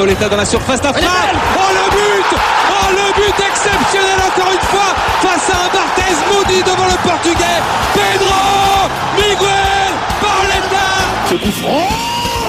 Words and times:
Pauletta 0.00 0.30
dans 0.30 0.36
la 0.38 0.46
surface 0.46 0.80
d'affaire. 0.80 1.02
Oh 1.04 1.60
le 1.74 1.90
but. 1.90 2.38
Oh 2.70 2.88
le 2.90 3.12
but 3.20 3.34
exceptionnel 3.38 4.18
encore 4.26 4.50
une 4.50 4.66
fois 4.72 4.94
face 5.20 5.50
à 5.50 5.66
un 5.66 5.68
Barthez 5.74 6.16
maudit 6.32 6.62
devant 6.62 6.86
le 6.86 6.96
portugais. 7.06 7.60
Pedro 7.92 8.88
Miguel 9.18 9.92
Ce 11.28 11.34
coup 11.34 11.52
franc. 11.60 11.88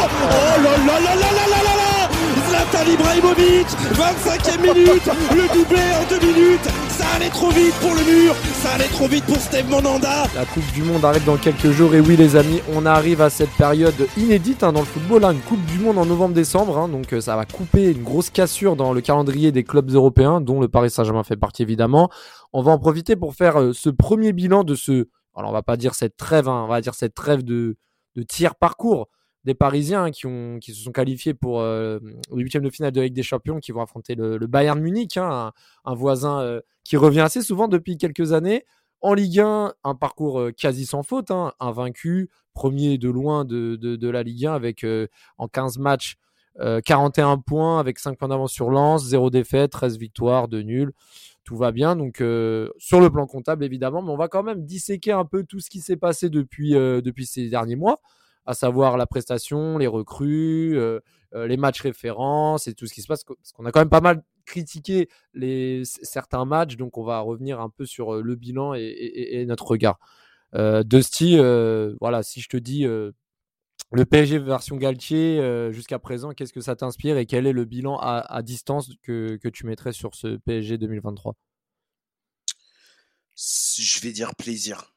Oh 0.02 0.62
là 0.64 0.78
là 0.78 1.00
là 1.02 1.14
là 1.14 1.30
là 1.30 1.46
là 1.50 1.60
là 1.68 1.74
là. 1.76 2.10
Zlatan 2.48 2.90
Ibrahimovic 2.90 3.68
25e 3.68 4.62
minute. 4.62 5.10
Le 5.36 5.54
doublé 5.54 5.82
en 6.00 6.06
deux 6.10 6.26
minutes 6.26 6.70
allait 7.16 7.30
trop 7.30 7.50
vite 7.50 7.74
pour 7.82 7.94
le 7.94 8.04
mur 8.04 8.36
Ça 8.62 8.72
allait 8.74 8.88
trop 8.88 9.08
vite 9.08 9.26
pour 9.26 9.38
Steve 9.38 9.70
Monanda 9.70 10.24
La 10.36 10.46
Coupe 10.46 10.72
du 10.74 10.82
Monde 10.84 11.04
arrive 11.04 11.26
dans 11.26 11.38
quelques 11.38 11.72
jours 11.72 11.94
et 11.94 12.00
oui 12.00 12.16
les 12.16 12.36
amis, 12.36 12.62
on 12.74 12.86
arrive 12.86 13.22
à 13.22 13.30
cette 13.30 13.52
période 13.52 14.08
inédite 14.18 14.64
hein, 14.64 14.72
dans 14.72 14.80
le 14.80 14.86
football, 14.86 15.26
hein, 15.26 15.34
une 15.34 15.42
Coupe 15.42 15.64
du 15.66 15.80
Monde 15.80 15.98
en 15.98 16.06
novembre-décembre, 16.06 16.78
hein, 16.78 16.88
donc 16.88 17.14
euh, 17.14 17.22
ça 17.22 17.36
va 17.36 17.46
couper 17.46 17.92
une 17.92 18.04
grosse 18.04 18.30
cassure 18.30 18.76
dans 18.76 18.94
le 18.94 19.02
calendrier 19.02 19.52
des 19.52 19.64
clubs 19.64 19.90
européens, 19.92 20.42
dont 20.42 20.62
le 20.62 20.68
Paris 20.68 20.90
Saint-Germain 20.90 21.24
fait 21.24 21.36
partie 21.36 21.64
évidemment. 21.64 22.10
On 22.54 22.62
va 22.62 22.72
en 22.72 22.80
profiter 22.80 23.16
pour 23.16 23.34
faire 23.36 23.60
euh, 23.60 23.74
ce 23.74 23.90
premier 23.90 24.32
bilan 24.32 24.64
de 24.64 24.76
ce, 24.76 25.08
alors 25.36 25.50
on 25.50 25.54
va 25.54 25.64
pas 25.64 25.78
dire 25.78 25.96
cette 25.96 26.16
trêve, 26.16 26.48
on 26.48 26.68
va 26.68 26.82
dire 26.82 26.94
cette 26.96 27.14
trêve 27.14 27.44
de, 27.44 27.76
de 28.16 28.24
tiers 28.24 28.56
parcours 28.56 29.08
des 29.44 29.54
Parisiens 29.54 30.12
qui, 30.12 30.28
ont, 30.28 30.60
qui 30.60 30.74
se 30.74 30.84
sont 30.84 30.92
qualifiés 30.92 31.34
pour 31.34 31.62
euh, 31.62 32.00
le 32.32 32.44
huitième 32.44 32.64
de 32.64 32.70
finale 32.70 32.92
de 32.92 33.00
la 33.00 33.06
Ligue 33.06 33.16
des 33.16 33.24
Champions, 33.24 33.60
qui 33.60 33.72
vont 33.72 33.82
affronter 33.82 34.16
le, 34.16 34.38
Bayern 34.48 34.80
Munich, 34.80 35.18
un, 35.18 35.52
voisin 35.86 36.42
euh, 36.42 36.62
qui 36.84 36.98
revient 36.98 37.22
assez 37.22 37.42
souvent 37.42 37.68
depuis 37.68 37.98
quelques 37.98 38.34
années. 38.34 38.66
En 39.02 39.16
Ligue 39.16 39.40
1, 39.40 39.74
un 39.84 39.96
parcours 39.96 40.40
euh, 40.40 40.52
quasi 40.52 40.86
sans 40.86 41.02
faute, 41.02 41.32
hein, 41.32 41.54
un 41.60 41.72
vaincu, 41.72 42.30
premier 42.54 43.00
de 43.00 43.10
loin 43.10 43.46
de, 43.46 43.76
de, 43.76 44.10
la 44.10 44.22
Ligue 44.22 44.46
1 44.46 44.54
avec 44.54 44.86
en 45.38 45.48
15 45.48 45.78
matchs 45.80 46.18
41 46.60 47.38
points 47.38 47.80
avec 47.80 47.98
5 47.98 48.18
points 48.18 48.28
d'avance 48.28 48.52
sur 48.52 48.70
Lens, 48.70 49.06
0 49.06 49.30
défaite, 49.30 49.72
13 49.72 49.98
victoires, 49.98 50.50
2 50.50 50.62
nuls. 50.62 50.92
Tout 51.46 51.56
va 51.56 51.72
bien, 51.72 51.96
donc 51.96 52.18
sur 52.78 53.00
le 53.00 53.10
plan 53.10 53.26
comptable 53.26 53.64
évidemment, 53.64 54.02
mais 54.02 54.12
on 54.12 54.18
va 54.18 54.28
quand 54.28 54.44
même 54.44 54.66
disséquer 54.66 55.14
un 55.14 55.24
peu 55.24 55.46
tout 55.46 55.62
ce 55.62 55.70
qui 55.70 55.80
s'est 55.80 55.96
passé 55.96 56.30
depuis, 56.30 56.72
depuis 56.72 57.26
ces 57.26 57.48
derniers 57.48 57.78
mois 57.78 58.02
à 58.46 58.54
savoir 58.54 58.98
la 58.98 59.06
prestation, 59.06 59.78
les 59.78 59.88
recrues, 59.88 60.78
euh, 60.78 61.00
euh, 61.34 61.48
les 61.48 61.58
matchs 61.58 61.82
références 61.82 62.68
et 62.68 62.74
tout 62.74 62.88
ce 62.88 62.94
qui 62.94 63.02
se 63.02 63.08
passe. 63.08 63.24
Parce 63.24 63.52
qu'on 63.52 63.66
a 63.66 63.72
quand 63.72 63.82
même 63.82 63.90
pas 63.90 64.02
mal 64.02 64.24
critiqué 64.46 65.08
certains 65.84 66.46
matchs, 66.46 66.76
donc 66.76 66.98
on 66.98 67.04
va 67.04 67.20
revenir 67.20 67.60
un 67.62 67.70
peu 67.70 67.86
sur 67.86 68.16
euh, 68.16 68.22
le 68.22 68.36
bilan 68.36 68.74
et, 68.74 69.46
notre 69.48 69.68
regard. 69.68 70.00
Dusty, 70.54 71.38
voilà, 72.02 72.24
si 72.24 72.42
je 72.42 72.50
te 72.50 72.58
dis 72.58 72.84
le 72.84 74.06
PSG 74.06 74.38
version 74.40 74.76
Galtier 74.76 75.70
jusqu'à 75.72 75.98
présent, 75.98 76.32
qu'est-ce 76.32 76.52
que 76.52 76.60
ça 76.60 76.76
t'inspire 76.76 77.18
et 77.18 77.26
quel 77.26 77.48
est 77.48 77.54
le 77.54 77.64
bilan 77.64 77.98
à, 77.98 78.42
distance 78.42 78.92
que, 79.02 79.40
tu 79.54 79.66
mettrais 79.66 79.94
sur 79.94 80.14
ce 80.14 80.36
PSG 80.38 80.78
2023 80.78 81.36
Je 83.36 84.02
vais 84.02 84.12
dire 84.12 84.36
plaisir. 84.36 84.91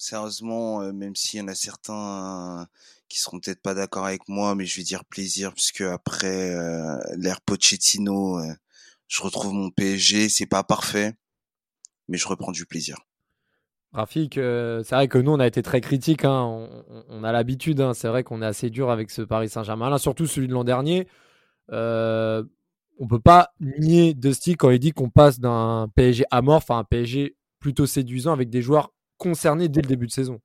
Sérieusement, 0.00 0.80
même 0.94 1.14
s'il 1.14 1.40
y 1.40 1.42
en 1.42 1.48
a 1.48 1.54
certains 1.54 2.66
qui 3.10 3.20
seront 3.20 3.38
peut-être 3.38 3.60
pas 3.60 3.74
d'accord 3.74 4.06
avec 4.06 4.26
moi, 4.28 4.54
mais 4.54 4.64
je 4.64 4.74
vais 4.78 4.82
dire 4.82 5.04
plaisir 5.04 5.52
puisque 5.52 5.82
après 5.82 6.54
l'ère 7.18 7.42
Pochettino, 7.42 8.40
je 9.08 9.22
retrouve 9.22 9.52
mon 9.52 9.68
PSG. 9.70 10.30
C'est 10.30 10.46
pas 10.46 10.64
parfait, 10.64 11.12
mais 12.08 12.16
je 12.16 12.26
reprends 12.26 12.50
du 12.50 12.64
plaisir. 12.64 12.96
Rafik, 13.92 14.36
c'est 14.36 14.90
vrai 14.90 15.06
que 15.06 15.18
nous 15.18 15.32
on 15.32 15.38
a 15.38 15.46
été 15.46 15.62
très 15.62 15.82
critiques. 15.82 16.24
Hein. 16.24 16.66
On, 17.10 17.22
a 17.22 17.30
l'habitude. 17.30 17.82
Hein. 17.82 17.92
C'est 17.92 18.08
vrai 18.08 18.24
qu'on 18.24 18.40
est 18.40 18.46
assez 18.46 18.70
dur 18.70 18.88
avec 18.88 19.10
ce 19.10 19.20
Paris 19.20 19.50
Saint-Germain. 19.50 19.98
Surtout 19.98 20.26
celui 20.26 20.48
de 20.48 20.54
l'an 20.54 20.64
dernier. 20.64 21.08
Euh, 21.72 22.42
on 22.98 23.06
peut 23.06 23.20
pas 23.20 23.50
nier 23.60 24.14
Dusty 24.14 24.56
quand 24.56 24.70
il 24.70 24.78
dit 24.78 24.92
qu'on 24.92 25.10
passe 25.10 25.40
d'un 25.40 25.90
PSG 25.94 26.24
amorphe 26.30 26.70
à 26.70 26.76
un 26.76 26.84
PSG 26.84 27.36
plutôt 27.58 27.84
séduisant 27.84 28.32
avec 28.32 28.48
des 28.48 28.62
joueurs 28.62 28.92
concerné 29.20 29.68
dès 29.68 29.82
le 29.82 29.86
début 29.86 30.06
de 30.06 30.12
saison. 30.12 30.40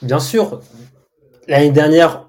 Bien 0.00 0.20
sûr. 0.20 0.60
L'année 1.48 1.72
dernière, 1.72 2.28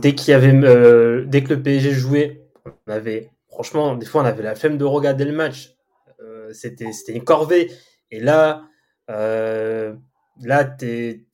dès 0.00 0.14
qu'il 0.14 0.30
y 0.30 0.34
avait, 0.34 0.54
euh, 0.54 1.24
dès 1.26 1.42
que 1.42 1.52
le 1.52 1.62
PSG 1.62 1.90
jouait, 1.90 2.46
on 2.86 2.92
avait, 2.92 3.30
franchement, 3.48 3.96
des 3.96 4.06
fois, 4.06 4.22
on 4.22 4.24
avait 4.24 4.42
la 4.42 4.54
flemme 4.54 4.78
de 4.78 4.84
regarder 4.84 5.24
le 5.24 5.32
match. 5.32 5.74
Euh, 6.20 6.52
c'était, 6.52 6.92
c'était 6.92 7.12
une 7.12 7.24
corvée. 7.24 7.70
Et 8.12 8.20
là, 8.20 8.62
euh, 9.10 9.94
là, 10.40 10.76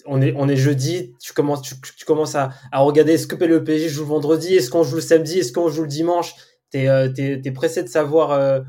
on 0.07 0.23
est, 0.23 0.33
on 0.37 0.49
est 0.49 0.57
jeudi. 0.57 1.15
Tu 1.21 1.35
commences, 1.35 1.63
tu, 1.63 2.05
commences 2.07 2.35
à, 2.35 2.51
regarder. 2.73 3.13
Est-ce 3.13 3.27
que 3.27 3.45
le 3.45 3.63
PSG 3.63 3.91
joue 3.91 4.03
le 4.03 4.09
vendredi 4.09 4.55
Est-ce 4.55 4.71
qu'on 4.71 4.83
joue 4.83 4.97
le 4.97 5.03
samedi 5.03 5.41
Est-ce 5.41 5.53
qu'on 5.53 5.69
joue 5.69 5.83
le 5.83 5.89
dimanche? 5.89 6.35
T'es, 6.71 6.87
es, 6.87 7.53
pressé 7.53 7.83
de 7.83 7.89
savoir 7.89 8.63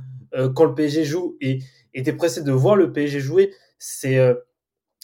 quand 0.56 0.66
le 0.66 0.74
PSG 0.74 1.06
joue 1.06 1.38
et, 1.42 1.60
et 1.94 2.04
t'es 2.04 2.14
pressé 2.14 2.44
de 2.44 2.52
voir 2.52 2.76
le 2.76 2.92
PSG 2.92 3.20
jouer 3.20 3.52
c'est 3.80 4.18
euh, 4.18 4.36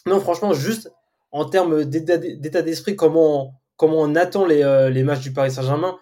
non 0.06 0.19
franchement 0.19 0.53
juste 0.53 0.91
en 1.31 1.46
termes 1.46 1.86
d'état 1.86 2.62
d'esprit 2.62 2.96
comment 2.96 3.59
comment 3.78 4.00
on 4.02 4.16
attend 4.16 4.46
les, 4.46 4.63
euh, 4.63 4.90
les 4.90 5.03
matchs 5.03 5.22
du 5.22 5.34
Paris 5.34 5.52
Saint-Germain 5.52 5.97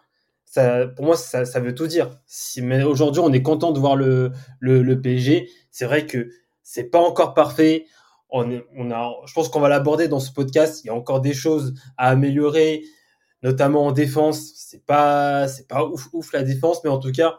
ça, 0.46 0.88
pour 0.88 1.06
moi 1.06 1.18
ça, 1.18 1.46
ça, 1.46 1.60
veut 1.60 1.74
tout 1.74 1.88
dire. 1.88 2.20
Si, 2.28 2.62
mais 2.62 2.84
aujourd'hui 2.84 3.22
on 3.22 3.34
est 3.34 3.42
content 3.42 3.72
de 3.72 3.80
voir 3.80 3.96
le, 3.96 4.32
le, 4.60 4.84
le 4.84 5.02
PSG 5.02 5.50
c'est 5.72 5.86
vrai 5.86 6.06
que 6.06 6.30
c'est 6.62 6.86
pas 6.86 7.00
encore 7.00 7.34
parfait. 7.34 7.86
On, 8.30 8.62
on 8.76 8.92
a 8.92 9.12
je 9.26 9.34
pense 9.34 9.50
qu'on 9.50 9.60
va 9.60 9.70
l'aborder 9.70 10.08
dans 10.08 10.20
ce 10.20 10.32
podcast. 10.32 10.84
Il 10.84 10.88
y 10.88 10.90
a 10.90 10.96
encore 10.96 11.22
des 11.22 11.34
choses 11.34 11.74
à 11.98 12.10
améliorer 12.10 12.84
notamment 13.42 13.88
en 13.88 13.92
défense. 13.92 14.52
C'est 14.56 14.86
pas 14.86 15.48
c'est 15.48 15.68
pas 15.68 15.86
ouf 15.86 16.08
ouf 16.14 16.34
la 16.34 16.44
défense 16.44 16.84
mais 16.84 16.90
en 16.90 17.00
tout 17.00 17.12
cas 17.12 17.38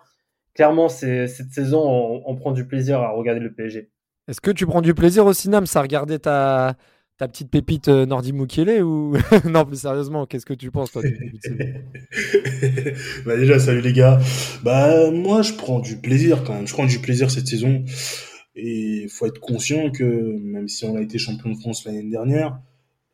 clairement 0.55 0.89
cette 0.89 1.53
saison 1.53 1.81
on, 1.83 2.23
on 2.27 2.37
prend 2.37 2.53
du 2.53 2.67
plaisir 2.67 3.01
à 3.01 3.11
regarder 3.11 3.41
le 3.41 3.53
PSG 3.53 3.91
est-ce 4.29 4.41
que 4.41 4.51
tu 4.51 4.67
prends 4.67 4.81
du 4.81 4.95
plaisir 4.95 5.27
au 5.27 5.33
cinéma 5.33 5.65
à 5.75 5.83
regarder 5.83 6.19
ta, 6.19 6.77
petite 7.19 7.51
pépite 7.51 7.89
euh, 7.89 8.07
Nordi 8.07 8.33
Mukele 8.33 8.83
ou 8.83 9.17
non 9.45 9.65
plus 9.65 9.81
sérieusement 9.81 10.27
qu'est-ce 10.27 10.47
que 10.47 10.55
tu 10.55 10.71
penses 10.71 10.93
toi 10.93 11.03
bah 13.27 13.37
déjà 13.37 13.59
salut 13.59 13.81
les 13.81 13.93
gars. 13.93 14.21
Bah 14.63 15.11
moi 15.11 15.43
je 15.43 15.53
prends 15.53 15.81
du 15.81 15.97
plaisir 15.97 16.45
quand 16.45 16.55
même. 16.55 16.67
Je 16.67 16.73
prends 16.73 16.87
du 16.87 16.99
plaisir 16.99 17.31
cette 17.31 17.47
saison. 17.47 17.85
Et 18.57 19.09
faut 19.09 19.27
être 19.27 19.41
conscient 19.41 19.91
que 19.91 20.05
même 20.05 20.69
si 20.69 20.85
on 20.85 20.97
a 20.97 21.01
été 21.01 21.19
champion 21.19 21.51
de 21.51 21.57
France 21.57 21.85
l'année 21.85 22.09
dernière 22.09 22.61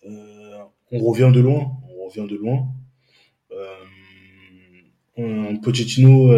euh, 0.06 0.59
on 0.92 0.98
revient 1.00 1.31
de 1.32 1.41
loin. 1.41 1.72
On 1.88 2.09
revient 2.09 2.31
de 2.31 2.37
loin. 2.37 2.69
Euh, 5.19 5.54
Pochettino 5.62 6.31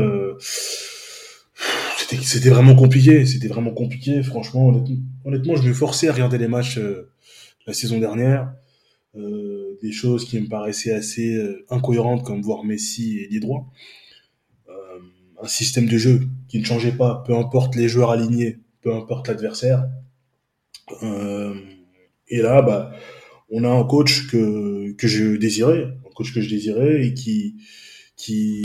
c'était 2.20 2.50
vraiment 2.50 2.74
compliqué. 2.74 3.26
C'était 3.26 3.48
vraiment 3.48 3.72
compliqué. 3.72 4.22
Franchement, 4.22 4.84
honnêtement, 5.24 5.56
je 5.56 5.68
me 5.68 5.74
forçais 5.74 6.08
à 6.08 6.12
regarder 6.12 6.38
les 6.38 6.48
matchs 6.48 6.78
euh, 6.78 7.10
la 7.66 7.72
saison 7.72 7.98
dernière. 7.98 8.52
Euh, 9.14 9.78
des 9.82 9.92
choses 9.92 10.24
qui 10.24 10.40
me 10.40 10.48
paraissaient 10.48 10.92
assez 10.92 11.34
euh, 11.34 11.64
incohérentes, 11.68 12.24
comme 12.24 12.40
voir 12.40 12.64
Messi 12.64 13.18
et 13.18 13.28
les 13.30 13.40
droits. 13.40 13.66
un 15.44 15.48
système 15.48 15.86
de 15.86 15.98
jeu 15.98 16.20
qui 16.46 16.60
ne 16.60 16.64
changeait 16.64 16.92
pas, 16.92 17.24
peu 17.26 17.34
importe 17.34 17.74
les 17.74 17.88
joueurs 17.88 18.10
alignés, 18.10 18.60
peu 18.80 18.94
importe 18.94 19.26
l'adversaire. 19.26 19.88
et 22.28 22.42
là, 22.42 22.62
bah, 22.62 22.92
on 23.50 23.64
a 23.64 23.68
un 23.68 23.84
coach 23.84 24.28
que, 24.28 24.92
que 24.92 25.08
je 25.08 25.36
désirais, 25.36 25.82
un 26.06 26.10
coach 26.14 26.32
que 26.32 26.40
je 26.40 26.48
désirais 26.48 27.04
et 27.04 27.12
qui, 27.12 27.56
qui, 28.16 28.62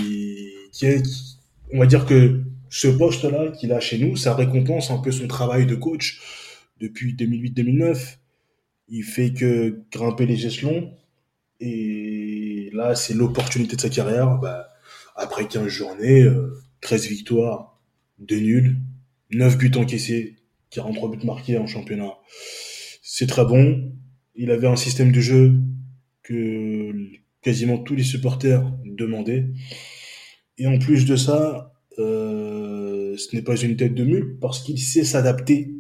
qui 0.72 0.86
est, 0.86 1.04
on 1.74 1.80
va 1.80 1.88
dire 1.88 2.06
que 2.06 2.44
ce 2.70 2.88
poste-là 2.88 3.52
qu'il 3.52 3.72
a 3.72 3.80
chez 3.80 3.98
nous, 3.98 4.16
ça 4.16 4.34
récompense 4.34 4.92
un 4.92 4.98
peu 4.98 5.12
son 5.12 5.28
travail 5.28 5.66
de 5.66 5.76
coach 5.76 6.20
depuis 6.80 7.14
2008-2009. 7.16 8.18
Il 8.90 9.04
fait 9.04 9.34
que 9.34 9.82
grimper 9.92 10.26
les 10.26 10.46
échelons. 10.46 10.94
Et 11.60 12.70
là, 12.74 12.96
c'est 12.96 13.14
l'opportunité 13.14 13.76
de 13.76 13.82
sa 13.82 13.90
carrière. 13.90 14.38
Bah, 14.38 14.70
après 15.16 15.48
15 15.48 15.68
journées, 15.68 16.28
13 16.82 17.06
euh, 17.06 17.10
victoires, 17.10 17.80
2 18.20 18.38
nuls, 18.38 18.78
9 19.32 19.58
buts 19.58 19.72
encaissés, 19.76 20.36
43 20.70 21.12
buts 21.12 21.26
marqués 21.26 21.58
en 21.58 21.68
championnat. 21.68 22.14
C'est 23.02 23.28
très 23.28 23.46
bon. 23.46 23.92
Il 24.36 24.52
avait 24.52 24.68
un 24.68 24.76
système 24.76 25.12
de 25.12 25.20
jeu 25.20 25.54
que 26.22 26.94
quasiment 27.42 27.78
tous 27.78 27.96
les 27.96 28.04
supporters 28.04 28.72
demandaient. 28.86 29.48
Et 30.58 30.68
en 30.68 30.78
plus 30.78 31.06
de 31.06 31.16
ça, 31.16 31.74
ce 31.98 33.36
n'est 33.36 33.42
pas 33.42 33.56
une 33.56 33.76
tête 33.76 33.96
de 33.96 34.04
mule 34.04 34.38
parce 34.40 34.64
qu'il 34.64 34.80
sait 34.80 35.04
s'adapter 35.04 35.74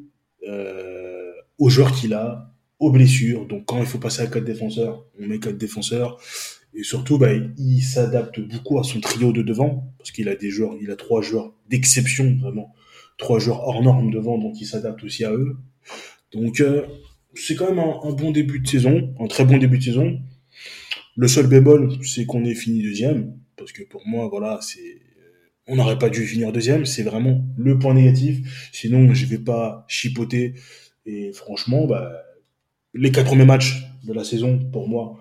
euh, 0.47 1.31
aux 1.57 1.69
joueurs 1.69 1.91
qu'il 1.91 2.13
a, 2.13 2.53
aux 2.79 2.91
blessures. 2.91 3.47
Donc 3.47 3.65
quand 3.65 3.79
il 3.79 3.85
faut 3.85 3.97
passer 3.97 4.21
à 4.21 4.27
quatre 4.27 4.45
défenseurs, 4.45 5.05
on 5.19 5.27
met 5.27 5.39
quatre 5.39 5.57
défenseurs. 5.57 6.19
Et 6.73 6.83
surtout, 6.83 7.17
bah, 7.17 7.31
il 7.33 7.81
s'adapte 7.81 8.39
beaucoup 8.39 8.79
à 8.79 8.83
son 8.83 8.99
trio 8.99 9.31
de 9.31 9.41
devant 9.41 9.93
parce 9.97 10.11
qu'il 10.11 10.29
a 10.29 10.35
des 10.35 10.49
joueurs, 10.49 10.75
il 10.79 10.91
a 10.91 10.95
trois 10.95 11.21
joueurs 11.21 11.53
d'exception 11.69 12.37
vraiment, 12.39 12.73
trois 13.17 13.39
joueurs 13.39 13.67
hors 13.67 13.81
normes 13.81 14.11
devant, 14.11 14.37
donc 14.37 14.59
il 14.61 14.65
s'adapte 14.65 15.03
aussi 15.03 15.25
à 15.25 15.33
eux. 15.33 15.57
Donc 16.31 16.59
euh, 16.59 16.85
c'est 17.33 17.55
quand 17.55 17.69
même 17.69 17.79
un, 17.79 17.99
un, 18.03 18.13
bon 18.13 18.31
début 18.31 18.59
de 18.59 18.67
saison, 18.67 19.13
un 19.19 19.27
très 19.27 19.45
bon 19.45 19.57
début 19.57 19.79
de 19.79 19.83
saison. 19.83 20.19
Le 21.15 21.27
seul 21.27 21.47
bémol, 21.47 21.93
c'est 22.03 22.25
qu'on 22.25 22.45
est 22.45 22.53
fini 22.53 22.83
deuxième, 22.83 23.33
parce 23.55 23.71
que 23.71 23.81
pour 23.83 24.07
moi, 24.07 24.27
voilà, 24.27 24.59
c'est 24.61 25.01
on 25.67 25.75
n'aurait 25.75 25.99
pas 25.99 26.09
dû 26.09 26.25
finir 26.25 26.51
deuxième, 26.51 26.85
c'est 26.85 27.03
vraiment 27.03 27.43
le 27.57 27.77
point 27.77 27.93
négatif. 27.93 28.69
Sinon, 28.71 29.13
je 29.13 29.25
vais 29.25 29.37
pas 29.37 29.85
chipoter. 29.87 30.53
Et 31.05 31.31
franchement, 31.33 31.85
bah, 31.85 32.23
les 32.93 33.11
quatre 33.11 33.27
premiers 33.27 33.45
matchs 33.45 33.83
de 34.05 34.13
la 34.13 34.23
saison, 34.23 34.59
pour 34.71 34.87
moi, 34.87 35.19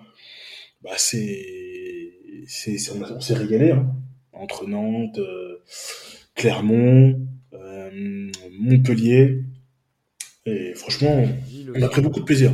bah, 0.81 0.91
c'est, 0.97 2.13
c'est, 2.47 2.77
on 2.91 3.21
s'est 3.21 3.33
régalé, 3.33 3.71
hein. 3.71 3.91
entre 4.31 4.67
Nantes, 4.67 5.19
euh, 5.19 5.57
Clermont, 6.35 7.27
euh, 7.53 8.31
Montpellier. 8.57 9.43
Et 10.45 10.73
franchement, 10.75 11.25
on 11.75 11.81
a 11.81 11.89
pris 11.89 12.01
beaucoup 12.01 12.19
de 12.19 12.25
plaisir. 12.25 12.51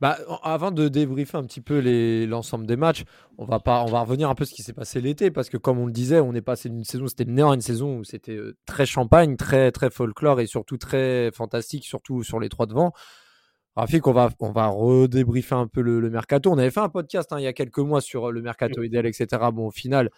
Bah, 0.00 0.18
avant 0.42 0.70
de 0.70 0.88
débriefer 0.88 1.36
un 1.36 1.44
petit 1.44 1.60
peu 1.60 1.80
l'ensemble 2.26 2.66
des 2.66 2.76
matchs, 2.76 3.04
on 3.38 3.44
va, 3.44 3.60
pas, 3.60 3.82
on 3.82 3.86
va 3.86 4.00
revenir 4.00 4.30
un 4.30 4.34
peu 4.34 4.42
à 4.42 4.46
ce 4.46 4.54
qui 4.54 4.62
s'est 4.62 4.72
passé 4.72 5.00
l'été, 5.00 5.30
parce 5.30 5.48
que 5.48 5.56
comme 5.56 5.78
on 5.78 5.86
le 5.86 5.92
disait, 5.92 6.20
on 6.20 6.34
est 6.34 6.42
passé 6.42 6.68
d'une 6.68 6.84
saison, 6.84 7.06
c'était 7.06 7.24
une, 7.24 7.40
une 7.40 7.60
saison 7.60 7.98
où 7.98 8.04
c'était 8.04 8.36
euh, 8.36 8.56
très 8.66 8.86
champagne, 8.86 9.36
très, 9.36 9.72
très 9.72 9.90
folklore 9.90 10.40
et 10.40 10.46
surtout 10.46 10.78
très 10.78 11.30
fantastique, 11.32 11.84
surtout 11.84 12.22
sur 12.22 12.40
les 12.40 12.48
trois 12.48 12.66
devants. 12.66 12.92
Rafik, 13.76 14.06
on 14.06 14.12
va, 14.12 14.30
on 14.40 14.52
va 14.52 14.68
redébriefer 14.68 15.54
un 15.54 15.66
peu 15.66 15.82
le, 15.82 16.08
mercato. 16.08 16.50
On 16.50 16.56
avait 16.56 16.70
fait 16.70 16.80
un 16.80 16.88
podcast 16.88 17.30
hein, 17.32 17.38
il 17.38 17.42
y 17.42 17.46
a 17.46 17.52
quelques 17.52 17.78
mois 17.78 18.00
sur 18.00 18.32
le 18.32 18.40
mercato 18.40 18.82
idéal, 18.82 19.04
etc. 19.04 19.26
Bon, 19.52 19.66
au 19.66 19.70
final, 19.70 20.10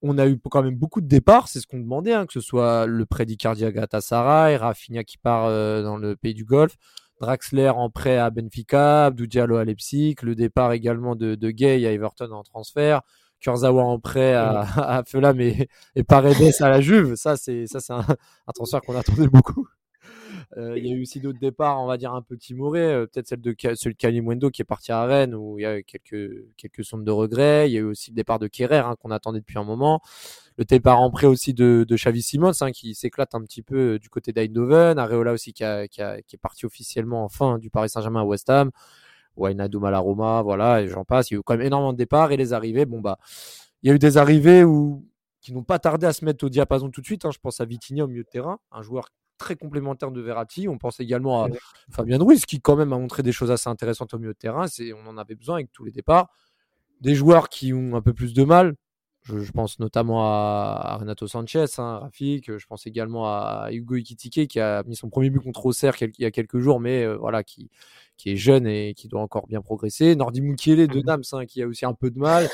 on 0.00 0.16
a 0.16 0.26
eu 0.26 0.38
quand 0.38 0.62
même 0.62 0.76
beaucoup 0.76 1.00
de 1.00 1.06
départs, 1.06 1.48
c'est 1.48 1.60
ce 1.60 1.66
qu'on 1.66 1.80
demandait, 1.80 2.12
hein, 2.12 2.26
que 2.26 2.32
ce 2.32 2.40
soit 2.40 2.86
le 2.86 3.06
prêt 3.06 3.26
d'Icardi 3.26 3.64
à 3.64 3.72
Galatasaray, 3.72 4.56
Rafinha 4.56 5.04
qui 5.04 5.18
part 5.18 5.46
euh, 5.46 5.82
dans 5.82 5.96
le 5.96 6.16
pays 6.16 6.34
du 6.34 6.44
Golfe, 6.44 6.76
Draxler 7.24 7.70
en 7.70 7.88
prêt 7.90 8.18
à 8.18 8.30
Benfica, 8.30 9.06
Abdou 9.06 9.26
Diallo 9.26 9.56
à 9.56 9.64
Leipzig, 9.64 10.16
le 10.22 10.34
départ 10.34 10.72
également 10.72 11.16
de, 11.16 11.34
de 11.34 11.50
Gay 11.50 11.86
à 11.86 11.92
Everton 11.92 12.30
en 12.32 12.42
transfert, 12.42 13.00
Kurzawa 13.40 13.82
en 13.82 13.98
prêt 13.98 14.34
à, 14.34 14.60
à 14.98 15.04
Fulham 15.04 15.40
et, 15.40 15.68
et 15.96 16.04
Paredes 16.04 16.52
à 16.60 16.68
la 16.68 16.80
Juve. 16.80 17.14
Ça, 17.16 17.36
c'est 17.36 17.66
ça, 17.66 17.80
c'est 17.80 17.92
un, 17.94 18.04
un 18.06 18.52
transfert 18.54 18.80
qu'on 18.82 18.96
attendait 18.96 19.28
beaucoup. 19.28 19.66
Euh, 20.56 20.78
il 20.78 20.86
y 20.86 20.92
a 20.92 20.94
eu 20.94 21.02
aussi 21.02 21.20
d'autres 21.20 21.40
départs, 21.40 21.82
on 21.82 21.86
va 21.86 21.96
dire 21.96 22.14
un 22.14 22.22
peu 22.22 22.36
timorés, 22.36 22.80
euh, 22.80 23.06
peut-être 23.06 23.26
celle 23.26 23.40
de 23.40 23.54
celui 23.74 23.96
de 23.96 24.48
qui 24.50 24.62
est 24.62 24.64
parti 24.64 24.92
à 24.92 25.04
Rennes 25.04 25.34
où 25.34 25.58
il 25.58 25.62
y 25.62 25.66
a 25.66 25.82
quelques 25.82 26.44
quelques 26.56 26.84
sombres 26.84 27.04
de 27.04 27.10
regrets. 27.10 27.68
Il 27.68 27.72
y 27.72 27.76
a 27.76 27.80
eu 27.80 27.84
aussi 27.84 28.10
le 28.12 28.14
départ 28.14 28.38
de 28.38 28.46
Kerrer 28.46 28.78
hein, 28.78 28.94
qu'on 29.00 29.10
attendait 29.10 29.40
depuis 29.40 29.58
un 29.58 29.64
moment. 29.64 30.00
Le 30.56 30.64
départ 30.64 31.00
en 31.00 31.10
prêt 31.10 31.26
aussi 31.26 31.54
de, 31.54 31.84
de 31.88 31.96
Xavi 31.96 32.22
Simons 32.22 32.52
hein, 32.60 32.70
qui 32.70 32.94
s'éclate 32.94 33.34
un 33.34 33.42
petit 33.42 33.62
peu 33.62 33.94
euh, 33.94 33.98
du 33.98 34.08
côté 34.08 34.32
d'Eindhoven. 34.32 34.98
Areola 34.98 35.32
aussi 35.32 35.52
qui, 35.52 35.64
a, 35.64 35.88
qui, 35.88 36.00
est 36.00 36.38
parti 36.40 36.66
officiellement 36.66 37.24
enfin 37.24 37.58
du 37.58 37.70
Paris 37.70 37.88
Saint-Germain 37.88 38.20
à 38.20 38.24
West 38.24 38.48
Ham. 38.50 38.70
Wijnaldum 39.36 39.84
à 39.84 39.90
la 39.90 39.98
Roma, 39.98 40.42
voilà, 40.42 40.82
et 40.82 40.86
j'en 40.88 41.04
passe. 41.04 41.30
Il 41.30 41.34
y 41.34 41.36
a 41.36 41.40
eu 41.40 41.42
quand 41.42 41.56
même 41.56 41.66
énormément 41.66 41.92
de 41.92 41.98
départs 41.98 42.30
et 42.30 42.36
les 42.36 42.52
arrivées. 42.52 42.86
Bon 42.86 43.00
bah, 43.00 43.18
il 43.82 43.88
y 43.88 43.92
a 43.92 43.94
eu 43.94 43.98
des 43.98 44.16
arrivées 44.16 44.62
où 44.62 45.04
qui 45.40 45.52
n'ont 45.52 45.64
pas 45.64 45.78
tardé 45.80 46.06
à 46.06 46.12
se 46.12 46.24
mettre 46.24 46.44
au 46.46 46.48
diapason 46.48 46.90
tout 46.90 47.00
de 47.00 47.06
suite. 47.06 47.24
Hein. 47.24 47.30
Je 47.32 47.38
pense 47.38 47.60
à 47.60 47.64
Vitinha 47.64 48.04
au 48.04 48.08
milieu 48.08 48.22
de 48.22 48.28
terrain, 48.28 48.58
un 48.70 48.82
joueur 48.82 49.10
très 49.38 49.56
complémentaire 49.56 50.10
de 50.10 50.20
Verratti. 50.20 50.68
On 50.68 50.78
pense 50.78 51.00
également 51.00 51.44
à 51.44 51.48
Fabien 51.90 52.18
Ruiz, 52.18 52.46
qui 52.46 52.60
quand 52.60 52.76
même 52.76 52.92
a 52.92 52.98
montré 52.98 53.22
des 53.22 53.32
choses 53.32 53.50
assez 53.50 53.68
intéressantes 53.68 54.14
au 54.14 54.18
milieu 54.18 54.32
de 54.32 54.38
terrain. 54.38 54.66
C'est, 54.66 54.92
on 54.92 55.06
en 55.06 55.16
avait 55.18 55.34
besoin 55.34 55.56
avec 55.56 55.72
tous 55.72 55.84
les 55.84 55.92
départs. 55.92 56.28
Des 57.00 57.14
joueurs 57.14 57.48
qui 57.48 57.72
ont 57.72 57.94
un 57.96 58.02
peu 58.02 58.12
plus 58.12 58.34
de 58.34 58.44
mal. 58.44 58.74
Je, 59.24 59.52
pense 59.52 59.78
notamment 59.78 60.26
à, 60.26 60.98
Renato 61.00 61.26
Sanchez, 61.26 61.64
hein, 61.78 61.98
Rafik. 62.00 62.58
Je 62.58 62.66
pense 62.66 62.86
également 62.86 63.26
à 63.26 63.68
Hugo 63.72 63.94
Ikitike 63.94 64.50
qui 64.50 64.60
a 64.60 64.82
mis 64.82 64.96
son 64.96 65.08
premier 65.08 65.30
but 65.30 65.40
contre 65.40 65.64
Auxerre 65.64 65.94
il 65.98 66.12
y 66.18 66.26
a 66.26 66.30
quelques 66.30 66.58
jours, 66.58 66.78
mais 66.78 67.04
euh, 67.04 67.16
voilà, 67.16 67.42
qui, 67.42 67.70
qui 68.16 68.32
est 68.32 68.36
jeune 68.36 68.66
et 68.66 68.94
qui 68.94 69.08
doit 69.08 69.20
encore 69.20 69.46
bien 69.46 69.60
progresser. 69.60 70.16
Nordi 70.16 70.40
Mukiele 70.40 70.86
de 70.88 71.00
Nams, 71.02 71.22
hein, 71.32 71.44
qui 71.46 71.62
a 71.62 71.66
aussi 71.66 71.84
un 71.84 71.94
peu 71.94 72.10
de 72.10 72.18
mal. 72.18 72.48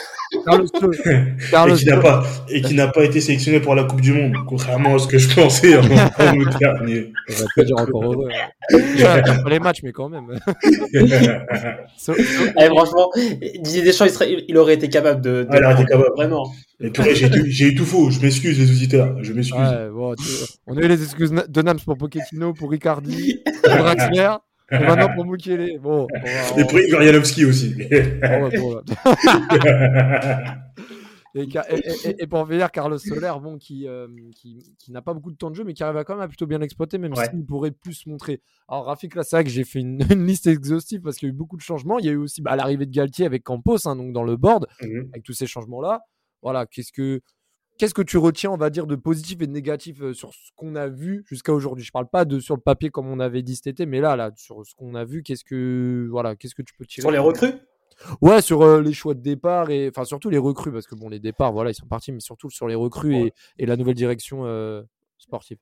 Carlos, 0.45 0.67
Carlos 1.51 1.77
et 1.77 1.79
qui 1.79 1.87
n'a 1.87 1.97
pas 1.99 2.25
et 2.49 2.62
qui 2.62 2.75
n'a 2.75 2.89
pas 2.89 3.05
été 3.05 3.21
sélectionné 3.21 3.61
pour 3.61 3.75
la 3.75 3.85
Coupe 3.85 4.01
du 4.01 4.12
Monde, 4.12 4.35
contrairement 4.47 4.95
à 4.95 4.99
ce 4.99 5.07
que 5.07 5.19
je 5.19 5.35
pensais 5.35 5.77
en, 5.77 5.83
août 5.83 6.49
dernier. 6.59 7.12
On 7.29 7.33
va 7.33 7.45
pas 7.55 7.65
dire 7.65 7.77
encore 7.79 8.05
heureux. 8.05 8.29
Hein. 8.31 9.23
pas 9.45 9.51
les 9.51 9.59
matchs, 9.59 9.83
mais 9.83 9.93
quand 9.93 10.09
même. 10.09 10.27
so, 11.97 12.15
so, 12.15 12.23
Allez, 12.57 12.69
franchement, 12.69 13.11
Didier 13.61 13.83
Deschamps, 13.83 14.07
il, 14.07 14.11
serait, 14.11 14.45
il 14.49 14.57
aurait 14.57 14.75
été 14.75 14.89
capable 14.89 15.21
de. 15.21 15.43
de 15.43 15.49
ah, 15.51 15.59
il 15.59 15.65
aurait 15.65 15.75
été 15.75 15.85
capable. 15.85 16.15
Vraiment. 16.17 16.53
Et 16.81 16.91
puis 16.91 17.15
j'ai 17.15 17.67
eu 17.67 17.75
tout 17.75 17.85
faux. 17.85 18.11
Je 18.11 18.21
m'excuse 18.21 18.59
les 18.59 18.71
auditeurs. 18.71 19.23
Je 19.23 19.33
m'excuse. 19.33 19.61
Ouais, 19.61 19.91
bon, 19.91 20.15
on 20.67 20.77
a 20.77 20.81
eu 20.81 20.89
les 20.89 21.03
excuses 21.03 21.31
de 21.31 21.62
Nams 21.62 21.81
pour 21.85 21.99
Pochettino, 21.99 22.55
pour 22.55 22.71
Ricardi, 22.71 23.41
pour 23.62 23.77
Draxler. 23.77 24.37
Et 24.73 24.79
maintenant 24.79 25.13
pour 25.15 25.27
Mukele. 25.27 25.79
Bon, 25.81 26.07
Et 26.57 26.65
pour 26.65 26.79
Igor 26.79 27.01
aussi. 27.49 27.75
et, 31.35 31.43
et, 31.43 32.23
et, 32.23 32.27
pour 32.27 32.45
venir, 32.45 32.71
Carlos 32.71 32.99
Soler, 32.99 33.33
bon, 33.41 33.59
qui, 33.59 33.87
euh, 33.87 34.09
qui, 34.35 34.75
qui 34.79 34.93
n'a 34.93 35.03
pas 35.03 35.15
beaucoup 35.15 35.31
de 35.31 35.37
temps 35.37 35.51
de 35.51 35.57
jeu, 35.57 35.65
mais 35.65 35.75
qui 35.75 35.83
arrive 35.83 35.97
à 35.97 36.05
quand 36.05 36.15
même 36.15 36.23
à 36.23 36.29
plutôt 36.29 36.47
bien 36.47 36.61
exploiter, 36.61 36.99
même 36.99 37.15
ouais. 37.15 37.29
s'il 37.29 37.45
pourrait 37.45 37.71
plus 37.71 37.95
se 37.95 38.09
montrer. 38.09 38.41
Alors, 38.69 38.87
Rafik, 38.87 39.15
là, 39.15 39.23
c'est 39.23 39.37
vrai 39.37 39.45
que 39.45 39.51
j'ai 39.51 39.65
fait 39.65 39.81
une, 39.81 40.01
une, 40.11 40.27
liste 40.27 40.47
exhaustive 40.47 41.03
parce 41.03 41.17
qu'il 41.17 41.29
y 41.29 41.31
a 41.31 41.35
eu 41.35 41.37
beaucoup 41.37 41.57
de 41.57 41.63
changements. 41.63 41.99
Il 41.99 42.07
y 42.07 42.09
a 42.09 42.13
eu 42.13 42.17
aussi 42.17 42.43
bah, 42.43 42.57
l'arrivée 42.57 42.87
de 42.87 42.93
Galtier 42.93 43.27
avec 43.27 43.43
Campos, 43.43 43.87
hein, 43.87 43.97
donc 43.97 44.13
dans 44.13 44.25
le 44.25 44.37
board, 44.37 44.67
mm 44.83 44.87
-hmm. 44.87 45.09
avec 45.11 45.23
tous 45.23 45.35
ces 45.35 45.47
changements-là. 45.47 46.01
Voilà, 46.43 46.67
qu'est-ce 46.67 46.93
que 46.93 47.21
qu'est-ce 47.81 47.94
que 47.94 48.03
tu 48.03 48.19
retiens, 48.19 48.50
on 48.50 48.59
va 48.59 48.69
dire, 48.69 48.87
de 48.87 48.94
positif 48.94 49.41
et 49.41 49.47
de 49.47 49.53
négatif 49.53 50.12
sur 50.12 50.35
ce 50.35 50.50
qu'on 50.55 50.77
a 50.77 50.87
vu 50.87 51.25
jusqu'à 51.27 51.55
aujourd'hui? 51.55 51.82
Je 51.82 51.91
parle 51.91 52.09
pas 52.09 52.27
de 52.27 52.38
sur 52.38 52.55
le 52.55 52.61
papier 52.61 52.91
comme 52.91 53.09
on 53.09 53.19
avait 53.21 53.43
dit 53.43 53.56
cet 53.56 53.69
été, 53.69 53.87
mais 53.87 54.00
là, 54.00 54.17
là, 54.17 54.31
sur 54.37 54.67
ce 54.67 54.75
qu'on 54.75 54.94
a 54.94 55.06
vu, 55.06 55.23
qu'est-ce 55.23 55.44
que 55.44 56.06
voilà, 56.11 56.37
qu'est-ce 56.37 56.55
que 56.55 56.61
tu 56.61 56.75
peux 56.75 56.85
tirer 56.85 57.00
Sur 57.03 57.11
les 57.11 57.19
recrues? 57.19 57.55
Ouais, 58.21 58.43
sur 58.43 58.62
euh, 58.62 58.82
les 58.82 58.93
choix 58.93 59.15
de 59.15 59.21
départ 59.21 59.71
et 59.71 59.88
enfin 59.88 60.05
surtout 60.05 60.31
les 60.31 60.38
recrues 60.38 60.73
parce 60.73 60.87
que 60.87 60.94
bon, 60.94 61.09
les 61.09 61.21
départs, 61.21 61.53
voilà, 61.53 61.71
ils 61.71 61.75
sont 61.75 61.87
partis, 61.87 62.12
mais 62.12 62.21
surtout 62.21 62.50
sur 62.50 62.69
les 62.69 62.75
recrues 62.75 63.14
ouais. 63.14 63.33
et, 63.59 63.62
et, 63.62 63.66
la 63.66 63.76
nouvelle 63.76 63.95
direction 63.95 64.45
euh, 64.45 64.83
sportive. 65.16 65.59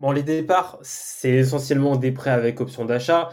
Bon, 0.00 0.10
les 0.10 0.22
départs, 0.24 0.78
c'est 0.82 1.30
essentiellement 1.30 1.96
des 1.96 2.10
prêts 2.10 2.30
avec 2.30 2.60
option 2.60 2.84
d'achat. 2.84 3.30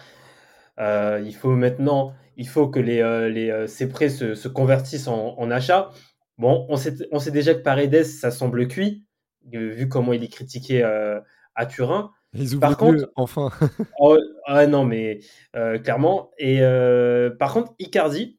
Euh, 0.80 1.22
il 1.26 1.36
faut 1.36 1.56
maintenant, 1.56 2.14
il 2.36 2.48
faut 2.48 2.68
que 2.68 2.80
les, 2.80 3.02
les 3.32 3.68
ces 3.68 3.90
prêts 3.90 4.10
se, 4.10 4.36
se 4.36 4.48
convertissent 4.48 5.08
en, 5.08 5.36
en 5.38 5.50
achats. 5.50 5.90
Bon, 6.38 6.68
on 6.70 6.78
sait, 6.78 6.94
on 7.12 7.20
sait 7.20 7.32
déjà 7.32 7.56
que 7.56 7.62
Paredes, 7.62 8.04
ça 8.04 8.30
semble 8.30 8.68
cuit, 8.68 9.06
vu 9.52 9.90
comment 9.90 10.14
il 10.14 10.24
est 10.24 10.28
critiqué 10.28 10.84
euh, 10.84 11.20
à 11.56 11.66
Turin. 11.66 12.12
Ils 12.34 12.60
par 12.60 12.78
contre, 12.78 13.12
enfin. 13.16 13.50
oh, 14.00 14.18
ah 14.46 14.68
non, 14.68 14.86
mais 14.86 15.20
euh, 15.56 15.80
clairement. 15.80 16.32
Et 16.38 16.62
euh, 16.62 17.32
par 17.32 17.54
contre, 17.54 17.74
Icardi, 17.80 18.38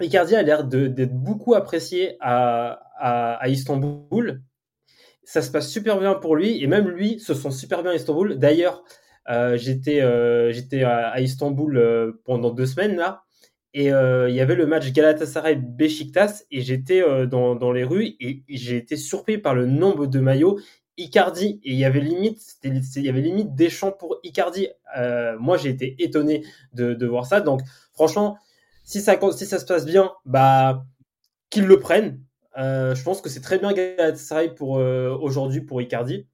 Icardi 0.00 0.34
a 0.34 0.42
l'air 0.42 0.64
d'être 0.64 1.14
beaucoup 1.14 1.54
apprécié 1.54 2.16
à, 2.20 2.80
à, 2.98 3.34
à, 3.34 3.48
Istanbul. 3.48 4.42
Ça 5.22 5.40
se 5.40 5.50
passe 5.50 5.70
super 5.70 5.98
bien 6.00 6.14
pour 6.14 6.34
lui, 6.34 6.62
et 6.62 6.66
même 6.66 6.88
lui 6.88 7.20
se 7.20 7.34
sent 7.34 7.52
super 7.52 7.82
bien 7.82 7.92
à 7.92 7.94
Istanbul. 7.94 8.36
D'ailleurs, 8.38 8.82
euh, 9.30 9.56
j'étais 9.56 10.00
j'étais 10.52 10.82
à, 10.82 11.10
à, 11.10 11.20
Istanbul 11.20 12.18
pendant 12.24 12.50
deux 12.50 12.66
semaines 12.66 12.96
là, 12.96 13.23
et 13.74 13.92
euh, 13.92 14.30
il 14.30 14.36
y 14.36 14.40
avait 14.40 14.54
le 14.54 14.66
match 14.66 14.92
Galatasaray 14.92 15.56
Besiktas 15.56 16.44
et 16.52 16.62
j'étais 16.62 17.02
euh, 17.02 17.26
dans, 17.26 17.56
dans, 17.56 17.72
les 17.72 17.82
rues 17.82 18.14
et 18.20 18.44
j'ai 18.48 18.76
été 18.76 18.96
surpris 18.96 19.36
par 19.36 19.54
le 19.54 19.66
nombre 19.66 20.06
de 20.06 20.20
maillots 20.20 20.60
Icardi 20.96 21.60
et 21.64 21.72
il 21.72 21.76
y 21.76 21.84
avait 21.84 22.00
limite 22.00 22.40
il 22.62 23.02
y 23.02 23.08
avait 23.08 23.20
limite 23.20 23.56
des 23.56 23.68
champs 23.68 23.90
pour 23.90 24.20
Icardi. 24.22 24.68
Euh, 24.96 25.36
moi 25.40 25.56
j'ai 25.56 25.70
été 25.70 25.96
étonné 25.98 26.44
de, 26.72 26.94
de, 26.94 27.06
voir 27.06 27.26
ça 27.26 27.40
donc 27.40 27.62
franchement 27.92 28.38
si 28.84 29.00
ça 29.00 29.18
si 29.32 29.44
ça 29.44 29.58
se 29.58 29.66
passe 29.66 29.84
bien 29.84 30.12
bah 30.24 30.86
qu'ils 31.50 31.66
le 31.66 31.80
prennent. 31.80 32.20
Je 32.56 33.02
pense 33.02 33.20
que 33.20 33.28
c'est 33.28 33.40
très 33.40 33.58
bien 33.58 33.72
Galatasaray 33.72 34.54
pour 34.54 34.70
aujourd'hui 34.70 35.62
pour 35.62 35.82
Icardi. 35.82 36.28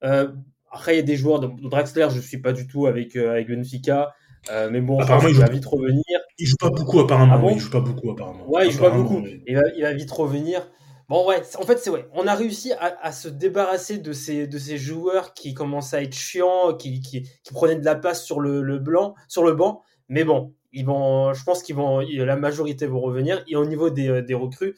après 0.00 0.94
il 0.94 0.96
y 0.96 0.98
a 0.98 1.02
des 1.02 1.16
joueurs 1.16 1.38
de 1.38 1.48
Draxler 1.68 2.08
je 2.10 2.18
suis 2.18 2.38
pas 2.38 2.52
du 2.52 2.66
tout 2.66 2.88
avec 2.88 3.14
avec 3.14 3.46
Benfica. 3.46 4.12
Euh, 4.50 4.68
mais 4.70 4.80
bon, 4.80 4.98
apparemment, 4.98 5.28
il, 5.28 5.36
va 5.36 5.48
vite 5.48 5.66
revenir. 5.66 6.11
Il 6.38 6.46
joue 6.46 6.56
pas 6.56 6.70
beaucoup 6.70 7.00
apparemment. 7.00 7.34
Ah 7.34 7.38
bon 7.38 7.50
il 7.50 7.58
joue 7.58 7.70
pas 7.70 7.80
beaucoup 7.80 8.10
apparemment. 8.10 8.48
Ouais, 8.48 8.66
il 8.66 8.72
joue 8.72 8.80
pas 8.80 8.90
beaucoup. 8.90 9.20
Mais... 9.20 9.42
Il, 9.46 9.56
va, 9.56 9.62
il 9.76 9.82
va 9.82 9.92
vite 9.92 10.10
revenir. 10.10 10.68
Bon 11.08 11.26
ouais, 11.26 11.42
en 11.58 11.62
fait 11.62 11.78
c'est 11.78 11.90
ouais, 11.90 12.08
on 12.14 12.26
a 12.26 12.34
réussi 12.34 12.72
à, 12.72 12.96
à, 13.02 13.12
se 13.12 13.28
débarrasser 13.28 13.98
de 13.98 14.12
ces 14.12 14.46
de 14.46 14.58
ces 14.58 14.78
joueurs 14.78 15.34
qui 15.34 15.52
commençaient 15.52 15.96
à 15.96 16.02
être 16.02 16.14
chiants, 16.14 16.74
qui, 16.74 17.00
qui, 17.00 17.22
qui 17.22 17.52
prenaient 17.52 17.76
de 17.76 17.84
la 17.84 17.96
place 17.96 18.24
sur 18.24 18.40
le, 18.40 18.62
le 18.62 18.78
blanc, 18.78 19.14
sur 19.28 19.44
le 19.44 19.52
banc. 19.52 19.82
Mais 20.08 20.24
bon, 20.24 20.54
ils 20.72 20.86
vont, 20.86 21.32
je 21.34 21.44
pense 21.44 21.62
qu'ils 21.62 21.76
vont, 21.76 22.00
la 22.00 22.36
majorité 22.36 22.86
vont 22.86 23.00
revenir. 23.00 23.44
Et 23.48 23.56
au 23.56 23.66
niveau 23.66 23.90
des, 23.90 24.22
des 24.22 24.34
recrues, 24.34 24.76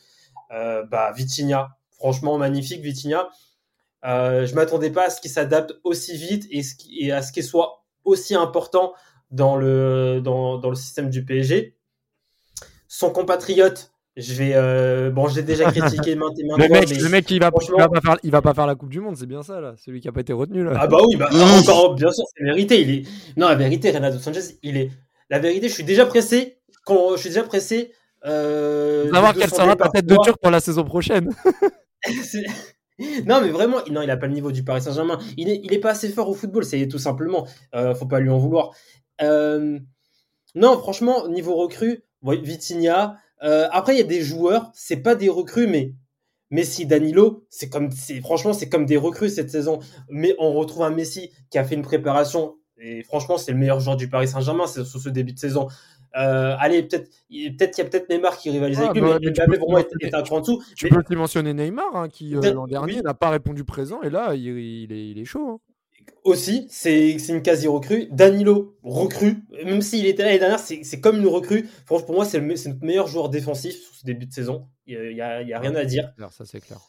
euh, 0.52 0.84
bah, 0.84 1.12
Vitinha, 1.12 1.76
franchement 1.90 2.37
magnifique, 2.38 2.80
Vitinha. 2.80 3.28
Euh, 4.04 4.44
je 4.46 4.54
m'attendais 4.54 4.90
pas 4.90 5.06
à 5.06 5.11
ce 5.11 5.20
qu'il 5.20 5.30
s'adapte 5.30 5.73
aussi 5.82 6.16
vite 6.16 6.46
et, 6.50 6.61
et 7.00 7.12
à 7.12 7.23
ce 7.23 7.32
qu'il 7.32 7.44
soit 7.44 7.84
aussi 8.04 8.34
important 8.34 8.92
dans 9.34 9.56
le, 9.56 10.20
dans, 10.22 10.58
dans 10.58 10.70
le 10.70 10.76
système 10.76 11.10
du 11.10 11.24
PSG. 11.24 11.76
Son 12.86 13.10
compatriote, 13.10 13.92
je 14.16 14.34
vais 14.34 14.52
euh, 14.54 15.10
bon, 15.10 15.26
j'ai 15.26 15.42
déjà 15.42 15.64
critiqué 15.72 16.14
maintes 16.16 16.38
et 16.38 16.44
maintes 16.44 16.58
le 16.58 16.68
fois, 16.68 16.80
mec, 16.80 16.90
mais 16.90 16.96
le 16.96 17.08
mec, 17.08 17.30
il 17.30 17.40
va, 17.40 17.50
il 17.60 17.74
va 17.76 17.88
pas 17.88 18.00
faire, 18.00 18.16
il 18.22 18.30
va 18.30 18.42
pas 18.42 18.54
faire 18.54 18.66
la 18.66 18.76
Coupe 18.76 18.90
du 18.90 19.00
Monde, 19.00 19.16
c'est 19.16 19.26
bien 19.26 19.42
ça 19.42 19.60
là. 19.60 19.74
Celui 19.76 20.00
qui 20.00 20.08
a 20.08 20.12
pas 20.12 20.20
été 20.20 20.32
retenu 20.32 20.62
là. 20.62 20.72
ah 20.76 20.86
bah 20.86 20.98
oui, 21.04 21.16
bah, 21.16 21.28
encore 21.32 21.94
bien 21.94 22.12
sûr, 22.12 22.24
c'est 22.36 22.44
vérité. 22.44 22.80
Il 22.80 22.90
est 22.90 23.02
non 23.36 23.48
la 23.48 23.56
vérité, 23.56 23.90
Renato 23.90 24.18
Sanchez, 24.18 24.58
il 24.62 24.76
est 24.76 24.90
la 25.30 25.40
vérité. 25.40 25.68
Je 25.68 25.74
suis 25.74 25.84
déjà 25.84 26.06
pressé 26.06 26.58
quand 26.84 27.16
je 27.16 27.20
suis 27.22 27.30
déjà 27.30 27.42
pressé. 27.42 27.92
Euh, 28.24 29.10
Savoir 29.12 29.34
quelle 29.34 29.50
sera 29.50 29.66
départ. 29.68 29.90
tête 29.90 30.06
de 30.06 30.16
turc 30.22 30.38
pour 30.40 30.50
la 30.52 30.60
saison 30.60 30.84
prochaine. 30.84 31.30
non 33.26 33.40
mais 33.40 33.48
vraiment, 33.48 33.78
non, 33.90 34.02
il 34.02 34.10
a 34.10 34.16
pas 34.16 34.26
le 34.26 34.34
niveau 34.34 34.52
du 34.52 34.62
Paris 34.62 34.82
Saint-Germain. 34.82 35.18
Il 35.36 35.48
est, 35.48 35.60
il 35.64 35.72
est 35.72 35.78
pas 35.78 35.90
assez 35.90 36.08
fort 36.08 36.28
au 36.28 36.34
football, 36.34 36.64
c'est 36.64 36.86
tout 36.86 36.98
simplement. 36.98 37.46
Euh, 37.74 37.94
faut 37.94 38.06
pas 38.06 38.20
lui 38.20 38.30
en 38.30 38.38
vouloir. 38.38 38.70
Euh, 39.23 39.78
non, 40.54 40.78
franchement, 40.78 41.28
niveau 41.28 41.54
recrue, 41.56 42.02
Vitinha. 42.23 43.16
Euh, 43.42 43.68
après, 43.73 43.94
il 43.94 43.99
y 43.99 44.02
a 44.02 44.06
des 44.06 44.23
joueurs, 44.23 44.71
c'est 44.75 44.97
pas 44.97 45.14
des 45.14 45.28
recrues, 45.28 45.66
mais 45.66 45.92
Messi, 46.50 46.87
Danilo, 46.87 47.44
c'est 47.50 47.68
comme, 47.68 47.90
franchement, 48.23 48.52
c'est 48.52 48.68
comme 48.68 48.87
des 48.87 48.97
recrues 48.97 49.28
cette 49.28 49.50
saison. 49.50 49.80
Mais 50.09 50.35
on 50.38 50.52
retrouve 50.52 50.85
un 50.85 50.90
Messi 50.90 51.30
qui 51.50 51.59
a 51.59 51.64
fait 51.64 51.75
une 51.75 51.83
préparation 51.83 52.56
et 52.78 53.02
franchement, 53.02 53.38
c'est 53.38 53.52
le 53.52 53.59
meilleur 53.59 53.80
joueur 53.80 53.97
du 53.97 54.09
Paris 54.09 54.28
Saint-Germain 54.28 54.66
c'est 54.66 54.85
sur 54.85 55.00
ce 55.00 55.09
début 55.09 55.33
de 55.33 55.38
saison. 55.38 55.68
Euh, 56.16 56.54
allez, 56.59 56.83
peut-être, 56.83 57.09
peut-être 57.28 57.71
qu'il 57.75 57.85
y 57.85 57.87
a 57.87 57.90
peut-être 57.90 58.09
Neymar 58.09 58.37
qui 58.37 58.50
rivalise 58.50 58.78
Ah, 58.80 58.90
avec 58.90 59.02
lui, 59.02 59.09
bah, 59.11 59.18
mais 59.21 59.30
Mbappé 59.30 59.59
pour 59.59 59.71
moi 59.71 59.80
est, 59.80 60.14
un 60.14 60.23
cran 60.23 60.37
en 60.37 60.40
dessous. 60.40 60.62
Tu 60.76 60.85
Mais- 60.87 60.90
peux 60.90 60.99
aussi 60.99 61.16
mentionner 61.16 61.54
Neymar 61.54 61.94
hein, 61.97 62.09
qui 62.09 62.37
euh, 62.37 62.52
l'an 62.52 62.66
dernier 62.66 62.97
oui. 62.97 63.02
n'a 63.02 63.14
pas 63.14 63.30
répondu 63.30 63.64
présent 63.64 64.02
et 64.02 64.11
là 64.11 64.35
il, 64.35 64.47
il 64.47 64.92
est, 64.92 65.09
il 65.11 65.18
est 65.18 65.25
chaud. 65.25 65.49
hein. 65.49 65.73
Aussi, 66.25 66.66
c'est 66.70 67.16
une 67.28 67.42
quasi 67.42 67.68
recrue. 67.68 68.08
Danilo, 68.11 68.76
recrue. 68.82 69.37
Même 69.64 69.82
s'il 69.82 70.06
était 70.06 70.23
là 70.23 70.28
l'année 70.28 70.38
dernière, 70.38 70.58
c'est 70.58 70.82
c'est 70.84 71.00
comme 71.00 71.18
une 71.18 71.26
recrue. 71.26 71.68
Franchement, 71.87 72.06
pour 72.06 72.14
moi, 72.16 72.25
c'est 72.25 72.38
le, 72.38 72.54
meilleur 72.82 73.06
joueur 73.06 73.28
défensif 73.28 73.75
sur 73.75 73.94
ce 73.94 74.04
début 74.06 74.26
de 74.26 74.32
saison. 74.32 74.68
Il 74.87 75.14
n'y 75.14 75.20
a, 75.20 75.42
il 75.42 75.49
y 75.49 75.52
a 75.52 75.61
rien 75.61 75.75
à 75.75 75.84
dire. 75.84 76.12
Ça 76.30 76.44
c'est 76.44 76.61
clair. 76.61 76.80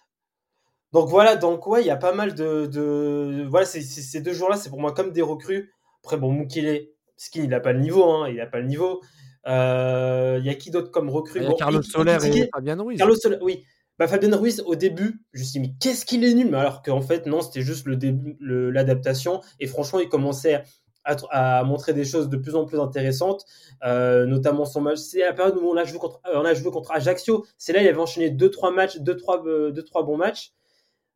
Donc 0.93 1.09
voilà, 1.09 1.35
donc 1.35 1.67
ouais, 1.67 1.81
il 1.81 1.87
y 1.87 1.91
a 1.91 1.97
pas 1.97 2.13
mal 2.13 2.35
de. 2.35 2.67
de... 2.67 3.45
Voilà, 3.49 3.65
ces 3.65 4.21
deux 4.21 4.33
joueurs-là, 4.33 4.57
c'est 4.57 4.69
pour 4.69 4.79
moi 4.79 4.93
comme 4.93 5.11
des 5.11 5.21
recrues. 5.21 5.71
Après, 6.03 6.17
bon, 6.17 6.31
Mukele, 6.31 6.87
Skin, 7.17 7.43
il 7.43 7.49
n'a 7.49 7.59
pas 7.59 7.73
le 7.73 7.79
niveau. 7.79 8.03
Hein, 8.03 8.29
il 8.29 8.37
n'a 8.37 8.45
pas 8.45 8.59
le 8.59 8.67
niveau. 8.67 9.01
Euh, 9.47 10.37
Il 10.39 10.45
y 10.45 10.49
a 10.49 10.55
qui 10.55 10.71
d'autre 10.71 10.91
comme 10.91 11.09
recrue? 11.09 11.39
Il 11.39 11.43
y 11.43 11.45
a 11.45 11.49
Bon, 11.49 11.55
Carlos 11.55 11.81
Soler 11.81 12.17
et 12.23 12.49
Fabien 12.53 12.81
Ruiz. 12.81 12.97
Carlos 12.97 13.15
Soler, 13.15 13.37
oui. 13.41 13.65
Bah, 13.97 14.07
Fabien 14.07 14.35
Ruiz, 14.35 14.61
au 14.65 14.75
début, 14.75 15.21
je 15.33 15.39
me 15.39 15.43
suis 15.45 15.59
dit, 15.59 15.67
mais 15.67 15.73
qu'est-ce 15.79 16.05
qu'il 16.05 16.23
est 16.25 16.33
nul? 16.33 16.49
Mais 16.51 16.57
alors 16.57 16.81
qu'en 16.81 17.01
fait, 17.01 17.25
non, 17.27 17.41
c'était 17.41 17.61
juste 17.61 17.85
le 17.87 17.95
début, 17.95 18.35
l'adaptation. 18.41 19.41
Et 19.59 19.67
franchement, 19.67 19.99
il 19.99 20.09
commençait 20.09 20.63
à, 21.05 21.15
tr- 21.15 21.27
à 21.29 21.63
montrer 21.63 21.93
des 21.93 22.03
choses 22.03 22.27
de 22.29 22.35
plus 22.35 22.55
en 22.55 22.65
plus 22.65 22.79
intéressantes, 22.79 23.45
euh, 23.85 24.25
notamment 24.25 24.65
son 24.65 24.81
match. 24.81 24.97
C'est 24.97 25.19
la 25.19 25.33
période 25.33 25.55
où 25.57 25.65
on 25.65 25.77
a 25.77 25.85
joué 25.85 25.99
contre, 25.99 26.19
euh, 26.27 26.33
on 26.35 26.43
a 26.45 26.53
joué 26.53 26.71
contre 26.71 26.91
Ajaccio. 26.91 27.45
C'est 27.57 27.71
là, 27.73 27.81
il 27.81 27.87
avait 27.87 27.97
enchaîné 27.99 28.31
2-3 28.31 28.71
matchs, 28.71 28.97
2-3 28.99 29.45
euh, 29.45 29.71
deux, 29.71 29.83
trois 29.83 30.03
bons 30.03 30.17
matchs. 30.17 30.51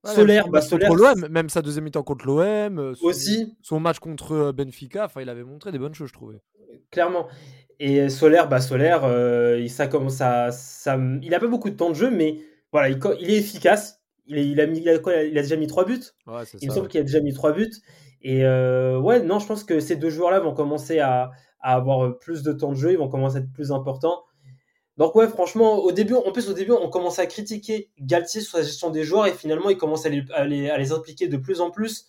Ouais, 0.06 0.14
Solaire, 0.14 0.48
bah, 0.48 0.62
Solaire, 0.62 0.94
l'OM, 0.94 1.28
même 1.30 1.50
sa 1.50 1.62
deuxième 1.62 1.84
mi-temps 1.84 2.04
contre 2.04 2.26
l'OM, 2.26 2.96
son- 2.96 3.06
aussi, 3.06 3.54
son 3.62 3.82
match 3.82 4.00
contre 4.00 4.54
Benfica, 4.54 5.04
enfin 5.06 5.20
il 5.22 5.28
avait 5.28 5.44
montré 5.44 5.74
des 5.74 5.80
bonnes 5.80 5.94
choses, 5.94 6.08
je 6.08 6.14
trouvais. 6.14 6.40
clairement. 6.90 7.28
Et 7.82 8.10
Solaire, 8.10 8.48
bah 8.48 8.62
Solaire, 8.62 9.04
euh, 9.06 9.58
il, 9.60 9.70
ça 9.70 9.88
commence 9.88 10.22
à, 10.22 10.52
ça, 10.52 10.98
il 11.22 11.34
a 11.34 11.40
pas 11.40 11.48
beaucoup 11.48 11.70
de 11.70 11.76
temps 11.76 11.90
de 11.90 11.96
jeu, 11.96 12.10
mais 12.12 12.38
voilà, 12.72 12.90
il, 12.90 13.32
est 13.32 13.38
efficace. 13.38 14.02
Il, 14.28 14.38
est- 14.38 14.48
il 14.48 14.62
a 14.62 14.68
mis, 14.68 14.80
il 14.80 14.90
a, 14.90 15.00
quoi, 15.00 15.16
il 15.24 15.38
a 15.38 15.42
déjà 15.42 15.56
mis 15.56 15.68
3 15.68 15.86
buts. 15.86 16.02
Ouais, 16.28 16.44
Il 16.62 16.70
me 16.70 16.74
semble 16.74 16.88
qu'il 16.88 17.00
a 17.02 17.04
déjà 17.04 17.20
mis 17.22 17.34
trois 17.34 17.52
buts. 17.54 17.72
Et 18.22 18.46
euh, 18.46 19.00
ouais, 19.00 19.22
non, 19.22 19.40
je 19.40 19.48
pense 19.48 19.64
que 19.64 19.80
ces 19.80 19.96
deux 19.96 20.10
joueurs-là 20.10 20.40
vont 20.40 20.54
commencer 20.54 21.00
à, 21.00 21.32
à 21.62 21.76
avoir 21.76 22.18
plus 22.20 22.44
de 22.44 22.52
temps 22.54 22.72
de 22.72 22.76
jeu, 22.78 22.92
ils 22.92 22.98
vont 22.98 23.08
commencer 23.10 23.38
à 23.38 23.40
être 23.40 23.52
plus 23.54 23.72
importants. 23.72 24.24
Donc 24.98 25.16
ouais, 25.16 25.28
franchement, 25.30 25.78
au 25.80 25.92
début, 25.94 26.16
en 26.16 26.32
plus 26.32 26.50
au 26.50 26.54
début, 26.54 26.74
on 26.74 26.90
commence 26.90 27.20
à 27.20 27.26
critiquer 27.26 27.90
Galtier 28.00 28.42
sur 28.42 28.58
la 28.58 28.64
gestion 28.64 28.90
des 28.90 29.04
joueurs 29.04 29.28
et 29.28 29.34
finalement, 29.34 29.70
il 29.70 29.78
commence 29.78 30.06
à 30.06 30.10
les, 30.10 30.24
à 30.34 30.46
les, 30.46 30.70
à 30.70 30.78
les 30.78 30.92
impliquer 30.92 31.28
de 31.30 31.38
plus 31.38 31.62
en 31.62 31.72
plus. 31.72 32.08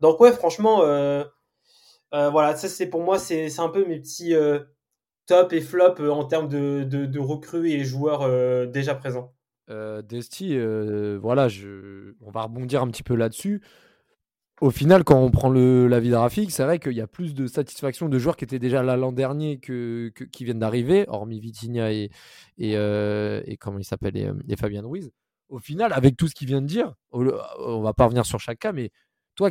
Donc 0.00 0.20
ouais, 0.20 0.32
franchement, 0.32 0.82
euh, 0.84 1.24
euh, 2.14 2.30
voilà, 2.30 2.56
ça 2.56 2.68
c'est 2.68 2.86
pour 2.88 3.02
moi, 3.02 3.18
c'est 3.18 3.58
un 3.60 3.68
peu 3.68 3.84
mes 3.86 4.00
petits 4.00 4.34
top 5.26 5.52
et 5.52 5.60
flop 5.60 5.94
en 6.10 6.24
termes 6.24 6.48
de, 6.48 6.84
de, 6.84 7.06
de 7.06 7.18
recrues 7.18 7.70
et 7.70 7.84
joueurs 7.84 8.68
déjà 8.68 8.94
présents. 8.94 9.32
Euh, 9.70 10.02
Desti, 10.02 10.56
euh, 10.56 11.18
voilà, 11.20 11.48
je... 11.48 12.14
on 12.22 12.30
va 12.30 12.42
rebondir 12.42 12.82
un 12.82 12.88
petit 12.88 13.02
peu 13.02 13.14
là-dessus. 13.14 13.62
Au 14.60 14.70
final, 14.70 15.04
quand 15.04 15.20
on 15.20 15.30
prend 15.30 15.50
le, 15.50 15.86
l'avis 15.86 16.10
de 16.10 16.16
Rafik, 16.16 16.50
c'est 16.50 16.64
vrai 16.64 16.80
qu'il 16.80 16.92
y 16.92 17.00
a 17.00 17.06
plus 17.06 17.32
de 17.32 17.46
satisfaction 17.46 18.08
de 18.08 18.18
joueurs 18.18 18.36
qui 18.36 18.44
étaient 18.44 18.58
déjà 18.58 18.82
là 18.82 18.96
l'an 18.96 19.12
dernier 19.12 19.58
que, 19.60 20.12
qui 20.32 20.44
viennent 20.44 20.58
d'arriver, 20.58 21.04
hormis 21.06 21.38
Vitinha 21.38 21.92
et, 21.92 22.10
euh, 22.60 23.40
comment 23.60 23.78
il 23.78 23.84
s'appelle 23.84 24.16
et, 24.16 24.56
Fabien 24.56 24.82
Ruiz. 24.82 25.12
Au 25.48 25.60
final, 25.60 25.92
avec 25.92 26.16
tout 26.16 26.26
ce 26.26 26.34
qu'il 26.34 26.48
vient 26.48 26.60
de 26.60 26.66
dire, 26.66 26.92
on 27.12 27.30
on 27.60 27.82
va 27.82 27.94
pas 27.94 28.04
revenir 28.04 28.26
sur 28.26 28.40
chaque 28.40 28.58
cas, 28.58 28.72
mais 28.72 28.90
toi, 29.36 29.50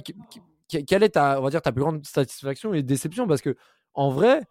quelle 0.67 1.03
est 1.03 1.09
ta, 1.09 1.39
on 1.39 1.43
va 1.43 1.49
dire, 1.51 1.61
ta 1.61 1.71
plus 1.71 1.81
grande 1.81 2.05
satisfaction 2.05 2.73
et 2.73 2.83
déception? 2.83 3.27
Parce 3.27 3.41
que 3.41 3.55
en 3.93 4.11
vrai, 4.11 4.41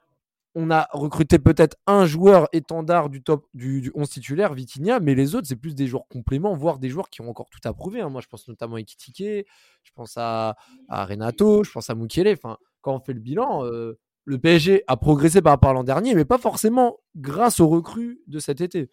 on 0.59 0.71
a 0.71 0.89
recruté 0.93 1.39
peut-être 1.39 1.77
un 1.87 2.07
joueur 2.07 2.49
étendard 2.53 3.11
du 3.11 3.23
top 3.23 3.47
du, 3.53 3.83
du 3.83 3.93
11 3.95 4.09
titulaire, 4.09 4.55
Vitinha, 4.55 5.01
mais 5.01 5.15
les 5.15 5.35
autres, 5.35 5.47
c'est 5.47 5.55
plus 5.57 5.75
des 5.75 5.87
joueurs 5.87 6.09
compléments, 6.09 6.57
voire 6.57 6.79
des 6.79 6.89
joueurs 6.89 7.11
qui 7.11 7.21
ont 7.21 7.29
encore 7.29 7.51
tout 7.51 7.61
à 7.69 7.75
prouver. 7.75 8.01
hein. 8.01 8.09
Moi, 8.09 8.23
je 8.23 8.27
pense 8.27 8.49
notamment 8.49 8.77
à 8.77 8.81
Ekitike, 8.81 9.47
je 9.83 9.91
pense 9.95 10.15
à, 10.17 10.57
à 10.89 11.05
Renato, 11.05 11.63
je 11.63 11.71
pense 11.71 11.91
à 11.91 11.95
Mukele. 11.95 12.29
Enfin, 12.33 12.57
quand 12.81 12.95
on 12.97 13.01
fait 13.01 13.13
le 13.13 13.21
bilan, 13.21 13.65
euh, 13.67 13.99
le 14.25 14.39
PSG 14.39 14.83
a 14.89 14.97
progressé 14.97 15.43
par 15.43 15.53
rapport 15.53 15.71
à 15.71 15.75
l'an 15.75 15.85
dernier, 15.85 16.15
mais 16.15 16.25
pas 16.25 16.39
forcément 16.39 16.97
grâce 17.15 17.61
aux 17.61 17.69
recrues 17.69 18.19
de 18.27 18.39
cet 18.39 18.61
été. 18.63 18.91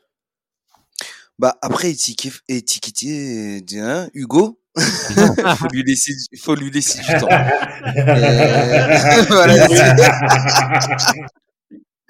Bah 1.40 1.56
après 1.62 1.90
étiqueter, 1.90 3.64
hein, 3.80 4.08
Hugo, 4.14 4.60
faut 4.78 5.68
lui 5.72 5.84
laisser, 5.84 6.14
du- 6.14 6.38
faut 6.40 6.54
lui 6.56 6.70
laisser 6.70 7.00
du 7.02 7.20
temps. 7.20 7.30
Euh, 7.86 9.24
voilà, 9.30 9.68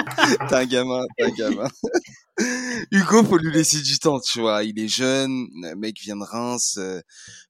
t'es 0.50 0.56
un 0.56 0.66
gamin, 0.66 1.04
t'es 1.18 1.24
un 1.26 1.30
gamin. 1.30 1.68
Hugo, 2.92 3.24
faut 3.24 3.38
lui 3.38 3.52
laisser 3.52 3.82
du 3.82 4.00
temps, 4.00 4.20
tu 4.20 4.42
vois. 4.42 4.64
Il 4.64 4.80
est 4.80 4.88
jeune, 4.88 5.48
le 5.62 5.76
mec 5.76 6.00
vient 6.02 6.16
de 6.18 6.24
Reims. 6.24 6.76
euh, 6.78 7.02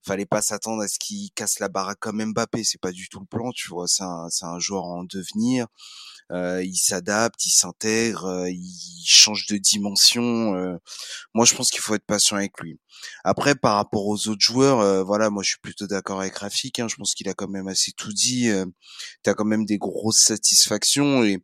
fallait 0.06 0.26
pas 0.26 0.42
s'attendre 0.42 0.82
à 0.82 0.88
ce 0.88 0.98
qu'il 0.98 1.30
casse 1.32 1.58
la 1.58 1.68
baraque 1.68 1.98
comme 2.00 2.22
Mbappé. 2.24 2.64
C'est 2.64 2.80
pas 2.80 2.92
du 2.92 3.08
tout 3.08 3.20
le 3.20 3.26
plan, 3.26 3.50
tu 3.52 3.68
vois. 3.70 3.86
C'est 3.88 4.02
un, 4.04 4.28
c'est 4.30 4.44
un 4.44 4.58
joueur 4.58 4.84
en 4.84 5.04
devenir. 5.04 5.66
Euh, 6.32 6.62
il 6.64 6.76
s'adapte, 6.76 7.44
il 7.46 7.50
s'intègre, 7.50 8.24
euh, 8.26 8.50
il 8.50 9.04
change 9.06 9.46
de 9.46 9.56
dimension. 9.58 10.54
euh. 10.56 10.76
moi, 11.34 11.44
je 11.44 11.54
pense 11.54 11.70
qu'il 11.70 11.80
faut 11.80 11.94
être 11.94 12.06
patient 12.06 12.36
avec 12.36 12.58
lui. 12.60 12.78
Après, 13.24 13.54
par 13.54 13.76
rapport 13.76 14.06
aux 14.06 14.28
autres 14.28 14.40
joueurs, 14.40 14.80
euh, 14.80 15.02
voilà, 15.04 15.30
moi, 15.30 15.42
je 15.42 15.50
suis 15.50 15.58
plutôt 15.60 15.86
d'accord 15.86 16.20
avec 16.20 16.36
Rafik. 16.36 16.78
Hein, 16.80 16.88
je 16.88 16.96
pense 16.96 17.14
qu'il 17.14 17.28
a 17.28 17.34
quand 17.34 17.48
même 17.48 17.68
assez 17.68 17.92
tout 17.92 18.12
dit. 18.12 18.48
Euh, 18.48 18.64
T'as 19.22 19.34
quand 19.34 19.44
même 19.44 19.64
des 19.66 19.78
grosses 19.78 20.20
satisfactions 20.20 21.24
et 21.24 21.38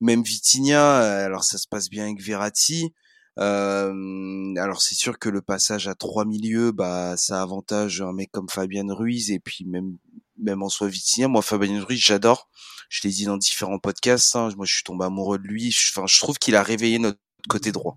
même 0.00 0.22
Vitinha. 0.22 1.02
euh, 1.02 1.26
Alors, 1.26 1.44
ça 1.44 1.58
se 1.58 1.66
passe 1.68 1.88
bien 1.90 2.04
avec 2.04 2.20
Verratti. 2.22 2.92
Euh, 3.38 4.54
alors 4.58 4.82
c'est 4.82 4.94
sûr 4.96 5.18
que 5.18 5.28
le 5.28 5.40
passage 5.40 5.88
à 5.88 5.94
trois 5.94 6.24
milieux, 6.24 6.72
bah 6.72 7.16
ça 7.16 7.40
avantage 7.40 8.02
un 8.02 8.12
mec 8.12 8.30
comme 8.32 8.48
Fabien 8.50 8.92
Ruiz 8.92 9.30
et 9.30 9.38
puis 9.38 9.64
même 9.64 9.96
même 10.38 10.62
en 10.62 10.68
soi 10.68 10.88
Vitinha. 10.88 11.28
Moi 11.28 11.40
Fabien 11.42 11.82
Ruiz 11.82 12.00
j'adore. 12.00 12.48
Je 12.90 13.00
l'ai 13.04 13.10
dit 13.10 13.24
dans 13.26 13.36
différents 13.38 13.78
podcasts. 13.78 14.34
hein, 14.36 14.50
Moi 14.56 14.66
je 14.66 14.74
suis 14.74 14.82
tombé 14.82 15.04
amoureux 15.06 15.38
de 15.38 15.46
lui. 15.46 15.70
Je- 15.70 15.92
Enfin 15.94 16.06
je 16.06 16.18
trouve 16.18 16.38
qu'il 16.38 16.56
a 16.56 16.62
réveillé 16.62 16.98
notre 16.98 17.20
côté 17.48 17.72
droit. 17.72 17.96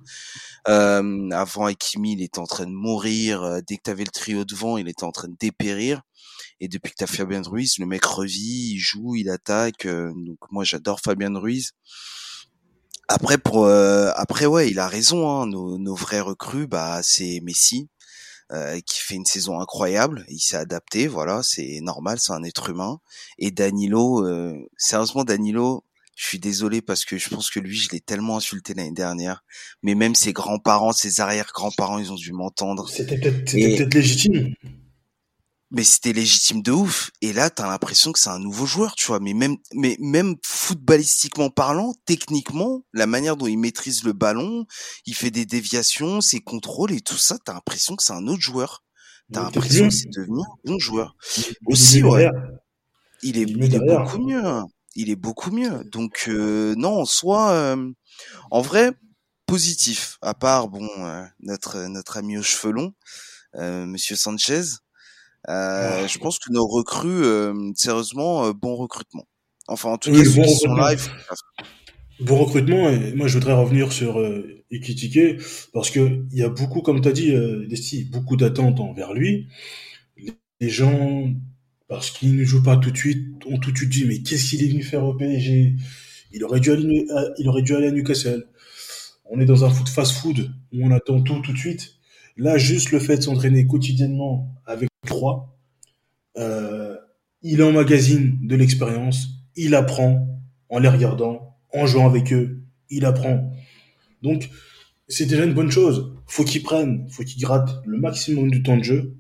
Euh, 0.70 1.30
avant 1.32 1.66
Hakimi 1.66 2.14
il 2.14 2.22
était 2.24 2.40
en 2.40 2.46
train 2.46 2.66
de 2.66 2.72
mourir. 2.72 3.44
Euh, 3.44 3.60
Dès 3.68 3.78
que 3.78 3.84
t'avais 3.84 4.04
le 4.06 4.12
trio 4.12 4.46
devant 4.46 4.78
il 4.78 4.88
était 4.88 5.04
en 5.04 5.12
train 5.12 5.28
de 5.30 5.36
dépérir. 5.40 6.02
Et 6.60 6.68
depuis 6.68 6.92
que 6.92 6.98
t'as 6.98 7.08
Fabien 7.08 7.42
Ruiz, 7.42 7.78
le 7.80 7.86
mec 7.86 8.04
revit, 8.06 8.74
il 8.74 8.80
joue, 8.80 9.16
il 9.16 9.30
attaque. 9.30 9.86
euh, 9.86 10.12
donc 10.16 10.38
moi 10.52 10.64
j'adore 10.64 11.00
Fabien 11.00 11.38
Ruiz. 11.38 11.72
Après 13.08 13.38
pour 13.38 13.66
euh, 13.66 14.12
après 14.16 14.46
ouais, 14.46 14.70
il 14.70 14.80
a 14.80 14.88
raison. 14.88 15.30
Hein, 15.30 15.48
nos, 15.48 15.78
nos 15.78 15.96
vrais 15.96 16.22
recrues, 16.22 16.68
bah 16.68 17.02
c'est 17.04 17.40
Messi 17.42 17.90
euh, 18.52 18.80
qui 18.82 19.00
fait 19.00 19.16
une 19.16 19.26
saison 19.26 19.60
incroyable. 19.60 20.26
Il 20.30 20.40
s'est 20.40 20.58
adapté, 20.58 21.08
voilà, 21.08 21.42
c'est 21.44 21.80
normal, 21.82 22.20
c'est 22.20 22.34
un 22.34 22.44
être 22.44 22.70
humain. 22.70 23.00
Et 23.40 23.52
Danilo, 23.52 24.26
euh, 24.26 24.54
sérieusement 24.78 25.24
Danilo, 25.24 25.84
je 26.16 26.28
suis 26.28 26.40
désolé 26.40 26.82
parce 26.82 27.06
que 27.06 27.18
je 27.18 27.30
pense 27.30 27.50
que 27.50 27.60
lui, 27.60 27.76
je 27.76 27.90
l'ai 27.92 28.00
tellement 28.00 28.38
insulté 28.38 28.74
l'année 28.74 28.92
dernière. 28.92 29.44
Mais 29.82 29.96
même 29.96 30.14
ses 30.14 30.34
grands-parents, 30.34 30.94
ses 30.94 31.22
arrière-grands-parents, 31.22 31.98
ils 31.98 32.12
ont 32.12 32.16
dû 32.16 32.32
m'entendre. 32.32 32.90
C'était 32.90 33.18
peut-être 33.18 33.52
peut-être 33.52 33.94
légitime. 33.94 34.54
Mais 35.74 35.84
c'était 35.84 36.14
légitime 36.14 36.62
de 36.62 36.72
ouf. 36.72 37.10
Et 37.22 37.34
là, 37.34 37.50
t'as 37.50 37.68
l'impression 37.68 38.12
que 38.12 38.20
c'est 38.20 38.30
un 38.30 38.40
nouveau 38.40 38.68
joueur, 38.68 38.94
tu 38.94 39.08
vois. 39.08 39.20
Mais 39.20 39.34
même, 39.34 39.58
mais 39.74 39.98
même 40.00 40.36
footballistiquement 40.46 41.50
parlant, 41.50 41.94
techniquement, 42.06 42.86
la 42.94 43.08
manière 43.08 43.36
dont 43.36 43.48
il 43.48 43.58
maîtrise 43.58 44.04
le 44.04 44.14
ballon, 44.14 44.66
il 45.08 45.16
fait 45.16 45.32
des 45.32 45.48
déviations, 45.48 46.22
ses 46.22 46.42
contrôles 46.42 46.94
et 46.94 47.02
tout 47.02 47.18
ça, 47.18 47.38
t'as 47.44 47.54
l'impression 47.54 47.96
que 47.96 48.04
c'est 48.04 48.14
un 48.14 48.28
autre 48.28 48.42
joueur. 48.42 48.84
T'as 49.34 49.42
l'impression 49.44 49.88
que 49.88 49.94
c'est 49.94 50.12
devenu 50.16 50.42
un 50.42 50.72
bon 50.72 50.80
joueur. 50.80 51.16
Aussi, 51.66 52.04
ouais. 52.04 52.30
Il 53.24 53.40
est, 53.40 53.50
il 53.50 53.74
est 53.74 53.80
beaucoup 53.80 54.20
mieux. 54.20 54.44
Il 54.96 55.10
est 55.10 55.16
beaucoup 55.16 55.50
mieux. 55.50 55.84
Donc, 55.86 56.26
euh, 56.28 56.76
non, 56.76 57.00
en 57.00 57.06
soi, 57.06 57.52
euh, 57.52 57.92
en 58.52 58.62
vrai, 58.62 58.92
positif. 59.48 60.20
À 60.22 60.36
part, 60.36 60.68
bon, 60.68 60.88
euh, 61.00 61.24
notre, 61.40 61.88
notre 61.88 62.18
ami 62.18 62.38
aux 62.38 62.44
cheveux 62.44 62.74
longs, 62.74 62.94
Monsieur 63.56 64.16
Sanchez. 64.16 64.83
Euh, 65.50 66.08
je 66.08 66.18
pense 66.20 66.40
que 66.40 66.52
nos 66.52 66.66
recrues, 66.66 67.24
euh, 67.24 67.54
sérieusement, 67.76 68.46
euh, 68.46 68.54
bon 68.54 68.76
recrutement. 68.76 69.28
Enfin, 69.68 69.90
en 69.90 69.98
tout 69.98 70.12
cas, 70.12 70.24
ceux 70.24 70.42
qui 70.42 70.56
sont 70.56 70.76
live. 70.76 71.10
Bon 72.20 72.38
recrutement, 72.38 72.90
et 72.90 73.14
moi 73.14 73.28
je 73.28 73.38
voudrais 73.38 73.54
revenir 73.54 73.92
sur 73.92 74.20
euh, 74.20 74.64
Ikitike, 74.72 75.42
parce 75.74 75.90
que 75.90 76.26
il 76.32 76.38
y 76.38 76.44
a 76.44 76.50
beaucoup, 76.50 76.82
comme 76.82 77.02
tu 77.02 77.08
as 77.08 77.12
dit, 77.12 77.34
Desti, 77.68 78.06
beaucoup 78.06 78.38
d'attentes 78.38 78.80
envers 78.80 79.14
lui. 79.14 79.48
Les 80.62 80.70
gens, 80.70 81.30
parce 81.90 82.12
qu'il 82.12 82.36
ne 82.36 82.44
joue 82.44 82.64
pas 82.64 82.78
tout 82.78 82.92
de 82.92 82.98
suite, 82.98 83.46
ont 83.46 83.58
tout 83.58 83.72
de 83.72 83.78
suite 83.78 83.90
dit, 83.90 84.06
mais 84.06 84.22
qu'est-ce 84.22 84.50
qu'il 84.50 84.64
est 84.64 84.70
venu 84.70 84.84
faire 84.84 85.04
au 85.04 85.14
PSG 85.16 85.76
il 86.34 86.44
aurait, 86.44 86.60
dû 86.60 86.72
aller, 86.72 87.06
il 87.38 87.48
aurait 87.48 87.62
dû 87.62 87.76
aller 87.76 87.88
à 87.88 87.92
Newcastle. 87.92 88.48
On 89.26 89.40
est 89.40 89.46
dans 89.46 89.64
un 89.66 89.70
foot 89.70 89.88
fast-food 89.88 90.52
où 90.74 90.84
on 90.84 90.92
attend 90.92 91.22
tout 91.22 91.40
tout 91.40 91.54
de 91.54 91.58
suite. 91.58 91.96
Là, 92.38 92.58
juste 92.58 92.92
le 92.92 93.00
fait 93.00 93.18
de 93.18 93.22
s'entraîner 93.22 93.68
quotidiennement 93.68 94.56
avec 94.66 94.90
trois, 95.06 95.58
euh, 96.38 96.96
il 97.42 97.62
emmagasine 97.62 98.38
de 98.42 98.56
l'expérience, 98.56 99.28
il 99.56 99.76
apprend 99.76 100.28
en 100.70 100.80
les 100.80 100.90
regardant, 100.90 101.58
en 101.74 101.86
jouant 101.86 102.08
avec 102.08 102.32
eux, 102.34 102.64
il 102.90 103.06
apprend. 103.06 103.52
Donc, 104.22 104.50
c'est 105.08 105.26
déjà 105.26 105.44
une 105.44 105.54
bonne 105.54 105.72
chose. 105.72 106.14
Faut 106.26 106.44
qu'il 106.44 106.64
prenne, 106.64 107.08
faut 107.10 107.24
qu'il 107.24 107.42
gratte 107.42 107.82
le 107.86 107.98
maximum 107.98 108.50
du 108.50 108.64
temps 108.64 108.78
de 108.78 108.84
jeu, 108.84 109.18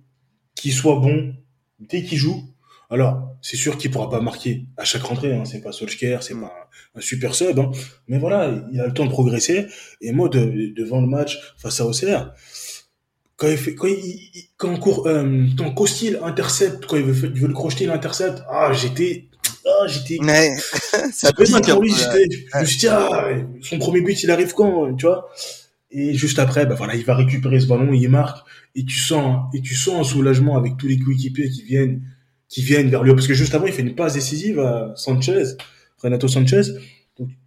qu'il 0.56 0.74
soit 0.74 1.00
bon 1.00 1.36
dès 1.80 2.04
qu'il 2.04 2.18
joue. 2.18 2.42
Alors, 2.90 3.36
c'est 3.42 3.58
sûr 3.58 3.78
qu'il 3.78 3.92
pourra 3.92 4.10
pas 4.10 4.22
marquer 4.22 4.66
à 4.78 4.86
chaque 4.86 5.04
rentrée, 5.04 5.36
hein. 5.36 5.46
c'est 5.46 5.62
pas 5.62 5.72
Solskjaer, 5.72 6.22
c'est 6.22 6.40
pas 6.40 6.70
un, 6.96 7.02
super 7.02 7.36
sub, 7.36 7.60
hein. 7.60 7.72
mais 8.08 8.20
voilà, 8.20 8.64
il 8.72 8.80
a 8.80 8.88
le 8.88 8.94
temps 8.94 9.06
de 9.06 9.10
progresser. 9.10 9.66
Et 10.00 10.12
moi, 10.12 10.30
devant 10.30 11.02
le 11.02 11.08
match 11.08 11.38
face 11.58 11.82
à 11.82 11.86
Auxerre, 11.86 12.34
quand 13.38 13.48
il 13.48 13.58
fait, 13.58 13.76
quand 13.76 13.88
il, 13.88 14.50
quand, 14.58 14.78
court, 14.78 15.08
euh, 15.08 15.46
quand 15.58 15.72
Costil 15.72 16.20
intercepte, 16.24 16.86
quand 16.86 16.98
il 16.98 17.04
veut, 17.04 17.32
il 17.34 17.42
veut 17.42 17.48
le 17.48 17.54
crocheter, 17.54 17.86
il 17.86 17.90
intercepte, 17.90 18.44
ah, 18.50 18.72
j'étais, 18.74 19.26
ah, 19.66 19.88
j'étais, 19.88 20.18
mais, 20.22 20.56
ça 21.12 21.32
pour 21.34 21.82
lui, 21.82 21.94
j'étais, 21.94 22.28
je 22.54 22.60
me 22.60 22.66
suis 22.66 22.78
dit, 22.78 22.88
ah, 22.88 23.28
son 23.62 23.80
premier 23.80 24.02
but, 24.02 24.22
il 24.24 24.32
arrive 24.32 24.54
quand, 24.54 24.94
tu 24.96 25.06
vois? 25.06 25.30
Et 25.96 26.16
juste 26.16 26.40
après, 26.40 26.66
bah 26.66 26.74
voilà, 26.76 26.96
il 26.96 27.06
va 27.06 27.16
récupérer 27.16 27.60
ce 27.60 27.68
ballon, 27.68 27.94
il 27.94 28.10
marque, 28.10 28.46
et 28.76 28.84
tu 28.84 28.98
sens, 28.98 29.46
et 29.54 29.62
tu 29.62 29.76
sens 29.76 30.00
un 30.00 30.04
soulagement 30.04 30.58
avec 30.58 30.78
tous 30.78 30.88
les 30.88 30.98
coéquipiers 30.98 31.50
qui 31.50 31.64
viennent, 31.64 32.02
qui 32.50 32.62
viennent 32.64 32.90
vers 32.90 33.04
lui, 33.04 33.14
parce 33.14 33.28
que 33.28 33.34
juste 33.34 33.54
avant, 33.54 33.68
il 33.68 33.74
fait 33.74 33.84
une 33.84 33.96
passe 33.96 34.14
décisive 34.14 34.60
à 34.60 34.94
Sanchez, 34.96 35.44
Renato 36.00 36.28
Sanchez, 36.28 36.64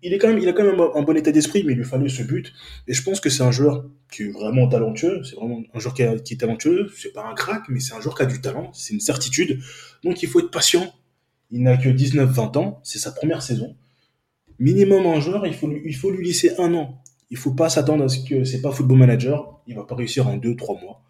il 0.03 0.13
est 0.13 0.19
quand 0.19 0.29
même, 0.29 0.39
il 0.39 0.49
a 0.49 0.53
quand 0.53 0.65
même 0.65 0.81
un, 0.81 1.03
bon 1.03 1.17
état 1.17 1.33
d'esprit, 1.33 1.65
mais 1.65 1.73
il 1.73 1.79
lui 1.79 1.85
fallait 1.85 2.09
ce 2.09 2.23
but. 2.23 2.53
Et 2.87 2.95
je 2.95 3.03
pense 3.03 3.21
que 3.21 3.31
c'est 3.31 3.43
un 3.43 3.51
joueur 3.51 3.85
qui 4.13 4.23
est 4.23 4.29
vraiment 4.29 4.69
talentueux. 4.69 5.23
C'est 5.25 5.35
vraiment 5.35 5.63
un 5.75 5.81
joueur 5.81 5.95
qui, 5.95 6.05
qui 6.25 6.35
est 6.35 6.37
talentueux. 6.37 6.91
C'est 6.97 7.13
pas 7.13 7.27
un 7.27 7.35
crack, 7.35 7.65
mais 7.69 7.81
c'est 7.81 7.95
un 7.95 8.01
joueur 8.01 8.15
qui 8.15 8.23
a 8.23 8.27
du 8.27 8.41
talent. 8.41 8.71
C'est 8.73 8.95
une 8.95 9.01
certitude. 9.01 9.61
Donc, 10.05 10.23
il 10.23 10.29
faut 10.29 10.41
être 10.41 10.51
patient. 10.51 10.93
Il 11.51 11.63
n'a 11.63 11.77
que 11.77 11.89
19-20 11.89 12.59
ans. 12.59 12.81
C'est 12.85 12.99
sa 12.99 13.11
première 13.11 13.43
saison. 13.43 13.75
Minimum 14.59 15.05
un 15.07 15.21
joueur, 15.21 15.47
il 15.47 15.55
faut, 15.55 15.67
lui, 15.67 15.83
il 15.85 15.97
faut 15.97 16.11
lui 16.11 16.27
laisser 16.27 16.53
un 16.59 16.73
an. 16.75 17.03
Il 17.31 17.37
faut 17.37 17.53
pas 17.53 17.69
s'attendre 17.69 18.05
à 18.05 18.09
ce 18.09 18.21
que 18.21 18.45
c'est 18.45 18.63
pas 18.63 18.71
football 18.71 18.99
manager. 18.99 19.61
Il 19.67 19.75
va 19.75 19.83
pas 19.83 19.97
réussir 19.97 20.29
en 20.29 20.39
2-3 20.39 20.81
mois. 20.81 21.03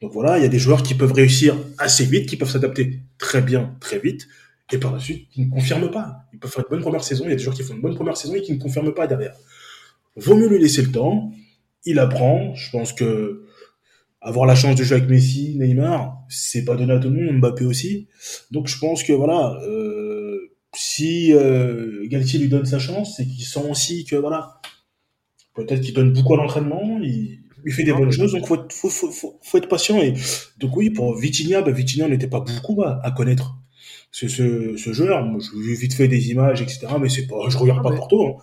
Donc 0.00 0.12
voilà, 0.12 0.38
il 0.38 0.42
y 0.42 0.44
a 0.44 0.48
des 0.48 0.58
joueurs 0.58 0.82
qui 0.82 0.94
peuvent 0.94 1.12
réussir 1.12 1.56
assez 1.78 2.04
vite, 2.04 2.28
qui 2.28 2.36
peuvent 2.36 2.50
s'adapter 2.50 2.98
très 3.18 3.40
bien, 3.40 3.76
très 3.78 4.00
vite 4.00 4.26
et 4.70 4.78
par 4.78 4.92
la 4.92 4.98
suite, 4.98 5.28
qui 5.30 5.44
ne 5.44 5.50
confirment 5.50 5.90
pas. 5.90 6.24
Ils 6.32 6.38
peuvent 6.38 6.50
faire 6.50 6.64
une 6.64 6.70
bonne 6.70 6.82
première 6.82 7.04
saison, 7.04 7.24
il 7.24 7.30
y 7.30 7.32
a 7.32 7.36
des 7.36 7.42
joueurs 7.42 7.56
qui 7.56 7.62
font 7.62 7.74
une 7.74 7.82
bonne 7.82 7.94
première 7.94 8.16
saison 8.16 8.34
et 8.34 8.42
qui 8.42 8.52
ne 8.52 8.58
confirment 8.58 8.94
pas 8.94 9.06
derrière. 9.06 9.34
Vaut 10.16 10.36
mieux 10.36 10.48
lui 10.48 10.58
laisser 10.58 10.82
le 10.82 10.92
temps, 10.92 11.32
il 11.84 11.98
apprend, 11.98 12.54
je 12.54 12.70
pense 12.70 12.92
que 12.92 13.44
avoir 14.20 14.46
la 14.46 14.54
chance 14.54 14.76
de 14.76 14.84
jouer 14.84 14.98
avec 14.98 15.10
Messi, 15.10 15.56
Neymar, 15.58 16.22
c'est 16.28 16.64
pas 16.64 16.76
donné 16.76 16.92
à 16.92 16.98
tout 16.98 17.10
le 17.10 17.24
monde, 17.24 17.38
Mbappé 17.38 17.64
aussi. 17.64 18.08
Donc 18.50 18.68
je 18.68 18.78
pense 18.78 19.02
que 19.02 19.12
voilà, 19.12 19.58
euh, 19.66 20.52
si 20.74 21.32
euh, 21.32 22.06
Galtier 22.06 22.38
lui 22.38 22.48
donne 22.48 22.64
sa 22.64 22.78
chance, 22.78 23.16
c'est 23.16 23.26
qu'il 23.26 23.44
sent 23.44 23.64
aussi 23.68 24.04
que 24.04 24.16
voilà, 24.16 24.60
peut-être 25.54 25.80
qu'il 25.80 25.92
donne 25.92 26.12
beaucoup 26.12 26.34
à 26.34 26.36
l'entraînement, 26.36 27.00
il, 27.02 27.40
il, 27.66 27.72
fait 27.72 27.82
des 27.82 27.92
bonnes 27.92 28.12
choses, 28.12 28.32
donc 28.32 28.46
faut, 28.46 28.58
faut, 28.70 28.88
faut, 28.88 29.38
faut, 29.42 29.58
être 29.58 29.68
patient. 29.68 30.00
Et 30.00 30.14
donc 30.58 30.76
oui, 30.76 30.90
pour 30.90 31.18
Vitinha, 31.18 31.60
bah, 31.62 31.72
Vitinha 31.72 32.06
n'était 32.06 32.28
pas 32.28 32.40
beaucoup 32.40 32.80
à 32.84 33.10
connaître 33.10 33.56
ce, 34.10 34.28
ce, 34.28 34.76
ce 34.76 34.92
joueur. 34.92 35.24
Moi, 35.24 35.40
je 35.40 35.56
lui 35.58 35.74
vite 35.74 35.94
fait 35.94 36.08
des 36.08 36.30
images, 36.30 36.62
etc. 36.62 36.86
Mais 37.00 37.08
c'est 37.08 37.26
pas, 37.26 37.48
je 37.48 37.58
regarde 37.58 37.80
ah, 37.84 37.88
pas 37.88 37.96
Porto. 37.96 38.26
Hein. 38.26 38.42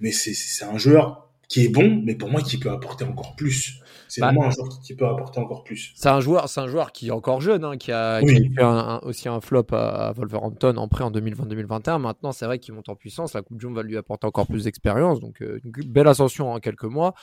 Mais 0.00 0.12
c'est, 0.12 0.34
c'est 0.34 0.64
un 0.64 0.78
joueur 0.78 1.26
qui 1.48 1.64
est 1.64 1.68
bon, 1.68 2.02
mais 2.04 2.14
pour 2.14 2.28
moi, 2.28 2.42
qui 2.42 2.58
peut 2.58 2.70
apporter 2.70 3.04
encore 3.04 3.36
plus. 3.36 3.80
C'est 4.08 4.20
bah, 4.20 4.28
vraiment 4.28 4.46
un 4.46 4.50
joueur 4.50 4.68
qui, 4.68 4.94
peut 4.94 5.06
apporter 5.06 5.40
encore 5.40 5.64
plus. 5.64 5.92
C'est 5.94 6.08
un 6.08 6.20
joueur, 6.20 6.48
c'est 6.48 6.60
un 6.60 6.68
joueur 6.68 6.92
qui 6.92 7.08
est 7.08 7.12
encore 7.12 7.40
jeune, 7.40 7.64
hein, 7.64 7.76
qui, 7.76 7.92
a, 7.92 8.20
qui 8.20 8.30
a 8.30 8.34
fait 8.34 8.62
un, 8.62 8.98
aussi 9.02 9.28
un 9.28 9.40
flop 9.40 9.66
à, 9.72 10.12
Wolverhampton 10.12 10.76
en 10.76 10.88
prêt 10.88 11.04
en 11.04 11.10
2020-2021. 11.10 11.98
Maintenant, 12.00 12.32
c'est 12.32 12.46
vrai 12.46 12.58
qu'il 12.58 12.74
monte 12.74 12.88
en 12.88 12.96
puissance. 12.96 13.34
La 13.34 13.42
Coupe 13.42 13.58
du 13.58 13.66
Monde 13.66 13.76
va 13.76 13.82
lui 13.82 13.96
apporter 13.96 14.26
encore 14.26 14.46
plus 14.46 14.64
d'expérience. 14.64 15.20
Donc, 15.20 15.42
euh, 15.42 15.60
une 15.64 15.72
belle 15.90 16.08
ascension 16.08 16.52
en 16.52 16.60
quelques 16.60 16.84
mois. 16.84 17.14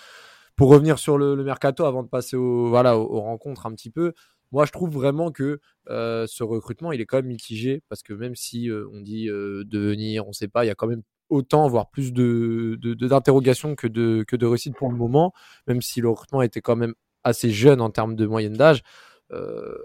Pour 0.55 0.69
revenir 0.69 0.99
sur 0.99 1.17
le, 1.17 1.36
le 1.36 1.43
mercato, 1.43 1.86
avant 1.86 2.03
de 2.03 2.09
passer 2.09 2.36
au, 2.36 2.69
voilà, 2.69 2.97
aux 2.97 3.21
rencontres 3.21 3.65
un 3.65 3.71
petit 3.71 3.89
peu, 3.89 4.13
moi, 4.53 4.65
je 4.65 4.71
trouve 4.71 4.91
vraiment 4.91 5.31
que 5.31 5.59
ce 5.87 6.43
recrutement, 6.43 6.91
il 6.91 7.01
est 7.01 7.05
quand 7.05 7.17
même 7.17 7.25
mitigé 7.27 7.81
parce 7.89 8.03
que 8.03 8.13
même 8.13 8.35
si 8.35 8.69
on 8.93 9.01
dit 9.01 9.27
euh, 9.27 9.63
de 9.65 9.79
venir, 9.79 10.25
on 10.25 10.29
ne 10.29 10.33
sait 10.33 10.47
pas, 10.47 10.63
il 10.63 10.67
y 10.67 10.71
a 10.71 10.75
quand 10.75 10.87
même 10.87 11.01
autant, 11.29 11.67
voire 11.67 11.89
plus 11.89 12.13
de, 12.13 12.77
d'interrogations 13.07 13.75
que 13.75 13.87
de, 13.87 14.23
que 14.27 14.35
de 14.35 14.45
réussites 14.45 14.75
pour 14.75 14.91
le 14.91 14.95
moment, 14.95 15.33
même 15.67 15.81
si 15.81 15.99
le 16.01 16.09
recrutement 16.09 16.43
était 16.43 16.61
quand 16.61 16.75
même 16.75 16.93
assez 17.23 17.49
jeune 17.49 17.81
en 17.81 17.89
termes 17.89 18.15
de 18.15 18.27
moyenne 18.27 18.53
d'âge. 18.53 18.83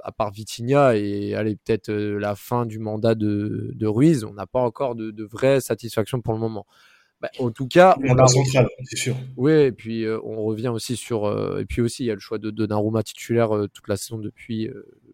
à 0.04 0.12
part 0.12 0.30
Vitinha 0.30 0.96
et 0.96 1.34
allez 1.34 1.56
peut-être 1.56 1.90
la 1.90 2.34
fin 2.36 2.66
du 2.66 2.78
mandat 2.78 3.14
de, 3.14 3.72
de 3.74 3.86
Ruiz, 3.86 4.24
on 4.24 4.34
n'a 4.34 4.46
pas 4.46 4.60
encore 4.60 4.94
de, 4.94 5.10
de 5.10 5.24
vraie 5.24 5.60
satisfaction 5.62 6.20
pour 6.20 6.34
le 6.34 6.40
moment. 6.40 6.66
Bah, 7.20 7.30
en 7.40 7.50
tout 7.50 7.66
cas, 7.66 7.96
on 8.04 8.16
a 8.16 8.28
central, 8.28 8.68
c'est 8.84 8.96
sûr. 8.96 9.16
Oui, 9.36 9.52
et 9.52 9.72
puis 9.72 10.04
euh, 10.04 10.20
on 10.22 10.44
revient 10.44 10.68
aussi 10.68 10.94
sur 10.94 11.24
euh, 11.24 11.58
et 11.58 11.64
puis 11.64 11.82
aussi 11.82 12.04
il 12.04 12.06
y 12.06 12.10
a 12.12 12.14
le 12.14 12.20
choix 12.20 12.38
de 12.38 12.50
Donnarumma 12.50 13.02
titulaire 13.02 13.56
euh, 13.56 13.66
toute 13.66 13.88
la 13.88 13.96
saison 13.96 14.18
depuis. 14.18 14.70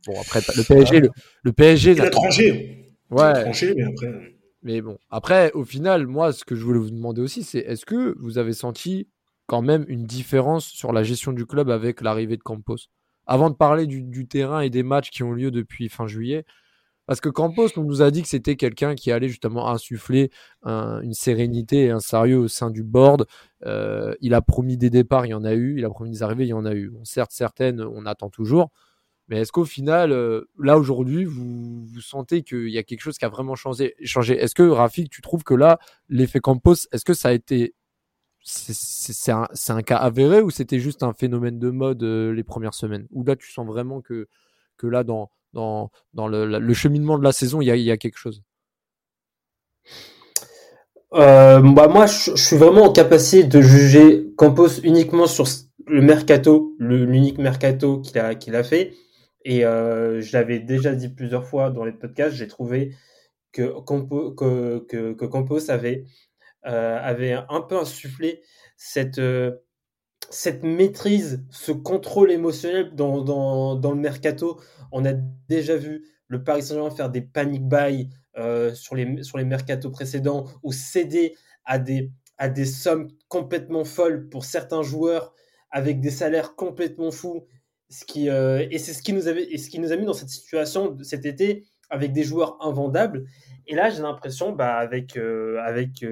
bon 0.06 0.20
après 0.20 0.40
le 0.54 0.62
PSG, 0.64 1.00
le, 1.00 1.10
le 1.42 1.52
PSG. 1.52 1.92
Il 1.92 2.00
a 2.02 2.10
tranché. 2.10 2.92
Ouais. 3.10 3.20
Il 3.20 3.36
a 3.38 3.42
tranché, 3.44 3.74
mais 3.74 3.84
après. 3.84 4.36
Mais 4.62 4.80
bon, 4.82 4.98
après 5.10 5.50
au 5.52 5.64
final, 5.64 6.06
moi 6.06 6.32
ce 6.34 6.44
que 6.44 6.54
je 6.54 6.62
voulais 6.62 6.78
vous 6.78 6.90
demander 6.90 7.22
aussi, 7.22 7.42
c'est 7.42 7.60
est-ce 7.60 7.86
que 7.86 8.14
vous 8.18 8.36
avez 8.36 8.52
senti 8.52 9.08
quand 9.46 9.62
même 9.62 9.86
une 9.88 10.04
différence 10.04 10.66
sur 10.66 10.92
la 10.92 11.02
gestion 11.04 11.32
du 11.32 11.46
club 11.46 11.70
avec 11.70 12.02
l'arrivée 12.02 12.36
de 12.36 12.42
Campos? 12.42 12.76
Avant 13.26 13.48
de 13.48 13.54
parler 13.54 13.86
du, 13.86 14.02
du 14.02 14.26
terrain 14.26 14.60
et 14.60 14.68
des 14.68 14.82
matchs 14.82 15.08
qui 15.08 15.22
ont 15.22 15.32
lieu 15.32 15.50
depuis 15.50 15.88
fin 15.88 16.06
juillet, 16.06 16.44
parce 17.06 17.20
que 17.20 17.28
Campos, 17.28 17.68
on 17.76 17.82
nous 17.82 18.02
a 18.02 18.10
dit 18.10 18.22
que 18.22 18.28
c'était 18.28 18.56
quelqu'un 18.56 18.94
qui 18.94 19.12
allait 19.12 19.28
justement 19.28 19.68
insuffler 19.68 20.30
une 20.64 21.12
sérénité 21.12 21.84
et 21.84 21.90
un 21.90 22.00
sérieux 22.00 22.38
au 22.38 22.48
sein 22.48 22.70
du 22.70 22.82
board. 22.82 23.26
Euh, 23.66 24.14
il 24.20 24.34
a 24.34 24.40
promis 24.40 24.76
des 24.76 24.90
départs, 24.90 25.26
il 25.26 25.30
y 25.30 25.34
en 25.34 25.44
a 25.44 25.54
eu. 25.54 25.78
Il 25.78 25.84
a 25.84 25.90
promis 25.90 26.10
des 26.10 26.22
arrivées, 26.22 26.44
il 26.44 26.48
y 26.48 26.54
en 26.54 26.64
a 26.64 26.74
eu. 26.74 26.92
Certes, 27.04 27.32
certaines, 27.32 27.80
on 27.82 28.06
attend 28.06 28.30
toujours. 28.30 28.70
Mais 29.28 29.40
est-ce 29.40 29.52
qu'au 29.52 29.64
final, 29.64 30.12
euh, 30.12 30.42
là 30.58 30.78
aujourd'hui, 30.78 31.24
vous, 31.24 31.86
sentez 32.00 32.42
qu'il 32.42 32.68
y 32.68 32.78
a 32.78 32.82
quelque 32.82 33.00
chose 33.00 33.16
qui 33.16 33.24
a 33.24 33.30
vraiment 33.30 33.54
changé, 33.54 33.94
changé? 34.04 34.36
Est-ce 34.36 34.54
que 34.54 34.62
Rafik, 34.62 35.10
tu 35.10 35.22
trouves 35.22 35.44
que 35.44 35.54
là, 35.54 35.78
l'effet 36.08 36.40
Campos, 36.40 36.74
est-ce 36.92 37.04
que 37.04 37.14
ça 37.14 37.28
a 37.28 37.32
été 37.32 37.74
c'est 38.46 39.32
un, 39.32 39.48
un, 39.68 39.82
cas 39.82 39.96
avéré 39.96 40.42
ou 40.42 40.50
c'était 40.50 40.78
juste 40.78 41.02
un 41.02 41.14
phénomène 41.14 41.58
de 41.58 41.70
mode 41.70 42.02
euh, 42.02 42.32
les 42.34 42.44
premières 42.44 42.74
semaines? 42.74 43.06
Ou 43.10 43.24
là, 43.24 43.36
tu 43.36 43.50
sens 43.50 43.66
vraiment 43.66 44.02
que, 44.02 44.28
que 44.76 44.86
là, 44.86 45.02
dans, 45.02 45.30
dans, 45.54 45.90
le, 46.28 46.74
cheminement 46.74 47.18
de 47.18 47.24
la 47.24 47.32
saison, 47.32 47.60
il 47.60 47.66
y 47.66 47.90
a, 47.90 47.96
quelque 47.96 48.18
chose? 48.18 48.42
Euh, 51.14 51.60
bah 51.60 51.88
moi, 51.88 52.06
je, 52.06 52.34
suis 52.34 52.56
vraiment 52.56 52.84
en 52.86 52.92
capacité 52.92 53.44
de 53.44 53.60
juger 53.60 54.26
Campos 54.36 54.80
uniquement 54.82 55.26
sur 55.26 55.46
le 55.86 56.02
mercato, 56.02 56.74
l'unique 56.78 57.38
mercato 57.38 58.00
qu'il 58.00 58.18
a, 58.18 58.64
fait. 58.64 58.94
Et 59.44 59.64
euh, 59.64 60.20
je 60.20 60.32
l'avais 60.32 60.58
déjà 60.58 60.94
dit 60.94 61.08
plusieurs 61.08 61.46
fois 61.46 61.70
dans 61.70 61.84
les 61.84 61.92
podcasts, 61.92 62.34
j'ai 62.34 62.48
trouvé 62.48 62.94
que, 63.52 63.80
Campo, 63.82 64.32
que, 64.32 64.84
que, 64.88 65.12
que, 65.12 65.24
Campos 65.26 65.70
euh, 65.70 66.04
avait 66.64 67.32
un 67.48 67.60
peu 67.60 67.78
insufflé 67.78 68.42
cette, 68.76 69.20
cette 70.30 70.62
maîtrise, 70.62 71.44
ce 71.50 71.72
contrôle 71.72 72.30
émotionnel 72.30 72.94
dans, 72.94 73.22
dans, 73.22 73.90
le 73.90 73.98
mercato. 73.98 74.60
On 74.92 75.04
a 75.04 75.12
déjà 75.48 75.76
vu 75.76 76.06
le 76.28 76.42
Paris 76.42 76.62
Saint-Germain 76.62 76.90
faire 76.90 77.10
des 77.10 77.20
panic 77.20 77.66
buy 77.66 78.10
euh, 78.36 78.74
sur, 78.74 78.94
les, 78.94 79.22
sur 79.22 79.38
les 79.38 79.44
mercatos 79.44 79.90
précédents 79.90 80.46
ou 80.62 80.72
céder 80.72 81.34
à 81.64 81.78
des, 81.78 82.10
à 82.38 82.48
des 82.48 82.64
sommes 82.64 83.08
complètement 83.28 83.84
folles 83.84 84.28
pour 84.28 84.44
certains 84.44 84.82
joueurs 84.82 85.34
avec 85.70 86.00
des 86.00 86.10
salaires 86.10 86.54
complètement 86.56 87.10
fous. 87.10 87.46
Ce 87.90 88.04
qui, 88.04 88.28
euh, 88.28 88.66
et 88.70 88.78
c'est 88.78 88.92
ce 88.94 89.02
qui, 89.02 89.12
nous 89.12 89.28
avait, 89.28 89.44
et 89.44 89.58
ce 89.58 89.70
qui 89.70 89.78
nous 89.78 89.92
a 89.92 89.96
mis 89.96 90.06
dans 90.06 90.14
cette 90.14 90.30
situation 90.30 90.96
cet 91.02 91.26
été 91.26 91.64
avec 91.90 92.12
des 92.12 92.24
joueurs 92.24 92.56
invendables. 92.60 93.24
Et 93.66 93.74
là, 93.74 93.90
j'ai 93.90 94.02
l'impression, 94.02 94.52
bah, 94.52 94.74
avec, 94.76 95.16
euh, 95.16 95.60
avec 95.64 96.04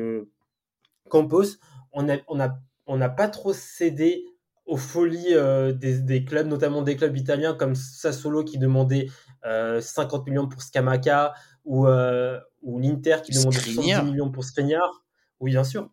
Campos, 1.09 1.59
on 1.93 2.05
n'a 2.05 2.19
on 2.29 2.41
a, 2.41 2.57
on 2.87 3.01
a 3.01 3.09
pas 3.09 3.29
trop 3.29 3.53
cédé 3.53 4.25
aux 4.67 4.77
folies 4.77 5.35
des, 5.75 5.99
des, 5.99 6.25
clubs, 6.25 6.47
notamment 6.47 6.83
des 6.83 6.97
clubs 6.97 7.17
italiens 7.17 7.55
comme 7.55 7.75
Sassuolo 7.75 8.45
qui 8.45 8.59
demandait 8.59 9.09
50 9.43 10.27
millions 10.29 10.49
pour 10.49 10.63
Scamaca, 10.63 11.35
ou, 11.65 11.87
euh, 11.87 12.39
ou 12.63 12.79
l'Inter 12.79 13.17
qui 13.25 13.33
demande 13.33 13.55
70 13.55 14.03
millions 14.11 14.31
pour 14.31 14.45
Skriniar. 14.45 15.05
Oui, 15.41 15.53
bien 15.53 15.65
sûr. 15.65 15.91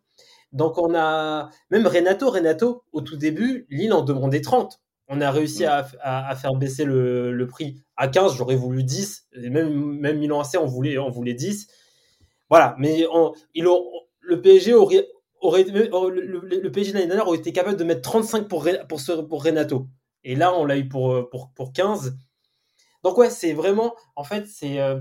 Donc 0.52 0.78
on 0.78 0.94
a 0.94 1.50
même 1.70 1.86
Renato, 1.86 2.30
Renato, 2.30 2.84
au 2.92 3.00
tout 3.00 3.16
début, 3.16 3.66
Lille 3.70 3.92
en 3.92 4.02
demandait 4.02 4.40
30. 4.40 4.80
On 5.12 5.20
a 5.20 5.30
réussi 5.30 5.64
à, 5.64 5.88
à, 6.02 6.36
faire 6.36 6.54
baisser 6.54 6.84
le, 6.84 7.32
le, 7.32 7.46
prix 7.48 7.82
à 7.96 8.06
15, 8.06 8.36
j'aurais 8.36 8.54
voulu 8.54 8.84
10. 8.84 9.26
Et 9.42 9.50
même, 9.50 9.98
même 9.98 10.18
Milan 10.18 10.40
AC, 10.40 10.56
on 10.60 10.66
voulait, 10.66 10.98
on 10.98 11.10
voulait 11.10 11.34
10. 11.34 11.66
Voilà, 12.48 12.76
mais 12.78 13.06
on, 13.12 13.32
le 13.54 14.40
PSG 14.40 14.72
aurait, 14.72 15.08
aurait 15.40 15.64
le, 15.64 15.88
le 16.40 16.72
PSG 16.72 16.92
l'année 16.92 17.06
dernière 17.06 17.26
aurait 17.26 17.38
été 17.38 17.52
capable 17.52 17.76
de 17.76 17.84
mettre 17.84 18.02
35 18.02 18.48
pour, 18.48 18.66
pour, 18.88 19.00
ce, 19.00 19.12
pour 19.12 19.44
Renato. 19.44 19.88
Et 20.24 20.36
là, 20.36 20.54
on 20.54 20.64
l'a 20.64 20.76
eu 20.76 20.88
pour, 20.88 21.28
pour, 21.30 21.52
pour 21.54 21.72
15. 21.72 22.16
Donc 23.02 23.16
ouais, 23.18 23.30
c'est 23.30 23.52
vraiment, 23.52 23.94
en 24.16 24.24
fait, 24.24 24.46
c'est 24.46 24.80
euh, 24.80 25.00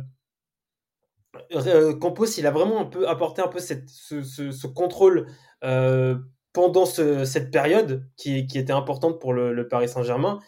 euh, 1.54 1.93
il 2.38 2.47
a 2.47 2.52
vraiment 2.52 2.82
un 2.82 2.86
peu 2.86 3.08
apporté 3.08 3.41
un 3.41 3.47
peu 3.47 3.60
ce, 3.60 4.67
contrôle 4.67 5.28
euh, 5.63 6.17
pendant 6.54 6.86
cette 6.86 7.52
période 7.52 8.08
qui, 8.17 8.38
était 8.38 8.71
importante 8.71 9.19
pour 9.19 9.34
le, 9.34 9.67
Paris 9.67 9.89
Saint-Germain. 9.89 10.39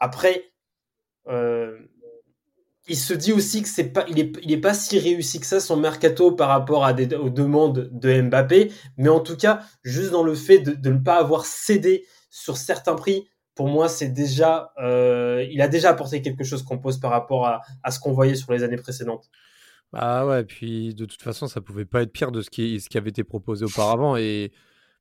Après, 0.00 0.52
euh, 1.28 1.78
il 2.88 2.96
se 2.96 3.14
dit 3.14 3.32
aussi 3.32 3.62
que 3.62 3.68
c'est 3.68 3.90
pas, 3.90 4.04
il 4.08 4.18
est, 4.18 4.56
pas 4.60 4.74
si 4.74 4.98
réussi 4.98 5.40
que 5.40 5.46
ça 5.46 5.60
son 5.60 5.76
mercato 5.76 6.32
par 6.32 6.48
rapport 6.48 6.82
aux 6.82 7.30
demandes 7.30 7.90
de 7.92 8.22
Mbappé, 8.22 8.72
mais 8.96 9.08
en 9.08 9.20
tout 9.20 9.36
cas, 9.36 9.60
juste 9.82 10.10
dans 10.10 10.22
le 10.22 10.34
fait 10.34 10.58
de, 10.58 10.90
ne 10.90 10.98
pas 10.98 11.18
avoir 11.18 11.44
cédé 11.44 12.06
sur 12.30 12.56
certains 12.56 12.94
prix, 12.94 13.28
pour 13.54 13.68
moi, 13.68 13.88
c'est 13.88 14.08
déjà, 14.08 14.72
il 14.78 15.60
a 15.60 15.68
déjà 15.68 15.90
apporté 15.90 16.22
quelque 16.22 16.44
chose 16.44 16.62
qu'on 16.62 16.78
pose 16.78 16.98
par 16.98 17.10
rapport 17.10 17.46
à, 17.46 17.90
ce 17.90 17.98
qu'on 17.98 18.12
voyait 18.12 18.36
sur 18.36 18.52
les 18.52 18.62
années 18.62 18.76
précédentes. 18.76 19.28
Ah 19.92 20.26
ouais, 20.26 20.44
puis 20.44 20.94
de 20.94 21.06
toute 21.06 21.22
façon, 21.22 21.46
ça 21.46 21.60
pouvait 21.60 21.86
pas 21.86 22.02
être 22.02 22.12
pire 22.12 22.30
de 22.30 22.42
ce 22.42 22.50
qui, 22.50 22.78
ce 22.80 22.88
qui 22.88 22.98
avait 22.98 23.10
été 23.10 23.24
proposé 23.24 23.64
auparavant. 23.64 24.16
Et 24.16 24.52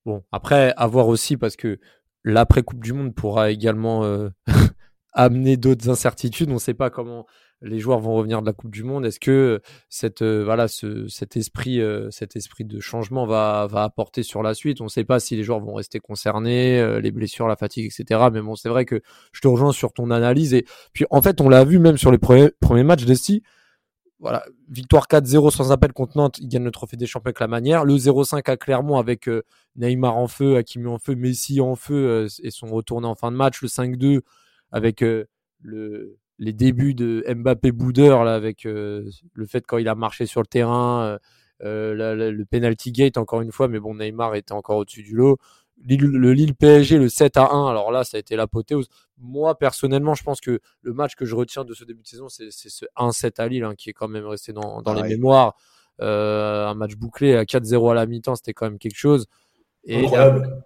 bon, 0.06 0.23
après, 0.32 0.73
à 0.78 0.88
voir 0.88 1.08
aussi, 1.08 1.36
parce 1.36 1.56
que 1.56 1.80
l'après-Coupe 2.23 2.84
du 2.84 2.93
Monde 2.93 3.13
pourra 3.13 3.52
également 3.52 4.06
euh, 4.06 4.30
amener 5.13 5.58
d'autres 5.58 5.89
incertitudes. 5.89 6.50
On 6.50 6.56
ne 6.56 6.60
sait 6.60 6.73
pas 6.73 6.89
comment 6.89 7.26
les 7.62 7.80
joueurs 7.80 8.00
vont 8.00 8.13
revenir 8.13 8.41
de 8.41 8.46
la 8.46 8.54
Coupe 8.54 8.72
du 8.72 8.84
Monde. 8.84 9.06
Est-ce 9.06 9.20
que 9.20 9.62
cette, 9.89 10.22
euh, 10.22 10.43
voilà, 10.43 10.67
ce, 10.67 11.08
cet, 11.08 11.38
esprit, 11.38 11.82
euh, 11.82 12.10
cet 12.12 12.36
esprit 12.36 12.65
de 12.65 12.80
changement 12.80 13.26
va, 13.26 13.67
va 13.70 13.84
apporter 13.84 14.24
sur 14.24 14.43
la 14.43 14.54
suite? 14.54 14.82
On 14.82 14.86
ne 14.86 14.89
sait 14.89 15.04
pas 15.04 15.20
si 15.20 15.36
les 15.36 15.43
joueurs 15.43 15.60
vont 15.60 15.74
rester 15.74 16.00
concernés, 16.00 17.00
les 17.02 17.12
blessures, 17.12 17.48
la 17.48 17.56
fatigue, 17.56 17.86
etc. 17.86 18.28
Mais 18.32 18.41
bon, 18.41 18.56
c'est 18.56 18.70
vrai 18.70 18.86
que 18.86 19.02
je 19.32 19.41
te 19.41 19.48
rejoins 19.48 19.72
sur 19.72 19.93
ton 19.93 20.12
analyse. 20.12 20.54
Et 20.54 20.65
puis, 20.93 21.06
en 21.10 21.22
fait, 21.22 21.41
on 21.41 21.50
l'a 21.50 21.63
vu 21.63 21.80
même 21.80 21.98
sur 21.98 22.12
les 22.12 22.17
premiers, 22.17 22.52
premiers 22.60 22.84
matchs 22.84 23.06
d'Esti 23.06 23.43
voilà, 24.20 24.43
victoire 24.70 25.08
4-0 25.08 25.52
sans 25.52 25.72
appel 25.72 25.93
contre 25.93 26.17
Nantes, 26.17 26.39
il 26.39 26.48
gagne 26.48 26.63
le 26.63 26.72
trophée 26.72 26.98
des 26.98 27.06
champions 27.06 27.28
avec 27.28 27.39
la 27.39 27.48
manière. 27.48 27.86
Le 27.86 27.96
0-5 27.96 28.50
à 28.50 28.58
Clermont 28.58 28.98
avec 28.98 29.30
euh, 29.30 29.43
Neymar 29.76 30.17
en 30.17 30.28
feu, 30.28 30.58
Hakimi 30.58 30.88
en 30.88 30.98
feu, 30.98 31.15
Messi 31.15 31.62
en 31.62 31.76
feu 31.76 31.96
euh, 31.96 32.28
et 32.41 32.50
sont 32.50 32.67
retournés 32.67 33.08
en 33.08 33.15
fin 33.15 33.32
de 33.32 33.38
match. 33.38 33.62
Le 33.62 33.67
5-2 33.67 34.22
avec 34.72 35.04
euh, 35.04 35.26
le, 35.62 36.17
les 36.39 36.54
débuts 36.54 36.93
de 36.93 37.23
Mbappé 37.28 37.71
boudeur 37.71 38.23
là, 38.23 38.36
avec 38.36 38.63
le 38.63 39.12
fait 39.47 39.65
quand 39.65 39.78
il 39.78 39.88
a 39.88 39.95
marché 39.95 40.26
sur 40.26 40.41
le 40.41 40.47
terrain, 40.47 41.17
le 41.60 42.43
penalty 42.45 42.91
gate 42.91 43.17
encore 43.17 43.41
une 43.41 43.52
fois, 43.52 43.67
mais 43.67 43.80
bon 43.80 43.95
Neymar 43.95 44.36
était 44.36 44.54
encore 44.54 44.78
au-dessus 44.78 45.04
du 45.04 45.15
lot 45.15 45.38
le 45.86 46.34
Lille 46.34 46.56
PSG, 46.56 46.97
le 46.97 47.10
7 47.10 47.38
à 47.38 47.52
1, 47.52 47.69
alors 47.69 47.91
là, 47.91 48.04
ça 48.04 48.17
a 48.17 48.19
été 48.19 48.36
l'apothéose. 48.36 48.88
Moi, 49.17 49.58
personnellement, 49.58 50.15
je 50.15 50.23
pense 50.23 50.41
que 50.41 50.60
le 50.82 50.93
match 50.93 51.15
que 51.15 51.26
je 51.26 51.36
retiens 51.36 51.65
de 51.65 51.73
ce 51.73 51.84
début 51.84 52.02
de 52.02 52.08
saison, 52.08 52.30
c'est 52.30 52.50
ce 52.52 52.86
1-7 52.95 53.39
à 53.41 53.47
Lille, 53.47 53.63
hein, 53.63 53.76
qui 53.76 53.89
est 53.89 53.93
quand 53.93 54.08
même 54.08 54.26
resté 54.26 54.54
dans, 54.54 54.82
dans 54.82 54.93
les 54.93 55.04
mémoires. 55.04 55.56
Euh, 56.00 56.67
un 56.67 56.76
match 56.76 56.95
bouclé 56.95 57.36
à 57.36 57.43
4-0 57.43 57.91
à 57.91 57.93
la 57.95 58.06
mi-temps, 58.06 58.36
c'était 58.36 58.54
quand 58.54 58.65
même 58.65 58.80
quelque 58.80 58.97
chose. 58.97 59.26
Et, 59.89 60.04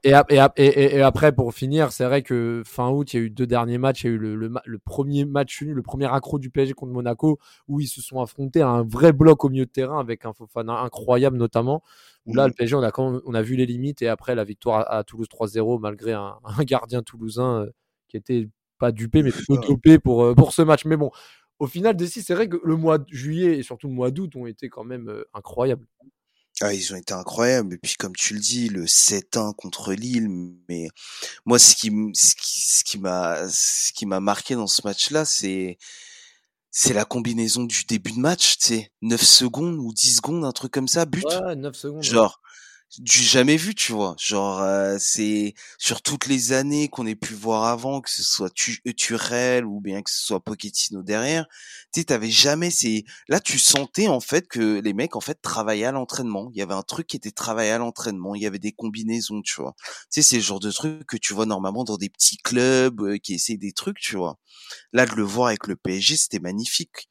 et, 0.04 0.14
et, 0.58 0.96
et, 0.96 1.02
après, 1.02 1.32
pour 1.32 1.54
finir, 1.54 1.92
c'est 1.92 2.06
vrai 2.06 2.24
que 2.24 2.64
fin 2.66 2.90
août, 2.90 3.14
il 3.14 3.18
y 3.18 3.20
a 3.20 3.26
eu 3.26 3.30
deux 3.30 3.46
derniers 3.46 3.78
matchs. 3.78 4.04
Il 4.04 4.08
y 4.08 4.10
a 4.10 4.14
eu 4.14 4.18
le, 4.18 4.36
le, 4.36 4.80
premier 4.80 5.26
match 5.26 5.62
le 5.62 5.84
premier 5.84 6.12
accro 6.12 6.40
du 6.40 6.50
PSG 6.50 6.74
contre 6.74 6.92
Monaco, 6.92 7.38
où 7.68 7.80
ils 7.80 7.88
se 7.88 8.02
sont 8.02 8.20
affrontés 8.20 8.62
à 8.62 8.70
un 8.70 8.84
vrai 8.84 9.14
bloc 9.14 9.46
au 9.46 9.50
milieu 9.50 9.66
de 9.66 9.72
terrain 9.72 10.00
avec 10.00 10.26
un 10.26 10.34
Fofana 10.34 10.80
incroyable 10.80 11.38
notamment. 11.38 11.84
Où 12.26 12.34
là, 12.34 12.48
le 12.48 12.54
PSG, 12.54 12.76
on 12.76 12.84
a, 12.84 12.92
on 12.98 13.34
a 13.34 13.42
vu 13.44 13.56
les 13.56 13.68
limites. 13.68 14.02
Et 14.02 14.08
après, 14.08 14.34
la 14.34 14.44
victoire 14.44 14.92
à, 14.92 15.04
Toulouse 15.04 15.28
3-0, 15.28 15.80
malgré 15.80 16.14
un, 16.14 16.38
un, 16.44 16.64
gardien 16.64 17.04
toulousain 17.04 17.62
euh, 17.62 17.72
qui 18.08 18.18
était 18.18 18.50
pas 18.80 18.92
dupé, 18.92 19.22
mais 19.22 19.32
plutôt 19.32 19.58
dopé 19.58 20.00
pour, 20.00 20.24
euh, 20.24 20.34
pour 20.34 20.52
ce 20.52 20.64
match. 20.64 20.86
Mais 20.86 20.98
bon, 20.98 21.12
au 21.60 21.68
final, 21.68 21.96
Dessy, 21.96 22.24
c'est 22.24 22.34
vrai 22.34 22.50
que 22.50 22.58
le 22.64 22.76
mois 22.76 22.98
de 22.98 23.06
juillet 23.12 23.60
et 23.60 23.64
surtout 23.64 23.88
le 23.88 23.94
mois 23.94 24.10
d'août 24.10 24.36
ont 24.36 24.48
été 24.48 24.68
quand 24.68 24.84
même 24.84 25.10
euh, 25.10 25.24
incroyables. 25.36 25.86
Ah, 26.62 26.74
ils 26.74 26.94
ont 26.94 26.96
été 26.96 27.14
incroyables. 27.14 27.74
Et 27.74 27.78
puis, 27.78 27.96
comme 27.98 28.16
tu 28.16 28.36
le 28.36 28.40
dis, 28.40 28.70
le 28.70 28.86
7-1 28.86 29.56
contre 29.56 29.94
Lille. 29.94 30.30
Mais 30.70 30.90
moi, 31.46 31.58
ce 31.58 31.76
qui, 31.76 31.92
ce 32.14 32.84
qui, 32.84 33.00
m'a, 33.00 33.50
ce 33.50 33.92
qui 33.94 34.06
m'a 34.06 34.20
marqué 34.20 34.56
dans 34.56 34.68
ce 34.68 34.82
match-là, 34.84 35.26
c'est, 35.26 35.78
c'est 36.70 36.94
la 36.94 37.04
combinaison 37.04 37.64
du 37.64 37.84
début 37.86 38.12
de 38.12 38.20
match, 38.20 38.58
tu 38.58 38.68
sais, 38.68 38.92
9 39.02 39.22
secondes 39.22 39.78
ou 39.80 39.92
10 39.92 40.18
secondes, 40.18 40.46
un 40.46 40.52
truc 40.52 40.72
comme 40.72 40.88
ça, 40.88 41.06
but. 41.06 41.26
Ouais, 41.26 41.56
9 41.56 41.76
secondes. 41.76 42.04
Genre, 42.04 42.40
du 43.00 43.20
jamais 43.24 43.56
vu, 43.58 43.74
tu 43.74 43.94
vois. 43.94 44.16
Genre, 44.20 44.60
euh, 44.62 44.98
c'est 45.00 45.54
sur 45.78 46.02
toutes 46.02 46.26
les 46.28 46.52
années 46.52 46.90
qu'on 46.90 47.08
ait 47.08 47.16
pu 47.16 47.34
voir 47.34 47.64
avant, 47.66 48.02
que 48.02 48.10
ce 48.10 48.24
soit 48.24 48.50
tu 48.54 48.82
euh, 48.88 48.94
Turel 48.94 49.66
ou 49.66 49.80
bien 49.80 50.02
que 50.02 50.12
ce 50.12 50.20
soit 50.26 50.42
Pochettino 50.44 51.02
derrière, 51.02 51.46
tu 51.94 52.02
sais, 52.02 52.06
t'avais 52.06 52.30
jamais 52.30 52.70
c'est 52.70 53.06
là 53.30 53.40
tu 53.40 53.60
sentais 53.60 54.08
en 54.08 54.20
fait 54.20 54.48
que 54.48 54.80
les 54.82 54.94
mecs 54.94 55.16
en 55.16 55.22
fait 55.22 55.42
travaillaient 55.42 55.86
à 55.86 55.92
l'entraînement. 55.92 56.50
Il 56.54 56.60
y 56.60 56.62
avait 56.62 56.74
un 56.74 56.84
truc 56.84 57.08
qui 57.08 57.16
était 57.18 57.32
travaillé 57.32 57.72
à 57.72 57.78
l'entraînement. 57.78 58.36
Il 58.36 58.42
y 58.42 58.46
avait 58.48 58.60
des 58.60 58.74
combinaisons, 58.74 59.42
tu 59.42 59.62
vois. 59.62 59.74
Tu 60.12 60.22
sais, 60.22 60.24
c'est 60.24 60.36
le 60.38 60.44
genre 60.44 60.60
de 60.60 60.72
truc 60.72 61.06
que 61.08 61.18
tu 61.18 61.34
vois 61.34 61.46
normalement 61.46 61.84
dans 61.86 61.98
des 61.98 62.10
petits 62.10 62.38
clubs 62.38 63.02
euh, 63.02 63.18
qui 63.18 63.36
essaient 63.36 63.58
des 63.58 63.72
trucs, 63.72 64.00
tu 64.00 64.18
vois. 64.18 64.38
Là, 64.94 65.06
de 65.06 65.14
le 65.16 65.24
voir 65.24 65.48
avec 65.48 65.68
le 65.68 65.76
PSG, 65.76 66.18
c'était 66.18 66.40
magnifique. 66.40 67.10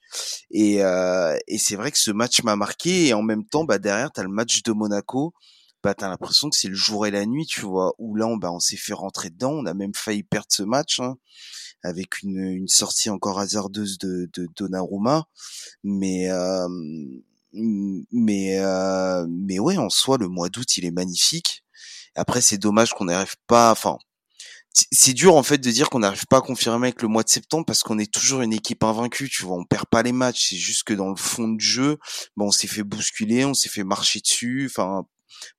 Et, 0.50 0.82
euh, 0.84 1.36
et 1.48 1.58
c'est 1.58 1.76
vrai 1.76 1.90
que 1.90 1.98
ce 1.98 2.10
match 2.10 2.42
m'a 2.42 2.56
marqué. 2.56 3.08
Et 3.08 3.14
en 3.14 3.22
même 3.22 3.46
temps, 3.46 3.64
bah 3.64 3.78
derrière, 3.78 4.12
t'as 4.12 4.22
le 4.22 4.28
match 4.28 4.62
de 4.62 4.72
Monaco 4.72 5.34
bah 5.82 5.94
t'as 5.94 6.08
l'impression 6.08 6.50
que 6.50 6.56
c'est 6.56 6.68
le 6.68 6.74
jour 6.74 7.06
et 7.06 7.10
la 7.10 7.26
nuit, 7.26 7.46
tu 7.46 7.62
vois. 7.62 7.94
Où 7.98 8.14
là, 8.16 8.26
on, 8.26 8.36
bah, 8.36 8.52
on 8.52 8.60
s'est 8.60 8.76
fait 8.76 8.92
rentrer 8.92 9.30
dedans, 9.30 9.52
on 9.52 9.66
a 9.66 9.74
même 9.74 9.94
failli 9.94 10.22
perdre 10.22 10.48
ce 10.50 10.62
match 10.62 11.00
hein, 11.00 11.16
avec 11.82 12.22
une, 12.22 12.38
une 12.38 12.68
sortie 12.68 13.10
encore 13.10 13.38
hasardeuse 13.38 13.98
de, 13.98 14.28
de 14.32 14.48
Donnarumma, 14.56 15.24
mais 15.84 16.30
euh, 16.30 16.68
mais 17.52 18.58
euh, 18.60 19.26
mais 19.28 19.58
ouais, 19.58 19.76
en 19.78 19.90
soi, 19.90 20.18
le 20.18 20.28
mois 20.28 20.48
d'août, 20.48 20.76
il 20.76 20.84
est 20.84 20.90
magnifique. 20.90 21.64
Après, 22.14 22.40
c'est 22.40 22.58
dommage 22.58 22.90
qu'on 22.92 23.06
n'arrive 23.06 23.36
pas, 23.46 23.70
enfin. 23.72 23.98
C'est 24.92 25.14
dur 25.14 25.34
en 25.34 25.42
fait 25.42 25.58
de 25.58 25.70
dire 25.70 25.90
qu'on 25.90 25.98
n'arrive 25.98 26.26
pas 26.26 26.38
à 26.38 26.40
confirmer 26.40 26.88
avec 26.88 27.02
le 27.02 27.08
mois 27.08 27.24
de 27.24 27.28
septembre 27.28 27.64
parce 27.66 27.82
qu'on 27.82 27.98
est 27.98 28.12
toujours 28.12 28.40
une 28.42 28.52
équipe 28.52 28.84
invaincue, 28.84 29.28
tu 29.28 29.42
vois, 29.42 29.56
on 29.56 29.64
perd 29.64 29.86
pas 29.90 30.02
les 30.04 30.12
matchs, 30.12 30.50
c'est 30.50 30.56
juste 30.56 30.84
que 30.84 30.94
dans 30.94 31.08
le 31.08 31.16
fond 31.16 31.48
de 31.48 31.60
jeu, 31.60 31.98
bon, 32.36 32.46
on 32.46 32.50
s'est 32.52 32.68
fait 32.68 32.84
bousculer, 32.84 33.44
on 33.44 33.52
s'est 33.52 33.68
fait 33.68 33.82
marcher 33.82 34.20
dessus, 34.20 34.70
enfin 34.70 35.06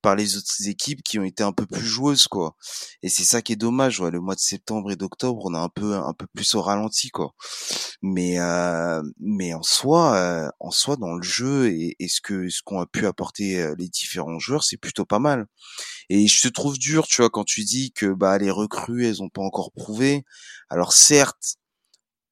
par 0.01 0.15
les 0.15 0.37
autres 0.37 0.67
équipes 0.67 1.01
qui 1.03 1.19
ont 1.19 1.23
été 1.23 1.43
un 1.43 1.53
peu 1.53 1.65
plus 1.65 1.85
joueuses 1.85 2.27
quoi. 2.27 2.55
Et 3.03 3.09
c'est 3.09 3.23
ça 3.23 3.41
qui 3.41 3.53
est 3.53 3.55
dommage. 3.57 3.99
Ouais. 3.99 4.11
Le 4.11 4.19
mois 4.19 4.35
de 4.35 4.39
septembre 4.39 4.91
et 4.91 4.95
d'octobre, 4.95 5.41
on 5.45 5.53
a 5.53 5.59
un 5.59 5.69
peu 5.69 5.95
un 5.95 6.13
peu 6.13 6.27
plus 6.33 6.55
au 6.55 6.61
ralenti 6.61 7.09
quoi. 7.09 7.33
Mais 8.01 8.39
euh, 8.39 9.01
mais 9.19 9.53
en 9.53 9.63
soi, 9.63 10.15
euh, 10.15 10.49
en 10.59 10.71
soi 10.71 10.95
dans 10.97 11.15
le 11.15 11.23
jeu 11.23 11.69
et, 11.71 11.95
ce 12.07 12.21
que 12.21 12.49
ce 12.49 12.61
qu'ont 12.63 12.79
a 12.81 12.85
pu 12.85 13.05
apporter 13.05 13.61
euh, 13.61 13.75
les 13.77 13.89
différents 13.89 14.39
joueurs, 14.39 14.63
c'est 14.63 14.77
plutôt 14.77 15.05
pas 15.05 15.19
mal. 15.19 15.45
Et 16.09 16.27
je 16.27 16.41
te 16.41 16.47
trouve 16.47 16.77
dur, 16.77 17.07
tu 17.07 17.21
vois, 17.21 17.29
quand 17.29 17.45
tu 17.45 17.63
dis 17.63 17.91
que 17.93 18.07
bah 18.07 18.37
les 18.37 18.51
recrues, 18.51 19.05
elles 19.05 19.23
ont 19.23 19.29
pas 19.29 19.41
encore 19.41 19.71
prouvé. 19.71 20.23
Alors 20.69 20.93
certes, 20.93 21.57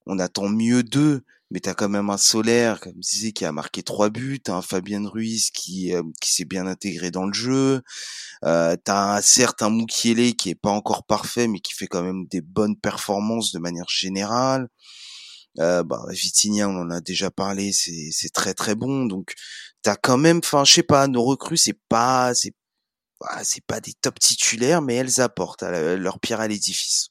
on 0.06 0.18
attend 0.18 0.48
mieux 0.48 0.82
d'eux, 0.82 1.24
mais 1.50 1.60
t'as 1.60 1.74
quand 1.74 1.88
même 1.88 2.10
un 2.10 2.16
Solaire, 2.16 2.80
comme 2.80 2.94
je 2.96 3.10
disais, 3.10 3.32
qui 3.32 3.44
a 3.44 3.52
marqué 3.52 3.82
trois 3.82 4.08
buts, 4.10 4.40
t'as 4.42 4.54
un 4.54 4.62
Fabien 4.62 5.08
Ruiz 5.08 5.50
qui 5.50 5.94
euh, 5.94 6.02
qui 6.20 6.32
s'est 6.32 6.44
bien 6.44 6.66
intégré 6.66 7.10
dans 7.10 7.26
le 7.26 7.32
jeu, 7.32 7.82
euh, 8.44 8.76
t'as 8.84 9.16
un, 9.16 9.22
certes 9.22 9.62
un 9.62 9.70
Mukiele 9.70 10.36
qui 10.36 10.50
est 10.50 10.54
pas 10.54 10.70
encore 10.70 11.04
parfait, 11.04 11.48
mais 11.48 11.60
qui 11.60 11.74
fait 11.74 11.88
quand 11.88 12.02
même 12.02 12.26
des 12.28 12.40
bonnes 12.40 12.76
performances 12.76 13.52
de 13.52 13.58
manière 13.58 13.88
générale. 13.88 14.68
Euh, 15.58 15.82
bah, 15.82 16.04
on 16.06 16.76
en 16.76 16.90
a 16.90 17.00
déjà 17.00 17.30
parlé, 17.30 17.72
c'est 17.72 18.10
c'est 18.12 18.32
très 18.32 18.54
très 18.54 18.74
bon. 18.76 19.06
Donc 19.06 19.34
t'as 19.82 19.96
quand 19.96 20.18
même, 20.18 20.38
enfin, 20.38 20.64
je 20.64 20.72
sais 20.74 20.82
pas, 20.84 21.08
nos 21.08 21.24
recrues, 21.24 21.56
c'est 21.56 21.78
pas, 21.88 22.34
c'est 22.34 22.52
bah, 23.20 23.40
c'est 23.44 23.64
pas 23.66 23.80
des 23.80 23.94
top 23.94 24.18
titulaires, 24.20 24.82
mais 24.82 24.94
elles 24.96 25.20
apportent 25.20 25.62
leur 25.62 26.20
pierre 26.20 26.40
à 26.40 26.48
l'édifice. 26.48 27.10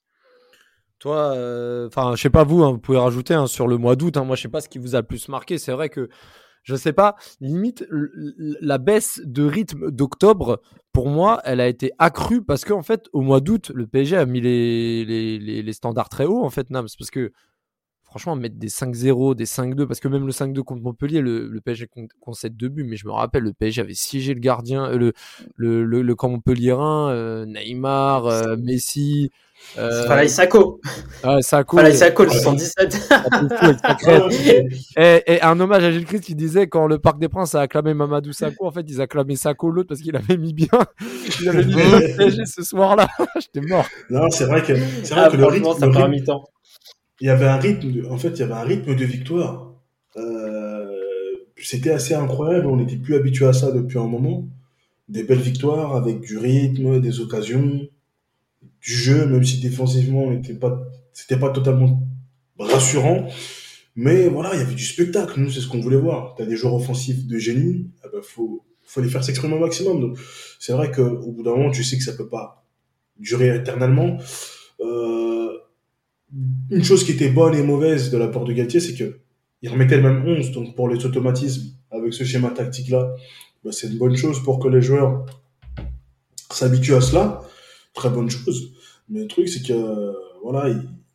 Toi, 1.00 1.34
euh, 1.36 1.88
enfin, 1.88 2.16
je 2.16 2.22
sais 2.22 2.30
pas 2.30 2.44
vous, 2.44 2.64
hein, 2.64 2.72
vous 2.72 2.78
pouvez 2.78 2.98
rajouter 2.98 3.34
hein, 3.34 3.48
sur 3.48 3.68
le 3.68 3.78
mois 3.78 3.96
d'août. 3.96 4.18
Hein, 4.18 4.26
moi, 4.26 4.36
je 4.36 4.42
sais 4.44 4.50
pas 4.50 4.62
ce 4.62 4.70
qui 4.70 4.80
vous 4.80 4.96
a 4.96 5.00
le 5.00 5.08
plus 5.08 5.30
marqué. 5.30 5.58
C'est 5.58 5.72
vrai 5.72 5.90
que 5.90 6.10
je 6.64 6.76
sais 6.76 6.94
pas, 6.94 7.16
limite 7.40 7.86
la 7.90 8.78
baisse 8.78 9.22
de 9.24 9.44
rythme 9.44 9.92
d'octobre, 9.92 10.62
pour 10.92 11.10
moi, 11.10 11.42
elle 11.46 11.62
a 11.62 11.68
été 11.68 11.92
accrue 12.00 12.44
parce 12.44 12.66
qu'en 12.66 12.84
fait, 12.84 13.08
au 13.14 13.22
mois 13.22 13.40
d'août, 13.40 13.72
le 13.74 13.88
PSG 13.88 14.18
a 14.18 14.26
mis 14.26 14.42
les, 14.42 15.06
les, 15.06 15.40
les, 15.40 15.74
standards 15.74 16.10
très 16.10 16.26
hauts 16.26 16.44
en 16.44 16.50
fait, 16.50 16.70
Nams, 16.70 16.88
parce 16.98 17.10
que 17.10 17.32
franchement, 18.04 18.36
mettre 18.36 18.58
des 18.58 18.70
5-0, 18.70 19.36
des 19.36 19.46
5-2, 19.46 19.86
parce 19.86 20.00
que 20.00 20.08
même 20.08 20.26
le 20.26 20.32
5-2 20.32 20.64
contre 20.64 20.82
Montpellier, 20.82 21.22
le, 21.22 21.48
le 21.48 21.62
PSG 21.62 21.88
concède 22.20 22.58
deux 22.58 22.70
buts, 22.70 22.84
mais 22.84 22.96
je 22.96 23.06
me 23.08 23.12
rappelle, 23.12 23.44
le 23.44 23.54
PSG 23.54 23.82
avait 23.82 23.94
siégé 23.94 24.34
le 24.34 24.40
gardien, 24.40 24.86
euh, 24.86 24.98
le, 24.98 25.14
le, 25.56 25.84
le, 25.86 26.02
le 26.02 26.16
camp 26.16 26.30
Montpellierin, 26.30 27.12
euh, 27.12 27.46
Neymar, 27.46 28.26
euh, 28.26 28.58
Messi. 28.58 29.32
Euh... 29.78 30.08
Falaï 30.08 30.30
Sako. 30.30 30.82
Ah, 31.22 31.42
Sako. 31.42 31.78
Falaï 31.78 31.96
Sako, 31.96 32.24
le 32.24 32.30
117. 32.30 33.10
et, 34.98 35.34
et, 35.34 35.42
un 35.42 35.60
hommage 35.60 35.84
à 35.84 35.92
Gilles 35.92 36.06
Christ 36.06 36.24
qui 36.24 36.34
disait 36.34 36.68
quand 36.68 36.88
le 36.88 36.98
Parc 36.98 37.20
des 37.20 37.28
Princes 37.28 37.56
a 37.56 37.62
acclamé 37.62 37.94
Mamadou 37.94 38.32
Sako, 38.32 38.68
en 38.68 38.72
fait, 38.72 38.86
ils 38.88 39.02
acclamaient 39.02 39.36
Sako 39.36 39.70
l'autre 39.70 39.90
parce 39.90 40.02
qu'il 40.02 40.16
avait 40.16 40.38
mis 40.38 40.54
bien, 40.54 40.68
il 41.42 41.50
avait 41.50 41.66
mis 41.66 41.76
bien 41.76 42.00
PSG 42.00 42.46
ce 42.46 42.64
soir-là. 42.64 43.08
J'étais 43.36 43.68
mort. 43.68 43.86
Non, 44.10 44.30
c'est 44.30 44.46
vrai 44.46 44.64
que, 44.64 44.74
c'est 45.04 45.14
vrai 45.14 45.26
ah, 45.26 45.30
que 45.30 45.38
le 45.38 45.46
rythme, 45.46 45.74
ça 45.78 45.86
le 45.86 45.92
rythme, 45.92 46.24
temps 46.24 46.46
il 47.22 47.28
y 47.28 47.30
avait 47.30 47.48
un 47.48 47.58
rythme, 47.58 47.92
de, 47.92 48.06
en 48.06 48.18
fait, 48.18 48.30
il 48.30 48.40
y 48.40 48.44
avait 48.44 48.54
un 48.54 48.64
rythme 48.64 48.96
de 48.96 49.06
victoire. 49.06 49.74
Euh, 50.18 50.86
c'était 51.58 51.92
assez 51.92 52.14
incroyable. 52.14 52.68
On 52.68 52.78
n'était 52.78 52.98
plus 52.98 53.16
habitué 53.16 53.46
à 53.46 53.54
ça 53.54 53.72
depuis 53.72 54.00
un 54.00 54.08
moment. 54.08 54.48
Des 55.10 55.24
belles 55.24 55.40
victoires 55.40 55.96
avec 55.96 56.22
du 56.22 56.38
rythme, 56.38 57.02
des 57.02 57.20
occasions, 57.20 57.82
du 58.82 58.94
jeu, 58.94 59.26
même 59.26 59.44
si 59.44 59.60
défensivement, 59.60 60.32
pas, 60.60 60.82
c'était 61.14 61.38
pas 61.38 61.50
totalement 61.50 62.02
rassurant. 62.58 63.28
Mais 63.96 64.28
voilà, 64.28 64.54
il 64.54 64.60
y 64.60 64.62
avait 64.62 64.76
du 64.76 64.86
spectacle. 64.86 65.40
Nous, 65.40 65.52
c'est 65.52 65.60
ce 65.60 65.68
qu'on 65.68 65.82
voulait 65.82 65.98
voir. 65.98 66.36
T'as 66.38 66.46
des 66.46 66.56
joueurs 66.56 66.76
offensifs 66.76 67.26
de 67.28 67.38
génie. 67.38 67.88
Ah 68.04 68.08
ben, 68.12 68.22
faut, 68.22 68.64
faut 68.84 69.02
les 69.02 69.10
faire 69.10 69.24
s'exprimer 69.24 69.56
au 69.56 69.60
maximum. 69.60 70.16
C'est 70.60 70.74
vrai 70.74 70.92
qu'au 70.92 71.32
bout 71.32 71.44
d'un 71.44 71.52
moment, 71.52 71.72
tu 71.72 71.84
sais 71.84 71.98
que 71.98 72.04
ça 72.04 72.14
peut 72.14 72.30
pas 72.30 72.66
durer 73.20 73.56
éternellement. 73.56 74.18
Euh, 74.80 75.52
une 76.70 76.84
chose 76.84 77.04
qui 77.04 77.12
était 77.12 77.30
bonne 77.30 77.56
et 77.56 77.64
mauvaise 77.64 78.12
de 78.12 78.18
la 78.18 78.28
part 78.28 78.46
de 78.46 78.54
Galtier, 78.54 78.80
c'est 78.80 78.96
que 78.96 79.20
il 79.62 79.70
remettait 79.70 79.98
le 79.98 80.04
même 80.04 80.26
11. 80.26 80.52
Donc, 80.52 80.76
pour 80.76 80.88
les 80.88 81.06
automatismes, 81.06 81.74
avec 81.92 82.14
ce 82.14 82.24
schéma 82.24 82.50
tactique-là, 82.52 83.16
bah, 83.64 83.72
c'est 83.72 83.88
une 83.88 83.98
bonne 83.98 84.16
chose 84.16 84.42
pour 84.44 84.60
que 84.60 84.68
les 84.68 84.82
joueurs 84.82 85.26
s'habituent 86.52 86.96
à 86.96 87.02
cela. 87.02 87.42
Très 88.00 88.10
bonne 88.10 88.30
chose. 88.30 88.72
Mais 89.10 89.20
le 89.20 89.28
truc, 89.28 89.50
c'est 89.50 89.62
que, 89.62 90.14
voilà, 90.42 90.70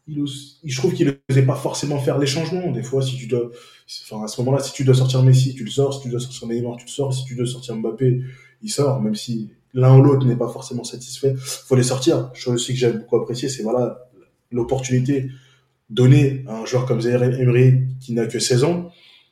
il, 0.06 0.26
je 0.64 0.76
trouve 0.76 0.92
qu'il 0.92 1.06
ne 1.06 1.12
faisait 1.30 1.46
pas 1.46 1.54
forcément 1.54 1.98
faire 1.98 2.18
les 2.18 2.26
changements. 2.26 2.70
Des 2.70 2.82
fois, 2.82 3.00
si 3.00 3.16
tu 3.16 3.26
dois, 3.26 3.50
enfin, 4.04 4.22
à 4.22 4.28
ce 4.28 4.38
moment-là, 4.42 4.62
si 4.62 4.74
tu 4.74 4.84
dois 4.84 4.94
sortir 4.94 5.22
Messi, 5.22 5.54
tu 5.54 5.64
le 5.64 5.70
sors. 5.70 5.94
Si 5.94 6.02
tu 6.02 6.10
dois 6.10 6.20
sortir 6.20 6.46
Neymar, 6.46 6.76
tu 6.76 6.84
le 6.84 6.90
sors. 6.90 7.14
Si 7.14 7.24
tu 7.24 7.36
dois 7.36 7.46
sortir 7.46 7.74
Mbappé, 7.76 8.20
il 8.62 8.70
sort. 8.70 9.00
Même 9.00 9.14
si 9.14 9.48
l'un 9.72 9.96
ou 9.98 10.02
l'autre 10.02 10.26
n'est 10.26 10.36
pas 10.36 10.50
forcément 10.50 10.84
satisfait, 10.84 11.34
faut 11.38 11.74
les 11.74 11.82
sortir. 11.82 12.30
Chose 12.34 12.56
aussi 12.56 12.74
que 12.74 12.78
j'aime 12.78 12.98
beaucoup 12.98 13.16
apprécier, 13.16 13.48
c'est 13.48 13.62
voilà, 13.62 14.10
l'opportunité 14.50 15.30
donnée 15.88 16.44
à 16.48 16.58
un 16.58 16.66
joueur 16.66 16.84
comme 16.84 17.00
Zaire 17.00 17.22
Emery 17.22 17.84
qui 17.98 18.12
n'a 18.12 18.26
que 18.26 18.38
16 18.38 18.64
ans, 18.64 18.90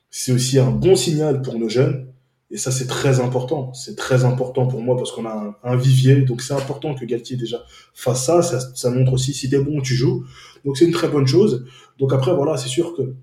c'est 0.08 0.32
aussi 0.32 0.58
un 0.58 0.70
bon 0.70 0.96
signal 0.96 1.42
pour 1.42 1.58
nos 1.58 1.68
jeunes. 1.68 2.11
Et 2.52 2.58
ça, 2.58 2.70
c'est 2.70 2.86
très 2.86 3.18
important. 3.18 3.72
C'est 3.72 3.96
très 3.96 4.24
important 4.24 4.66
pour 4.66 4.82
moi 4.82 4.94
parce 4.96 5.10
qu'on 5.10 5.24
a 5.24 5.58
un, 5.64 5.76
vivier. 5.76 6.16
Donc, 6.20 6.42
c'est 6.42 6.52
important 6.52 6.94
que 6.94 7.04
Galtier 7.06 7.36
déjà 7.36 7.64
fasse 7.94 8.26
ça. 8.26 8.42
ça. 8.42 8.90
montre 8.90 9.14
aussi 9.14 9.32
si 9.32 9.48
t'es 9.48 9.58
bon, 9.58 9.80
tu 9.80 9.94
joues. 9.94 10.26
Donc, 10.66 10.76
c'est 10.76 10.84
une 10.84 10.92
très 10.92 11.08
bonne 11.08 11.26
chose. 11.26 11.64
Donc, 11.98 12.12
après, 12.12 12.34
voilà, 12.34 12.58
c'est 12.58 12.68
sûr 12.68 12.94
que 12.94 13.14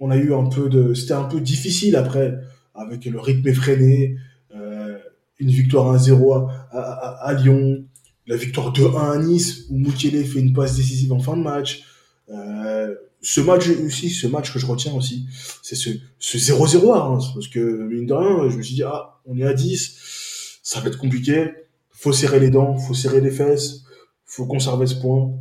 on 0.00 0.10
a 0.10 0.16
eu 0.16 0.34
un 0.34 0.46
peu 0.46 0.68
de, 0.68 0.94
c'était 0.94 1.14
un 1.14 1.24
peu 1.24 1.40
difficile 1.40 1.96
après 1.96 2.34
avec 2.74 3.04
le 3.06 3.18
rythme 3.18 3.48
effréné, 3.48 4.16
euh, 4.54 4.98
une 5.38 5.48
victoire 5.48 5.96
1-0 5.96 6.50
à, 6.72 7.34
Lyon, 7.34 7.84
la 8.26 8.36
victoire 8.36 8.72
2-1 8.72 9.12
à 9.12 9.18
Nice 9.18 9.66
où 9.70 9.78
Moukielé 9.78 10.24
fait 10.24 10.40
une 10.40 10.52
passe 10.52 10.76
décisive 10.76 11.12
en 11.12 11.20
fin 11.20 11.36
de 11.36 11.42
match. 11.42 11.84
Euh, 12.28 12.94
ce 13.26 13.40
match 13.40 13.68
aussi, 13.84 14.08
ce 14.08 14.28
match 14.28 14.52
que 14.52 14.60
je 14.60 14.66
retiens 14.66 14.94
aussi, 14.94 15.26
c'est 15.60 15.74
ce, 15.74 15.90
ce 16.20 16.38
0-0 16.38 16.94
à 16.94 17.00
Reims. 17.00 17.32
Parce 17.34 17.48
que, 17.48 17.58
mine 17.58 18.06
de 18.06 18.14
rien, 18.14 18.48
je 18.48 18.56
me 18.56 18.62
suis 18.62 18.76
dit, 18.76 18.84
ah, 18.84 19.18
on 19.26 19.36
est 19.36 19.44
à 19.44 19.52
10, 19.52 20.60
ça 20.62 20.78
va 20.78 20.86
être 20.86 20.98
compliqué. 20.98 21.50
Faut 21.90 22.12
serrer 22.12 22.38
les 22.38 22.50
dents, 22.50 22.76
faut 22.78 22.94
serrer 22.94 23.20
les 23.20 23.32
fesses, 23.32 23.82
faut 24.24 24.46
conserver 24.46 24.86
ce 24.86 24.94
point. 24.94 25.32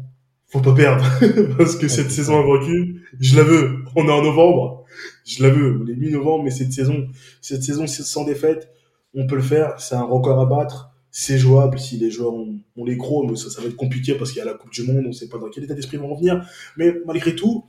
Faut 0.47 0.61
pas 0.61 0.73
perdre. 0.73 1.05
parce 1.59 1.75
que 1.75 1.87
cette 1.87 2.09
saison 2.09 2.39
invaincue, 2.39 3.03
je 3.19 3.35
la 3.35 3.43
veux. 3.43 3.83
On 3.95 4.07
est 4.07 4.11
en 4.11 4.23
novembre. 4.23 4.85
Je 5.23 5.43
la 5.43 5.49
veux. 5.51 5.79
On 5.83 5.87
est 5.87 5.95
mi-novembre, 5.95 6.43
mais 6.43 6.51
cette 6.51 6.73
saison, 6.73 7.05
cette 7.39 7.61
saison 7.61 7.85
sans 7.85 8.23
défaite, 8.23 8.67
on 9.13 9.27
peut 9.27 9.35
le 9.35 9.43
faire. 9.43 9.79
C'est 9.79 9.95
un 9.95 10.05
record 10.05 10.41
à 10.41 10.47
battre 10.47 10.89
c'est 11.17 11.37
jouable 11.37 11.79
si 11.79 11.95
les 11.95 12.11
joueurs 12.11 12.33
ont, 12.33 12.59
les 12.85 12.97
crocs, 12.97 13.25
mais 13.29 13.37
ça, 13.37 13.49
ça 13.49 13.61
va 13.61 13.67
être 13.67 13.77
compliqué 13.77 14.15
parce 14.15 14.33
qu'il 14.33 14.39
y 14.39 14.41
a 14.41 14.45
la 14.45 14.53
Coupe 14.53 14.73
du 14.73 14.83
Monde, 14.83 15.03
on 15.05 15.07
ne 15.07 15.13
sait 15.13 15.29
pas 15.29 15.37
dans 15.37 15.49
quel 15.49 15.63
état 15.63 15.73
d'esprit 15.73 15.95
ils 15.95 16.01
vont 16.01 16.13
revenir. 16.13 16.45
Mais 16.75 16.93
malgré 17.05 17.33
tout, 17.33 17.63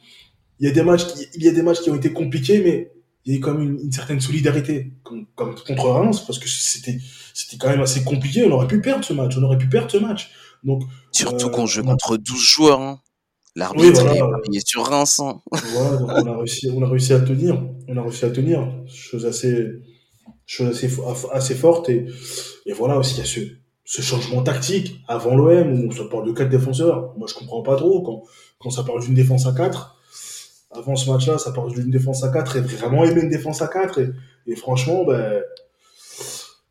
il 0.58 0.66
y 0.66 0.68
a 0.68 0.72
des 0.72 0.82
matchs 0.82 1.06
qui, 1.06 1.26
il 1.32 1.44
y 1.44 1.48
a 1.48 1.52
des 1.52 1.62
matchs 1.62 1.80
qui 1.80 1.88
ont 1.88 1.94
été 1.94 2.12
compliqués, 2.12 2.60
mais 2.60 2.90
il 3.24 3.32
y 3.32 3.36
a 3.36 3.38
eu 3.38 3.40
quand 3.40 3.54
même 3.54 3.78
une, 3.78 3.92
certaine 3.92 4.20
solidarité, 4.20 4.94
comme, 5.04 5.26
contre 5.36 5.90
Reims, 5.90 6.24
parce 6.26 6.40
que 6.40 6.48
c'était, 6.48 6.98
c'était 7.34 7.56
quand 7.56 7.68
même 7.68 7.82
assez 7.82 8.02
compliqué. 8.02 8.44
On 8.44 8.50
aurait 8.50 8.66
pu 8.66 8.80
perdre 8.80 9.04
ce 9.04 9.12
match, 9.12 9.36
on 9.38 9.42
aurait 9.44 9.58
pu 9.58 9.68
perdre 9.68 9.92
ce 9.92 9.98
match. 9.98 10.32
Donc, 10.64 10.82
Surtout 11.12 11.48
qu'on 11.48 11.66
joue 11.66 11.84
contre 11.84 12.16
12 12.16 12.40
joueurs. 12.40 12.80
Hein. 12.80 13.00
L'arbitre 13.54 14.02
il 14.50 14.56
est 14.56 14.66
sur 14.66 14.84
Reims. 14.84 15.20
Hein. 15.20 15.40
Voilà, 15.52 15.96
donc 15.98 16.10
on 16.10 16.32
a 16.32 16.36
réussi, 16.38 16.68
on 16.74 16.82
a 16.82 16.88
réussi 16.88 17.12
à 17.12 17.20
tenir. 17.20 17.62
On 17.86 17.96
a 17.96 18.02
réussi 18.02 18.24
à 18.24 18.30
tenir. 18.30 18.68
Chose 18.88 19.24
assez, 19.24 19.68
chose 20.46 20.68
assez, 20.68 20.90
assez 21.32 21.54
forte. 21.54 21.88
Et, 21.88 22.06
voilà 22.74 22.98
aussi, 22.98 23.14
il 23.14 23.18
y 23.18 23.22
a 23.22 23.48
ce, 23.84 24.02
changement 24.02 24.42
tactique 24.42 25.00
avant 25.08 25.36
l'OM 25.36 25.86
où 25.86 25.92
ça 25.92 26.04
parle 26.10 26.26
de 26.26 26.32
quatre 26.32 26.48
défenseurs. 26.48 27.14
Moi, 27.16 27.26
je 27.28 27.34
comprends 27.34 27.62
pas 27.62 27.76
trop 27.76 28.02
quand, 28.02 28.22
quand 28.58 28.70
ça 28.70 28.82
parle 28.82 29.02
d'une 29.02 29.14
défense 29.14 29.46
à 29.46 29.52
4. 29.52 29.94
Avant 30.72 30.96
ce 30.96 31.10
match-là, 31.10 31.38
ça 31.38 31.52
parle 31.52 31.72
d'une 31.72 31.90
défense 31.90 32.22
à 32.24 32.28
4 32.28 32.56
et 32.56 32.60
vraiment 32.60 33.04
aimer 33.04 33.22
une 33.22 33.30
défense 33.30 33.62
à 33.62 33.68
4. 33.68 34.00
Et, 34.00 34.10
et 34.46 34.56
franchement, 34.56 35.04
ben, 35.04 35.42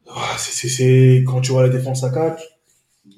ah, 0.08 0.36
c'est 0.38 1.24
quand 1.26 1.42
tu 1.42 1.52
vois 1.52 1.64
la 1.64 1.70
défense 1.70 2.04
à 2.04 2.10
4, 2.10 2.42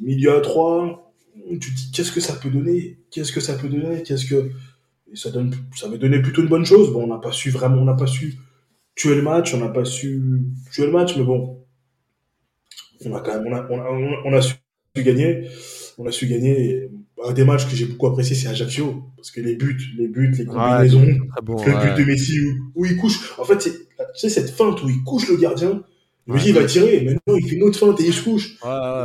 milieu 0.01 0.35
à 0.35 0.41
3, 0.41 1.13
tu 1.59 1.59
te 1.59 1.75
dis 1.75 1.91
qu'est-ce 1.91 2.11
que 2.11 2.21
ça 2.21 2.33
peut 2.33 2.49
donner? 2.49 2.99
Qu'est-ce 3.11 3.31
que 3.31 3.39
ça 3.39 3.53
peut 3.53 3.69
donner? 3.69 4.03
Qu'est-ce 4.03 4.25
que 4.25 4.51
ça 5.13 5.31
donne 5.31 5.55
ça 5.75 5.87
donner 5.87 6.21
plutôt 6.21 6.41
une 6.41 6.49
bonne 6.49 6.65
chose. 6.65 6.91
Bon, 6.91 7.03
on 7.03 7.07
n'a 7.07 7.19
pas 7.19 7.31
su 7.31 7.49
vraiment, 7.49 7.81
on 7.81 7.85
n'a 7.85 7.93
pas 7.93 8.07
su 8.07 8.37
tuer 8.97 9.15
le 9.15 9.21
match, 9.21 9.53
on 9.53 9.59
n'a 9.59 9.69
pas 9.69 9.85
su 9.85 10.43
tuer 10.71 10.87
le 10.87 10.91
match, 10.91 11.15
mais 11.15 11.23
bon, 11.23 11.63
on 13.05 13.15
a 13.15 13.21
quand 13.21 13.41
même, 13.41 13.47
on 13.47 13.55
a, 13.55 13.67
on 13.69 13.79
a, 13.79 14.21
on 14.25 14.33
a 14.33 14.41
su 14.41 14.55
gagner, 14.97 15.47
on 15.97 16.05
a 16.05 16.11
su 16.11 16.27
gagner. 16.27 16.89
Un 17.23 17.33
des 17.33 17.45
matchs 17.45 17.67
que 17.67 17.75
j'ai 17.75 17.85
beaucoup 17.85 18.07
apprécié, 18.07 18.35
c'est 18.35 18.47
Ajaccio, 18.47 19.03
parce 19.15 19.31
que 19.31 19.41
les 19.41 19.55
buts, 19.55 19.75
les 19.97 20.07
buts, 20.07 20.35
les 20.37 20.45
combinaisons, 20.45 21.01
le 21.01 21.95
but 21.95 22.03
de 22.03 22.05
Messi 22.05 22.39
où, 22.75 22.85
il 22.85 22.95
couche. 22.95 23.33
En 23.39 23.43
fait, 23.43 23.57
tu 23.57 23.69
sais 24.15 24.29
cette 24.29 24.51
feinte 24.51 24.83
où 24.83 24.89
il 24.89 25.03
couche 25.03 25.29
le 25.29 25.37
gardien. 25.37 25.83
Messi 26.27 26.49
il 26.49 26.55
va 26.55 26.65
tirer, 26.65 27.01
maintenant 27.01 27.37
il 27.37 27.47
fait 27.47 27.55
une 27.55 27.63
autre 27.63 27.79
feinte 27.79 27.99
et 28.01 28.05
il 28.05 28.13
se 28.13 28.21
couche. 28.21 28.57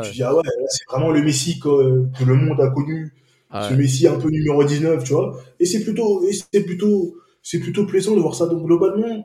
tu 0.04 0.12
dis 0.12 0.22
ah 0.22 0.34
ouais, 0.34 0.42
c'est 0.68 0.84
vraiment 0.90 1.10
le 1.10 1.22
Messi 1.22 1.58
que, 1.58 2.06
que, 2.18 2.24
le 2.24 2.34
monde 2.34 2.60
a 2.60 2.68
connu, 2.68 3.14
ce 3.52 3.74
Messi 3.74 4.06
un 4.08 4.18
peu 4.18 4.28
numéro 4.28 4.62
19, 4.62 5.04
tu 5.04 5.12
vois. 5.12 5.40
Et 5.58 5.64
c'est 5.64 5.82
plutôt, 5.84 6.22
c'est 6.50 6.64
plutôt, 6.64 7.14
c'est 7.42 7.60
plutôt 7.60 7.86
plaisant 7.86 8.14
de 8.14 8.20
voir 8.20 8.34
ça. 8.34 8.46
Donc 8.46 8.66
globalement, 8.66 9.24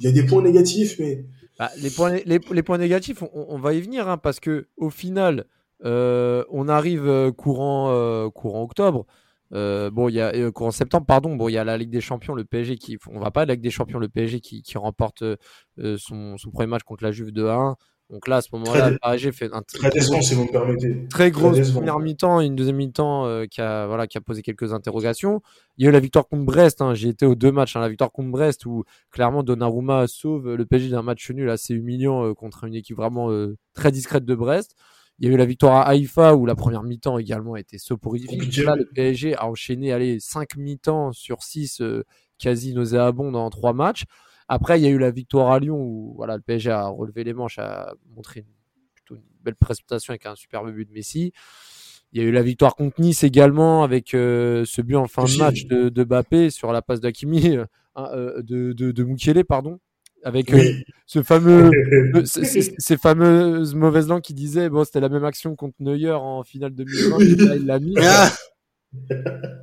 il 0.00 0.06
y 0.06 0.08
a 0.08 0.12
des 0.12 0.24
points 0.24 0.42
négatifs, 0.42 0.98
mais. 0.98 1.24
Bah, 1.58 1.70
les, 1.80 1.90
points, 1.90 2.78
négatifs, 2.78 3.22
on, 3.32 3.58
va 3.58 3.74
y 3.74 3.80
venir, 3.80 4.08
hein, 4.08 4.18
parce 4.18 4.40
que 4.40 4.66
au 4.76 4.90
final, 4.90 5.46
euh, 5.84 6.44
on 6.50 6.68
arrive 6.68 7.06
euh, 7.06 7.30
courant, 7.30 7.90
euh, 7.92 8.28
courant 8.28 8.62
octobre. 8.62 9.06
bon, 9.52 10.10
courant 10.52 10.72
septembre, 10.72 11.06
pardon. 11.06 11.36
Bon, 11.36 11.48
il 11.48 11.52
y 11.52 11.58
a 11.58 11.64
la 11.64 11.78
Ligue 11.78 11.90
des 11.90 12.00
Champions, 12.00 12.34
le 12.34 12.44
PSG 12.44 12.76
qui, 12.76 12.98
on 13.08 13.20
va 13.20 13.30
pas 13.30 13.44
la 13.44 13.54
Ligue 13.54 13.62
des 13.62 13.70
Champions, 13.70 14.00
le 14.00 14.08
PSG 14.08 14.40
qui, 14.40 14.62
remporte 14.76 15.22
son, 15.78 16.36
son, 16.38 16.50
premier 16.50 16.66
match 16.66 16.82
contre 16.82 17.04
la 17.04 17.12
Juve 17.12 17.30
de 17.30 17.46
1 17.46 17.76
donc 18.10 18.28
là, 18.28 18.36
à 18.36 18.42
ce 18.42 18.48
moment-là, 18.52 18.90
le 18.90 18.98
PSG 18.98 19.32
fait 19.32 19.50
un 19.52 19.62
très, 19.62 19.90
très 19.90 20.00
gros, 20.00 20.20
si 20.20 20.34
vous 20.34 20.44
me 20.44 20.52
permettez. 20.52 21.08
Très 21.08 21.30
grosse 21.30 21.70
première 21.70 21.98
mi-temps 21.98 22.40
et 22.40 22.46
une 22.46 22.54
deuxième 22.54 22.76
mi-temps 22.76 23.26
euh, 23.26 23.46
qui, 23.46 23.62
a, 23.62 23.86
voilà, 23.86 24.06
qui 24.06 24.18
a 24.18 24.20
posé 24.20 24.42
quelques 24.42 24.74
interrogations. 24.74 25.40
Il 25.78 25.84
y 25.84 25.86
a 25.86 25.90
eu 25.90 25.92
la 25.92 26.00
victoire 26.00 26.28
contre 26.28 26.44
Brest. 26.44 26.82
Hein. 26.82 26.94
J'ai 26.94 27.08
été 27.08 27.24
aux 27.24 27.34
deux 27.34 27.50
matchs. 27.50 27.76
Hein, 27.76 27.80
la 27.80 27.88
victoire 27.88 28.12
contre 28.12 28.30
Brest 28.30 28.66
où 28.66 28.84
clairement 29.10 29.42
Donnarumma 29.42 30.06
sauve 30.06 30.54
le 30.54 30.66
PSG 30.66 30.90
d'un 30.90 31.02
match 31.02 31.30
nul 31.30 31.48
assez 31.48 31.74
humiliant 31.74 32.26
euh, 32.26 32.34
contre 32.34 32.64
une 32.64 32.74
équipe 32.74 32.96
vraiment 32.96 33.30
euh, 33.30 33.56
très 33.72 33.90
discrète 33.90 34.26
de 34.26 34.34
Brest. 34.34 34.76
Il 35.18 35.26
y 35.26 35.30
a 35.30 35.34
eu 35.34 35.36
la 35.38 35.46
victoire 35.46 35.76
à 35.76 35.88
Haïfa 35.88 36.34
où 36.34 36.44
la 36.44 36.56
première 36.56 36.82
mi-temps 36.82 37.18
également 37.18 37.54
a 37.54 37.60
été 37.60 37.78
soporifique. 37.78 38.56
Là, 38.58 38.76
le 38.76 38.84
PSG 38.84 39.34
a 39.36 39.46
enchaîné 39.46 39.92
allez, 39.92 40.20
5 40.20 40.56
mi-temps 40.56 41.12
sur 41.12 41.42
6 41.42 41.80
euh, 41.80 42.04
quasi 42.38 42.74
nauséabonds 42.74 43.32
dans 43.32 43.48
3 43.48 43.72
matchs. 43.72 44.04
Après, 44.48 44.78
il 44.78 44.82
y 44.84 44.86
a 44.86 44.90
eu 44.90 44.98
la 44.98 45.10
victoire 45.10 45.50
à 45.52 45.58
Lyon 45.58 45.76
où 45.80 46.14
voilà, 46.16 46.36
le 46.36 46.42
PSG 46.42 46.70
a 46.70 46.86
relevé 46.86 47.24
les 47.24 47.32
manches, 47.32 47.58
a 47.58 47.94
montré 48.14 48.40
une, 48.40 48.46
plutôt 48.94 49.14
une 49.16 49.22
belle 49.42 49.56
prestation 49.56 50.10
avec 50.12 50.26
un 50.26 50.34
superbe 50.34 50.70
but 50.70 50.88
de 50.88 50.92
Messi. 50.92 51.32
Il 52.12 52.22
y 52.22 52.24
a 52.24 52.28
eu 52.28 52.32
la 52.32 52.42
victoire 52.42 52.76
contre 52.76 53.00
Nice 53.00 53.24
également 53.24 53.82
avec 53.82 54.14
euh, 54.14 54.64
ce 54.66 54.82
but 54.82 54.94
en 54.96 55.08
fin 55.08 55.24
de 55.24 55.36
match 55.36 55.64
de, 55.66 55.88
de 55.88 56.04
Bappé 56.04 56.50
sur 56.50 56.72
la 56.72 56.80
passe 56.82 57.00
d'Akimi, 57.00 57.56
euh, 57.56 57.64
euh, 57.96 58.42
de, 58.42 58.72
de, 58.72 58.92
de 58.92 59.02
Mukiele, 59.02 59.44
pardon, 59.44 59.80
avec 60.22 60.52
euh, 60.52 60.58
Oui. 60.58 60.84
ce 61.06 61.22
fameux 61.22 61.70
ces 62.24 62.96
fameuses 62.96 63.74
mauvaises 63.74 64.08
langues 64.08 64.22
qui 64.22 64.34
disaient 64.34 64.68
bon 64.68 64.84
c'était 64.84 65.00
la 65.00 65.08
même 65.08 65.24
action 65.24 65.56
contre 65.56 65.74
Neuer 65.80 66.12
en 66.12 66.44
finale 66.44 66.74
2020 66.74 67.18
là, 67.44 67.56
il 67.56 67.66
l'a 67.66 67.78
mis 67.80 67.94
Ah 67.98 68.30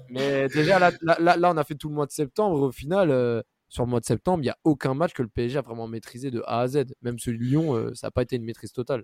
mais 0.09 0.47
déjà 0.49 0.77
là, 0.77 0.91
là, 1.01 1.17
là, 1.19 1.37
là, 1.37 1.51
on 1.53 1.57
a 1.57 1.63
fait 1.63 1.75
tout 1.75 1.87
le 1.89 1.95
mois 1.95 2.05
de 2.05 2.11
septembre 2.11 2.61
au 2.61 2.71
final 2.71 3.11
euh, 3.11 3.41
sur 3.71 3.83
le 3.83 3.89
mois 3.89 3.99
de 3.99 4.05
septembre 4.05 4.39
il 4.43 4.45
n'y 4.45 4.49
a 4.49 4.57
aucun 4.63 4.93
match 4.93 5.13
que 5.13 5.23
le 5.23 5.27
PSG 5.29 5.57
a 5.57 5.61
vraiment 5.63 5.87
maîtrisé 5.87 6.29
de 6.29 6.43
A 6.45 6.59
à 6.59 6.67
Z 6.67 6.83
même 7.01 7.17
celui 7.17 7.39
de 7.39 7.43
Lyon 7.43 7.75
euh, 7.75 7.91
ça 7.95 8.05
n'a 8.07 8.11
pas 8.11 8.21
été 8.21 8.35
une 8.35 8.43
maîtrise 8.43 8.71
totale 8.71 9.03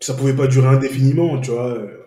ça 0.00 0.14
pouvait 0.14 0.36
pas 0.36 0.46
durer 0.46 0.68
indéfiniment, 0.68 1.40
tu 1.40 1.50
vois. 1.52 1.68
Euh, 1.74 2.04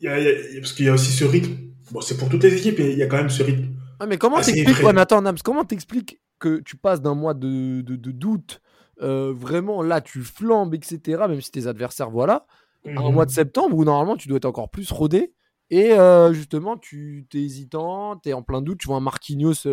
il 0.00 0.04
y 0.04 0.08
a- 0.08 0.18
il 0.18 0.54
y 0.54 0.56
a- 0.56 0.60
parce 0.60 0.72
qu'il 0.72 0.86
y 0.86 0.88
a 0.88 0.94
aussi 0.94 1.12
ce 1.12 1.24
rythme. 1.24 1.54
Bon, 1.90 2.00
c'est 2.00 2.16
pour 2.16 2.28
toutes 2.30 2.42
les 2.44 2.56
équipes, 2.56 2.78
mais 2.78 2.90
il 2.92 2.98
y 2.98 3.02
a 3.02 3.06
quand 3.06 3.18
même 3.18 3.28
ce 3.28 3.42
rythme. 3.42 3.66
ah, 4.00 4.06
mais 4.06 4.16
comment 4.16 4.40
t'expliques 4.40 4.76
vrai. 4.76 4.86
ouais, 4.86 4.92
mais 4.94 5.02
attends 5.02 5.20
Nams 5.22 5.36
comment 5.44 5.64
t'expliques 5.64 6.20
que 6.38 6.60
tu 6.60 6.76
passes 6.76 7.02
d'un 7.02 7.14
mois 7.14 7.34
de, 7.34 7.82
de, 7.82 7.96
de 7.96 8.10
doute 8.10 8.60
euh, 9.02 9.32
vraiment 9.32 9.82
là 9.82 10.00
tu 10.00 10.22
flambes 10.22 10.74
etc 10.74 11.24
même 11.28 11.40
si 11.40 11.50
tes 11.50 11.66
adversaires 11.66 12.10
voilà 12.10 12.46
Mhm. 12.84 12.98
un 12.98 13.10
mois 13.12 13.26
de 13.26 13.30
septembre 13.30 13.76
où 13.76 13.84
normalement 13.84 14.16
tu 14.16 14.26
dois 14.28 14.38
être 14.38 14.44
encore 14.46 14.70
plus 14.70 14.90
rodé 14.90 15.32
et 15.70 15.92
euh, 15.92 16.32
justement 16.32 16.76
tu 16.76 17.26
t'es 17.30 17.38
hésitant, 17.42 18.16
t'es 18.16 18.32
en 18.32 18.42
plein 18.42 18.60
doute, 18.62 18.78
tu 18.80 18.88
vois 18.88 18.96
un 18.96 19.00
Marquinhos 19.00 19.66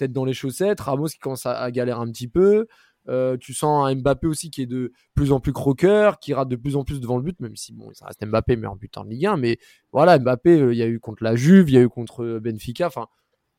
peut-être 0.00 0.12
dans 0.12 0.24
les 0.24 0.32
chaussettes, 0.34 0.80
Ramos 0.80 1.06
qui 1.08 1.18
commence 1.18 1.46
à, 1.46 1.52
à 1.58 1.70
galérer 1.70 2.00
un 2.00 2.10
petit 2.10 2.28
peu, 2.28 2.66
euh, 3.08 3.36
tu 3.38 3.54
sens 3.54 3.86
un 3.88 3.94
Mbappé 3.94 4.26
aussi 4.26 4.50
qui 4.50 4.62
est 4.62 4.66
de 4.66 4.92
plus 5.14 5.32
en 5.32 5.40
plus 5.40 5.52
croqueur, 5.52 6.18
qui 6.18 6.34
rate 6.34 6.48
de 6.48 6.56
plus 6.56 6.76
en 6.76 6.84
plus 6.84 7.00
devant 7.00 7.16
le 7.16 7.22
but, 7.22 7.38
même 7.40 7.56
si 7.56 7.72
bon 7.72 7.88
ça 7.94 8.06
reste 8.06 8.24
Mbappé 8.24 8.56
mais 8.56 8.66
en 8.66 8.76
but 8.76 8.96
en 8.98 9.04
Ligue 9.04 9.26
1, 9.26 9.36
mais 9.36 9.58
voilà 9.92 10.18
Mbappé 10.18 10.60
euh, 10.60 10.72
il 10.74 10.78
y 10.78 10.82
a 10.82 10.86
eu 10.86 11.00
contre 11.00 11.24
la 11.24 11.34
Juve, 11.36 11.70
il 11.70 11.74
y 11.74 11.78
a 11.78 11.80
eu 11.80 11.88
contre 11.88 12.24
euh, 12.24 12.40
Benfica, 12.40 12.86
enfin 12.86 13.06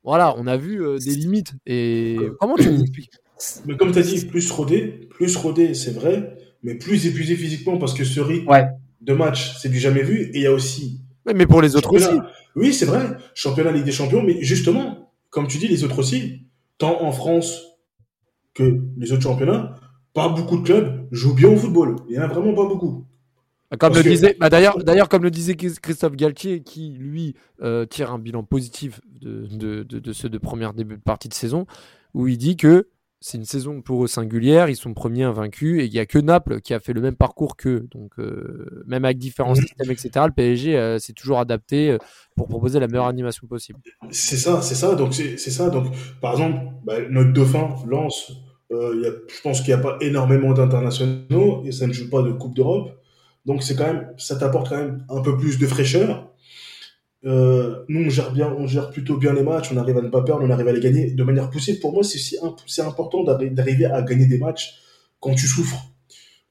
voilà 0.03 0.35
on 0.37 0.45
a 0.47 0.57
vu 0.57 0.83
euh, 0.85 0.97
des 0.99 1.15
limites 1.15 1.53
et 1.65 2.17
comment 2.39 2.55
tu 2.55 2.69
l'expliques? 2.69 3.11
Mais 3.65 3.75
comme 3.75 3.91
tu 3.91 3.97
as 3.99 4.03
dit, 4.03 4.23
plus 4.25 4.51
rodé, 4.51 5.07
plus 5.09 5.35
rodé, 5.35 5.73
c'est 5.73 5.91
vrai, 5.93 6.37
mais 6.61 6.75
plus 6.75 7.07
épuisé 7.07 7.35
physiquement 7.35 7.79
parce 7.79 7.95
que 7.95 8.03
ce 8.03 8.19
rythme 8.19 8.47
Ouais. 8.47 8.65
de 9.01 9.13
match, 9.13 9.57
c'est 9.59 9.69
du 9.69 9.79
jamais 9.79 10.03
vu. 10.03 10.25
Et 10.25 10.31
il 10.35 10.41
y 10.43 10.45
a 10.47 10.53
aussi. 10.53 11.01
Ouais, 11.25 11.33
mais 11.33 11.47
pour 11.47 11.61
les 11.63 11.75
autres 11.75 11.91
aussi. 11.91 12.19
Oui, 12.55 12.71
c'est 12.71 12.85
vrai. 12.85 13.17
Championnat 13.33 13.71
Ligue 13.71 13.85
des 13.85 13.91
Champions, 13.91 14.21
mais 14.21 14.43
justement, 14.43 15.00
comme 15.31 15.47
tu 15.47 15.57
dis, 15.57 15.67
les 15.67 15.83
autres 15.83 15.97
aussi, 15.99 16.45
tant 16.77 17.01
en 17.01 17.11
France 17.11 17.59
que 18.53 18.81
les 18.97 19.11
autres 19.11 19.23
championnats, 19.23 19.75
pas 20.13 20.29
beaucoup 20.29 20.57
de 20.57 20.63
clubs 20.63 21.07
jouent 21.11 21.33
bien 21.33 21.49
au 21.49 21.55
football. 21.57 21.95
Il 22.09 22.15
y 22.15 22.19
en 22.19 22.23
a 22.23 22.27
vraiment 22.27 22.53
pas 22.53 22.67
beaucoup. 22.67 23.05
Comme 23.71 23.77
Parce 23.79 23.97
le 23.99 24.03
que- 24.03 24.09
disait, 24.09 24.35
bah 24.37 24.49
d'ailleurs, 24.49 24.77
d'ailleurs, 24.83 25.07
comme 25.07 25.23
le 25.23 25.31
disait 25.31 25.55
Chris- 25.55 25.77
Christophe 25.81 26.17
Galtier, 26.17 26.61
qui 26.61 26.91
lui 26.91 27.35
euh, 27.61 27.85
tire 27.85 28.11
un 28.11 28.19
bilan 28.19 28.43
positif 28.43 28.99
de, 29.21 29.47
de, 29.47 29.83
de, 29.83 29.99
de 29.99 30.13
ceux 30.13 30.27
de 30.27 30.37
première 30.37 30.73
début 30.73 30.97
de 30.97 31.01
partie 31.01 31.29
de 31.29 31.33
saison, 31.33 31.65
où 32.13 32.27
il 32.27 32.37
dit 32.37 32.57
que 32.57 32.89
c'est 33.21 33.37
une 33.37 33.45
saison 33.45 33.81
pour 33.81 34.03
eux 34.03 34.07
singulière, 34.07 34.67
ils 34.69 34.75
sont 34.75 34.93
premiers 34.93 35.23
invaincus, 35.23 35.81
et 35.81 35.85
il 35.85 35.91
n'y 35.91 35.99
a 35.99 36.05
que 36.07 36.17
Naples 36.19 36.59
qui 36.61 36.73
a 36.73 36.79
fait 36.79 36.93
le 36.93 37.01
même 37.01 37.15
parcours 37.15 37.55
qu'eux. 37.55 37.87
Donc, 37.91 38.11
euh, 38.19 38.83
même 38.87 39.05
avec 39.05 39.19
différents 39.19 39.55
Mhm. 39.55 39.61
systèmes, 39.61 39.91
etc., 39.91 40.25
le 40.27 40.33
PSG 40.33 40.77
euh, 40.77 40.99
s'est 40.99 41.13
toujours 41.13 41.39
adapté 41.39 41.91
euh, 41.91 41.97
pour 42.35 42.47
proposer 42.47 42.79
la 42.79 42.87
meilleure 42.87 43.05
animation 43.07 43.47
possible. 43.47 43.79
C'est 44.09 44.37
ça, 44.37 44.61
c'est 44.61 44.75
ça. 44.75 44.95
Donc 44.95 45.13
c'est 45.13 45.37
ça. 45.37 45.69
Donc 45.69 45.85
par 46.19 46.31
exemple, 46.33 46.57
bah, 46.83 46.95
notre 47.09 47.31
dauphin 47.33 47.75
lance. 47.87 48.31
euh, 48.71 48.93
il 48.95 49.01
y 49.01 49.05
a, 49.05 49.11
je 49.11 49.41
pense 49.43 49.61
qu'il 49.61 49.73
n'y 49.75 49.79
a 49.79 49.83
pas 49.83 49.97
énormément 50.01 50.53
d'internationaux 50.53 51.63
et 51.65 51.71
ça 51.73 51.87
ne 51.87 51.93
joue 51.93 52.09
pas 52.09 52.21
de 52.23 52.31
Coupe 52.31 52.55
d'Europe. 52.55 52.89
Donc 53.45 53.63
c'est 53.63 53.75
quand 53.75 53.85
même, 53.85 54.07
ça 54.17 54.35
t'apporte 54.37 54.69
quand 54.69 54.77
même 54.77 55.05
un 55.09 55.21
peu 55.21 55.37
plus 55.37 55.59
de 55.59 55.67
fraîcheur. 55.67 56.30
Euh, 57.25 57.85
nous 57.87 58.05
on 58.05 58.09
gère 58.09 58.31
bien, 58.31 58.51
on 58.57 58.65
gère 58.67 58.89
plutôt 58.91 59.17
bien 59.17 59.33
les 59.33 59.43
matchs. 59.43 59.71
On 59.71 59.77
arrive 59.77 59.97
à 59.97 60.01
ne 60.01 60.09
pas 60.09 60.23
perdre, 60.23 60.43
on 60.43 60.49
arrive 60.49 60.67
à 60.67 60.71
les 60.73 60.79
gagner 60.79 61.11
de 61.11 61.23
manière 61.23 61.49
poussée. 61.49 61.79
Pour 61.79 61.93
moi, 61.93 62.03
c'est 62.03 62.17
si 62.17 62.37
imp- 62.41 62.61
c'est 62.67 62.81
important 62.81 63.23
d'arri- 63.23 63.51
d'arriver 63.51 63.85
à 63.85 64.01
gagner 64.01 64.25
des 64.25 64.37
matchs 64.39 64.79
quand 65.19 65.35
tu 65.35 65.47
souffres. 65.47 65.91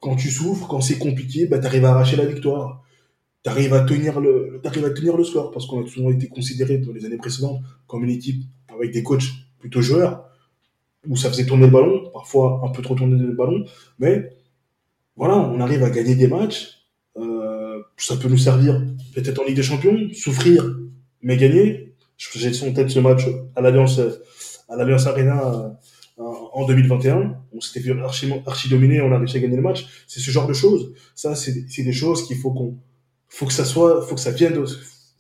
Quand 0.01 0.17
tu 0.17 0.31
souffres, 0.31 0.69
quand 0.69 0.81
c'est 0.81 0.99
compliqué, 0.99 1.47
bah, 1.47 1.59
tu 1.59 1.67
arrives 1.67 1.85
à 1.85 1.91
arracher 1.91 2.17
la 2.17 2.27
victoire. 2.27 2.83
Tu 3.45 3.51
arrives 3.51 3.75
à 3.75 3.81
tenir 3.83 4.21
le, 4.21 4.61
t'arrives 4.63 4.85
à 4.87 4.91
tenir 4.91 5.17
le 5.17 5.25
score 5.25 5.51
parce 5.53 5.67
qu'on 5.67 5.85
a 5.85 5.89
souvent 5.89 6.11
été 6.11 6.29
considéré 6.29 6.79
dans 6.79 6.93
les 6.93 7.05
années 7.07 7.17
précédentes 7.19 7.61
comme 7.87 8.05
une 8.05 8.11
équipe 8.11 8.43
avec 8.75 8.93
des 8.93 9.03
coachs 9.03 9.25
plutôt 9.61 9.83
joueurs 9.83 10.27
où 11.07 11.17
ça 11.17 11.31
faisait 11.31 11.47
tourner 11.47 11.67
le 11.67 11.73
ballon, 11.73 12.11
parfois 12.13 12.63
un 12.65 12.71
peu 12.71 12.83
trop 12.83 12.95
tourner 12.95 13.17
le 13.19 13.33
ballon, 13.33 13.65
mais 13.99 14.37
voilà, 15.17 15.37
on 15.39 15.61
arrive 15.61 15.83
à 15.85 15.91
gagner 15.91 16.15
des 16.17 16.29
matchs. 16.29 16.80
Euh, 17.71 17.83
ça 17.97 18.17
peut 18.17 18.29
nous 18.29 18.39
servir 18.39 18.83
peut-être 19.15 19.41
en 19.41 19.45
Ligue 19.45 19.57
des 19.57 19.63
Champions, 19.63 19.99
souffrir 20.13 20.77
mais 21.23 21.37
gagner. 21.37 21.95
J'ai 22.17 22.69
en 22.69 22.73
tête 22.73 22.91
ce 22.91 22.99
match 22.99 23.23
à 23.57 23.61
l'Alliance 23.61 24.01
à 24.69 24.77
l'Alliance 24.77 25.07
Arena 25.07 25.77
euh, 26.19 26.23
en 26.53 26.67
2021. 26.67 27.37
On 27.53 27.61
s'était 27.61 27.81
fait 27.81 27.99
archi, 28.01 28.31
archi 28.47 28.69
dominer, 28.69 29.01
on 29.01 29.13
a 29.13 29.19
réussi 29.19 29.37
à 29.39 29.41
gagner 29.41 29.57
le 29.57 29.63
match. 29.63 29.87
C'est 30.07 30.21
ce 30.21 30.31
genre 30.31 30.47
de 30.47 30.53
choses. 30.53 30.93
Ça, 31.15 31.35
c'est 31.35 31.83
des 31.83 31.93
choses 31.93 32.27
qu'il 32.27 32.37
faut 32.37 32.53
qu'on 32.53 32.77
faut 33.29 33.47
que 33.47 33.53
ça 33.53 33.65
soit, 33.65 34.03
faut 34.07 34.17
que 34.17 34.21
ça 34.21 34.33
vienne, 34.33 34.65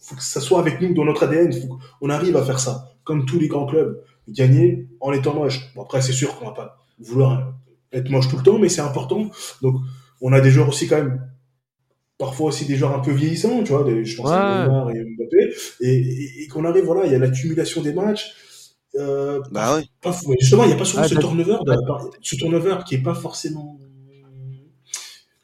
faut 0.01 0.17
que 0.17 0.23
ça 0.23 0.41
soit 0.41 0.59
avec 0.59 0.81
nous 0.81 0.95
dans 0.95 1.05
notre 1.05 1.25
ADN. 1.25 1.53
Faut 1.53 1.79
qu'on 2.01 2.11
arrive 2.11 2.37
à 2.37 2.43
faire 2.43 2.61
ça, 2.61 2.93
comme 3.05 3.25
tous 3.25 3.39
les 3.39 3.49
grands 3.49 3.67
clubs, 3.67 4.03
gagner 4.29 4.89
en 5.01 5.13
étant 5.13 5.35
moche. 5.35 5.73
Bon, 5.75 5.83
après, 5.83 6.03
c'est 6.03 6.13
sûr 6.13 6.37
qu'on 6.37 6.47
va 6.47 6.53
pas 6.53 6.85
vouloir 6.99 7.55
être 7.93 8.11
moche 8.11 8.29
tout 8.29 8.37
le 8.37 8.43
temps, 8.43 8.59
mais 8.59 8.69
c'est 8.69 8.83
important. 8.83 9.31
Donc, 9.63 9.77
on 10.21 10.33
a 10.33 10.41
des 10.41 10.51
joueurs 10.51 10.69
aussi 10.69 10.87
quand 10.87 10.97
même, 10.97 11.27
parfois 12.21 12.47
aussi 12.51 12.67
des 12.67 12.77
joueurs 12.77 12.95
un 12.95 13.01
peu 13.01 13.11
vieillissants, 13.11 13.65
tu 13.65 13.73
vois. 13.73 13.83
Des, 13.83 14.05
je 14.05 14.17
pense 14.17 14.31
à. 14.31 14.67
Neymar 14.69 14.91
et 14.91 15.03
Mbappé, 15.03 15.55
et, 15.81 15.89
et- 15.97 16.43
et 16.45 16.47
qu'on 16.47 16.65
arrive, 16.65 16.85
voilà, 16.85 17.07
il 17.07 17.13
y 17.13 17.15
a 17.17 17.19
l'accumulation 17.19 17.83
des 17.83 17.93
matchs. 17.93 18.33
Euh, 18.97 19.41
Bah 19.51 19.77
ouais. 19.77 19.85
pas, 20.03 20.13
justement, 20.41 20.65
il 20.65 20.69
n'y 20.69 20.73
a 20.73 20.77
pas 20.77 20.85
souvent 20.85 21.03
Ah, 21.05 21.09
ce 21.09 21.15
turnover, 21.15 21.57
de 21.65 21.73
ce 22.23 22.37
turnover 22.37 22.77
qui 22.87 22.97
est 22.97 23.03
pas 23.03 23.15
forcément 23.15 23.79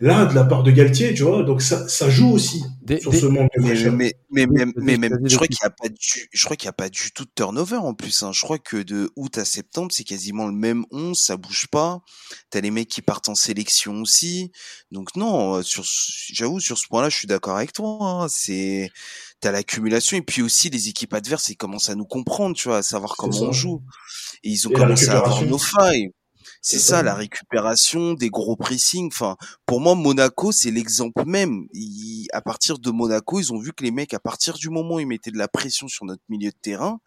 là 0.00 0.26
de 0.26 0.34
la 0.34 0.44
part 0.44 0.62
de 0.62 0.70
Galtier, 0.70 1.14
tu 1.14 1.22
vois. 1.22 1.42
Donc 1.42 1.62
ça, 1.62 1.88
ça 1.88 2.10
joue 2.10 2.30
aussi 2.32 2.62
Des- 2.82 3.00
sur 3.00 3.10
des- 3.10 3.20
ce 3.20 3.26
manque 3.26 3.48
de 3.56 3.62
Mais, 3.62 3.68
fraîcheur. 3.68 3.92
mais, 3.94 4.14
mais, 4.30 4.46
mais, 4.76 4.96
même, 4.98 5.18
je 5.24 5.34
crois 5.36 5.46
qu'il 5.46 5.56
n'y 5.62 5.66
a 5.66 5.70
pas 5.70 5.88
du, 5.88 6.28
je 6.32 6.44
crois 6.44 6.56
qu'il 6.56 6.66
y 6.66 6.68
a 6.68 6.72
pas 6.72 6.88
du 6.88 7.10
tout 7.12 7.24
de 7.24 7.30
turnover 7.34 7.76
en 7.76 7.94
plus, 7.94 8.22
hein. 8.22 8.32
Je 8.32 8.42
crois 8.42 8.58
que 8.58 8.76
de 8.76 9.10
août 9.16 9.38
à 9.38 9.44
septembre, 9.44 9.90
c'est 9.92 10.04
quasiment 10.04 10.46
le 10.46 10.52
même 10.52 10.84
11, 10.90 11.18
ça 11.18 11.36
bouge 11.36 11.66
pas. 11.70 12.00
T'as 12.50 12.60
les 12.60 12.70
mecs 12.70 12.88
qui 12.88 13.02
partent 13.02 13.28
en 13.28 13.34
sélection 13.34 14.00
aussi. 14.02 14.52
Donc 14.90 15.16
non, 15.16 15.56
euh, 15.56 15.62
sur, 15.62 15.84
ce- 15.86 16.32
j'avoue, 16.32 16.60
sur 16.60 16.76
ce 16.78 16.86
point-là, 16.88 17.08
je 17.08 17.16
suis 17.16 17.28
d'accord 17.28 17.56
avec 17.56 17.72
toi, 17.72 17.98
hein. 18.02 18.26
C'est, 18.28 18.90
t'as 19.40 19.50
l'accumulation 19.52 20.16
et 20.16 20.22
puis 20.22 20.42
aussi 20.42 20.68
les 20.70 20.88
équipes 20.88 21.14
adverses, 21.14 21.48
ils 21.48 21.56
commencent 21.56 21.88
à 21.90 21.94
nous 21.94 22.06
comprendre, 22.06 22.54
tu 22.54 22.68
vois, 22.68 22.78
à 22.78 22.82
savoir 22.82 23.16
comment 23.16 23.40
on 23.40 23.52
joue. 23.52 23.82
Et 24.44 24.50
ils 24.50 24.68
ont 24.68 24.70
Et 24.70 24.74
commencé 24.74 25.08
à 25.08 25.18
avoir 25.18 25.42
nos 25.44 25.58
failles. 25.58 26.10
C'est 26.68 26.80
ça, 26.80 27.02
la 27.04 27.14
récupération, 27.14 28.14
des 28.14 28.28
gros 28.28 28.56
pressings. 28.56 29.06
Enfin, 29.12 29.36
pour 29.66 29.80
moi, 29.80 29.94
Monaco, 29.94 30.50
c'est 30.50 30.72
l'exemple 30.72 31.24
même. 31.24 31.68
Ils- 31.72 32.26
à 32.32 32.40
partir 32.40 32.80
de 32.80 32.90
Monaco, 32.90 33.38
ils 33.38 33.52
ont 33.52 33.58
vu 33.60 33.72
que 33.72 33.84
les 33.84 33.92
mecs, 33.92 34.12
à 34.14 34.18
partir 34.18 34.54
du 34.54 34.68
moment 34.68 34.96
où 34.96 35.00
ils 35.00 35.06
mettaient 35.06 35.30
de 35.30 35.38
la 35.38 35.46
pression 35.46 35.86
sur 35.86 36.04
notre 36.06 36.24
milieu 36.28 36.50
de 36.50 36.56
terrain, 36.60 36.98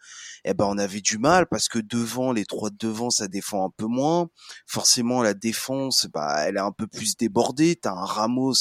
eh 0.46 0.54
ben, 0.54 0.64
on 0.66 0.78
avait 0.78 1.02
du 1.02 1.18
mal 1.18 1.46
parce 1.46 1.68
que 1.68 1.78
devant, 1.78 2.32
les 2.32 2.46
trois 2.46 2.70
de 2.70 2.76
devant, 2.78 3.10
ça 3.10 3.28
défend 3.28 3.66
un 3.66 3.70
peu 3.76 3.84
moins. 3.84 4.30
Forcément, 4.66 5.22
la 5.22 5.34
défense, 5.34 6.06
bah, 6.10 6.44
elle 6.46 6.56
est 6.56 6.60
un 6.60 6.72
peu 6.72 6.86
plus 6.86 7.18
débordée. 7.18 7.76
T'as 7.76 7.92
un 7.92 8.06
Ramos, 8.06 8.54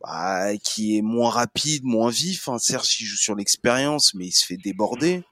bah, 0.00 0.56
qui 0.56 0.96
est 0.96 1.02
moins 1.02 1.28
rapide, 1.30 1.84
moins 1.84 2.08
vif. 2.10 2.48
Hein. 2.48 2.56
Serge, 2.58 2.98
il 3.00 3.04
joue 3.04 3.18
sur 3.18 3.34
l'expérience, 3.34 4.14
mais 4.14 4.28
il 4.28 4.32
se 4.32 4.46
fait 4.46 4.56
déborder. 4.56 5.24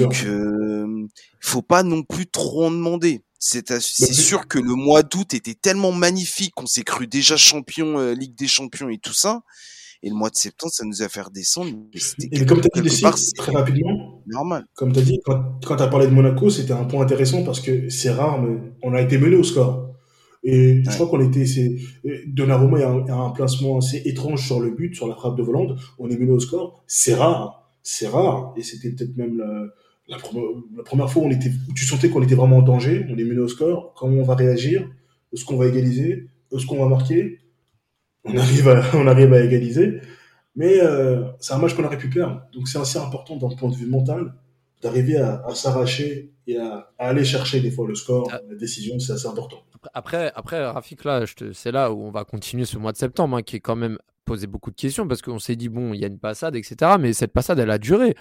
Donc, 0.00 0.12
euh, 0.26 1.06
faut 1.40 1.62
pas 1.62 1.82
non 1.82 2.02
plus 2.02 2.26
trop 2.26 2.66
en 2.66 2.70
demander. 2.70 3.24
C'est 3.44 4.12
sûr 4.12 4.46
que 4.46 4.60
le 4.60 4.76
mois 4.76 5.02
d'août 5.02 5.34
était 5.34 5.54
tellement 5.54 5.90
magnifique 5.90 6.54
qu'on 6.54 6.66
s'est 6.66 6.84
cru 6.84 7.08
déjà 7.08 7.36
champion, 7.36 7.98
euh, 7.98 8.14
Ligue 8.14 8.36
des 8.36 8.46
Champions 8.46 8.88
et 8.88 8.98
tout 8.98 9.12
ça. 9.12 9.42
Et 10.04 10.10
le 10.10 10.14
mois 10.14 10.30
de 10.30 10.36
septembre, 10.36 10.72
ça 10.72 10.84
nous 10.84 11.02
a 11.02 11.08
fait 11.08 11.22
redescendre. 11.22 11.72
Et 12.30 12.46
comme 12.46 12.60
tu 12.60 12.68
as 12.72 12.80
dit 12.80 12.90
c'est 12.90 13.34
très 13.36 13.52
rapidement, 13.52 14.22
normal. 14.26 14.64
comme 14.74 14.92
tu 14.92 15.00
as 15.00 15.02
dit, 15.02 15.18
quand, 15.24 15.58
quand 15.64 15.76
tu 15.76 15.82
as 15.82 15.88
parlé 15.88 16.06
de 16.06 16.12
Monaco, 16.12 16.50
c'était 16.50 16.72
un 16.72 16.84
point 16.84 17.02
intéressant 17.02 17.42
parce 17.42 17.58
que 17.58 17.88
c'est 17.88 18.10
rare, 18.10 18.40
mais 18.40 18.58
on 18.82 18.94
a 18.94 19.00
été 19.00 19.18
mené 19.18 19.34
au 19.34 19.44
score. 19.44 19.90
Et 20.44 20.82
je 20.84 20.90
crois 20.90 21.08
qu'on 21.08 21.20
était, 21.20 21.46
c'est, 21.46 21.76
Donnarumma, 22.26 22.78
il 22.78 22.80
y 22.82 22.84
a 22.84 22.90
un, 22.90 23.00
il 23.00 23.08
y 23.08 23.10
a 23.10 23.16
un 23.16 23.30
placement 23.30 23.78
assez 23.78 24.02
étrange 24.04 24.46
sur 24.46 24.60
le 24.60 24.70
but, 24.70 24.94
sur 24.94 25.08
la 25.08 25.16
frappe 25.16 25.36
de 25.36 25.42
Volande. 25.42 25.78
On 25.98 26.08
est 26.08 26.16
mené 26.16 26.30
au 26.30 26.40
score. 26.40 26.84
C'est 26.86 27.14
rare. 27.14 27.72
C'est 27.82 28.06
rare. 28.06 28.54
Et 28.56 28.62
c'était 28.62 28.90
peut-être 28.90 29.16
même 29.16 29.38
la, 29.38 29.66
la, 30.08 30.18
première, 30.18 31.10
fois 31.10 31.22
on 31.22 31.30
était, 31.30 31.50
tu 31.74 31.84
sentais 31.84 32.10
qu'on 32.10 32.22
était 32.22 32.34
vraiment 32.34 32.58
en 32.58 32.62
danger. 32.62 33.06
On 33.08 33.16
est 33.16 33.24
mené 33.24 33.40
au 33.40 33.48
score. 33.48 33.94
Comment 33.94 34.20
on 34.20 34.24
va 34.24 34.34
réagir? 34.34 34.88
Est-ce 35.32 35.44
qu'on 35.44 35.56
va 35.56 35.66
égaliser? 35.66 36.28
Est-ce 36.52 36.66
qu'on 36.66 36.82
va 36.82 36.88
marquer? 36.88 37.38
on 38.24 38.36
arrive 38.36 38.68
à, 38.68 39.44
égaliser. 39.44 40.00
Mais 40.54 40.80
euh, 40.80 41.24
c'est 41.40 41.54
un 41.54 41.58
match 41.58 41.74
qu'on 41.74 41.84
aurait 41.84 41.98
pu. 41.98 42.08
Donc 42.08 42.68
c'est 42.68 42.78
assez 42.78 42.98
important 42.98 43.36
d'un 43.36 43.48
point 43.56 43.70
de 43.70 43.74
vue 43.74 43.86
mental 43.86 44.34
d'arriver 44.82 45.16
à, 45.16 45.42
à 45.46 45.54
s'arracher 45.54 46.32
et 46.46 46.58
à, 46.58 46.90
à, 46.98 47.08
aller 47.08 47.24
chercher 47.24 47.60
des 47.60 47.70
fois 47.70 47.86
le 47.86 47.94
score, 47.94 48.28
ah. 48.32 48.40
la 48.48 48.56
décision, 48.56 48.98
c'est 48.98 49.12
assez 49.12 49.26
important. 49.26 49.58
Après, 49.94 50.32
après 50.34 50.64
Rafik, 50.64 51.04
là, 51.04 51.24
c'est 51.52 51.72
là 51.72 51.92
où 51.92 52.02
on 52.02 52.10
va 52.10 52.24
continuer 52.24 52.64
ce 52.64 52.78
mois 52.78 52.92
de 52.92 52.96
septembre, 52.96 53.36
hein, 53.36 53.42
qui 53.42 53.56
est 53.56 53.60
quand 53.60 53.76
même 53.76 53.98
posé 54.24 54.46
beaucoup 54.46 54.70
de 54.70 54.76
questions 54.76 55.08
parce 55.08 55.22
qu'on 55.22 55.38
s'est 55.38 55.56
dit, 55.56 55.68
bon, 55.68 55.92
il 55.94 56.00
y 56.00 56.04
a 56.04 56.08
une 56.08 56.18
passade, 56.18 56.56
etc. 56.56 56.92
Mais 57.00 57.12
cette 57.12 57.32
passade, 57.32 57.58
elle 57.58 57.70
a 57.70 57.78
duré. 57.78 58.14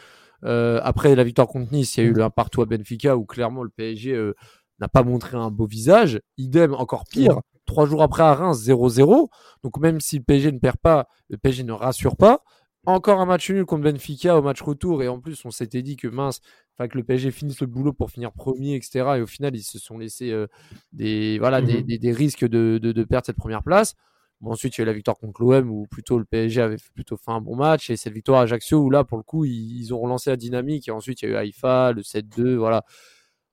Euh, 0.43 0.80
après 0.84 1.16
la 1.16 1.24
victoire 1.24 1.47
contre 1.47 1.72
Nice, 1.72 1.97
il 1.97 2.03
y 2.03 2.07
a 2.07 2.09
eu 2.09 2.14
le 2.14 2.24
1 2.24 2.30
partout 2.32 2.62
à 2.62 2.66
Benfica 2.66 3.16
où 3.16 3.26
clairement 3.26 3.64
le 3.64 3.70
PSG 3.70 4.14
euh, 4.14 4.34
n'a 4.80 4.88
pas 4.88 5.03
montré 5.03 5.38
un 5.38 5.51
beau 5.51 5.66
visage. 5.66 6.20
Idem, 6.38 6.74
encore 6.74 7.05
pire, 7.05 7.41
trois 7.66 7.86
jours 7.86 8.01
après 8.01 8.24
à 8.24 8.34
Reims, 8.34 8.59
0-0. 8.66 9.30
Donc 9.64 9.78
même 9.78 9.99
si 9.99 10.18
le 10.18 10.24
PSG 10.24 10.51
ne 10.51 10.59
perd 10.59 10.78
pas, 10.78 11.07
le 11.30 11.38
PSG 11.38 11.64
ne 11.64 11.74
rassure 11.74 12.18
pas. 12.18 12.41
Encore 12.86 13.20
un 13.22 13.26
match 13.26 13.50
nul 13.52 13.66
contre 13.66 13.84
Benfica 13.84 14.38
au 14.38 14.42
match 14.42 14.62
retour 14.62 15.04
et 15.04 15.08
en 15.08 15.20
plus 15.20 15.46
on 15.46 15.52
s'était 15.52 15.84
dit 15.84 15.98
que 15.98 16.08
mince, 16.08 16.42
que 16.80 16.98
le 16.98 17.04
PSG 17.04 17.30
finisse 17.30 17.62
le 17.62 17.68
boulot 17.68 17.94
pour 17.94 18.10
finir 18.10 18.32
premier, 18.32 18.76
etc. 18.76 19.06
Et 19.18 19.22
au 19.22 19.28
final 19.28 19.56
ils 19.56 19.64
se 19.64 19.78
sont 19.78 20.00
laissés 20.00 20.32
euh, 20.32 20.48
des 20.92 21.38
voilà 21.38 21.62
des, 21.62 21.84
des, 21.84 22.12
risques 22.12 22.48
de, 22.48 22.80
de, 22.82 22.92
de, 22.92 23.04
perdre 23.04 23.28
cette 23.28 23.38
première 23.38 23.64
place. 23.64 23.96
Bon, 24.42 24.52
ensuite, 24.52 24.76
il 24.76 24.82
y 24.82 24.82
a 24.82 24.86
eu 24.86 24.88
la 24.88 24.94
victoire 24.94 25.18
contre 25.18 25.42
l'OM 25.44 25.70
où 25.70 25.86
plutôt 25.86 26.18
le 26.18 26.26
PSG 26.26 26.62
avait 26.62 26.78
plutôt 26.96 27.16
fait 27.16 27.30
un 27.30 27.42
bon 27.42 27.56
match 27.56 27.92
et 27.92 27.98
cette 27.98 28.14
victoire 28.14 28.40
à 28.40 28.44
Ajaccio 28.44 28.80
où 28.80 28.90
là, 28.90 29.04
pour 29.04 29.18
le 29.18 29.24
coup, 29.24 29.46
ils, 29.46 29.94
ont 29.94 30.00
relancé 30.00 30.32
la 30.32 30.36
dynamique 30.36 30.88
et 30.88 30.92
ensuite 30.92 31.22
il 31.22 31.30
y 31.30 31.32
a 31.32 31.32
eu 31.34 31.36
Haïfa, 31.38 31.92
le 31.94 32.02
7-2, 32.02 32.56
voilà. 32.56 32.84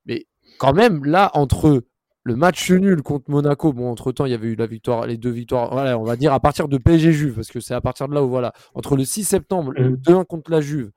Mais 0.07 0.27
quand 0.59 0.73
même, 0.73 1.05
là, 1.05 1.31
entre 1.35 1.85
le 2.29 2.37
match 2.37 2.71
nul 2.71 3.03
contre 3.03 3.31
Monaco, 3.31 3.73
bon, 3.73 3.91
entre 3.91 4.13
temps, 4.13 4.27
il 4.27 4.33
y 4.33 4.35
avait 4.35 4.49
eu 4.49 4.55
la 4.55 4.67
victoire, 4.67 5.07
les 5.07 5.17
deux 5.17 5.31
victoires, 5.31 5.73
voilà, 5.73 5.99
on 5.99 6.05
va 6.05 6.15
dire 6.15 6.33
à 6.33 6.41
partir 6.41 6.69
de 6.69 6.77
PSG 6.77 7.13
Juve, 7.13 7.35
parce 7.37 7.49
que 7.49 7.59
c'est 7.59 7.75
à 7.75 7.81
partir 7.81 8.07
de 8.07 8.15
là 8.15 8.23
où, 8.23 8.29
voilà, 8.29 8.53
entre 8.75 8.97
le 8.97 9.05
6 9.05 9.25
septembre, 9.25 9.73
le 9.73 9.97
2-1 9.97 10.27
contre 10.27 10.51
la 10.51 10.61
Juve 10.61 10.93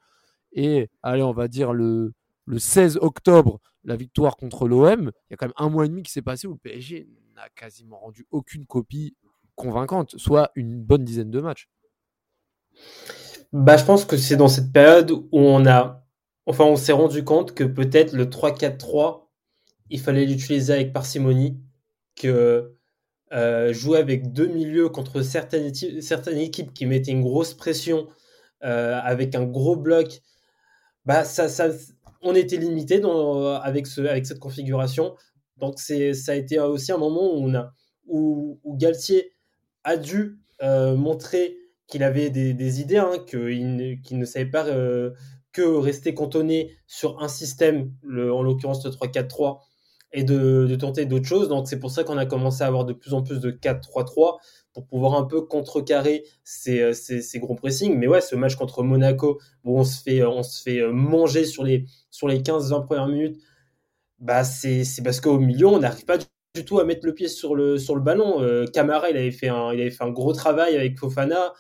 et, 0.54 0.90
allez, 1.02 1.24
on 1.24 1.32
va 1.32 1.48
dire 1.48 1.72
le, 1.72 2.14
le 2.46 2.60
16 2.60 3.00
octobre, 3.02 3.60
la 3.86 3.96
victoire 3.96 4.36
contre 4.36 4.68
l'OM, 4.68 5.12
il 5.30 5.32
y 5.32 5.34
a 5.34 5.38
quand 5.38 5.48
même 5.48 5.54
un 5.58 5.70
mois 5.70 5.86
et 5.86 5.90
demi 5.90 6.04
qui 6.04 6.12
s'est 6.12 6.22
passé 6.22 6.48
où 6.48 6.52
le 6.52 6.58
PSG 6.58 7.08
n'a 7.36 7.48
quasiment 7.56 7.98
rendu 7.98 8.28
aucune 8.30 8.66
copie 8.66 9.16
convaincante, 9.56 10.18
soit 10.18 10.52
une 10.56 10.82
bonne 10.82 11.06
dizaine 11.06 11.32
de 11.32 11.40
matchs. 11.40 11.70
Bah, 13.54 13.78
je 13.78 13.86
pense 13.86 14.06
que 14.06 14.18
c'est 14.18 14.36
dans 14.36 14.48
cette 14.48 14.72
période 14.72 15.12
où 15.12 15.28
on 15.32 15.66
a, 15.66 16.06
enfin, 16.46 16.66
on 16.66 16.76
s'est 16.76 16.92
rendu 16.92 17.24
compte 17.24 17.54
que 17.54 17.64
peut-être 17.64 18.14
le 18.14 18.26
3-4-3, 18.26 19.21
il 19.92 20.00
fallait 20.00 20.26
l'utiliser 20.26 20.74
avec 20.74 20.94
parcimonie, 20.94 21.60
que 22.16 22.74
euh, 23.34 23.74
jouer 23.74 24.00
avec 24.00 24.32
deux 24.32 24.48
milieux 24.48 24.90
contre 24.90 25.22
certaines, 25.22 25.74
certaines 26.02 26.38
équipes 26.38 26.74
qui 26.74 26.86
mettaient 26.86 27.12
une 27.12 27.22
grosse 27.22 27.54
pression 27.54 28.08
euh, 28.64 29.00
avec 29.04 29.36
un 29.36 29.44
gros 29.44 29.76
bloc, 29.76 30.22
bah 31.06 31.26
ça, 31.26 31.50
ça, 31.50 31.70
on 32.22 32.36
était 32.36 32.58
limité 32.58 33.02
avec, 33.62 33.86
ce, 33.88 34.02
avec 34.02 34.26
cette 34.26 34.40
configuration. 34.40 35.16
Donc 35.58 35.78
ça 35.78 35.94
a 36.32 36.36
été 36.36 36.60
aussi 36.60 36.92
un 36.92 36.98
moment 36.98 37.34
où, 37.34 37.46
on 37.46 37.54
a, 37.54 37.74
où, 38.08 38.60
Galtier 38.78 39.34
a 39.84 39.98
dû 39.98 40.40
euh, 40.62 40.96
montrer 40.96 41.58
qu'il 41.88 42.04
avait 42.04 42.30
des, 42.30 42.82
idées, 42.82 42.98
hein, 42.98 43.12
qu'il 43.26 44.18
ne 44.18 44.26
savait 44.26 44.46
pas 44.46 44.66
que 45.52 45.62
rester 45.62 46.14
cantonné 46.14 46.78
sur 46.88 47.22
un 47.22 47.28
système, 47.28 47.92
le, 48.02 48.34
en 48.34 48.42
l'occurrence 48.42 48.86
le 48.86 48.92
3-4-3, 48.92 49.60
et 50.14 50.24
de, 50.24 50.76
tenter 50.76 51.06
d'autres 51.06 51.28
choses. 51.28 51.48
Donc 51.48 51.68
c'est 51.68 51.80
pour 51.80 51.92
ça 51.92 52.04
qu'on 52.04 52.18
a 52.18 52.26
commencé 52.26 52.64
à 52.64 52.68
avoir 52.68 52.86
de 52.86 52.94
plus 52.94 53.14
en 53.14 53.24
plus 53.24 53.40
de 53.40 53.52
4-3-3 53.52 54.38
pour 54.74 54.86
pouvoir 54.86 55.16
un 55.16 55.24
peu 55.24 55.42
contrecarrer 55.42 56.24
ces, 56.44 56.94
ces, 56.94 57.40
gros 57.40 57.56
pressings. 57.56 57.98
Mais 57.98 58.08
ouais, 58.08 58.22
ce 58.22 58.36
match 58.36 58.56
contre 58.56 58.84
Monaco, 58.84 59.40
où 59.64 59.80
on 59.80 59.84
se 59.84 60.02
fait, 60.02 60.24
on 60.24 60.44
se 60.44 60.62
fait 60.62 60.82
manger 60.92 61.46
sur 61.46 61.64
les, 61.64 61.86
sur 62.10 62.28
les 62.28 62.40
15-20 62.40 62.86
premières 62.86 63.08
minutes, 63.08 63.42
bah 64.20 64.44
c'est 64.44 64.86
parce 65.04 65.20
qu'au 65.20 65.40
milieu, 65.40 65.68
on 65.68 65.80
n'arrive 65.80 66.06
pas 66.06 66.18
du 66.18 66.66
tout 66.66 66.80
à 66.80 66.86
mettre 66.86 67.06
le 67.06 67.14
pied 67.14 67.28
sur 67.28 67.56
le, 67.56 67.78
sur 67.78 67.96
le 67.96 68.02
ballon. 68.02 68.42
Euh, 68.42 68.66
Camara, 68.66 69.10
il 69.10 69.18
avait, 69.18 69.32
fait 69.32 69.50
un, 69.50 69.74
il 69.74 69.82
avait 69.82 69.92
fait 69.92 70.04
un 70.04 70.12
gros 70.12 70.34
travail 70.34 70.76
avec 70.76 70.98
Fofana. 70.98 71.54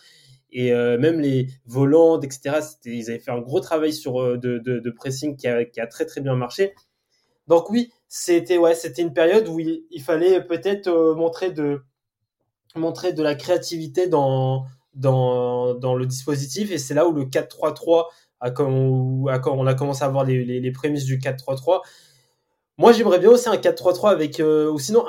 Et 0.53 0.73
euh, 0.73 0.97
même 0.97 1.21
les 1.21 1.47
volantes, 1.65 2.25
etc., 2.25 2.59
ils 2.85 3.09
avaient 3.09 3.19
fait 3.19 3.31
un 3.31 3.39
gros 3.39 3.61
travail 3.61 3.93
sur, 3.93 4.21
euh, 4.21 4.37
de, 4.37 4.57
de, 4.59 4.91
pressing 4.91 5.37
qui 5.37 5.47
a, 5.47 5.63
qui 5.63 5.79
a, 5.79 5.87
très 5.87 6.05
très 6.05 6.19
bien 6.19 6.35
marché. 6.35 6.73
Donc 7.51 7.69
oui, 7.69 7.91
c'était 8.07 8.55
une 8.99 9.11
période 9.11 9.49
où 9.49 9.59
il, 9.59 10.01
fallait 10.01 10.41
peut-être 10.41 10.89
montrer, 11.17 11.51
de, 11.51 11.81
montrer 12.77 13.11
de 13.11 13.21
la 13.21 13.35
créativité 13.35 14.07
dans, 14.07 14.65
le 14.95 16.05
dispositif. 16.05 16.71
Et 16.71 16.77
c'est 16.77 16.93
là 16.93 17.05
où 17.09 17.11
le 17.11 17.25
4-3-3, 17.25 18.05
a, 18.39 18.51
on 18.61 19.27
a 19.67 19.73
commencé 19.73 20.01
à 20.01 20.07
voir 20.07 20.23
les, 20.23 20.71
prémices 20.71 21.03
du 21.03 21.19
4-3-3, 21.19 21.81
moi, 22.77 22.93
j'aimerais 22.93 23.19
bien 23.19 23.31
aussi 23.31 23.49
un 23.49 23.57
4-3-3 23.57 24.11
avec, 24.11 24.39
euh, 24.39 24.71
ou 24.71 24.79
sinon 24.79 25.03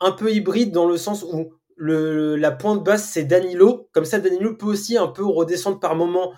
un, 0.00 0.12
peu 0.12 0.30
hybride 0.30 0.72
dans 0.72 0.86
le 0.86 0.98
sens 0.98 1.22
où 1.22 1.54
le, 1.74 2.36
la 2.36 2.50
pointe 2.50 2.84
basse, 2.84 3.08
c'est 3.08 3.24
Danilo. 3.24 3.88
Comme 3.92 4.04
ça, 4.04 4.18
Danilo 4.18 4.54
peut 4.54 4.66
aussi 4.66 4.98
un 4.98 5.08
peu 5.08 5.24
redescendre 5.24 5.80
par 5.80 5.96
moment 5.96 6.34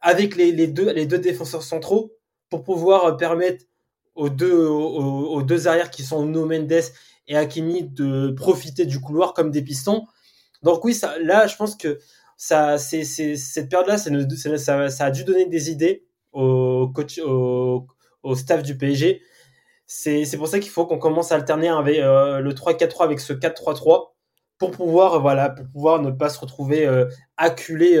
avec 0.00 0.36
les, 0.36 0.68
deux, 0.68 0.92
les 0.92 1.06
deux 1.06 1.18
défenseurs 1.18 1.64
centraux 1.64 2.12
pour 2.48 2.62
pouvoir 2.62 3.16
permettre 3.16 3.64
aux 4.14 4.28
deux, 4.28 4.66
aux, 4.66 5.42
deux 5.42 5.68
arrières 5.68 5.90
qui 5.90 6.02
sont 6.02 6.24
No 6.24 6.46
Mendes 6.46 6.82
et 7.28 7.36
Hakimi 7.36 7.84
de 7.84 8.30
profiter 8.30 8.84
du 8.84 9.00
couloir 9.00 9.32
comme 9.32 9.50
des 9.50 9.62
pistons. 9.62 10.06
Donc 10.62 10.84
oui, 10.84 10.94
ça, 10.94 11.18
là, 11.18 11.46
je 11.46 11.56
pense 11.56 11.76
que 11.76 11.98
ça, 12.36 12.78
c'est, 12.78 13.04
cette 13.04 13.68
période-là, 13.68 13.98
ça, 13.98 14.90
ça, 14.90 15.04
a 15.04 15.10
dû 15.10 15.24
donner 15.24 15.46
des 15.46 15.70
idées 15.70 16.04
au 16.32 16.88
coach, 16.94 17.18
au, 17.18 17.86
au 18.22 18.34
staff 18.34 18.62
du 18.62 18.76
PSG 18.76 19.22
c'est 19.92 20.36
pour 20.36 20.48
ça 20.48 20.58
qu'il 20.58 20.70
faut 20.70 20.86
qu'on 20.86 20.98
commence 20.98 21.32
à 21.32 21.34
alterner 21.34 21.68
avec, 21.68 21.98
euh, 21.98 22.40
le 22.40 22.52
3-4-3 22.54 23.04
avec 23.04 23.20
ce 23.20 23.32
4-3-3 23.32 24.12
pour 24.58 24.70
pouvoir, 24.70 25.20
voilà, 25.20 25.50
pour 25.50 25.66
pouvoir 25.68 26.00
ne 26.00 26.10
pas 26.10 26.28
se 26.28 26.40
retrouver 26.40 26.86
euh, 26.86 27.06
acculé 27.36 27.96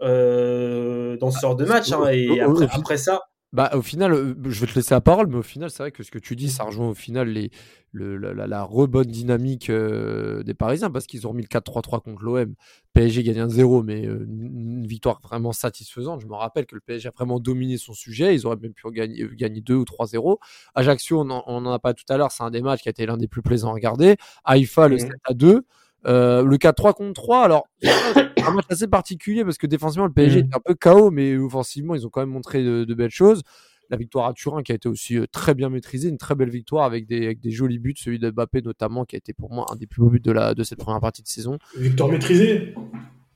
euh, 0.00 1.16
dans 1.16 1.30
ce 1.30 1.40
genre 1.40 1.56
de 1.56 1.64
match. 1.64 1.92
Hein, 1.92 2.08
et 2.10 2.40
après, 2.40 2.96
ça. 2.96 3.22
Bah, 3.54 3.70
au 3.72 3.80
final, 3.80 4.12
je 4.44 4.60
vais 4.60 4.66
te 4.66 4.74
laisser 4.74 4.92
la 4.92 5.00
parole, 5.00 5.26
mais 5.28 5.38
au 5.38 5.42
final, 5.42 5.70
c'est 5.70 5.82
vrai 5.82 5.90
que 5.90 6.02
ce 6.02 6.10
que 6.10 6.18
tu 6.18 6.36
dis, 6.36 6.50
ça 6.50 6.64
rejoint 6.64 6.88
au 6.88 6.94
final 6.94 7.28
les, 7.28 7.50
le, 7.92 8.18
la, 8.18 8.46
la, 8.46 8.62
rebonne 8.62 9.06
dynamique 9.06 9.70
des 9.70 10.54
Parisiens 10.54 10.90
parce 10.90 11.06
qu'ils 11.06 11.26
ont 11.26 11.30
remis 11.30 11.42
le 11.42 11.48
4-3-3 11.48 12.02
contre 12.02 12.22
l'OM. 12.22 12.54
PSG 12.92 13.22
gagne 13.22 13.46
1-0, 13.46 13.84
mais 13.84 14.02
une 14.02 14.86
victoire 14.86 15.20
vraiment 15.22 15.52
satisfaisante. 15.52 16.20
Je 16.20 16.26
me 16.26 16.34
rappelle 16.34 16.66
que 16.66 16.74
le 16.74 16.82
PSG 16.82 17.08
a 17.08 17.12
vraiment 17.12 17.40
dominé 17.40 17.78
son 17.78 17.94
sujet. 17.94 18.34
Ils 18.34 18.46
auraient 18.46 18.58
même 18.60 18.74
pu 18.74 18.90
gagner, 18.90 19.26
gagner 19.32 19.62
2 19.62 19.76
ou 19.76 19.84
3-0. 19.84 20.36
Ajaccio, 20.74 21.20
on 21.20 21.30
en, 21.30 21.72
a 21.72 21.78
pas 21.78 21.94
tout 21.94 22.04
à 22.10 22.18
l'heure, 22.18 22.32
c'est 22.32 22.42
un 22.42 22.50
des 22.50 22.60
matchs 22.60 22.82
qui 22.82 22.88
a 22.88 22.90
été 22.90 23.06
l'un 23.06 23.16
des 23.16 23.28
plus 23.28 23.42
plaisants 23.42 23.70
à 23.70 23.72
regarder. 23.72 24.16
Haïfa, 24.44 24.88
le 24.88 24.98
7-2. 24.98 25.62
Euh, 26.06 26.44
le 26.44 26.56
4-3 26.56 26.94
contre 26.94 27.12
3, 27.14 27.44
alors 27.44 27.66
un 27.82 28.50
match 28.52 28.66
assez 28.68 28.86
particulier 28.86 29.44
parce 29.44 29.58
que 29.58 29.66
défensivement 29.66 30.06
le 30.06 30.12
PSG 30.12 30.40
est 30.40 30.54
un 30.54 30.60
peu 30.64 30.74
chaos, 30.74 31.10
mais 31.10 31.36
offensivement 31.36 31.94
ils 31.94 32.06
ont 32.06 32.10
quand 32.10 32.20
même 32.20 32.30
montré 32.30 32.62
de, 32.62 32.94
belles 32.94 33.10
choses. 33.10 33.42
La 33.90 33.96
victoire 33.96 34.26
à 34.26 34.34
Turin 34.34 34.62
qui 34.62 34.72
a 34.72 34.74
été 34.74 34.88
aussi 34.88 35.16
euh, 35.16 35.26
très 35.32 35.54
bien 35.54 35.70
maîtrisée, 35.70 36.08
une 36.08 36.18
très 36.18 36.34
belle 36.34 36.50
victoire 36.50 36.84
avec 36.84 37.06
des, 37.06 37.24
avec 37.24 37.40
des 37.40 37.50
jolis 37.50 37.78
buts, 37.78 37.94
celui 37.96 38.18
de 38.18 38.30
Mbappé 38.30 38.62
notamment 38.62 39.04
qui 39.04 39.16
a 39.16 39.18
été 39.18 39.32
pour 39.32 39.50
moi 39.52 39.66
un 39.72 39.76
des 39.76 39.86
plus 39.86 40.02
beaux 40.02 40.10
buts 40.10 40.20
de, 40.20 40.30
la, 40.30 40.54
de 40.54 40.62
cette 40.62 40.78
première 40.78 41.00
partie 41.00 41.22
de 41.22 41.28
saison. 41.28 41.58
Victoire 41.76 42.10
maîtrisée 42.10 42.74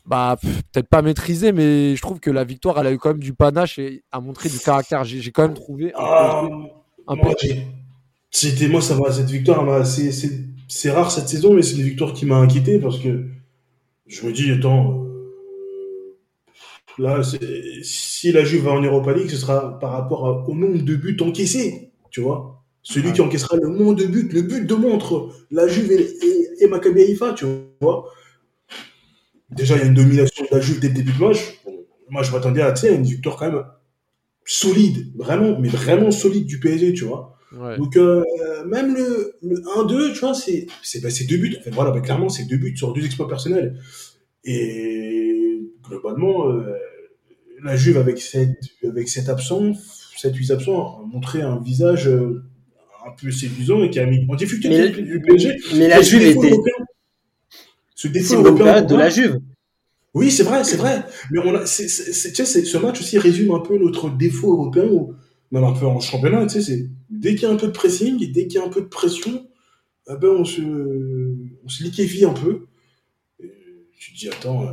bah 0.05 0.37
peut-être 0.41 0.89
pas 0.89 1.01
maîtrisée, 1.01 1.53
mais 1.53 1.95
je 1.95 2.03
trouve 2.03 2.19
que 2.19 2.31
la 2.31 2.43
victoire 2.43 2.79
elle 2.81 2.89
a 2.89 2.93
eu 2.93 2.99
quand 2.99 3.11
même 3.11 3.21
du 3.23 3.35
panache 3.35 3.79
et 3.79 4.03
a 4.11 4.21
montré 4.21 4.49
du 4.49 4.59
caractère. 4.59 5.05
J'ai 5.05 5.31
quand 5.31 5.43
même 5.43 5.55
trouvé 5.55 5.93
un, 5.95 6.01
ah, 7.07 7.15
peu, 7.17 7.31
C'était 8.31 8.67
moi 8.67 8.81
ça 8.81 8.97
va 8.97 9.13
cette 9.13 9.31
victoire 9.31 9.87
c'est 9.87 10.11
c'est 10.69 10.91
rare 10.91 11.11
cette 11.11 11.29
saison, 11.29 11.55
mais 11.55 11.63
c'est 11.63 11.77
une 11.77 11.83
victoire 11.83 12.13
qui 12.13 12.27
m'a 12.27 12.37
inquiété 12.37 12.79
parce 12.79 12.99
que 12.99 13.27
je 14.07 14.27
me 14.27 14.33
dis, 14.33 14.51
attends, 14.51 15.05
euh, 15.05 16.19
là, 16.99 17.23
si 17.83 18.33
la 18.33 18.45
Juve 18.45 18.65
va 18.65 18.73
en 18.73 18.83
Europa 18.83 19.13
League, 19.13 19.31
ce 19.31 19.37
sera 19.37 19.79
par 19.79 19.93
rapport 19.93 20.49
au 20.49 20.55
nombre 20.55 20.83
de 20.83 20.97
buts 20.97 21.17
encaissés, 21.21 21.93
tu 22.11 22.21
vois. 22.21 22.63
Celui 22.83 23.13
qui 23.13 23.21
encaissera 23.21 23.57
le 23.57 23.69
moins 23.69 23.95
de 23.95 24.05
buts, 24.07 24.29
le 24.33 24.43
but 24.43 24.67
de 24.67 24.75
montre 24.75 25.31
la 25.51 25.69
Juve 25.69 25.93
et, 25.93 26.65
et, 26.65 26.67
Maccabi 26.67 27.03
Haïfa, 27.03 27.33
tu 27.33 27.47
vois. 27.81 28.09
Déjà, 29.51 29.77
il 29.77 29.81
y 29.81 29.83
a 29.83 29.87
une 29.87 29.95
domination 29.95 30.45
de 30.45 30.55
la 30.55 30.61
Juve 30.61 30.81
dès 30.81 30.89
le 30.89 30.95
début 30.95 31.13
de 31.13 31.19
match. 31.19 31.61
moi, 32.11 32.23
je 32.23 32.33
m'attendais 32.33 32.63
à 32.63 32.75
une 32.89 33.05
victoire 33.05 33.37
quand 33.37 33.53
même 33.53 33.65
solide, 34.45 35.13
vraiment, 35.17 35.59
mais 35.59 35.69
vraiment 35.69 36.11
solide 36.11 36.47
du 36.47 36.59
PSG, 36.59 36.93
tu 36.95 37.05
vois. 37.05 37.39
Donc, 37.53 37.97
euh, 37.97 38.25
même 38.67 38.95
le, 38.95 39.35
le 39.43 39.57
1-2, 39.57 40.13
tu 40.13 40.21
vois, 40.21 40.35
c'est 40.35 40.67
bah, 41.03 41.09
deux 41.29 41.37
buts. 41.37 41.57
En 41.59 41.63
fait, 41.63 41.71
voilà, 41.71 41.91
bah, 41.91 42.01
clairement, 42.01 42.29
c'est 42.29 42.45
deux 42.45 42.57
buts 42.57 42.77
sur 42.77 42.93
deux 42.93 43.05
exploits 43.05 43.29
personnels. 43.29 43.79
Et 44.45 45.61
globalement, 45.85 46.49
euh, 46.49 46.75
la 47.63 47.77
Juve, 47.77 47.99
avec 47.99 48.19
cette, 48.19 48.57
avec 48.85 49.09
cet 49.09 49.29
absent, 49.29 49.73
7-8 50.17 50.53
absents, 50.53 51.01
a 51.01 51.07
montré 51.07 51.43
un 51.43 51.61
visage 51.61 52.09
euh, 52.09 52.43
un 53.07 53.11
peu 53.21 53.31
séduisant 53.31 53.83
et 53.83 53.91
qui 53.91 54.01
a 54.01 54.07
mis 54.07 54.25
en 54.29 54.35
difficulté 54.35 54.69
mais, 54.69 54.89
du 54.89 55.21
PSG. 55.21 55.57
Mais 55.77 55.89
la 55.89 56.01
Juve 56.01 56.23
était. 56.23 56.57
ce 57.95 58.09
défaut 58.09 58.37
européen 58.37 58.83
de 58.83 58.97
la 58.97 59.11
Juve. 59.11 59.41
Oui, 60.15 60.31
c'est 60.31 60.43
vrai, 60.43 60.65
c'est 60.65 60.77
vrai. 60.77 61.05
Mais 61.31 61.41
on 61.45 61.55
a, 61.55 61.67
c'est, 61.67 61.89
ce 61.89 62.79
match 62.79 63.01
aussi 63.01 63.19
résume 63.19 63.53
un 63.53 63.61
peu 63.61 63.79
notre 63.79 64.11
défaut 64.11 64.53
européen, 64.53 64.85
ou 64.85 65.15
même 65.53 65.65
un 65.65 65.73
peu 65.73 65.87
en 65.87 66.01
championnat. 66.01 66.47
Tu 66.47 66.55
sais, 66.55 66.63
c'est 66.63 66.91
dès 67.11 67.35
qu'il 67.35 67.43
y 67.43 67.51
a 67.51 67.55
un 67.55 67.57
peu 67.57 67.69
de 67.69 67.73
pressing, 67.73 68.19
dès 68.33 68.47
qu'il 68.47 68.59
y 68.61 68.63
a 68.63 68.67
un 68.67 68.71
peu 68.71 68.81
de 68.81 68.87
pression, 68.87 69.47
eh 70.11 70.17
ben 70.21 70.31
on 70.31 70.45
se, 70.45 70.63
on 71.65 71.69
se 71.69 71.85
liquéfie 71.85 72.25
un 72.25 72.33
peu. 72.33 72.67
Tu 73.99 74.13
te 74.13 74.19
dis 74.19 74.29
attends, 74.29 74.65
euh, 74.65 74.73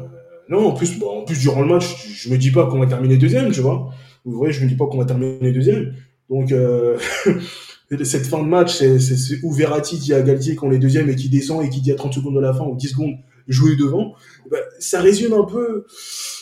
non, 0.50 0.70
en 0.70 0.74
plus, 0.74 0.92
en 1.04 1.24
plus 1.24 1.40
durant 1.40 1.62
le 1.62 1.68
match, 1.68 2.08
je, 2.08 2.14
je 2.14 2.30
me 2.30 2.38
dis 2.38 2.50
pas 2.50 2.66
qu'on 2.66 2.80
va 2.80 2.88
terminer 2.88 3.18
deuxième, 3.18 3.52
tu 3.52 3.62
vois. 3.62 3.94
Vous 4.26 4.38
voyez, 4.38 4.54
je 4.54 4.64
me 4.64 4.70
dis 4.70 4.76
pas 4.76 4.88
qu'on 4.88 4.98
va 4.98 5.06
terminer 5.06 5.52
deuxième. 5.52 5.94
Donc 6.30 6.52
euh, 6.52 6.98
cette 8.04 8.26
fin 8.26 8.42
de 8.42 8.48
match, 8.48 8.78
c'est, 8.78 9.44
où 9.44 9.52
Verratti 9.52 9.98
dit 9.98 10.14
à 10.14 10.22
Galtier 10.22 10.56
qu'on 10.56 10.72
est 10.72 10.80
deuxième 10.80 11.10
et 11.10 11.16
qui 11.16 11.30
descend 11.30 11.64
et 11.64 11.70
qui 11.70 11.82
dit 11.82 11.92
à 11.92 11.96
30 11.96 12.14
secondes 12.14 12.36
de 12.36 12.40
la 12.40 12.54
fin 12.54 12.66
ou 12.66 12.76
10 12.76 12.90
secondes 12.90 13.16
jouer 13.48 13.76
devant. 13.76 14.14
Ben, 14.52 14.60
ça 14.80 15.02
résume 15.02 15.34
un 15.34 15.44
peu, 15.44 15.86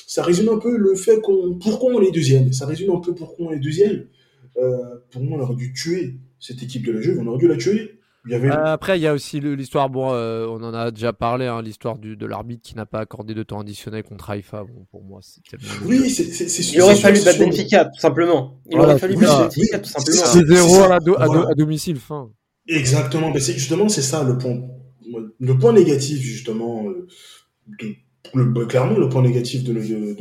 ça 0.08 0.24
résume 0.24 0.50
un 0.50 0.58
peu 0.58 0.76
le 0.76 0.96
fait 0.96 1.22
qu'on, 1.22 1.58
pourquoi 1.58 1.94
on 1.94 2.02
est 2.02 2.12
deuxième. 2.12 2.52
Ça 2.52 2.66
résume 2.66 2.92
un 2.92 3.00
peu 3.00 3.16
pourquoi 3.16 3.48
on 3.48 3.52
est 3.52 3.60
deuxième. 3.60 4.06
Euh, 4.62 4.98
pour 5.12 5.22
moi, 5.24 5.38
on 5.40 5.42
aurait 5.44 5.56
dû 5.56 5.74
tuer 5.74 6.20
cette 6.40 6.62
équipe 6.64 6.86
de 6.86 6.92
la 6.92 7.02
Juve. 7.02 7.20
On 7.22 7.28
aurait 7.28 7.38
dû 7.40 7.48
la 7.48 7.58
tuer. 7.58 8.00
Il 8.26 8.32
y 8.34 8.36
avait, 8.36 8.50
Euh, 8.52 8.66
après, 8.66 9.00
il 9.00 9.02
y 9.04 9.08
a 9.08 9.14
aussi 9.14 9.40
l'histoire, 9.40 9.90
bon, 9.90 10.12
euh, 10.12 10.46
on 10.48 10.62
en 10.62 10.74
a 10.74 10.92
déjà 10.92 11.14
parlé, 11.14 11.46
hein, 11.46 11.62
l'histoire 11.62 11.98
de 11.98 12.26
l'arbitre 12.26 12.62
qui 12.62 12.76
n'a 12.76 12.86
pas 12.86 13.00
accordé 13.00 13.34
de 13.34 13.42
temps 13.44 13.62
additionnel 13.62 14.04
contre 14.04 14.30
Haïfa. 14.30 14.64
Bon, 14.66 14.86
pour 14.92 15.02
moi, 15.04 15.22
c'est 15.22 15.42
tellement. 15.44 15.72
oui, 15.86 16.10
c'est, 16.10 16.24
Il 16.74 16.82
aurait 16.82 16.96
fallu 16.96 17.24
battre. 17.24 17.40
Benfica, 17.40 17.86
tout 17.86 18.00
simplement. 18.02 18.60
Il 18.70 18.76
Voilà, 18.76 18.94
aurait 18.94 19.00
fallu 19.00 19.16
battre. 19.16 19.44
Benfica, 19.56 19.80
tout 19.80 19.90
simplement. 19.90 20.26
c'est. 20.26 20.42
2-0 20.44 20.84
à, 20.84 20.90
la 20.90 21.00
do- 21.00 21.16
à, 21.18 21.26
do- 21.26 21.32
Voilà. 21.34 21.50
à 21.52 21.54
domicile, 21.56 21.98
fin. 21.98 22.30
Exactement. 22.68 23.32
Ben 23.32 23.40
c'est, 23.40 23.54
justement, 23.54 23.88
c'est 23.88 24.02
ça 24.02 24.24
le 24.26 24.38
point, 24.38 24.60
le 25.40 25.58
point 25.58 25.72
négatif, 25.72 26.18
justement, 26.20 26.84
de, 26.84 27.96
ben, 28.34 28.66
clairement, 28.66 28.98
le 28.98 29.10
point 29.10 29.22
négatif 29.22 29.64
de, 29.64 29.74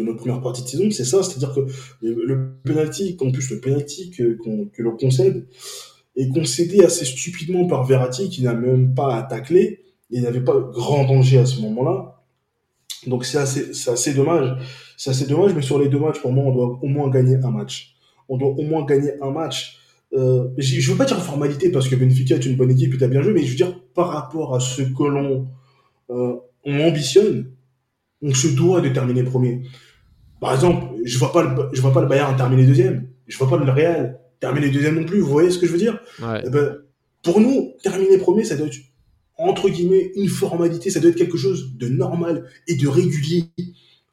notre 0.03 0.19
première 0.19 0.41
partie 0.41 0.63
de 0.63 0.69
saison, 0.69 0.91
c'est 0.91 1.05
ça. 1.05 1.23
C'est-à-dire 1.23 1.55
que 1.55 1.61
le, 2.03 2.25
le 2.25 2.53
penalty, 2.65 3.17
en 3.21 3.31
plus, 3.31 3.51
le 3.51 3.61
penalty 3.61 4.11
que, 4.11 4.39
l'on 4.79 4.97
concède, 4.97 5.47
est 6.17 6.29
concédé 6.29 6.85
assez 6.85 7.05
stupidement 7.05 7.67
par 7.67 7.85
Verratti, 7.85 8.29
qui 8.29 8.43
n'a 8.43 8.55
même 8.55 8.95
pas 8.95 9.17
à 9.17 9.23
tacler. 9.23 9.83
Il 10.11 10.23
n'avait 10.23 10.45
pas 10.45 10.59
grand 10.59 11.05
danger 11.05 11.39
à 11.39 11.47
ce 11.47 11.61
moment-là. 11.63 12.23
Donc 13.07 13.25
c'est 13.25 13.39
assez, 13.39 13.75
c'est 13.75 13.91
assez 13.91 14.15
dommage. 14.15 14.57
C'est 14.97 15.11
assez 15.11 15.27
dommage, 15.27 15.55
mais 15.55 15.63
sur 15.63 15.79
les 15.79 15.89
deux 15.89 15.99
matchs, 15.99 16.21
pour 16.21 16.33
moi, 16.33 16.45
on 16.45 16.53
doit 16.53 16.79
au 16.83 16.87
moins 16.87 17.11
gagner 17.11 17.37
un 17.43 17.51
match. 17.51 17.97
On 18.29 18.37
doit 18.37 18.49
au 18.49 18.63
moins 18.63 18.85
gagner 18.85 19.11
un 19.21 19.31
match. 19.31 19.79
Euh, 20.13 20.49
je 20.57 20.91
veux 20.91 20.97
pas 20.97 21.05
dire 21.05 21.21
formalité 21.23 21.71
parce 21.71 21.89
que 21.89 21.97
Benfica 21.97 22.37
est 22.37 22.47
une 22.47 22.57
bonne 22.57 22.71
équipe 22.71 22.95
et 22.95 22.99
t'as 22.99 23.09
bien 23.09 23.23
joué, 23.23 23.33
mais 23.33 23.43
je 23.43 23.51
veux 23.51 23.57
dire 23.57 23.79
par 23.95 24.09
rapport 24.09 24.55
à 24.55 24.61
ce 24.61 24.83
que 24.83 25.03
l'on 25.03 25.49
euh, 26.11 26.37
on 26.65 26.81
ambitionne, 26.81 27.51
on 28.23 28.35
se 28.35 28.49
doit 28.49 28.81
de 28.81 28.89
terminer 28.89 29.23
premier. 29.23 29.63
Par 30.41 30.55
exemple, 30.55 30.87
je 31.05 31.19
vois 31.19 31.33
pas 31.33 31.43
le, 31.43 31.69
je 31.73 31.81
vois 31.81 31.93
pas 31.93 32.01
le 32.01 32.07
Bayern 32.07 32.37
terminer 32.37 32.67
deuxième. 32.67 33.09
Je 33.27 33.37
vois 33.39 33.49
pas 33.49 33.57
le 33.57 33.71
Real 33.71 34.19
terminer 34.41 34.71
deuxième 34.71 34.97
non 34.97 35.05
plus. 35.05 35.21
Vous 35.21 35.31
voyez 35.31 35.51
ce 35.51 35.59
que 35.59 35.67
je 35.67 35.73
veux 35.73 35.79
dire? 35.79 35.99
Ouais. 36.23 36.43
Eh 36.45 36.51
ben, 36.51 36.79
Pour 37.23 37.41
nous, 37.41 37.73
terminer 37.83 38.19
premier, 38.19 38.45
ça 38.45 38.57
doit 38.57 38.67
être 38.67 38.79
entre 39.39 39.69
guillemets 39.69 40.13
une 40.17 40.29
formalité. 40.29 40.91
Ça 40.91 41.01
doit 41.01 41.11
être 41.11 41.17
quelque 41.17 41.39
chose 41.39 41.77
de 41.77 41.89
normal 41.89 42.45
et 42.69 42.77
de 42.77 42.89
régulier, 42.89 43.45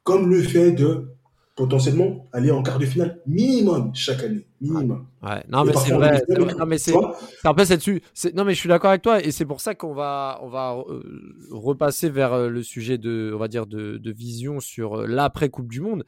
comme 0.02 0.30
le 0.30 0.42
fait 0.42 0.72
de 0.72 1.08
potentiellement 1.56 2.28
aller 2.32 2.50
en 2.50 2.62
quart 2.62 2.78
de 2.78 2.86
finale 2.86 3.20
minimum 3.26 3.92
chaque 3.94 4.22
année, 4.24 4.46
minimum. 4.60 5.06
Ouais. 5.22 5.42
Non, 5.48 5.64
mais 5.64 5.72
c'est 5.74 5.92
vrai. 5.92 6.22
vrai. 6.28 6.54
Non, 6.58 6.66
mais 6.66 6.78
c'est. 6.78 6.94
un 7.44 7.54
peu 7.54 7.64
cette 7.64 7.78
dessus. 7.78 8.02
Non, 8.34 8.44
mais 8.44 8.54
je 8.54 8.58
suis 8.58 8.68
d'accord 8.68 8.90
avec 8.90 9.02
toi, 9.02 9.22
et 9.22 9.30
c'est 9.30 9.44
pour 9.44 9.60
ça 9.60 9.74
qu'on 9.74 9.94
va, 9.94 10.40
on 10.42 10.48
va 10.48 10.76
euh, 10.88 11.02
repasser 11.52 12.10
vers 12.10 12.32
euh, 12.32 12.48
le 12.48 12.62
sujet 12.62 12.98
de, 12.98 13.32
on 13.34 13.38
va 13.38 13.48
dire, 13.48 13.66
de, 13.66 13.98
de 13.98 14.12
vision 14.12 14.58
sur 14.58 15.00
euh, 15.00 15.06
l'après 15.06 15.48
Coupe 15.48 15.68
du 15.68 15.80
Monde. 15.80 16.04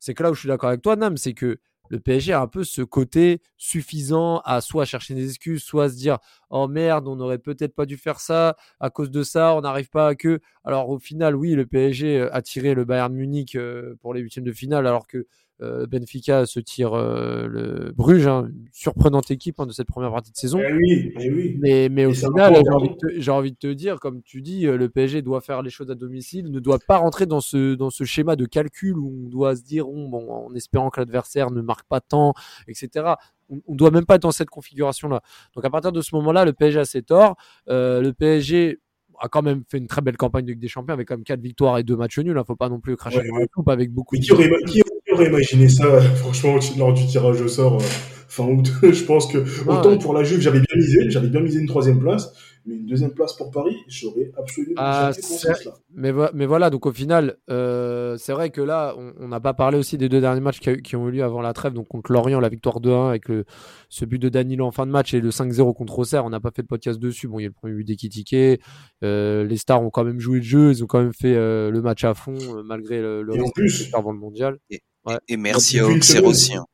C'est 0.00 0.14
que 0.14 0.22
là 0.22 0.30
où 0.30 0.34
je 0.34 0.40
suis 0.40 0.48
d'accord 0.48 0.68
avec 0.68 0.82
toi, 0.82 0.96
Nam, 0.96 1.16
c'est 1.16 1.32
que 1.32 1.58
le 1.88 2.00
PSG 2.00 2.32
a 2.32 2.40
un 2.40 2.46
peu 2.46 2.64
ce 2.64 2.82
côté 2.82 3.40
suffisant 3.56 4.38
à 4.44 4.60
soit 4.60 4.84
chercher 4.84 5.14
des 5.14 5.28
excuses, 5.28 5.62
soit 5.62 5.88
se 5.90 5.96
dire 5.96 6.18
oh 6.50 6.68
merde, 6.68 7.08
on 7.08 7.16
n'aurait 7.16 7.38
peut-être 7.38 7.74
pas 7.74 7.86
dû 7.86 7.96
faire 7.96 8.20
ça 8.20 8.56
à 8.80 8.90
cause 8.90 9.10
de 9.10 9.22
ça, 9.22 9.54
on 9.54 9.60
n'arrive 9.60 9.90
pas 9.90 10.08
à 10.08 10.14
que. 10.14 10.40
Alors 10.64 10.88
au 10.90 10.98
final, 10.98 11.36
oui, 11.36 11.52
le 11.52 11.66
PSG 11.66 12.28
a 12.32 12.42
tiré 12.42 12.74
le 12.74 12.84
Bayern 12.84 13.12
Munich 13.12 13.54
euh, 13.54 13.96
pour 14.00 14.14
les 14.14 14.20
huitièmes 14.20 14.44
de 14.44 14.52
finale, 14.52 14.86
alors 14.86 15.06
que 15.06 15.26
Benfica 15.60 16.46
se 16.46 16.60
tire 16.60 16.94
euh, 16.94 17.46
le 17.48 17.92
Bruges, 17.92 18.26
hein, 18.26 18.48
une 18.48 18.68
surprenante 18.72 19.30
équipe 19.30 19.58
hein, 19.58 19.66
de 19.66 19.72
cette 19.72 19.88
première 19.88 20.12
partie 20.12 20.30
de 20.30 20.36
saison. 20.36 20.60
Eh 20.60 20.72
oui, 20.72 21.12
eh 21.18 21.30
oui. 21.32 21.56
Mais, 21.60 21.88
mais 21.88 22.06
au 22.06 22.14
final, 22.14 22.54
j'ai 22.54 22.70
envie, 22.70 22.90
de 22.90 22.94
te, 22.94 23.06
j'ai 23.20 23.30
envie 23.30 23.52
de 23.52 23.56
te 23.56 23.72
dire, 23.72 23.98
comme 23.98 24.22
tu 24.22 24.40
dis, 24.40 24.66
euh, 24.66 24.76
le 24.76 24.88
PSG 24.88 25.22
doit 25.22 25.40
faire 25.40 25.62
les 25.62 25.70
choses 25.70 25.90
à 25.90 25.94
domicile, 25.94 26.50
ne 26.50 26.60
doit 26.60 26.78
pas 26.78 26.98
rentrer 26.98 27.26
dans 27.26 27.40
ce, 27.40 27.74
dans 27.74 27.90
ce 27.90 28.04
schéma 28.04 28.36
de 28.36 28.46
calcul 28.46 28.96
où 28.96 29.12
on 29.26 29.28
doit 29.28 29.56
se 29.56 29.62
dire, 29.62 29.88
oh, 29.88 30.08
bon, 30.08 30.30
en 30.30 30.54
espérant 30.54 30.90
que 30.90 31.00
l'adversaire 31.00 31.50
ne 31.50 31.60
marque 31.60 31.88
pas 31.88 32.00
tant, 32.00 32.34
etc. 32.68 33.14
On, 33.48 33.60
on 33.66 33.74
doit 33.74 33.90
même 33.90 34.06
pas 34.06 34.16
être 34.16 34.22
dans 34.22 34.30
cette 34.30 34.50
configuration-là. 34.50 35.22
Donc 35.54 35.64
à 35.64 35.70
partir 35.70 35.90
de 35.92 36.00
ce 36.00 36.14
moment-là, 36.14 36.44
le 36.44 36.52
PSG 36.52 36.80
a 36.80 36.84
ses 36.84 37.02
torts. 37.02 37.36
Euh, 37.68 38.00
le 38.00 38.12
PSG 38.12 38.78
a 39.20 39.28
quand 39.28 39.42
même 39.42 39.62
fait 39.68 39.78
une 39.78 39.86
très 39.86 40.00
belle 40.00 40.16
campagne 40.16 40.44
de 40.44 40.52
Ligue 40.52 40.60
des 40.60 40.68
Champions 40.68 40.94
avec 40.94 41.08
quand 41.08 41.16
même 41.16 41.24
quatre 41.24 41.40
victoires 41.40 41.78
et 41.78 41.82
deux 41.82 41.96
matchs 41.96 42.18
nuls. 42.18 42.36
Il 42.36 42.44
faut 42.46 42.56
pas 42.56 42.68
non 42.68 42.80
plus 42.80 42.96
cracher 42.96 43.18
Ouais, 43.18 43.28
dans 43.28 43.36
la 43.38 43.46
soupe 43.54 43.68
avec 43.68 43.92
beaucoup 43.92 44.14
Mais 44.14 44.20
de 44.20 44.24
qui 44.24 44.32
aurait, 44.32 44.50
qui 44.66 44.82
aurait 45.12 45.26
imaginé 45.26 45.68
ça, 45.68 45.84
euh, 45.84 46.00
franchement, 46.00 46.58
lors 46.76 46.92
du 46.92 47.06
tirage 47.06 47.40
au 47.40 47.48
sort 47.48 47.80
euh, 47.80 47.84
fin 48.28 48.44
août 48.46 48.70
Je 48.82 49.04
pense 49.04 49.26
que 49.26 49.38
autant 49.68 49.90
ouais. 49.90 49.98
pour 49.98 50.14
la 50.14 50.22
Juve, 50.22 50.40
j'avais 50.40 50.60
bien 50.60 50.76
misé, 50.76 51.10
j'avais 51.10 51.28
bien 51.28 51.40
misé 51.40 51.58
une 51.60 51.66
troisième 51.66 51.98
place, 51.98 52.32
mais 52.66 52.74
une 52.74 52.86
deuxième 52.86 53.12
place 53.12 53.32
pour 53.32 53.50
Paris, 53.50 53.76
j'aurais 53.88 54.30
absolument 54.36 54.74
Ah, 54.76 55.10
jamais 55.12 55.22
pensé 55.22 55.38
c'est- 55.38 55.54
cela. 55.64 55.74
Mais, 55.94 56.12
vo- 56.12 56.28
mais 56.34 56.44
voilà, 56.46 56.68
donc 56.70 56.84
au 56.86 56.92
final, 56.92 57.38
euh, 57.50 58.16
c'est 58.18 58.32
vrai 58.32 58.50
que 58.50 58.60
là, 58.60 58.94
on 59.18 59.28
n'a 59.28 59.40
pas 59.40 59.54
parlé 59.54 59.78
aussi 59.78 59.96
des 59.96 60.08
deux 60.10 60.20
derniers 60.20 60.40
matchs 60.42 60.60
qui, 60.60 60.68
a 60.68 60.72
eu- 60.74 60.82
qui 60.82 60.94
ont 60.96 61.08
eu 61.08 61.12
lieu 61.12 61.24
avant 61.24 61.40
la 61.40 61.52
trêve. 61.54 61.72
Donc 61.72 61.88
contre 61.88 62.12
Lorient, 62.12 62.38
la 62.40 62.48
victoire 62.50 62.80
2-1 62.80 63.08
avec 63.08 63.28
le, 63.28 63.44
ce 63.88 64.04
but 64.04 64.18
de 64.18 64.28
Danilo 64.28 64.66
en 64.66 64.70
fin 64.72 64.84
de 64.86 64.90
match 64.92 65.14
et 65.14 65.20
le 65.20 65.30
5-0 65.30 65.72
contre 65.74 65.98
Auxerre. 65.98 66.24
On 66.24 66.30
n'a 66.30 66.40
pas 66.40 66.50
fait 66.54 66.62
de 66.62 66.66
podcast 66.68 66.98
dessus. 67.00 67.28
Bon, 67.28 67.38
il 67.38 67.42
y 67.42 67.46
a 67.46 67.48
le 67.48 67.54
premier 67.54 67.74
but 67.74 67.84
d'Ekitike. 67.84 68.60
Euh, 69.04 69.44
les 69.44 69.56
Stars 69.56 69.82
ont 69.82 69.90
quand 69.90 70.04
même 70.04 70.20
joué 70.20 70.36
le 70.38 70.44
jeu. 70.44 70.70
Ils 70.70 70.84
ont 70.84 70.86
quand 70.86 71.00
même 71.00 71.14
fait 71.14 71.34
euh, 71.34 71.70
le 71.70 71.80
match 71.80 72.04
à 72.04 72.12
fond 72.14 72.36
euh, 72.36 72.62
malgré 72.62 73.00
le, 73.00 73.22
le 73.22 73.34
Et 73.36 73.40
en 73.40 73.44
risque 73.44 73.54
plus- 73.54 73.90
avant 73.94 74.12
le 74.12 74.18
mondial. 74.18 74.58
Ouais. 75.06 75.16
Et 75.28 75.36
merci 75.38 75.78
à 75.78 75.86
Auxerre 75.88 76.24
aussi. 76.24 76.54
hein. 76.54 76.64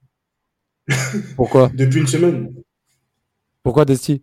Pourquoi? 1.36 1.70
Depuis 1.74 2.00
une 2.00 2.06
semaine. 2.06 2.54
Pourquoi 3.62 3.84
Desti 3.84 4.22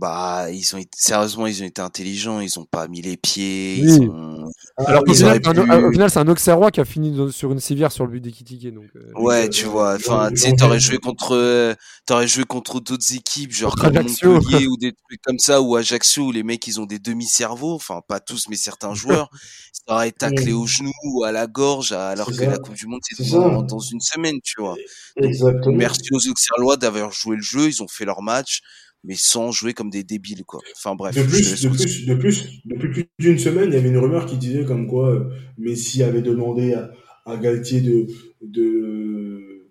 Bah, 0.00 0.46
ils 0.52 0.76
ont 0.76 0.78
été, 0.78 0.90
sérieusement, 0.96 1.48
ils 1.48 1.60
ont 1.60 1.66
été 1.66 1.82
intelligents. 1.82 2.38
Ils 2.38 2.56
ont 2.60 2.64
pas 2.64 2.86
mis 2.86 3.02
les 3.02 3.16
pieds. 3.16 3.80
Oui. 3.82 3.98
Ils 4.02 4.08
ont... 4.08 4.48
Alors 4.76 5.02
qu'au 5.02 5.12
final, 5.12 5.40
pu- 5.40 5.48
au 5.48 5.90
final, 5.92 6.08
c'est 6.08 6.20
un 6.20 6.28
Auxerrois 6.28 6.70
qui 6.70 6.78
a 6.80 6.84
fini 6.84 7.10
dans- 7.10 7.32
sur 7.32 7.50
une 7.50 7.58
civière 7.58 7.90
sur 7.90 8.06
le 8.06 8.12
but 8.12 8.20
d'Ekitike. 8.20 8.72
Donc, 8.72 8.84
euh, 8.94 9.10
Ouais, 9.16 9.48
tu 9.48 9.64
vois. 9.64 9.96
Enfin, 9.96 10.30
tu 10.30 10.54
t'aurais 10.54 10.78
joué 10.78 10.98
contre, 10.98 11.34
euh, 11.34 11.74
t'aurais 12.06 12.28
joué 12.28 12.44
contre 12.44 12.78
d'autres 12.78 13.12
équipes, 13.12 13.50
genre 13.52 13.74
comme. 13.74 13.92
Montpellier 13.94 14.66
ou 14.70 14.76
des 14.76 14.92
trucs 14.92 15.20
comme 15.22 15.40
ça, 15.40 15.60
ou 15.60 15.74
Ajaccio, 15.74 16.26
où 16.26 16.30
les 16.32 16.44
mecs, 16.44 16.64
ils 16.68 16.78
ont 16.80 16.86
des 16.86 17.00
demi-cerveaux. 17.00 17.74
Enfin, 17.74 18.00
pas 18.06 18.20
tous, 18.20 18.46
mais 18.48 18.56
certains 18.56 18.94
joueurs. 18.94 19.30
Ça 19.72 19.94
aurait 19.94 20.12
taclé 20.12 20.52
au 20.52 20.64
genou 20.66 20.92
ou 21.06 21.24
à 21.24 21.32
la 21.32 21.48
gorge, 21.48 21.90
alors 21.90 22.28
que 22.28 22.34
ça. 22.34 22.46
la 22.46 22.58
Coupe 22.58 22.74
du 22.74 22.86
Monde, 22.86 23.00
c'est 23.02 23.30
dans, 23.32 23.62
dans 23.62 23.78
une 23.80 24.00
semaine, 24.00 24.36
tu 24.44 24.60
vois. 24.60 24.76
Exactement. 25.16 25.74
Merci 25.76 26.02
aux 26.12 26.28
Auxerrois 26.28 26.76
d'avoir 26.76 27.10
joué 27.10 27.34
le 27.34 27.42
jeu. 27.42 27.66
Ils 27.68 27.82
ont 27.82 27.88
fait 27.88 28.04
leur 28.04 28.22
match, 28.22 28.60
mais 29.04 29.14
sans 29.16 29.52
jouer 29.52 29.74
comme 29.74 29.90
des 29.90 30.04
débiles, 30.04 30.44
quoi. 30.44 30.60
Enfin, 30.76 30.94
bref. 30.94 31.14
De 31.14 31.22
je 31.22 31.26
plus, 31.26 31.64
de 31.64 31.68
plus, 31.68 32.06
de 32.06 32.14
plus, 32.14 32.62
depuis 32.64 32.88
plus 32.88 33.08
d'une 33.18 33.38
semaine, 33.38 33.70
il 33.70 33.74
y 33.74 33.78
avait 33.78 33.88
une 33.88 33.98
rumeur 33.98 34.26
qui 34.26 34.36
disait 34.36 34.64
comme 34.64 34.86
quoi 34.86 35.10
euh, 35.10 35.30
Messi 35.56 36.02
avait 36.02 36.22
demandé 36.22 36.74
à, 36.74 36.90
à 37.24 37.36
Galtier 37.36 37.80
de, 37.80 38.06
de, 38.42 39.66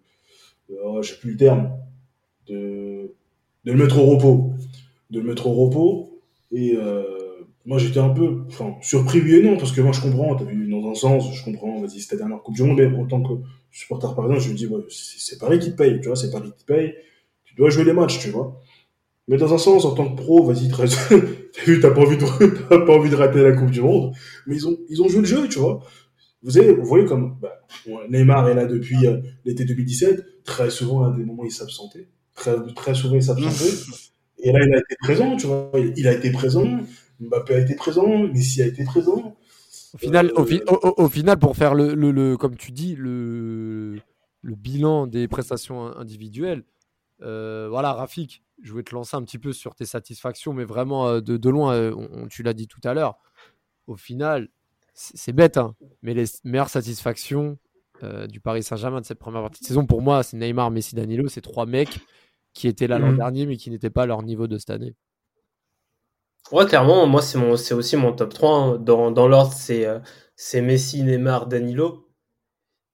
oh, 0.83 1.01
j'ai 1.01 1.15
plus 1.15 1.31
le 1.31 1.37
terme, 1.37 1.71
de, 2.47 3.13
de 3.65 3.71
le 3.71 3.77
mettre 3.77 3.99
au 3.99 4.05
repos, 4.05 4.53
de 5.09 5.19
le 5.19 5.25
mettre 5.27 5.47
au 5.47 5.53
repos. 5.53 6.21
Et 6.51 6.75
euh, 6.77 7.03
moi, 7.65 7.77
j'étais 7.77 7.99
un 7.99 8.09
peu, 8.09 8.43
enfin, 8.47 8.75
surpris 8.81 9.19
oui 9.19 9.35
et 9.35 9.43
non, 9.43 9.57
parce 9.57 9.73
que 9.73 9.81
moi, 9.81 9.91
je 9.91 9.99
comprends. 9.99 10.35
T'as 10.35 10.45
vu 10.45 10.69
dans 10.69 10.89
un 10.89 10.95
sens, 10.95 11.35
je 11.35 11.43
comprends. 11.43 11.81
Vas-y, 11.81 11.99
c'est 11.99 12.11
ta 12.11 12.15
dernière 12.15 12.41
Coupe 12.41 12.55
du 12.55 12.63
Monde, 12.63 12.77
mais 12.77 12.97
en 12.97 13.05
tant 13.05 13.21
que 13.21 13.33
supporter 13.71 14.15
parisien, 14.15 14.39
je 14.39 14.49
me 14.49 14.55
dis, 14.55 14.67
ouais, 14.67 14.81
c'est 14.89 15.37
Paris 15.37 15.59
qui 15.59 15.71
te 15.71 15.75
paye, 15.75 15.99
tu 15.99 16.07
vois, 16.07 16.15
c'est 16.15 16.31
Paris 16.31 16.51
qui 16.57 16.63
te 16.63 16.73
paye. 16.73 16.93
Tu 17.43 17.55
dois 17.55 17.69
jouer 17.69 17.83
les 17.83 17.93
matchs, 17.93 18.19
tu 18.19 18.29
vois. 18.29 18.61
Mais 19.27 19.37
dans 19.37 19.53
un 19.53 19.57
sens, 19.57 19.83
en 19.85 19.93
tant 19.93 20.09
que 20.09 20.15
pro, 20.21 20.43
vas-y, 20.45 20.69
t'as 20.69 21.65
vu, 21.65 21.79
t'as 21.79 21.91
pas 21.91 22.01
envie 22.01 22.17
de, 22.17 22.25
t'as 22.69 22.79
pas 22.85 22.93
envie 22.93 23.09
de 23.09 23.15
rater 23.15 23.41
la 23.43 23.51
Coupe 23.53 23.71
du 23.71 23.81
Monde. 23.81 24.13
Mais 24.45 24.55
ils 24.55 24.67
ont, 24.67 24.77
ils 24.89 25.01
ont 25.01 25.07
joué 25.09 25.19
le 25.21 25.25
jeu, 25.27 25.47
tu 25.49 25.59
vois. 25.59 25.81
Vous 26.43 26.85
voyez 26.85 27.05
comme, 27.05 27.35
bah, 27.41 27.61
Neymar 28.09 28.47
est 28.49 28.53
là 28.55 28.65
depuis 28.65 29.05
euh, 29.07 29.17
l'été 29.43 29.65
2017. 29.65 30.43
Très 30.45 30.69
souvent, 30.69 31.03
à 31.03 31.11
des 31.17 31.25
moments, 31.25 31.43
il 31.43 31.51
s'absentait. 31.51 32.07
Très, 32.35 32.55
très 32.75 32.93
souvent, 32.93 33.15
il 33.15 33.23
s'absentait. 33.23 33.73
Et 34.39 34.51
là, 34.51 34.59
il 34.65 34.73
a 34.73 34.77
été 34.77 34.95
présent, 35.01 35.35
tu 35.35 35.47
vois. 35.47 35.71
Il, 35.75 35.93
il 35.97 36.07
a 36.07 36.13
été 36.13 36.31
présent. 36.31 36.65
Mbappé 37.19 37.55
a 37.55 37.59
été 37.59 37.75
présent. 37.75 38.07
Messi 38.27 38.61
a 38.61 38.67
été 38.67 38.83
présent. 38.85 39.35
Au 39.93 39.97
final, 39.97 40.31
au, 40.35 40.41
Euh, 40.41 40.45
fi- 40.45 40.61
au- 40.67 40.87
au- 40.87 41.03
au 41.05 41.09
final, 41.09 41.39
pour 41.39 41.57
faire 41.57 41.73
le, 41.73 41.95
le, 41.95 42.11
le- 42.11 42.37
comme 42.37 42.55
tu 42.55 42.71
dis, 42.71 42.95
le, 42.95 43.95
le 44.43 44.55
bilan 44.55 45.07
des 45.07 45.27
prestations 45.27 45.87
in- 45.87 45.95
individuelles, 45.99 46.63
euh, 47.21 47.67
voilà, 47.69 47.93
Rafik, 47.93 48.43
je 48.61 48.73
vais 48.73 48.83
te 48.83 48.93
lancer 48.95 49.15
un 49.17 49.23
petit 49.23 49.39
peu 49.39 49.53
sur 49.53 49.75
tes 49.75 49.85
satisfactions, 49.85 50.53
mais 50.53 50.65
vraiment 50.65 51.07
euh, 51.07 51.21
de, 51.21 51.37
de 51.37 51.49
loin, 51.49 51.73
euh, 51.73 51.93
on- 51.95 52.27
tu 52.27 52.43
l'as 52.43 52.53
dit 52.53 52.67
tout 52.67 52.81
à 52.83 52.93
l'heure. 52.93 53.17
au 53.87 53.95
final, 53.97 54.49
c'est 54.93 55.33
bête, 55.33 55.57
hein, 55.57 55.75
mais 56.03 56.13
les 56.13 56.25
meilleures 56.43 56.69
satisfactions 56.69 57.57
du 58.29 58.39
Paris 58.41 58.63
Saint-Germain 58.63 59.01
de 59.01 59.05
cette 59.05 59.19
première 59.19 59.41
partie 59.41 59.61
de 59.61 59.67
saison, 59.67 59.85
pour 59.87 60.01
moi, 60.03 60.23
c'est 60.23 60.37
Neymar, 60.37 60.71
Messi, 60.71 60.95
Danilo, 60.95 61.27
c'est 61.29 61.41
trois 61.41 61.65
mecs 61.65 62.01
qui 62.53 62.67
étaient 62.67 62.87
là 62.87 62.99
l'an 62.99 63.13
Mhm. 63.13 63.17
dernier, 63.17 63.45
mais 63.47 63.57
qui 63.57 63.71
n'étaient 63.71 63.89
pas 63.89 64.03
à 64.03 64.05
leur 64.07 64.23
niveau 64.23 64.47
de 64.47 64.57
cette 64.59 64.69
année. 64.71 64.95
Ouais, 66.51 66.65
clairement, 66.65 67.05
moi, 67.07 67.21
c'est 67.21 67.73
aussi 67.73 67.95
mon 67.97 68.13
top 68.13 68.33
3. 68.33 68.53
hein. 68.57 68.77
Dans, 68.77 69.11
dans 69.11 69.27
l'ordre, 69.27 69.53
c'est, 69.53 69.85
c'est 70.35 70.61
Messi, 70.61 71.03
Neymar, 71.03 71.47
Danilo. 71.47 72.06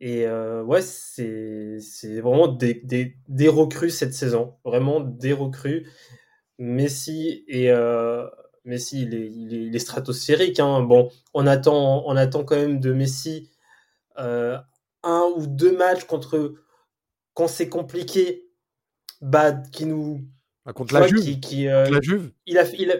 Et 0.06 0.28
euh, 0.28 0.62
ouais, 0.64 0.82
c'est, 0.82 1.80
vraiment 2.20 2.50
des, 2.50 2.74
des, 2.74 3.16
des 3.30 3.48
recrues 3.48 3.90
cette 3.90 4.14
saison. 4.14 4.56
Vraiment 4.66 5.00
des 5.00 5.32
recrues. 5.32 5.90
Messi 6.60 7.46
et 7.48 7.72
euh, 7.72 8.28
Messi, 8.66 9.04
il 9.04 9.16
est, 9.16 9.32
il 9.32 9.54
est, 9.54 9.64
il 9.68 9.74
est 9.74 9.80
stratosphérique. 9.80 10.60
Hein. 10.60 10.82
Bon, 10.82 11.10
on 11.34 11.48
attend, 11.48 12.04
on 12.06 12.18
attend 12.18 12.44
quand 12.44 12.58
même 12.58 12.82
de 12.82 12.92
Messi 12.92 13.50
euh, 14.20 14.58
un 15.04 15.32
ou 15.38 15.48
deux 15.48 15.72
matchs 15.72 16.04
contre 16.04 16.54
quand 17.34 17.48
c'est 17.48 17.70
compliqué, 17.70 18.50
bah, 19.22 19.54
qui 19.54 19.86
nous, 19.86 20.20
Ah, 20.66 20.74
contre 20.74 20.96
la 20.96 21.08
Juve, 21.08 21.22
qui, 21.22 21.40
qui, 21.40 21.68
euh, 21.70 21.84
contre 21.86 21.96
la 21.96 22.02
Juve, 22.02 22.32
il 22.46 22.58
a, 22.58 22.66
il 22.78 22.92
a, 22.92 22.96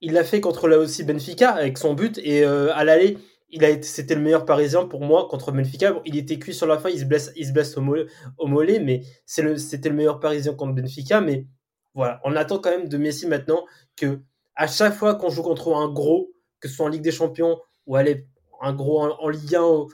il 0.00 0.12
l'a 0.12 0.24
fait 0.24 0.40
contre 0.40 0.66
là 0.66 0.78
aussi 0.78 1.04
Benfica 1.04 1.52
avec 1.52 1.78
son 1.78 1.94
but 1.94 2.18
et 2.18 2.42
à 2.42 2.82
l'aller, 2.82 3.16
il 3.50 3.64
a 3.64 3.82
c'était 3.82 4.14
le 4.14 4.20
meilleur 4.20 4.44
parisien 4.44 4.86
pour 4.86 5.00
moi 5.02 5.26
contre 5.28 5.52
Benfica. 5.52 6.00
Il 6.04 6.16
était 6.16 6.38
cuit 6.38 6.54
sur 6.54 6.66
la 6.66 6.78
fin, 6.78 6.90
il 6.90 7.00
se 7.00 7.04
blesse, 7.04 7.32
il 7.36 7.46
se 7.46 7.52
blesse 7.52 7.76
au, 7.76 7.80
mollet, 7.80 8.06
au 8.38 8.46
mollet, 8.46 8.80
mais 8.80 9.02
c'est 9.26 9.42
le, 9.42 9.56
c'était 9.56 9.88
le 9.88 9.94
meilleur 9.94 10.20
parisien 10.20 10.54
contre 10.54 10.74
Benfica. 10.74 11.20
Mais 11.20 11.46
voilà, 11.94 12.20
on 12.24 12.36
attend 12.36 12.58
quand 12.58 12.70
même 12.70 12.88
de 12.88 12.98
Messi 12.98 13.26
maintenant 13.26 13.64
que 13.96 14.20
à 14.54 14.66
chaque 14.66 14.94
fois 14.94 15.14
qu'on 15.14 15.30
joue 15.30 15.42
contre 15.42 15.74
un 15.74 15.88
gros, 15.88 16.30
que 16.60 16.68
ce 16.68 16.74
soit 16.74 16.86
en 16.86 16.88
Ligue 16.88 17.02
des 17.02 17.12
Champions 17.12 17.58
ou 17.86 17.96
aller 17.96 18.26
un 18.60 18.72
gros 18.72 19.00
en, 19.02 19.28
Ligue 19.28 19.54
1, 19.54 19.62
ou- 19.62 19.88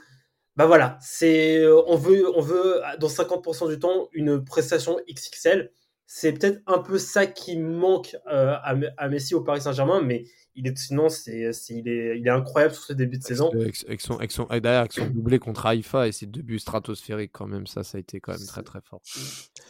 bah 0.55 0.65
voilà, 0.65 0.97
c'est, 1.01 1.65
on 1.87 1.97
veut, 1.97 2.25
on 2.35 2.41
veut 2.41 2.81
dans 2.99 3.09
50% 3.09 3.67
du 3.69 3.79
temps 3.79 4.07
une 4.13 4.43
prestation 4.43 4.97
XXL 5.09 5.71
c'est 6.07 6.33
peut-être 6.33 6.61
un 6.67 6.79
peu 6.79 6.97
ça 6.99 7.25
qui 7.25 7.57
manque 7.57 8.15
euh, 8.31 8.53
à, 8.63 8.75
à 8.97 9.09
Messi 9.09 9.33
au 9.35 9.41
Paris 9.41 9.61
Saint-Germain, 9.61 10.01
mais 10.01 10.23
il 10.57 10.67
est 10.67 10.77
sinon 10.77 11.09
c'est, 11.09 11.51
c'est- 11.51 11.73
il 11.73 11.87
est 11.89 12.17
il 12.17 12.25
est 12.27 12.29
incroyable 12.31 12.73
sur 12.73 12.83
ce 12.83 12.93
début 12.93 13.17
de 13.17 13.23
saison. 13.23 13.49
avec, 13.51 13.75
avec 13.87 13.99
son, 14.01 14.15
avec 14.17 14.31
son- 14.31 14.47
et 14.49 14.61
d'ailleurs, 14.61 14.81
avec 14.81 14.93
son 14.93 15.05
doublé 15.07 15.37
contre 15.39 15.65
Haïfa 15.65 16.07
et 16.07 16.11
ses 16.13 16.27
deux 16.27 16.43
buts 16.43 16.59
stratosphériques, 16.59 17.31
quand 17.33 17.47
même, 17.47 17.67
ça, 17.67 17.83
ça 17.83 17.97
a 17.97 18.01
été 18.01 18.19
quand 18.21 18.31
même 18.37 18.45
très 18.47 18.63
très 18.63 18.79
fort. 18.81 19.01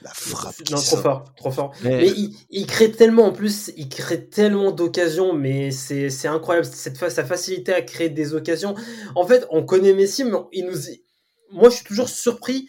La 0.03 0.11
frappe 0.11 0.55
Non, 0.69 0.77
trop 0.77 0.97
fort, 0.97 1.33
trop 1.35 1.51
fort. 1.51 1.73
Mais- 1.83 1.97
Mais 1.97 2.07
il, 2.09 2.35
il 2.51 2.67
crée 2.67 2.91
tellement 2.91 3.25
en 3.27 3.31
plus, 3.31 3.71
il 3.77 3.89
crée 3.89 4.27
tellement 4.27 4.71
d'occasions, 4.71 5.33
mais 5.33 5.71
c'est 5.71 6.09
c'est 6.09 6.27
incroyable 6.27 6.67
cette 6.67 6.97
sa 6.97 7.23
facilité 7.25 7.73
à 7.73 7.81
créer 7.81 8.09
des 8.09 8.33
occasions. 8.35 8.75
En 9.15 9.25
fait, 9.25 9.47
on 9.49 9.63
connaît 9.63 9.93
Messi, 9.93 10.23
mais 10.23 10.37
il 10.51 10.65
nous, 10.65 10.77
moi 11.51 11.69
je 11.69 11.77
suis 11.77 11.85
toujours 11.85 12.09
surpris 12.09 12.67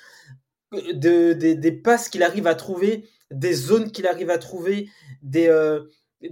de, 0.73 1.33
des- 1.33 1.55
des 1.55 1.73
passes 1.73 2.09
qu'il 2.09 2.23
arrive 2.23 2.47
à 2.47 2.55
trouver, 2.55 3.05
des 3.31 3.53
zones 3.53 3.91
qu'il 3.91 4.07
arrive 4.07 4.31
à 4.31 4.39
trouver, 4.39 4.89
des, 5.23 5.49
euh, 5.49 5.85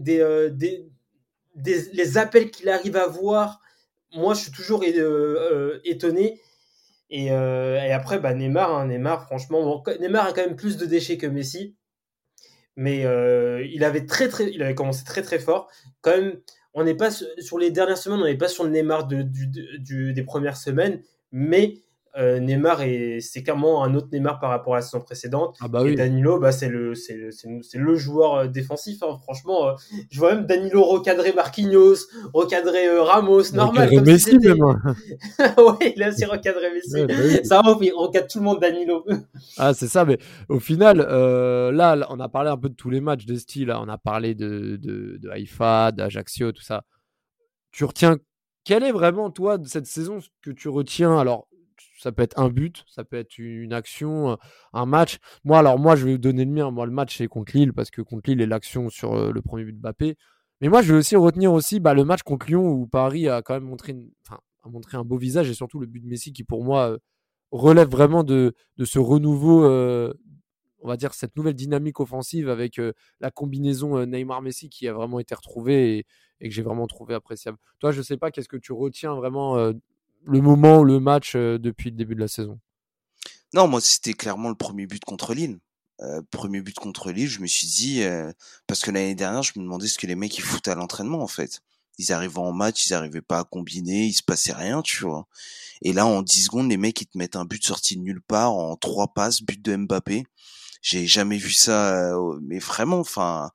euh, 0.09 0.51
des, 0.51 0.87
des- 1.55 1.91
les 1.93 2.19
appels 2.19 2.51
qu'il 2.51 2.69
arrive 2.69 2.97
à 2.97 3.07
voir. 3.07 3.61
Moi, 4.15 4.35
je 4.35 4.43
suis 4.43 4.53
toujours 4.53 4.83
euh, 4.87 5.81
étonné. 5.85 6.41
Et, 7.11 7.31
après, 7.31 8.19
bah, 8.19 8.35
Neymar, 8.35 8.75
hein, 8.75 8.87
Neymar, 8.87 9.27
franchement, 9.27 9.83
Neymar 10.01 10.27
a 10.27 10.33
quand 10.33 10.45
même 10.45 10.57
plus 10.57 10.77
de 10.77 10.87
déchets 10.87 11.17
que 11.17 11.27
Messi, 11.27 11.77
mais 12.77 13.05
il 13.73 13.85
avait 13.85 14.07
très, 14.07 14.29
très, 14.29 14.51
il 14.51 14.63
avait 14.63 14.75
commencé 14.75 15.05
très, 15.05 15.23
très 15.23 15.39
fort. 15.39 15.71
Quand 16.01 16.11
même, 16.11 16.41
on 16.73 16.83
n'est 16.83 16.97
pas 16.97 17.13
sur, 17.13 17.59
les 17.59 17.71
dernières 17.71 17.99
semaines, 17.99 18.21
on 18.21 18.25
n'est 18.25 18.37
pas 18.37 18.49
sur 18.49 18.65
le 18.65 18.71
Neymar 18.71 19.07
des 19.07 20.23
premières 20.25 20.57
semaines, 20.57 21.03
mais 21.31 21.79
euh, 22.17 22.39
Neymar 22.39 22.83
est, 22.83 23.19
c'est 23.21 23.43
clairement 23.43 23.83
un 23.85 23.95
autre 23.95 24.09
Neymar 24.13 24.39
par 24.39 24.51
rapport 24.51 24.75
à 24.75 24.77
la 24.79 24.83
saison 24.83 25.01
précédente. 25.01 25.57
Ah 25.61 25.69
bah 25.69 25.83
Et. 25.89 25.95
Danilo, 25.97 26.39
bah, 26.39 26.53
c'est 26.53 26.69
le, 26.69 26.95
c'est 26.95 27.17
le, 27.75 27.95
joueur 27.97 28.35
euh, 28.35 28.47
défensif. 28.47 29.03
hein. 29.03 29.19
Franchement, 29.25 29.69
euh, 29.69 29.73
je 30.11 30.19
vois 30.21 30.35
même 30.35 30.47
Danilo 30.47 30.85
recadrer 30.85 31.33
Marquinhos, 31.33 31.97
recadrer 32.33 32.87
euh, 32.87 33.03
Ramos, 33.03 33.53
normal. 33.53 33.89
Recadrer 33.89 34.19
si 34.19 34.37
Messi, 34.37 34.49
même. 34.49 34.63
hein. 34.63 34.95
ouais, 35.59 35.93
il 35.97 36.03
a 36.03 36.09
aussi 36.11 36.25
recadré 36.25 36.73
Messi. 36.73 36.95
Ouais, 36.95 37.07
bah 37.07 37.15
oui. 37.25 37.41
Ça 37.45 37.63
va, 37.63 37.77
il 37.81 37.93
recadre 37.93 38.27
tout 38.29 38.39
le 38.39 38.45
monde 38.45 38.61
Danilo. 38.61 39.05
Ah, 39.59 39.73
c'est 39.75 39.89
ça, 39.89 40.05
mais 40.05 40.19
au 40.49 40.59
final, 40.61 40.99
là, 40.99 41.95
là, 41.97 42.07
on 42.11 42.19
a 42.21 42.29
parlé 42.29 42.51
un 42.51 42.57
peu 42.57 42.69
de 42.69 42.75
tous 42.75 42.91
les 42.91 43.01
matchs 43.01 43.27
de 43.27 43.37
style. 43.37 43.69
là. 43.69 43.81
On 43.81 43.89
a 43.89 43.99
parlé 43.99 44.35
de, 44.35 44.77
de, 44.81 45.17
de 45.21 45.29
Haïfa, 45.31 45.93
d'Ajaccio, 45.93 46.53
tout 46.53 46.63
ça. 46.63 46.85
Tu 47.73 47.85
retiens, 47.85 48.19
quel 48.65 48.83
est 48.85 48.93
vraiment, 48.93 49.31
toi, 49.31 49.59
de 49.59 49.67
cette 49.67 49.87
saison, 49.87 50.21
ce 50.21 50.29
que 50.43 50.51
tu 50.51 50.69
retiens? 50.69 51.19
Alors, 51.19 51.49
ça 52.05 52.13
peut 52.13 52.23
être 52.23 52.39
un 52.39 52.51
but, 52.51 52.85
ça 52.87 53.03
peut 53.03 53.17
être 53.17 53.39
une 53.39 53.73
action, 53.73 54.37
un 54.75 54.85
match. 54.85 55.17
Moi, 55.43 55.59
alors, 55.59 55.79
moi, 55.79 55.97
je 55.97 56.05
vais 56.05 56.13
vous 56.13 56.19
donner 56.19 56.45
le 56.45 56.51
mien. 56.51 56.71
Moi, 56.71 56.85
le 56.85 56.93
match, 56.93 57.17
c'est 57.17 57.29
contre 57.29 57.57
Lille, 57.57 57.73
parce 57.73 57.91
que 57.91 58.03
contre 58.03 58.29
Lille, 58.29 58.43
et 58.43 58.47
l'action 58.47 58.91
sur 58.91 59.33
le 59.33 59.41
premier 59.41 59.65
but 59.65 59.73
de 59.73 59.79
Mbappé. 59.79 60.17
Mais 60.61 60.69
moi, 60.69 60.83
je 60.83 60.93
vais 60.93 60.99
aussi 60.99 61.17
retenir 61.17 61.51
aussi 61.55 61.81
bah, 61.81 61.95
le 61.95 62.05
match 62.05 62.23
contre 62.23 62.47
Lyon, 62.47 62.69
où 62.69 62.87
Paris 62.87 63.27
a 63.27 63.41
quand 63.41 63.55
même 63.55 63.65
montré, 63.65 63.97
un 64.93 65.05
beau 65.05 65.17
visage, 65.17 65.49
et 65.49 65.55
surtout 65.55 65.81
le 65.81 65.87
but 65.87 66.01
de 66.01 66.07
Messi, 66.07 66.35
qui 66.35 66.45
pour 66.45 66.63
moi 66.63 66.99
relève 67.51 67.89
vraiment 67.89 68.23
de, 68.23 68.55
ce 68.85 68.99
renouveau, 68.99 69.65
on 69.65 70.89
va 70.89 70.99
dire, 70.99 71.15
cette 71.15 71.35
nouvelle 71.39 71.55
dynamique 71.55 72.01
offensive 72.01 72.51
avec 72.51 72.79
la 73.21 73.31
combinaison 73.31 74.05
Neymar-Messi 74.05 74.69
qui 74.69 74.87
a 74.89 74.93
vraiment 74.93 75.21
été 75.21 75.35
retrouvée 75.35 75.97
et, 75.97 76.07
et 76.41 76.51
que 76.51 76.55
j'ai 76.55 76.63
vraiment 76.63 76.87
trouvé 76.87 77.15
appréciable. 77.15 77.57
Toi, 77.79 77.93
je 77.93 78.03
sais 78.03 78.19
pas, 78.19 78.31
qu'est-ce 78.31 78.49
que 78.49 78.59
tu 78.59 78.75
retiens 78.75 79.15
vraiment 79.15 79.73
le 80.27 80.41
moment, 80.41 80.83
le 80.83 81.01
match 81.01 81.35
euh, 81.37 81.59
depuis 81.59 81.91
le 81.91 81.97
début 81.97 82.15
de 82.15 82.21
la 82.21 82.29
saison? 82.29 82.59
Non, 83.53 83.69
moi, 83.69 83.81
c'était 83.81 84.15
clairement 84.15 84.49
le 84.49 84.55
premier 84.55 84.87
but 84.87 85.05
contre 85.05 85.35
Lille. 85.35 85.59
Euh, 86.01 86.23
premier 86.31 86.61
but 86.61 86.77
contre 86.77 87.13
Lille, 87.13 87.29
je 87.29 87.41
me 87.41 87.47
suis 87.47 87.69
dit, 87.69 88.03
euh, 88.03 88.33
parce 88.67 88.81
que 88.81 88.91
l'année 88.91 89.15
dernière, 89.15 89.43
je 89.43 89.53
me 89.57 89.63
demandais 89.63 89.87
ce 89.87 89.99
que 89.99 90.07
les 90.07 90.17
mecs 90.17 90.37
ils 90.37 90.43
foutaient 90.43 90.73
à 90.73 90.75
l'entraînement, 90.75 91.21
en 91.21 91.29
fait. 91.29 91.61
Ils 91.99 92.13
arrivaient 92.13 92.39
en 92.39 92.53
match, 92.53 92.87
ils 92.87 92.95
arrivaient 92.95 93.23
pas 93.23 93.39
à 93.39 93.45
combiner, 93.45 94.07
il 94.07 94.13
se 94.13 94.23
passait 94.23 94.53
rien, 94.53 94.83
tu 94.83 95.05
vois. 95.05 95.29
Et 95.83 95.93
là, 95.93 96.07
en 96.07 96.23
10 96.23 96.45
secondes, 96.45 96.69
les 96.69 96.77
mecs, 96.77 97.01
ils 97.01 97.07
te 97.07 97.17
mettent 97.17 97.37
un 97.37 97.45
but 97.45 97.65
sorti 97.65 97.97
de 97.97 98.03
nulle 98.03 98.23
part, 98.23 98.53
en 98.53 98.77
trois 98.77 99.09
passes, 99.15 99.43
but 99.43 99.61
de 99.63 99.77
Mbappé. 99.77 100.25
J'ai 100.83 101.07
jamais 101.07 101.39
vu 101.39 101.53
ça, 101.53 102.15
euh, 102.15 102.39
mais 102.43 102.59
vraiment, 102.59 102.99
enfin, 102.99 103.51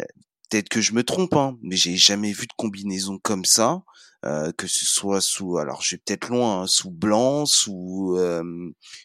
euh, 0.00 0.04
peut-être 0.50 0.68
que 0.68 0.80
je 0.80 0.92
me 0.94 1.04
trompe, 1.04 1.34
hein, 1.36 1.58
mais 1.62 1.76
j'ai 1.76 1.96
jamais 1.96 2.32
vu 2.32 2.46
de 2.46 2.52
combinaison 2.56 3.18
comme 3.18 3.44
ça, 3.44 3.82
euh, 4.24 4.50
que 4.52 4.66
ce 4.66 4.84
soit 4.86 5.20
sous, 5.20 5.58
alors 5.58 5.82
je 5.82 5.94
vais 5.96 6.02
peut-être 6.04 6.28
loin, 6.28 6.62
hein, 6.62 6.66
sous 6.66 6.90
Blanc, 6.90 7.46
sous 7.46 8.14
euh, 8.16 8.42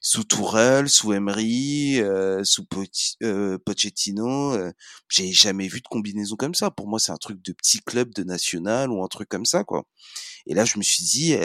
sous 0.01 0.23
Tourelle, 0.23 0.89
sous 0.89 1.13
Emery, 1.13 1.99
euh, 2.01 2.43
sous 2.43 2.63
Poch- 2.63 3.15
euh, 3.23 3.57
Pochettino. 3.65 4.53
euh, 4.53 4.71
j'ai 5.09 5.31
jamais 5.31 5.67
vu 5.67 5.81
de 5.81 5.87
combinaison 5.87 6.35
comme 6.35 6.55
ça. 6.55 6.71
Pour 6.71 6.87
moi, 6.87 6.99
c'est 6.99 7.11
un 7.11 7.17
truc 7.17 7.41
de 7.41 7.53
petit 7.53 7.79
club 7.79 8.13
de 8.13 8.23
national 8.23 8.89
ou 8.91 9.03
un 9.03 9.07
truc 9.07 9.29
comme 9.29 9.45
ça, 9.45 9.63
quoi. 9.63 9.83
Et 10.47 10.53
là, 10.55 10.65
je 10.65 10.77
me 10.77 10.83
suis 10.83 11.03
dit, 11.03 11.35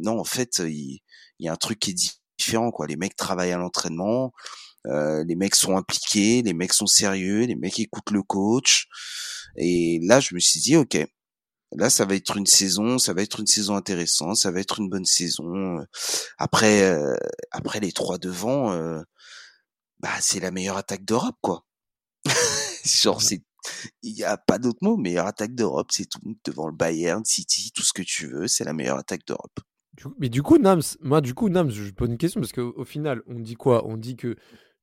non, 0.00 0.18
en 0.18 0.24
fait, 0.24 0.58
il, 0.60 1.00
il 1.38 1.46
y 1.46 1.48
a 1.48 1.52
un 1.52 1.56
truc 1.56 1.78
qui 1.78 1.90
est 1.90 2.12
différent, 2.38 2.70
quoi. 2.70 2.86
Les 2.86 2.96
mecs 2.96 3.16
travaillent 3.16 3.52
à 3.52 3.58
l'entraînement. 3.58 4.32
Euh, 4.86 5.24
les 5.24 5.34
mecs 5.36 5.54
sont 5.54 5.76
impliqués, 5.76 6.42
les 6.42 6.54
mecs 6.54 6.72
sont 6.72 6.86
sérieux, 6.86 7.42
les 7.44 7.56
mecs 7.56 7.78
écoutent 7.80 8.10
le 8.12 8.22
coach. 8.22 8.86
Et 9.56 10.00
là, 10.04 10.20
je 10.20 10.34
me 10.34 10.40
suis 10.40 10.60
dit, 10.60 10.76
ok, 10.76 10.98
là, 11.76 11.90
ça 11.90 12.04
va 12.04 12.14
être 12.14 12.36
une 12.36 12.46
saison, 12.46 12.98
ça 12.98 13.12
va 13.12 13.22
être 13.22 13.40
une 13.40 13.46
saison 13.46 13.76
intéressante, 13.76 14.36
ça 14.36 14.50
va 14.50 14.60
être 14.60 14.80
une 14.80 14.88
bonne 14.88 15.04
saison. 15.04 15.84
Après, 16.38 16.82
euh, 16.82 17.16
après 17.50 17.80
les 17.80 17.92
trois 17.92 18.18
devant, 18.18 18.72
euh, 18.72 19.00
bah 20.00 20.10
c'est 20.20 20.40
la 20.40 20.50
meilleure 20.50 20.76
attaque 20.76 21.04
d'Europe, 21.04 21.36
quoi. 21.40 21.64
Genre, 22.84 23.20
c'est, 23.22 23.42
il 24.02 24.16
y 24.16 24.24
a 24.24 24.36
pas 24.36 24.58
d'autre 24.58 24.78
mot, 24.82 24.96
meilleure 24.96 25.26
attaque 25.26 25.54
d'Europe, 25.54 25.88
c'est 25.92 26.08
tout. 26.08 26.20
Devant 26.44 26.68
le 26.68 26.74
Bayern, 26.74 27.24
City, 27.24 27.72
tout 27.74 27.82
ce 27.82 27.92
que 27.92 28.02
tu 28.02 28.26
veux, 28.26 28.48
c'est 28.48 28.64
la 28.64 28.72
meilleure 28.72 28.98
attaque 28.98 29.26
d'Europe. 29.26 29.60
Mais 30.18 30.28
du 30.28 30.42
coup, 30.42 30.58
Nams, 30.58 30.82
moi, 31.00 31.20
du 31.20 31.34
coup, 31.34 31.48
Nams, 31.48 31.70
je 31.70 31.90
pose 31.90 32.08
une 32.08 32.18
question 32.18 32.40
parce 32.40 32.52
qu'au 32.52 32.72
au 32.76 32.84
final, 32.84 33.22
on 33.26 33.40
dit 33.40 33.56
quoi? 33.56 33.84
On 33.86 33.96
dit 33.96 34.16
que 34.16 34.36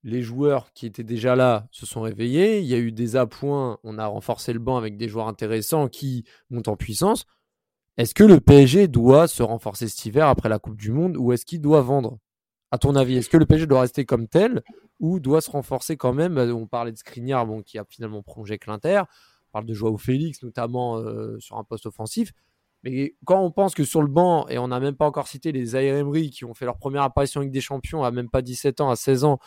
les 0.05 0.21
joueurs 0.21 0.71
qui 0.73 0.85
étaient 0.85 1.03
déjà 1.03 1.35
là 1.35 1.67
se 1.71 1.87
sont 1.87 2.01
réveillés. 2.01 2.59
Il 2.59 2.67
y 2.67 2.75
a 2.75 2.77
eu 2.77 2.91
des 2.91 3.15
appoints. 3.15 3.79
On 3.83 3.97
a 3.97 4.05
renforcé 4.05 4.53
le 4.53 4.59
banc 4.59 4.77
avec 4.77 4.97
des 4.97 5.09
joueurs 5.09 5.27
intéressants 5.27 5.87
qui 5.87 6.25
montent 6.51 6.67
en 6.67 6.75
puissance. 6.77 7.25
Est-ce 7.97 8.13
que 8.13 8.23
le 8.23 8.39
PSG 8.39 8.87
doit 8.87 9.27
se 9.27 9.41
renforcer 9.41 9.87
cet 9.87 10.05
hiver 10.05 10.27
après 10.27 10.47
la 10.47 10.59
Coupe 10.59 10.77
du 10.77 10.91
Monde 10.91 11.17
ou 11.17 11.33
est-ce 11.33 11.43
qu'il 11.43 11.59
doit 11.59 11.81
vendre? 11.81 12.19
À 12.69 12.77
ton 12.77 12.95
avis, 12.95 13.15
est-ce 13.15 13.29
que 13.29 13.37
le 13.37 13.47
PSG 13.47 13.65
doit 13.65 13.81
rester 13.81 14.05
comme 14.05 14.27
tel 14.27 14.61
ou 14.99 15.19
doit 15.19 15.41
se 15.41 15.49
renforcer 15.49 15.97
quand 15.97 16.13
même? 16.13 16.37
Euh, 16.37 16.53
On 16.53 16.67
parlait 16.67 16.91
de 16.91 16.97
Skriniar, 16.97 17.47
bon, 17.47 17.63
qui 17.63 17.79
a 17.79 17.85
finalement 17.89 18.21
prolongé 18.21 18.53
avec 18.53 18.67
l'Inter. 18.67 19.01
On 19.49 19.51
parle 19.53 19.65
de 19.65 19.73
Joao 19.73 19.97
Félix, 19.97 20.43
notamment 20.43 20.97
euh, 20.97 21.39
sur 21.39 21.57
un 21.57 21.63
poste 21.63 21.87
offensif. 21.87 22.31
Mais 22.83 23.15
quand 23.25 23.41
on 23.41 23.49
pense 23.49 23.73
que 23.73 23.83
sur 23.83 24.03
le 24.03 24.07
banc, 24.07 24.47
et 24.49 24.59
on 24.59 24.67
n'a 24.67 24.79
même 24.79 24.95
pas 24.95 25.07
encore 25.07 25.27
cité 25.27 25.51
les 25.51 25.75
Emery 25.75 26.29
qui 26.29 26.45
ont 26.45 26.53
fait 26.53 26.65
leur 26.65 26.77
première 26.77 27.01
apparition 27.01 27.41
avec 27.41 27.51
des 27.51 27.61
champions 27.61 28.03
à 28.03 28.11
même 28.11 28.29
pas 28.29 28.43
17 28.43 28.81
ans, 28.81 28.91
à 28.91 28.95
16 28.95 29.23
ans, 29.23 29.39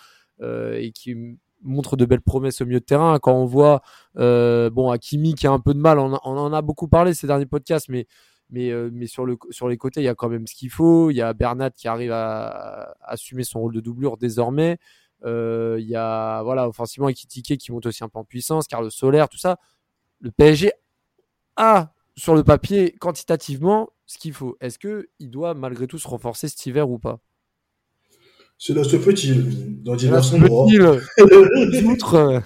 et 0.43 0.93
qui 0.93 1.13
m- 1.13 1.37
montrent 1.63 1.97
de 1.97 2.05
belles 2.05 2.21
promesses 2.21 2.61
au 2.61 2.67
milieu 2.67 2.81
de 2.81 2.85
terrain. 2.85 3.19
Quand 3.19 3.35
on 3.35 3.45
voit, 3.45 3.83
euh, 4.17 4.71
bon, 4.71 4.91
Hakimi 4.91 5.35
qui 5.35 5.47
a 5.47 5.53
un 5.53 5.61
peu 5.61 5.75
de 5.75 5.81
mal, 5.81 5.99
on, 5.99 6.13
en 6.15 6.53
a 6.53 6.63
beaucoup 6.63 6.89
parlé 6.89 7.15
ces 7.15 7.27
derniers 7.27 7.47
podcasts, 7.47 7.89
mais 7.89 8.07
euh, 8.57 8.91
sur, 9.07 9.27
le, 9.27 9.37
sur 9.51 9.69
les 9.69 9.77
côtés, 9.77 10.01
il 10.01 10.05
y 10.05 10.09
a 10.09 10.15
quand 10.15 10.29
même 10.29 10.47
ce 10.47 10.55
qu'il 10.55 10.71
faut. 10.71 11.11
Il 11.11 11.15
y 11.15 11.23
a 11.23 11.33
Bernat 11.33 11.71
qui 11.71 11.89
arrive 11.89 12.13
à, 12.13 12.95
assumer 13.03 13.45
son 13.45 13.61
rôle 13.61 13.75
de 13.75 13.81
doublure 13.81 14.17
désormais. 14.17 14.79
Euh, 15.25 15.77
il 15.81 15.87
y 15.87 15.97
a 15.97 16.43
voilà, 16.43 16.69
offensivement 16.69 17.09
Ekitike 17.09 17.59
qui 17.59 17.73
monte 17.73 17.87
aussi 17.87 18.05
un 18.05 18.09
peu 18.09 18.19
en 18.19 18.25
puissance, 18.25 18.69
Carlos 18.69 18.91
Soler, 18.91 19.25
tout 19.31 19.39
ça. 19.39 19.59
Le 20.21 20.31
PSG 20.31 20.73
a 21.57 21.93
sur 22.17 22.35
le 22.35 22.45
papier 22.45 22.93
quantitativement 22.93 23.91
ce 24.07 24.19
qu'il 24.19 24.33
faut. 24.33 24.57
Est-ce 24.61 24.79
qu'il 24.79 25.31
doit 25.31 25.55
malgré 25.55 25.87
tout 25.87 25.99
se 25.99 26.09
renforcer 26.09 26.49
cet 26.49 26.65
hiver 26.67 26.89
ou 26.91 26.99
pas? 26.99 27.21
Cela 28.59 28.83
se 28.83 28.99
fait-il 28.99 29.83
dans 29.85 29.95
divers 29.95 30.35
endroits. 30.35 30.67
Outre. 31.85 32.43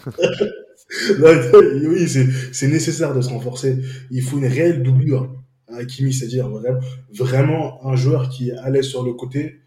oui, 1.88 2.08
c'est 2.52 2.68
nécessaire 2.68 3.14
de 3.14 3.22
se 3.22 3.30
renforcer. 3.30 3.78
Il 4.10 4.22
faut 4.22 4.36
une 4.38 4.46
réelle 4.46 4.82
doublure 4.82 5.34
à 5.68 5.78
Hakimi, 5.78 6.12
c'est-à-dire 6.12 6.50
vraiment, 6.50 6.80
vraiment 7.10 7.86
un 7.86 7.96
joueur 7.96 8.28
qui 8.28 8.50
est 8.50 8.58
à 8.58 8.68
l'aise 8.68 8.84
sur 8.84 9.02
le 9.02 9.14
côté, 9.14 9.60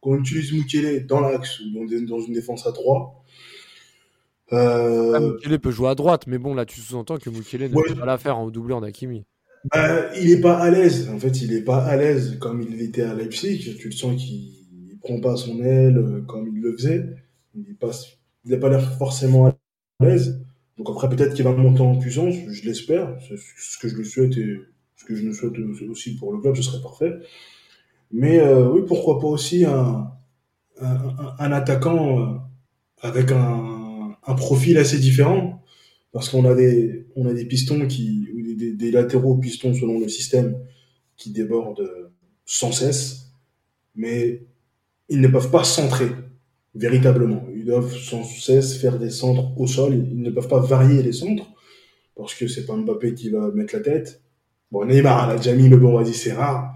qu'on 0.00 0.18
utilise 0.18 0.52
Mukele 0.52 1.06
dans 1.06 1.20
l'axe 1.20 1.60
ou 1.60 1.86
dans, 2.08 2.20
une 2.20 2.34
défense 2.34 2.66
à 2.66 2.72
3. 2.72 3.24
Euh... 4.52 5.12
Ah, 5.14 5.20
Mukele 5.20 5.60
peut 5.60 5.70
jouer 5.70 5.88
à 5.88 5.94
droite, 5.94 6.26
mais 6.26 6.38
bon, 6.38 6.52
là, 6.54 6.66
tu 6.66 6.80
sous-entends 6.80 7.18
que 7.18 7.30
Mukele 7.30 7.70
ne 7.70 7.88
peut 7.88 7.94
pas 7.94 8.06
la 8.06 8.18
faire 8.18 8.36
en 8.36 8.50
doublure 8.50 8.80
d'Hakimi. 8.80 9.24
Bah, 9.72 10.12
il 10.16 10.34
n'est 10.34 10.40
pas 10.40 10.58
à 10.58 10.68
l'aise. 10.70 11.08
En 11.14 11.18
fait, 11.20 11.40
il 11.42 11.54
n'est 11.54 11.62
pas 11.62 11.78
à 11.84 11.96
l'aise 11.96 12.38
comme 12.40 12.60
il 12.62 12.82
était 12.82 13.02
à 13.02 13.14
Leipzig. 13.14 13.76
Tu 13.78 13.88
le 13.88 13.94
sens 13.94 14.20
qu'il 14.20 14.61
prend 15.02 15.20
pas 15.20 15.36
son 15.36 15.62
aile 15.62 15.98
euh, 15.98 16.20
comme 16.22 16.48
il 16.48 16.60
le 16.60 16.72
faisait. 16.76 17.16
Il 17.54 17.62
n'a 17.62 17.74
pas, 17.78 17.90
pas 18.60 18.68
l'air 18.70 18.96
forcément 18.96 19.46
à 19.46 19.54
l'aise. 20.00 20.44
Donc 20.78 20.88
après, 20.90 21.08
peut-être 21.08 21.34
qu'il 21.34 21.44
va 21.44 21.52
monter 21.52 21.82
en 21.82 21.98
puissance, 21.98 22.34
je 22.48 22.64
l'espère. 22.64 23.16
C'est 23.28 23.36
ce 23.36 23.78
que 23.78 23.88
je 23.88 23.96
le 23.96 24.04
souhaite 24.04 24.36
et 24.38 24.60
ce 24.96 25.04
que 25.04 25.14
je 25.14 25.24
le 25.24 25.32
souhaite 25.32 25.54
aussi 25.88 26.16
pour 26.16 26.32
le 26.32 26.40
club, 26.40 26.56
ce 26.56 26.62
serait 26.62 26.82
parfait. 26.82 27.12
Mais 28.10 28.40
euh, 28.40 28.70
oui, 28.70 28.82
pourquoi 28.86 29.18
pas 29.18 29.26
aussi 29.26 29.64
un, 29.64 30.10
un, 30.80 31.52
attaquant 31.52 32.20
euh, 32.20 32.36
avec 33.00 33.32
un, 33.32 34.16
un, 34.26 34.34
profil 34.34 34.78
assez 34.78 34.98
différent. 34.98 35.62
Parce 36.12 36.28
qu'on 36.28 36.44
a 36.44 36.54
des, 36.54 37.06
on 37.16 37.26
a 37.26 37.32
des 37.32 37.46
pistons 37.46 37.86
qui, 37.86 38.28
des, 38.56 38.72
des, 38.74 38.90
latéraux 38.90 39.36
pistons 39.36 39.72
selon 39.72 39.98
le 39.98 40.08
système 40.08 40.58
qui 41.16 41.30
débordent 41.30 42.10
sans 42.44 42.70
cesse, 42.70 43.32
mais 43.94 44.42
ils 45.12 45.20
ne 45.20 45.28
peuvent 45.28 45.50
pas 45.50 45.62
centrer 45.62 46.08
véritablement. 46.74 47.44
Ils 47.54 47.66
doivent 47.66 47.94
sans 47.94 48.24
cesse 48.24 48.78
faire 48.78 48.98
des 48.98 49.10
centres 49.10 49.52
au 49.58 49.66
sol. 49.66 49.92
Ils 49.94 50.22
ne 50.22 50.30
peuvent 50.30 50.48
pas 50.48 50.60
varier 50.60 51.02
les 51.02 51.12
centres 51.12 51.44
parce 52.16 52.34
que 52.34 52.48
c'est 52.48 52.64
pas 52.64 52.74
Mbappé 52.74 53.14
qui 53.14 53.28
va 53.28 53.50
mettre 53.50 53.74
la 53.76 53.80
tête. 53.80 54.22
Bon, 54.70 54.86
Neymar 54.86 55.28
l'a 55.28 55.36
déjà 55.36 55.52
mis, 55.52 55.68
mais 55.68 55.76
bon, 55.76 55.94
vas-y, 55.98 56.14
c'est 56.14 56.32
rare. 56.32 56.72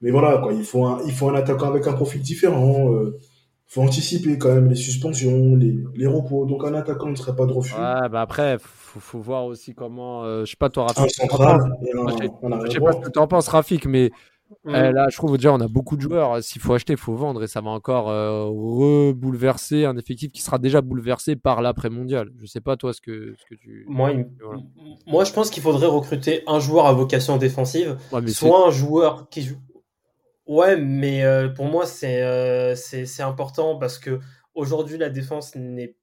Mais 0.00 0.12
voilà, 0.12 0.38
quoi, 0.38 0.52
il 0.52 0.62
faut 0.62 0.84
un, 0.84 1.00
il 1.04 1.12
faut 1.12 1.28
un 1.28 1.34
attaquant 1.34 1.68
avec 1.68 1.84
un 1.88 1.94
profil 1.94 2.20
différent. 2.20 2.94
Euh, 2.94 3.18
faut 3.66 3.82
anticiper 3.82 4.38
quand 4.38 4.54
même 4.54 4.68
les 4.68 4.76
suspensions, 4.76 5.56
les, 5.56 5.76
les 5.96 6.06
repos. 6.06 6.46
Donc 6.46 6.64
un 6.64 6.74
attaquant 6.74 7.08
ne 7.08 7.16
serait 7.16 7.34
pas 7.34 7.46
de 7.46 7.52
refus. 7.52 7.74
Ouais, 7.74 8.08
bah 8.08 8.20
après, 8.20 8.58
faut, 8.60 9.00
faut 9.00 9.18
voir 9.18 9.46
aussi 9.46 9.74
comment. 9.74 10.22
Euh, 10.24 10.44
je 10.44 10.50
sais 10.50 10.56
pas, 10.56 10.70
toi, 10.70 10.86
Rafik. 10.86 11.04
Un 11.04 11.08
central 11.08 11.72
je 11.82 12.70
sais 12.70 12.80
pas 12.80 12.92
ce 12.92 13.00
que 13.00 13.10
tu 13.10 13.18
en 13.18 13.26
penses, 13.26 13.48
Rafik, 13.48 13.86
mais 13.86 14.12
Mm. 14.64 14.74
Euh, 14.74 14.92
là, 14.92 15.08
je 15.10 15.16
trouve 15.16 15.36
déjà, 15.36 15.52
on 15.52 15.60
a 15.60 15.68
beaucoup 15.68 15.96
de 15.96 16.02
joueurs. 16.02 16.42
S'il 16.42 16.60
faut 16.60 16.74
acheter, 16.74 16.94
il 16.94 16.98
faut 16.98 17.14
vendre. 17.14 17.42
Et 17.42 17.46
ça 17.46 17.60
va 17.60 17.70
encore 17.70 18.10
euh, 18.10 18.44
rebouleverser 18.44 19.84
un 19.84 19.96
effectif 19.96 20.32
qui 20.32 20.42
sera 20.42 20.58
déjà 20.58 20.80
bouleversé 20.80 21.36
par 21.36 21.62
l'après-mondial. 21.62 22.30
Je 22.38 22.46
sais 22.46 22.60
pas, 22.60 22.76
toi, 22.76 22.92
ce 22.92 23.00
que, 23.00 23.34
ce 23.38 23.44
que 23.44 23.54
tu. 23.54 23.84
Moi, 23.88 24.12
Moi 25.06 25.24
je 25.24 25.32
pense 25.32 25.50
qu'il 25.50 25.62
faudrait 25.62 25.86
recruter 25.86 26.42
un 26.46 26.60
joueur 26.60 26.86
à 26.86 26.92
vocation 26.92 27.36
défensive, 27.36 27.96
soit 28.28 28.68
un 28.68 28.70
joueur 28.70 29.28
qui 29.28 29.42
joue. 29.42 29.58
Ouais, 30.46 30.76
mais 30.76 31.24
euh, 31.24 31.48
pour 31.48 31.66
moi, 31.66 31.86
c'est 31.86 32.74
c'est 32.76 33.22
important 33.22 33.76
parce 33.76 33.98
que 33.98 34.20
aujourd'hui, 34.54 34.98
la 34.98 35.08
défense 35.10 35.54
n'est 35.54 35.96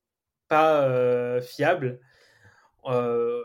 pas 0.47 1.41
fiable. 1.41 2.00
on 2.86 3.43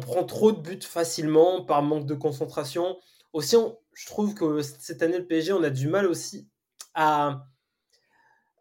prend 0.00 0.24
trop 0.24 0.52
de 0.52 0.60
buts 0.60 0.78
facilement 0.82 1.64
par 1.64 1.82
manque 1.82 2.06
de 2.06 2.14
concentration 2.14 2.96
aussi, 3.32 3.56
je 3.94 4.06
trouve 4.06 4.34
que 4.34 4.62
cette 4.62 5.02
année, 5.02 5.18
le 5.18 5.26
PSG, 5.26 5.52
on 5.52 5.62
a 5.62 5.70
du 5.70 5.88
mal 5.88 6.06
aussi 6.06 6.48
à, 6.94 7.46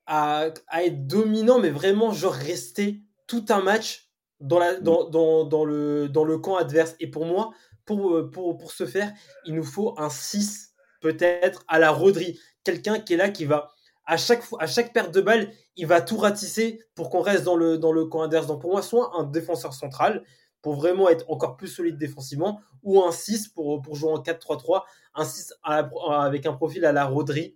à, 0.05 0.51
être 0.83 1.07
dominant, 1.07 1.59
mais 1.59 1.69
vraiment, 1.69 2.11
genre, 2.11 2.33
rester 2.33 3.01
tout 3.27 3.45
un 3.49 3.61
match 3.61 4.09
dans, 4.39 4.59
la, 4.59 4.79
dans, 4.79 5.09
dans, 5.09 5.43
dans, 5.45 5.65
le, 5.65 6.09
dans 6.09 6.23
le 6.23 6.37
camp 6.37 6.55
adverse. 6.55 6.95
Et 6.99 7.07
pour 7.07 7.25
moi, 7.25 7.51
pour, 7.85 8.15
euh, 8.15 8.29
pour, 8.29 8.57
pour 8.57 8.71
ce 8.71 8.85
faire, 8.85 9.11
il 9.45 9.55
nous 9.55 9.63
faut 9.63 9.93
un 9.97 10.09
6, 10.09 10.73
peut-être, 11.01 11.63
à 11.67 11.79
la 11.79 11.91
Rodri. 11.91 12.39
Quelqu'un 12.63 12.99
qui 12.99 13.13
est 13.13 13.17
là, 13.17 13.29
qui 13.29 13.45
va, 13.45 13.71
à 14.05 14.17
chaque, 14.17 14.43
à 14.59 14.65
chaque 14.65 14.91
perte 14.91 15.13
de 15.13 15.21
balle, 15.21 15.51
il 15.75 15.85
va 15.85 16.01
tout 16.01 16.17
ratisser 16.17 16.81
pour 16.95 17.09
qu'on 17.09 17.21
reste 17.21 17.43
dans 17.43 17.55
le, 17.55 17.77
dans 17.77 17.91
le 17.91 18.05
camp 18.05 18.21
adverse. 18.21 18.47
Donc 18.47 18.61
pour 18.61 18.71
moi, 18.71 18.81
soit 18.81 19.11
un 19.15 19.23
défenseur 19.23 19.73
central, 19.73 20.23
pour 20.61 20.75
vraiment 20.75 21.09
être 21.09 21.29
encore 21.29 21.57
plus 21.57 21.67
solide 21.67 21.97
défensivement, 21.97 22.61
ou 22.83 23.03
un 23.03 23.11
6 23.11 23.49
pour, 23.49 23.81
pour 23.81 23.95
jouer 23.95 24.11
en 24.11 24.21
4-3-3, 24.21 24.83
un 25.15 25.25
6 25.25 25.53
avec 25.63 26.45
un 26.45 26.53
profil 26.53 26.85
à 26.85 26.91
la 26.91 27.05
Rodri 27.05 27.55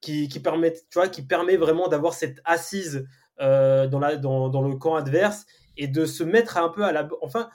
qui, 0.00 0.28
qui, 0.28 0.40
permet, 0.40 0.72
tu 0.72 0.80
vois, 0.94 1.08
qui 1.08 1.22
permet 1.22 1.56
vraiment 1.56 1.88
d'avoir 1.88 2.14
cette 2.14 2.40
assise 2.44 3.06
euh, 3.40 3.86
dans, 3.86 3.98
la, 3.98 4.16
dans, 4.16 4.48
dans, 4.48 4.62
le 4.62 4.76
camp 4.76 4.96
adverse 4.96 5.46
et 5.76 5.88
de 5.88 6.04
se 6.04 6.22
mettre 6.24 6.56
un 6.58 6.68
peu 6.68 6.84
à 6.84 6.92
la 6.92 7.08
enfin 7.22 7.48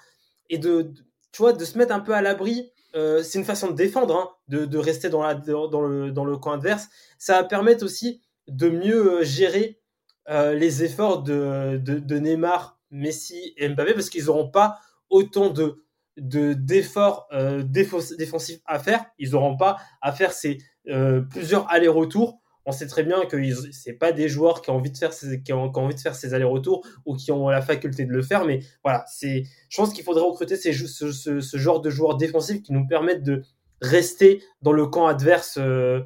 et 0.50 0.58
de, 0.58 0.92
tu 1.32 1.42
vois 1.42 1.54
de 1.54 1.66
se 1.66 1.78
mettre 1.78 1.94
un 1.94 2.00
peu 2.00 2.14
à 2.14 2.22
l'abri 2.22 2.72
euh, 2.96 3.22
c'est 3.24 3.40
une 3.40 3.46
façon 3.46 3.72
de 3.72 3.76
défendre 3.76 4.16
hein, 4.16 4.30
de, 4.48 4.66
de, 4.66 4.78
rester 4.78 5.10
dans, 5.10 5.22
la, 5.22 5.36
dans, 5.36 5.82
le, 5.82 6.12
dans 6.12 6.24
le 6.24 6.38
camp 6.38 6.54
adverse. 6.54 6.88
Ça 7.18 7.34
va 7.34 7.44
permettre 7.44 7.84
aussi 7.84 8.22
de 8.48 8.70
mieux 8.70 9.22
gérer 9.24 9.82
euh, 10.30 10.54
les 10.54 10.84
efforts 10.84 11.22
de, 11.22 11.78
de 11.78 12.20
Neymar 12.20 12.75
Messi 12.92 13.54
et 13.58 13.70
Mbappé 13.70 13.94
parce 13.94 14.10
qu'ils 14.10 14.26
n'auront 14.26 14.50
pas 14.50 14.80
autant 15.10 15.50
de 15.50 15.82
d'efforts 16.18 17.28
euh, 17.34 17.62
défensifs 17.64 18.62
à 18.66 18.80
faire. 18.80 19.06
Ils 19.20 19.32
n'auront 19.32 19.58
pas 19.58 19.78
à 20.02 20.14
faire 20.14 20.32
ces 20.32 20.60
euh, 20.88 21.22
plusieurs 21.22 21.70
allers-retours. 21.70 22.40
On 22.66 22.72
sait 22.72 22.88
très 22.88 23.04
bien 23.04 23.26
que 23.26 23.38
c'est 23.72 23.94
pas 23.94 24.12
des 24.12 24.28
joueurs 24.28 24.62
qui 24.62 24.72
ont 24.72 24.78
envie 24.78 24.92
de 24.92 24.98
faire 24.98 25.14
ces, 25.14 25.44
qui 25.44 25.54
ont, 25.54 25.72
envie 25.76 25.94
de 25.94 26.00
faire 26.00 26.16
ces 26.16 26.34
allers-retours 26.34 26.88
ou 27.06 27.16
qui 27.16 27.32
ont 27.32 27.50
la 27.50 27.62
faculté 27.62 28.06
de 28.06 28.12
le 28.12 28.24
faire. 28.24 28.46
Mais 28.46 28.62
voilà, 28.84 29.04
c'est. 29.08 29.44
Je 29.70 29.78
pense 29.78 29.94
qu'il 29.94 30.04
faudrait 30.04 30.24
recruter 30.24 30.56
ces, 30.56 30.74
ce, 30.74 31.12
ce, 31.12 31.58
genre 31.58 31.82
de 31.82 31.90
joueurs 31.90 32.18
défensifs 32.18 32.64
qui 32.64 32.74
nous 32.74 32.88
permettent 32.88 33.24
de 33.24 33.44
rester 33.82 34.42
dans 34.62 34.72
le 34.72 34.88
camp 34.88 35.06
adverse 35.06 35.60
euh, 35.62 36.00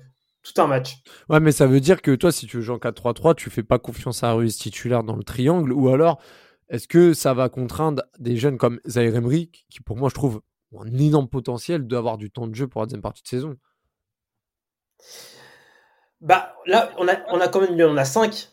tout 0.44 0.60
un 0.62 0.68
match. 0.68 0.98
Ouais, 1.30 1.40
mais 1.40 1.52
ça 1.52 1.68
veut 1.68 1.80
dire 1.80 2.02
que 2.02 2.14
toi, 2.16 2.32
si 2.32 2.46
tu 2.46 2.62
joues 2.62 2.74
en 2.74 2.78
4-3-3, 2.78 3.36
tu 3.36 3.50
fais 3.50 3.64
pas 3.64 3.80
confiance 3.80 4.24
à 4.24 4.34
Ruiz 4.34 4.58
titulaire 4.58 5.04
dans 5.04 5.16
le 5.16 5.24
triangle 5.24 5.72
ou 5.72 5.90
alors 5.90 6.20
est-ce 6.70 6.88
que 6.88 7.14
ça 7.14 7.34
va 7.34 7.50
contraindre 7.50 8.04
des 8.20 8.38
jeunes 8.38 8.58
comme 8.58 8.80
Zaire 8.86 9.16
Emery, 9.16 9.52
qui 9.70 9.82
pour 9.82 9.98
moi 9.98 10.10
je 10.10 10.16
trouve 10.16 10.42
un 10.78 10.98
énorme 10.98 11.28
potentiel 11.28 11.88
d'avoir 11.88 12.18
du 12.18 12.30
temps 12.30 12.48
de 12.48 12.56
jeu 12.56 12.68
pour 12.68 12.82
la 12.82 12.86
deuxième 12.86 13.02
partie 13.02 13.24
de 13.24 13.28
saison? 13.28 13.56
Bah 16.22 16.54
là, 16.66 16.92
on 16.98 17.08
a, 17.08 17.16
on 17.30 17.40
a 17.40 17.48
quand 17.48 17.62
même 17.62 17.80
on 17.90 17.98
a 17.98 18.06
5. 18.06 18.50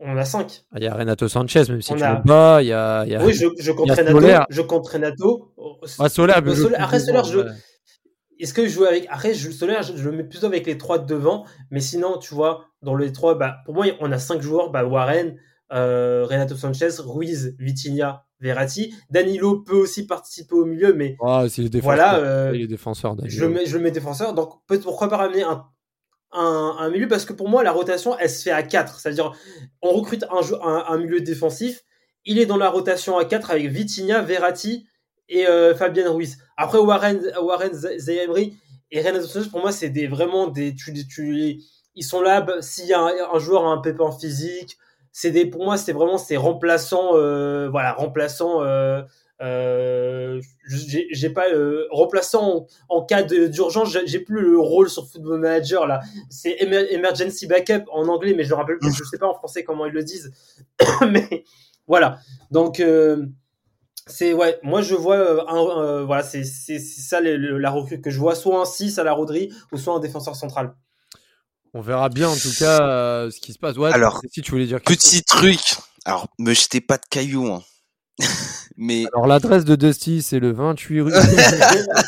On 0.00 0.16
a 0.16 0.24
5. 0.24 0.64
Ah, 0.70 0.76
il 0.76 0.84
y 0.84 0.86
a 0.86 0.94
Renato 0.94 1.26
Sanchez, 1.26 1.64
même 1.68 1.82
si 1.82 1.92
tu 1.92 2.02
a... 2.02 2.16
pas. 2.16 2.62
Il 2.62 2.66
y 2.66 2.72
a, 2.72 3.04
y 3.04 3.16
a, 3.16 3.24
oui, 3.24 3.32
je, 3.32 3.46
je 3.58 3.72
compte 3.72 3.90
Renato. 3.90 4.46
Je 4.48 4.62
compte 4.62 4.88
Renato. 4.88 5.54
Ah, 5.98 6.08
Solaire, 6.08 6.40
mais 6.42 6.54
Solaire, 6.54 6.82
après, 6.82 7.00
Solaire, 7.00 7.24
je. 7.24 7.40
Est-ce 8.38 8.54
que 8.54 8.64
je 8.64 8.68
joue 8.68 8.84
avec. 8.84 9.06
Après, 9.10 9.34
je, 9.34 9.50
Solaire, 9.50 9.82
je, 9.82 10.08
le 10.08 10.16
mets 10.16 10.22
plutôt 10.22 10.46
avec 10.46 10.66
les 10.66 10.78
trois 10.78 11.00
de 11.00 11.06
devant. 11.06 11.44
Mais 11.72 11.80
sinon, 11.80 12.18
tu 12.18 12.32
vois, 12.32 12.66
dans 12.82 12.94
les 12.94 13.12
trois, 13.12 13.34
bah, 13.34 13.56
pour 13.64 13.74
moi, 13.74 13.86
on 13.98 14.12
a 14.12 14.18
5 14.18 14.40
joueurs. 14.40 14.70
Bah, 14.70 14.84
Warren, 14.84 15.36
euh, 15.72 16.24
Renato 16.24 16.56
Sanchez, 16.56 16.90
Ruiz, 17.00 17.54
Vitinha, 17.58 18.24
Verratti. 18.40 18.94
Danilo 19.10 19.60
peut 19.60 19.76
aussi 19.76 20.06
participer 20.06 20.54
au 20.54 20.64
milieu, 20.64 20.94
mais 20.94 21.16
ah, 21.20 21.46
voilà, 21.82 22.16
euh, 22.18 22.52
il 22.54 22.62
est 22.62 22.66
défenseur. 22.66 23.16
Je 23.24 23.40
le 23.40 23.48
mets, 23.50 23.66
je 23.66 23.76
le 23.76 23.82
mets 23.82 23.90
défenseur. 23.90 24.34
Donc 24.34 24.60
pourquoi 24.66 25.08
pas 25.08 25.16
ramener 25.16 25.42
un, 25.42 25.66
un, 26.32 26.76
un, 26.78 26.90
milieu? 26.90 27.08
Parce 27.08 27.24
que 27.24 27.32
pour 27.32 27.48
moi 27.48 27.62
la 27.62 27.72
rotation 27.72 28.16
elle 28.18 28.30
se 28.30 28.42
fait 28.42 28.50
à 28.50 28.62
4 28.62 29.00
c'est-à-dire 29.00 29.32
on 29.82 29.92
recrute 29.92 30.24
un, 30.24 30.40
un, 30.62 30.84
un, 30.88 30.98
milieu 30.98 31.20
défensif 31.20 31.84
il 32.24 32.38
est 32.38 32.46
dans 32.46 32.56
la 32.56 32.68
rotation 32.68 33.16
à 33.16 33.24
4 33.24 33.50
avec 33.50 33.68
Vitinha, 33.68 34.22
Verratti 34.22 34.86
et 35.28 35.46
euh, 35.46 35.74
Fabien 35.74 36.10
Ruiz 36.10 36.38
après 36.56 36.78
Warren 36.78 37.20
Warren 37.42 37.72
Zayemri 37.72 38.58
et 38.90 39.00
Renato 39.00 39.26
Sanchez 39.26 39.48
pour 39.48 39.60
moi 39.60 39.72
c'est 39.72 39.88
des 39.88 40.06
vraiment 40.06 40.48
des 40.48 40.74
tu, 40.74 40.92
tu, 41.06 41.60
ils 41.94 42.04
sont 42.04 42.20
là 42.20 42.46
s'il 42.60 42.86
y 42.86 42.92
a 42.92 43.00
un, 43.00 43.12
un, 43.32 43.38
joueur 43.38 43.64
a 43.64 43.70
un 43.70 43.78
pépin 43.78 44.12
physique 44.12 44.76
c'est 45.12 45.30
des, 45.30 45.46
pour 45.46 45.64
moi, 45.64 45.76
c'est 45.76 45.92
vraiment 45.92 46.18
ces 46.18 46.36
remplaçants, 46.36 47.10
euh, 47.14 47.68
voilà, 47.70 47.92
remplaçants. 47.92 48.62
Euh, 48.62 49.02
euh, 49.40 50.40
j'ai 50.66 51.30
pas 51.30 51.48
euh, 51.48 51.86
remplaçant 51.90 52.66
en, 52.88 53.04
cas 53.04 53.22
d'urgence, 53.22 53.96
j'ai 54.06 54.18
plus 54.18 54.40
le 54.40 54.58
rôle 54.58 54.90
sur 54.90 55.06
Football 55.06 55.40
Manager 55.40 55.86
là. 55.86 56.00
C'est 56.28 56.56
emergency 56.60 57.46
backup 57.46 57.84
en 57.92 58.08
anglais, 58.08 58.34
mais 58.36 58.42
je 58.42 58.52
rappelle, 58.54 58.78
je 58.82 59.04
sais 59.04 59.18
pas 59.18 59.28
en 59.28 59.34
français 59.34 59.62
comment 59.62 59.86
ils 59.86 59.92
le 59.92 60.02
disent. 60.02 60.32
mais 61.12 61.44
voilà. 61.86 62.18
Donc 62.50 62.82
C'est 64.08 64.32
ouais, 64.32 64.58
moi 64.62 64.80
je 64.80 64.94
vois 64.94 65.16
euh, 65.16 65.42
euh, 65.50 66.04
voilà, 66.04 66.22
c'est 66.22 66.42
ça 66.44 67.20
la 67.20 67.70
recrue 67.70 68.00
que 68.00 68.10
je 68.10 68.18
vois, 68.18 68.34
soit 68.34 68.58
un 68.58 68.64
6 68.64 68.98
à 68.98 69.04
la 69.04 69.12
Rodri 69.12 69.52
ou 69.70 69.76
soit 69.76 69.94
un 69.94 70.00
défenseur 70.00 70.34
central. 70.34 70.74
On 71.74 71.80
verra 71.80 72.08
bien 72.08 72.28
en 72.28 72.36
tout 72.36 72.52
cas 72.58 72.80
euh, 72.80 73.30
ce 73.30 73.40
qui 73.40 73.52
se 73.52 73.58
passe. 73.58 73.76
Ouais, 73.76 73.92
Alors, 73.92 74.20
si 74.32 74.42
tu 74.42 74.50
voulais 74.50 74.66
dire 74.66 74.80
petit 74.80 75.22
truc. 75.22 75.60
Alors, 76.04 76.28
me 76.38 76.54
jetez 76.54 76.80
pas 76.80 76.96
de 76.96 77.04
cailloux. 77.10 77.52
Hein. 77.52 77.62
Mais 78.76 79.04
Alors 79.12 79.26
l'adresse 79.26 79.64
de 79.64 79.76
Dusty, 79.76 80.22
c'est 80.22 80.38
le 80.38 80.52
28 80.52 81.00
rue. 81.02 81.12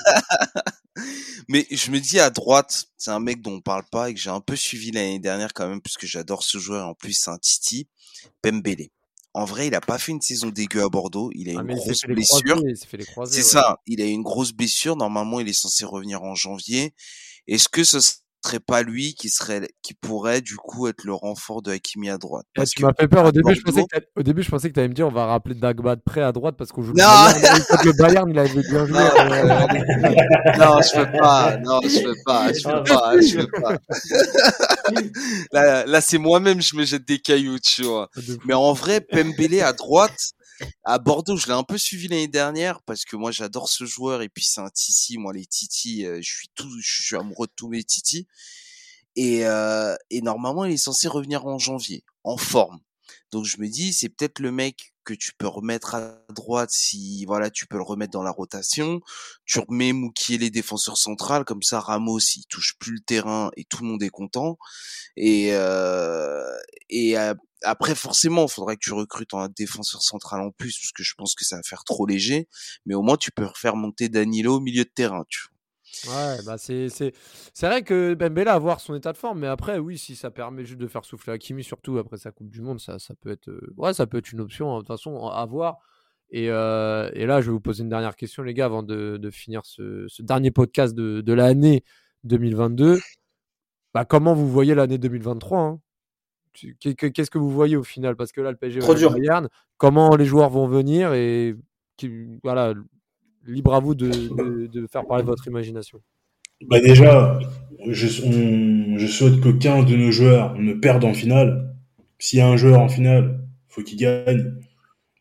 Mais 1.49 1.67
je 1.71 1.91
me 1.91 1.99
dis 1.99 2.21
à 2.21 2.31
droite, 2.31 2.87
c'est 2.97 3.11
un 3.11 3.19
mec 3.19 3.43
dont 3.43 3.55
on 3.55 3.61
parle 3.61 3.83
pas 3.91 4.09
et 4.11 4.15
que 4.15 4.21
j'ai 4.21 4.31
un 4.31 4.41
peu 4.41 4.55
suivi 4.55 4.93
l'année 4.93 5.19
dernière 5.19 5.53
quand 5.53 5.69
même, 5.69 5.81
puisque 5.81 6.07
j'adore 6.07 6.45
ce 6.45 6.59
joueur. 6.59 6.87
En 6.87 6.95
plus, 6.95 7.13
c'est 7.13 7.31
un 7.31 7.39
Titi, 7.39 7.89
Pembele. 8.41 8.87
En 9.35 9.45
vrai, 9.45 9.67
il 9.67 9.75
a 9.75 9.81
pas 9.81 9.99
fait 9.99 10.13
une 10.13 10.21
saison 10.21 10.51
dégueu 10.51 10.83
à 10.83 10.89
Bordeaux. 10.89 11.31
Il 11.35 11.49
a 11.51 11.59
Ah, 11.59 11.63
une 11.63 11.75
grosse 11.75 12.03
blessure. 12.03 12.63
C'est 12.77 13.17
ouais. 13.17 13.43
ça. 13.43 13.79
Il 13.87 14.01
a 14.01 14.05
eu 14.05 14.11
une 14.11 14.23
grosse 14.23 14.53
blessure. 14.53 14.97
Normalement, 14.97 15.41
il 15.41 15.49
est 15.49 15.53
censé 15.53 15.85
revenir 15.85 16.23
en 16.23 16.35
janvier. 16.35 16.95
Est-ce 17.49 17.69
que 17.69 17.83
ce 17.85 17.99
serait 18.45 18.61
pas 18.61 18.83
lui 18.83 19.15
qui 19.15 19.29
serait, 19.29 19.69
qui 19.83 19.95
pourrait 19.95 20.41
du 20.41 20.57
coup 20.57 20.87
être 20.89 21.05
le 21.05 21.13
renfort 21.13 21.63
de 21.63 21.71
Hakimi 21.73 22.09
à 22.11 22.19
droite? 22.19 22.47
Eh, 22.57 22.61
Parce 22.61 22.71
tu 22.71 22.81
que 22.83 22.87
m'as 22.87 22.93
fait 22.99 23.09
peur 23.09 23.25
au 23.27 23.33
début. 23.33 23.55
Je 23.55 23.61
pensais 23.63 23.83
que 23.83 23.87
t'allais- 23.89 24.07
au 24.17 24.23
début, 24.23 24.43
je 24.43 24.51
pensais 24.51 24.69
que 24.69 24.75
tu 24.75 24.81
allais 24.81 24.89
me 24.89 24.95
dire 24.95 25.07
on 25.07 25.11
va 25.13 25.27
rappeler 25.27 25.55
Dagba 25.55 25.97
de 25.97 26.01
près 26.01 26.23
à 26.23 26.33
droite 26.33 26.55
parce 26.59 26.73
qu'on 26.73 26.83
joue 26.83 26.93
le 26.93 26.99
Non 27.03 27.05
le 27.85 27.93
Bayern, 27.93 28.31
il 28.31 28.39
avait 28.39 28.63
bien 28.63 28.87
joué. 28.87 28.99
euh, 28.99 29.45
non, 30.59 30.81
je 30.83 30.97
peux 31.05 31.19
pas. 31.19 31.57
Non, 31.59 31.81
je 31.83 32.03
peux 32.03 32.17
pas. 32.25 32.53
Je 32.53 32.63
peux 32.63 32.83
pas. 32.85 33.21
Je 33.21 33.37
peux 33.37 33.61
pas. 33.61 33.77
là, 35.53 35.87
là 35.87 36.01
c'est 36.01 36.19
moi-même, 36.19 36.61
je 36.61 36.77
me 36.77 36.85
jette 36.85 37.07
des 37.07 37.19
cailloux, 37.19 37.59
tu 37.59 37.83
vois. 37.83 38.09
fou. 38.15 38.21
Mais 38.47 38.55
en 38.55 38.73
vrai, 38.73 39.01
Pembele 39.01 39.61
à 39.63 39.73
droite, 39.73 40.31
à 40.85 40.99
Bordeaux, 40.99 41.37
je 41.37 41.47
l'ai 41.47 41.53
un 41.53 41.63
peu 41.63 41.79
suivi 41.79 42.09
l'année 42.09 42.29
dernière 42.29 42.83
parce 42.83 43.05
que 43.05 43.17
moi 43.17 43.31
j'adore 43.31 43.69
ce 43.69 43.85
joueur 43.85 44.23
et 44.23 44.29
puis 44.29 44.45
c'est 44.45 44.61
un 44.61 44.71
Titi. 44.71 45.19
Moi 45.19 45.33
les 45.33 45.47
Titi, 45.47 46.07
euh, 46.07 46.21
je 46.23 46.31
suis 46.31 46.49
tout, 46.55 46.71
je 46.81 47.03
suis 47.05 47.17
amoureux 47.17 47.47
de 47.47 47.53
tous 47.57 47.69
mes 47.69 47.83
Titi. 47.85 48.27
Et, 49.17 49.47
euh, 49.47 49.97
et 50.11 50.23
normalement 50.23 50.65
il 50.65 50.73
est 50.73 50.77
censé 50.77 51.09
revenir 51.09 51.47
en 51.47 51.59
janvier, 51.59 52.05
en 52.25 52.37
forme. 52.37 52.81
Donc 53.33 53.45
je 53.45 53.59
me 53.59 53.69
dis 53.69 53.93
c'est 53.93 54.09
peut-être 54.09 54.39
le 54.39 54.53
mec 54.53 54.90
que 55.05 55.15
tu 55.15 55.33
peux 55.35 55.47
remettre 55.47 55.95
à 55.95 56.19
droite 56.35 56.71
si 56.71 57.25
voilà 57.25 57.51
tu 57.51 57.67
peux 57.67 57.77
le 57.77 57.83
remettre 57.83 58.13
dans 58.13 58.23
la 58.23 58.31
rotation. 58.31 59.01
Tu 59.45 59.59
remets 59.61 59.93
Moukier 59.93 60.39
les 60.39 60.51
défenseurs 60.51 60.97
centrales 60.99 61.45
comme 61.45 61.63
ça 61.63 61.81
Ramos 61.81 62.19
il 62.37 62.45
touche 62.49 62.77
plus 62.79 62.93
le 62.95 63.01
terrain 63.01 63.51
et 63.57 63.65
tout 63.65 63.83
le 63.83 63.89
monde 63.89 64.03
est 64.03 64.11
content. 64.11 64.59
Et 65.17 65.51
euh, 65.55 66.45
et 66.89 67.17
après, 67.63 67.95
forcément, 67.95 68.47
il 68.47 68.51
faudrait 68.51 68.77
que 68.77 68.85
tu 68.85 68.93
recrutes 68.93 69.35
un 69.35 69.49
défenseur 69.49 70.03
central 70.03 70.41
en 70.41 70.51
plus, 70.51 70.79
parce 70.79 70.93
que 70.93 71.03
je 71.03 71.15
pense 71.15 71.35
que 71.35 71.45
ça 71.45 71.57
va 71.57 71.63
faire 71.63 71.85
trop 71.85 72.07
léger. 72.07 72.49
Mais 72.87 72.95
au 72.95 73.03
moins, 73.03 73.17
tu 73.17 73.31
peux 73.31 73.45
refaire 73.45 73.77
monter 73.77 74.09
Danilo 74.09 74.57
au 74.57 74.61
milieu 74.61 74.85
de 74.85 74.91
terrain. 74.91 75.25
Tu. 75.29 75.50
Ouais, 76.09 76.37
bah 76.47 76.57
c'est 76.57 76.89
c'est 76.89 77.13
c'est 77.53 77.67
vrai 77.67 77.83
que 77.83 78.15
Bembela 78.15 78.55
a 78.55 78.59
voir 78.59 78.81
son 78.81 78.95
état 78.95 79.13
de 79.13 79.19
forme, 79.19 79.41
mais 79.41 79.47
après 79.49 79.79
oui, 79.79 79.99
si 79.99 80.17
ça 80.17 80.31
permet 80.31 80.65
juste 80.65 80.81
de 80.81 80.87
faire 80.87 81.05
souffler 81.05 81.33
Hakimi, 81.33 81.63
surtout 81.65 81.99
après 81.99 82.17
sa 82.17 82.31
Coupe 82.31 82.49
du 82.49 82.63
Monde, 82.63 82.81
ça 82.81 82.99
ça 82.99 83.15
peut 83.21 83.31
être 83.31 83.49
euh, 83.49 83.61
ouais, 83.77 83.93
ça 83.93 84.07
peut 84.07 84.19
être 84.19 84.33
une 84.33 84.41
option 84.41 84.71
hein, 84.73 84.77
de 84.77 84.79
toute 84.81 84.89
façon 84.89 85.27
à 85.29 85.45
voir. 85.47 85.79
Et, 86.33 86.49
euh, 86.49 87.11
et 87.15 87.27
là, 87.27 87.41
je 87.41 87.47
vais 87.47 87.53
vous 87.53 87.61
poser 87.61 87.83
une 87.83 87.89
dernière 87.89 88.15
question, 88.15 88.45
les 88.45 88.55
gars, 88.55 88.67
avant 88.67 88.85
de, 88.85 89.17
de 89.17 89.31
finir 89.31 89.63
ce, 89.65 90.07
ce 90.07 90.23
dernier 90.23 90.53
podcast 90.53 90.95
de, 90.95 91.23
de 91.23 91.33
l'année 91.33 91.83
2022. 92.23 93.01
Bah, 93.93 94.05
comment 94.05 94.33
vous 94.33 94.49
voyez 94.49 94.77
l'année 94.77 94.97
2023 94.99 95.59
hein? 95.59 95.81
Qu'est-ce 96.81 97.31
que 97.31 97.39
vous 97.39 97.51
voyez 97.51 97.77
au 97.77 97.83
final? 97.83 98.15
Parce 98.15 98.31
que 98.33 98.41
là, 98.41 98.51
le 98.53 98.57
PSG 98.57 98.79
va 98.79 98.85
Trop 98.87 98.95
dur. 98.95 99.13
Bayern. 99.13 99.49
Comment 99.77 100.15
les 100.15 100.25
joueurs 100.25 100.51
vont 100.51 100.67
venir 100.69 101.13
et 101.15 101.57
qui- 101.97 102.39
voilà, 102.45 102.75
libre 103.47 103.75
à 103.75 103.81
vous 103.81 103.95
de, 103.95 104.09
de- 104.09 104.67
de 104.67 104.87
faire 104.87 105.07
parler 105.07 105.25
votre 105.25 105.47
imagination. 105.47 106.01
Bah 106.69 106.81
déjà, 106.81 107.39
je, 107.89 108.23
on- 108.25 108.99
je 108.99 109.07
souhaite 109.07 109.41
qu'aucun 109.41 109.83
de 109.83 109.97
nos 109.97 110.11
joueurs 110.11 110.55
ne 110.59 110.75
perde 110.75 111.05
en 111.05 111.15
finale. 111.15 111.75
S'il 112.19 112.39
y 112.39 112.43
a 112.43 112.49
un 112.49 112.57
joueur 112.57 112.81
en 112.81 112.89
finale, 112.89 113.41
faut 113.69 113.83
qu'il 113.83 113.99
gagne. 113.99 114.55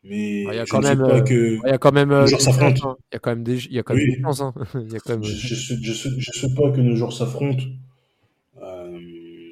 Mais 0.04 0.44
Ah, 0.48 0.52
il 0.52 0.56
y 0.56 0.58
a 0.60 0.64
je 0.64 0.70
quand 0.70 0.80
ne 0.80 0.86
souhaite 0.86 0.98
même, 0.98 1.08
pas 1.08 1.20
que 1.22 1.54
Il 1.64 1.68
y 1.68 1.72
a 1.72 1.78
quand 1.78 1.92
même 1.92 2.10
euh, 2.10 2.26
s'affrontent. 2.26 2.96
Il 3.10 3.14
y 3.14 3.16
a 3.16 3.18
quand 3.20 3.30
même 3.30 3.42
des, 3.44 3.64
il 3.66 3.72
y 3.72 3.78
a 3.78 3.82
quand 3.82 3.94
même 3.94 4.02
Oui. 4.06 4.16
des 4.16 4.22
chances. 4.22 4.40
hein. 4.40 4.54
Je, 4.74 5.76
je, 5.82 5.92
souhaite, 5.92 6.54
pas 6.54 6.70
que 6.70 6.80
nos 6.80 6.96
joueurs 6.96 7.12
s'affrontent. 7.12 7.64
Euh, 8.62 8.98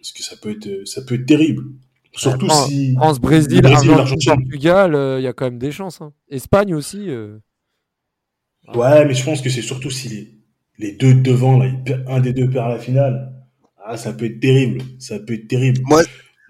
parce 0.00 0.12
que 0.12 0.22
ça 0.22 0.36
peut 0.36 0.50
être, 0.50 0.86
ça 0.86 1.02
peut 1.02 1.14
être 1.16 1.26
terrible. 1.26 1.64
Surtout 2.12 2.48
si 2.50 2.94
France, 2.96 3.20
Brésil, 3.20 3.60
Brésil 3.62 3.90
Argentine. 3.92 4.32
Portugal, 4.34 4.94
euh, 4.94 5.20
il 5.20 5.22
y 5.22 5.26
a 5.26 5.32
quand 5.32 5.44
même 5.44 5.58
des 5.58 5.70
chances. 5.70 6.00
hein. 6.00 6.12
Espagne 6.30 6.74
aussi. 6.74 7.08
euh. 7.10 7.38
Ouais, 8.74 9.04
mais 9.04 9.14
je 9.14 9.24
pense 9.24 9.40
que 9.40 9.50
c'est 9.50 9.62
surtout 9.62 9.90
si 9.90 10.08
les, 10.08 10.34
les 10.78 10.92
deux 10.92 11.14
de 11.14 11.20
devant, 11.20 11.58
là, 11.58 11.70
un 12.08 12.20
des 12.20 12.32
deux 12.32 12.48
perd 12.50 12.70
la 12.70 12.78
finale. 12.78 13.32
Ah, 13.84 13.96
ça 13.96 14.12
peut 14.12 14.26
être 14.26 14.40
terrible. 14.40 14.82
Ça 14.98 15.18
peut 15.18 15.34
être 15.34 15.48
terrible. 15.48 15.80
Moi, 15.84 16.02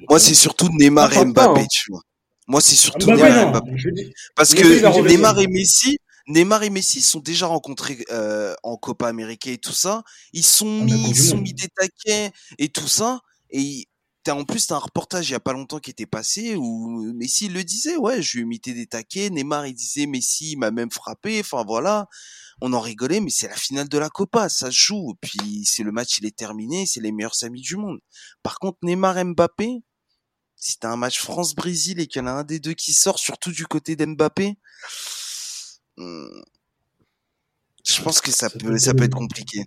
Moi, 0.09 0.19
c'est 0.19 0.35
surtout 0.35 0.69
Neymar 0.79 1.11
Ah, 1.15 1.23
et 1.23 1.25
Mbappé, 1.25 1.67
tu 1.71 1.91
vois. 1.93 2.03
Moi, 2.49 2.61
c'est 2.61 2.75
surtout 2.77 3.07
Mbappé, 3.09 3.23
Neymar 3.23 3.47
et. 3.47 3.51
Mbappé. 3.51 4.13
Parce 4.35 4.55
que. 4.55 5.09
Neymar 5.09 5.39
et 5.41 5.47
Messi, 5.47 5.99
Neymar 6.27 6.63
et 6.65 6.71
Messi 6.71 7.01
sont 7.03 7.21
déjà 7.21 7.47
rencontrés 7.47 7.99
euh, 8.11 8.55
en 8.63 8.77
Copa 8.77 9.07
América 9.09 9.51
et 9.51 9.59
tout 9.59 9.73
ça. 9.73 10.03
Ils 10.33 10.45
sont 10.45 10.81
Ah, 10.83 10.85
mis, 10.85 11.11
ils 11.11 11.17
sont 11.17 11.39
mis 11.39 11.55
des 11.55 11.69
taquets 11.69 12.33
et 12.59 12.69
tout 12.69 12.89
ça. 12.89 13.21
Et 13.51 13.87
t'as 14.29 14.35
en 14.35 14.45
plus 14.45 14.67
t'as 14.67 14.75
un 14.75 14.81
reportage 14.81 15.31
il 15.31 15.33
y 15.33 15.37
a 15.37 15.41
pas 15.41 15.55
longtemps 15.55 15.79
qui 15.79 15.89
était 15.91 16.05
passé 16.05 16.55
où 16.55 17.15
Messi 17.15 17.49
le 17.49 17.65
disait, 17.65 17.97
ouais, 17.97 18.21
je 18.21 18.33
lui 18.33 18.41
ai 18.41 18.43
imité 18.43 18.75
des 18.75 18.87
taquets. 18.87 19.31
Neymar 19.31 19.67
il 19.67 19.73
disait 19.73 20.05
Messi 20.05 20.53
il 20.53 20.59
m'a 20.59 20.71
même 20.71 20.91
frappé. 20.91 21.41
Enfin 21.41 21.65
voilà, 21.67 22.09
on 22.61 22.75
en 22.75 22.81
rigolait, 22.81 23.21
mais 23.21 23.31
c'est 23.31 23.49
la 23.49 23.57
finale 23.57 23.89
de 23.89 23.97
la 23.97 24.11
Copa, 24.11 24.51
ça 24.51 24.71
se 24.71 24.77
joue. 24.77 25.15
Puis 25.23 25.65
c'est 25.65 25.83
le 25.83 25.93
match, 25.93 26.19
il 26.19 26.27
est 26.27 26.37
terminé, 26.37 26.85
c'est 26.85 27.01
les 27.01 27.11
meilleurs 27.11 27.43
amis 27.43 27.63
du 27.63 27.77
monde. 27.77 28.01
Par 28.43 28.59
contre 28.59 28.77
Neymar 28.83 29.25
Mbappé, 29.25 29.83
si 30.57 30.79
t'as 30.79 30.91
un 30.91 30.97
match 30.97 31.19
France-Brésil 31.21 31.99
et 31.99 32.07
qu'il 32.07 32.21
y 32.21 32.23
en 32.25 32.27
a 32.27 32.33
un 32.33 32.45
des 32.45 32.61
deux 32.61 32.75
qui 32.75 32.93
sort, 32.93 33.19
surtout 33.19 33.51
du 33.53 33.67
côté 33.67 33.97
d'Mbappé, 33.97 34.59
hmm, 35.97 36.41
je 37.87 38.03
Ouais, 38.03 38.05
pense 38.05 38.21
que 38.21 38.31
ça, 38.31 38.51
ça 38.51 38.51
peut, 38.51 38.77
ça 38.79 38.93
peut 38.93 39.05
être 39.05 39.17
compliqué. 39.17 39.65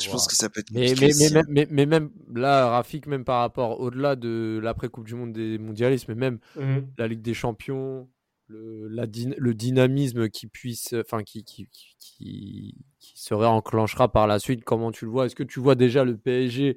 Je 0.00 0.06
voir. 0.08 0.18
pense 0.18 0.26
que 0.28 0.34
ça 0.34 0.48
peut 0.48 0.60
être 0.60 0.70
Mais, 0.72 0.94
mais, 1.00 1.12
mais, 1.18 1.30
même- 1.30 1.46
mais, 1.48 1.66
mais 1.70 1.86
même 1.86 2.10
là, 2.34 2.68
Rafik, 2.70 3.06
même 3.06 3.24
par 3.24 3.40
rapport 3.40 3.80
au-delà 3.80 4.16
de 4.16 4.60
l'après-Coupe 4.62 5.06
du 5.06 5.14
Monde 5.14 5.32
des 5.32 5.58
mondialistes, 5.58 6.08
mais 6.08 6.14
même 6.14 6.38
Mhm. 6.56 6.86
la 6.98 7.08
Ligue 7.08 7.22
des 7.22 7.34
Champions, 7.34 8.08
le, 8.48 8.88
la 8.88 9.06
le 9.06 9.54
dynamisme 9.54 10.28
qui 10.28 10.46
puisse, 10.46 10.94
enfin, 10.94 11.22
qui, 11.22 11.44
qui, 11.44 11.68
qui, 11.68 11.96
qui, 11.98 12.74
qui 12.98 13.12
se 13.20 13.34
réenclenchera 13.34 14.10
par 14.10 14.26
la 14.26 14.38
suite, 14.38 14.64
comment 14.64 14.92
tu 14.92 15.04
le 15.06 15.10
vois? 15.10 15.26
Est-ce 15.26 15.34
que 15.36 15.42
tu 15.42 15.60
vois 15.60 15.74
déjà 15.74 16.04
le 16.04 16.16
PSG 16.16 16.76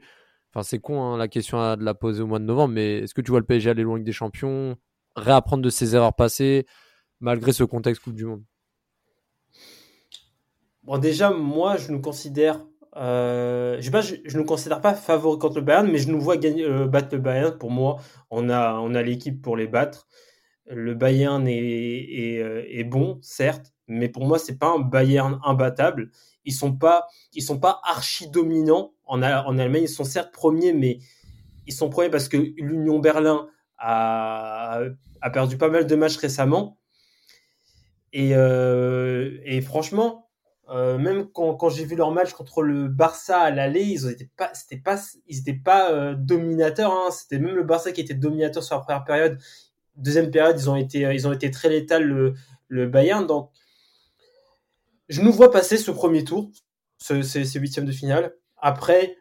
Enfin, 0.54 0.64
c'est 0.64 0.80
con 0.80 1.02
hein, 1.04 1.18
la 1.18 1.28
question 1.28 1.60
à 1.62 1.76
de 1.76 1.84
la 1.84 1.94
poser 1.94 2.22
au 2.24 2.28
mois 2.28 2.40
de 2.40 2.46
novembre, 2.46 2.74
mais 2.74 3.00
est-ce 3.00 3.14
que 3.14 3.22
tu 3.22 3.32
vois 3.32 3.40
le 3.42 3.46
PSG 3.46 3.70
aller 3.70 3.84
loin 3.84 3.98
Ligue 3.98 4.06
des 4.06 4.14
Champions, 4.14 4.78
réapprendre 5.16 5.62
de 5.64 5.70
ses 5.70 5.96
erreurs 5.96 6.16
passées, 6.16 6.66
malgré 7.20 7.54
ce 7.54 7.64
contexte 7.64 8.02
Coupe 8.04 8.16
du 8.16 8.26
Monde? 8.26 8.44
Bon, 10.84 10.98
déjà, 10.98 11.32
moi, 11.32 11.78
je 11.78 11.92
nous 11.92 12.02
considère. 12.02 12.66
Euh, 12.98 13.78
je 13.80 14.38
nous 14.38 14.46
considère 14.46 14.82
pas 14.82 14.96
favoris 14.96 15.40
contre 15.40 15.58
le 15.58 15.62
Bayern, 15.62 15.88
mais 15.88 16.00
je 16.00 16.10
nous 16.10 16.20
vois 16.20 16.36
euh, 16.44 16.88
battre 16.88 17.10
le 17.12 17.22
Bayern. 17.22 17.58
Pour 17.58 17.70
moi, 17.70 17.98
on 18.32 18.50
a, 18.50 19.02
l'équipe 19.04 19.42
pour 19.42 19.56
les 19.56 19.68
battre. 19.68 20.08
Le 20.70 20.96
Bayern 20.96 21.48
euh, 21.48 22.64
est 22.68 22.84
bon, 22.84 23.20
certes, 23.22 23.74
mais 23.88 24.10
pour 24.10 24.26
moi, 24.26 24.40
c'est 24.40 24.58
pas 24.58 24.70
un 24.70 24.80
Bayern 24.80 25.40
imbattable. 25.46 26.10
Ils 26.44 26.54
sont 26.54 26.78
sont 27.40 27.60
pas 27.60 27.82
archi 27.84 28.30
dominants 28.30 28.94
en, 29.06 29.22
Allemagne. 29.22 29.84
Ils 29.84 29.90
sont 29.90 30.04
certes 30.04 30.34
premiers, 30.34 30.74
mais 30.74 31.00
ils 31.68 31.74
sont 31.74 31.90
premiers 31.90 32.10
parce 32.10 32.30
que 32.30 32.38
l'Union 32.58 33.00
Berlin 33.00 33.48
a, 33.78 34.82
perdu 35.34 35.58
pas 35.58 35.70
mal 35.70 35.86
de 35.86 35.96
matchs 35.96 36.18
récemment. 36.18 36.80
Et 38.14 38.32
franchement, 39.62 40.27
euh, 40.70 40.98
même 40.98 41.28
quand, 41.32 41.56
quand 41.56 41.70
j'ai 41.70 41.86
vu 41.86 41.96
leur 41.96 42.12
match 42.12 42.34
contre 42.34 42.62
le 42.62 42.90
Barça 42.90 43.40
à 43.40 43.52
l'aller, 43.52 43.84
ils 43.84 44.10
étaient 44.10 44.30
pas, 44.36 44.52
c'était 44.54 44.82
pas, 44.82 45.00
ils 45.28 45.40
étaient 45.40 45.54
pas 45.54 45.92
euh, 45.92 46.14
dominateurs. 46.14 46.92
Hein. 46.92 47.10
C'était 47.12 47.40
même 47.40 47.56
le 47.56 47.64
Barça 47.64 47.92
qui 47.94 48.02
était 48.02 48.14
dominateur 48.14 48.64
sur 48.64 48.76
la 48.76 48.82
première 48.82 49.06
période. 49.06 49.40
Deuxième 49.96 50.30
période, 50.30 50.58
ils 50.60 50.70
ont 50.70 50.76
été, 50.76 51.00
ils 51.14 51.28
ont 51.28 51.32
été 51.32 51.52
très 51.52 51.70
létals 51.70 52.04
le, 52.04 52.34
le 52.68 52.88
Bayern. 52.88 53.26
Donc, 53.26 53.50
je 55.08 55.22
nous 55.22 55.32
vois 55.32 55.52
passer 55.52 55.78
ce 55.78 55.90
premier 55.90 56.26
tour, 56.26 56.52
ce, 56.98 57.22
ces, 57.22 57.46
huitièmes 57.60 57.86
de 57.86 57.94
finale. 57.94 58.34
Après, 58.58 59.16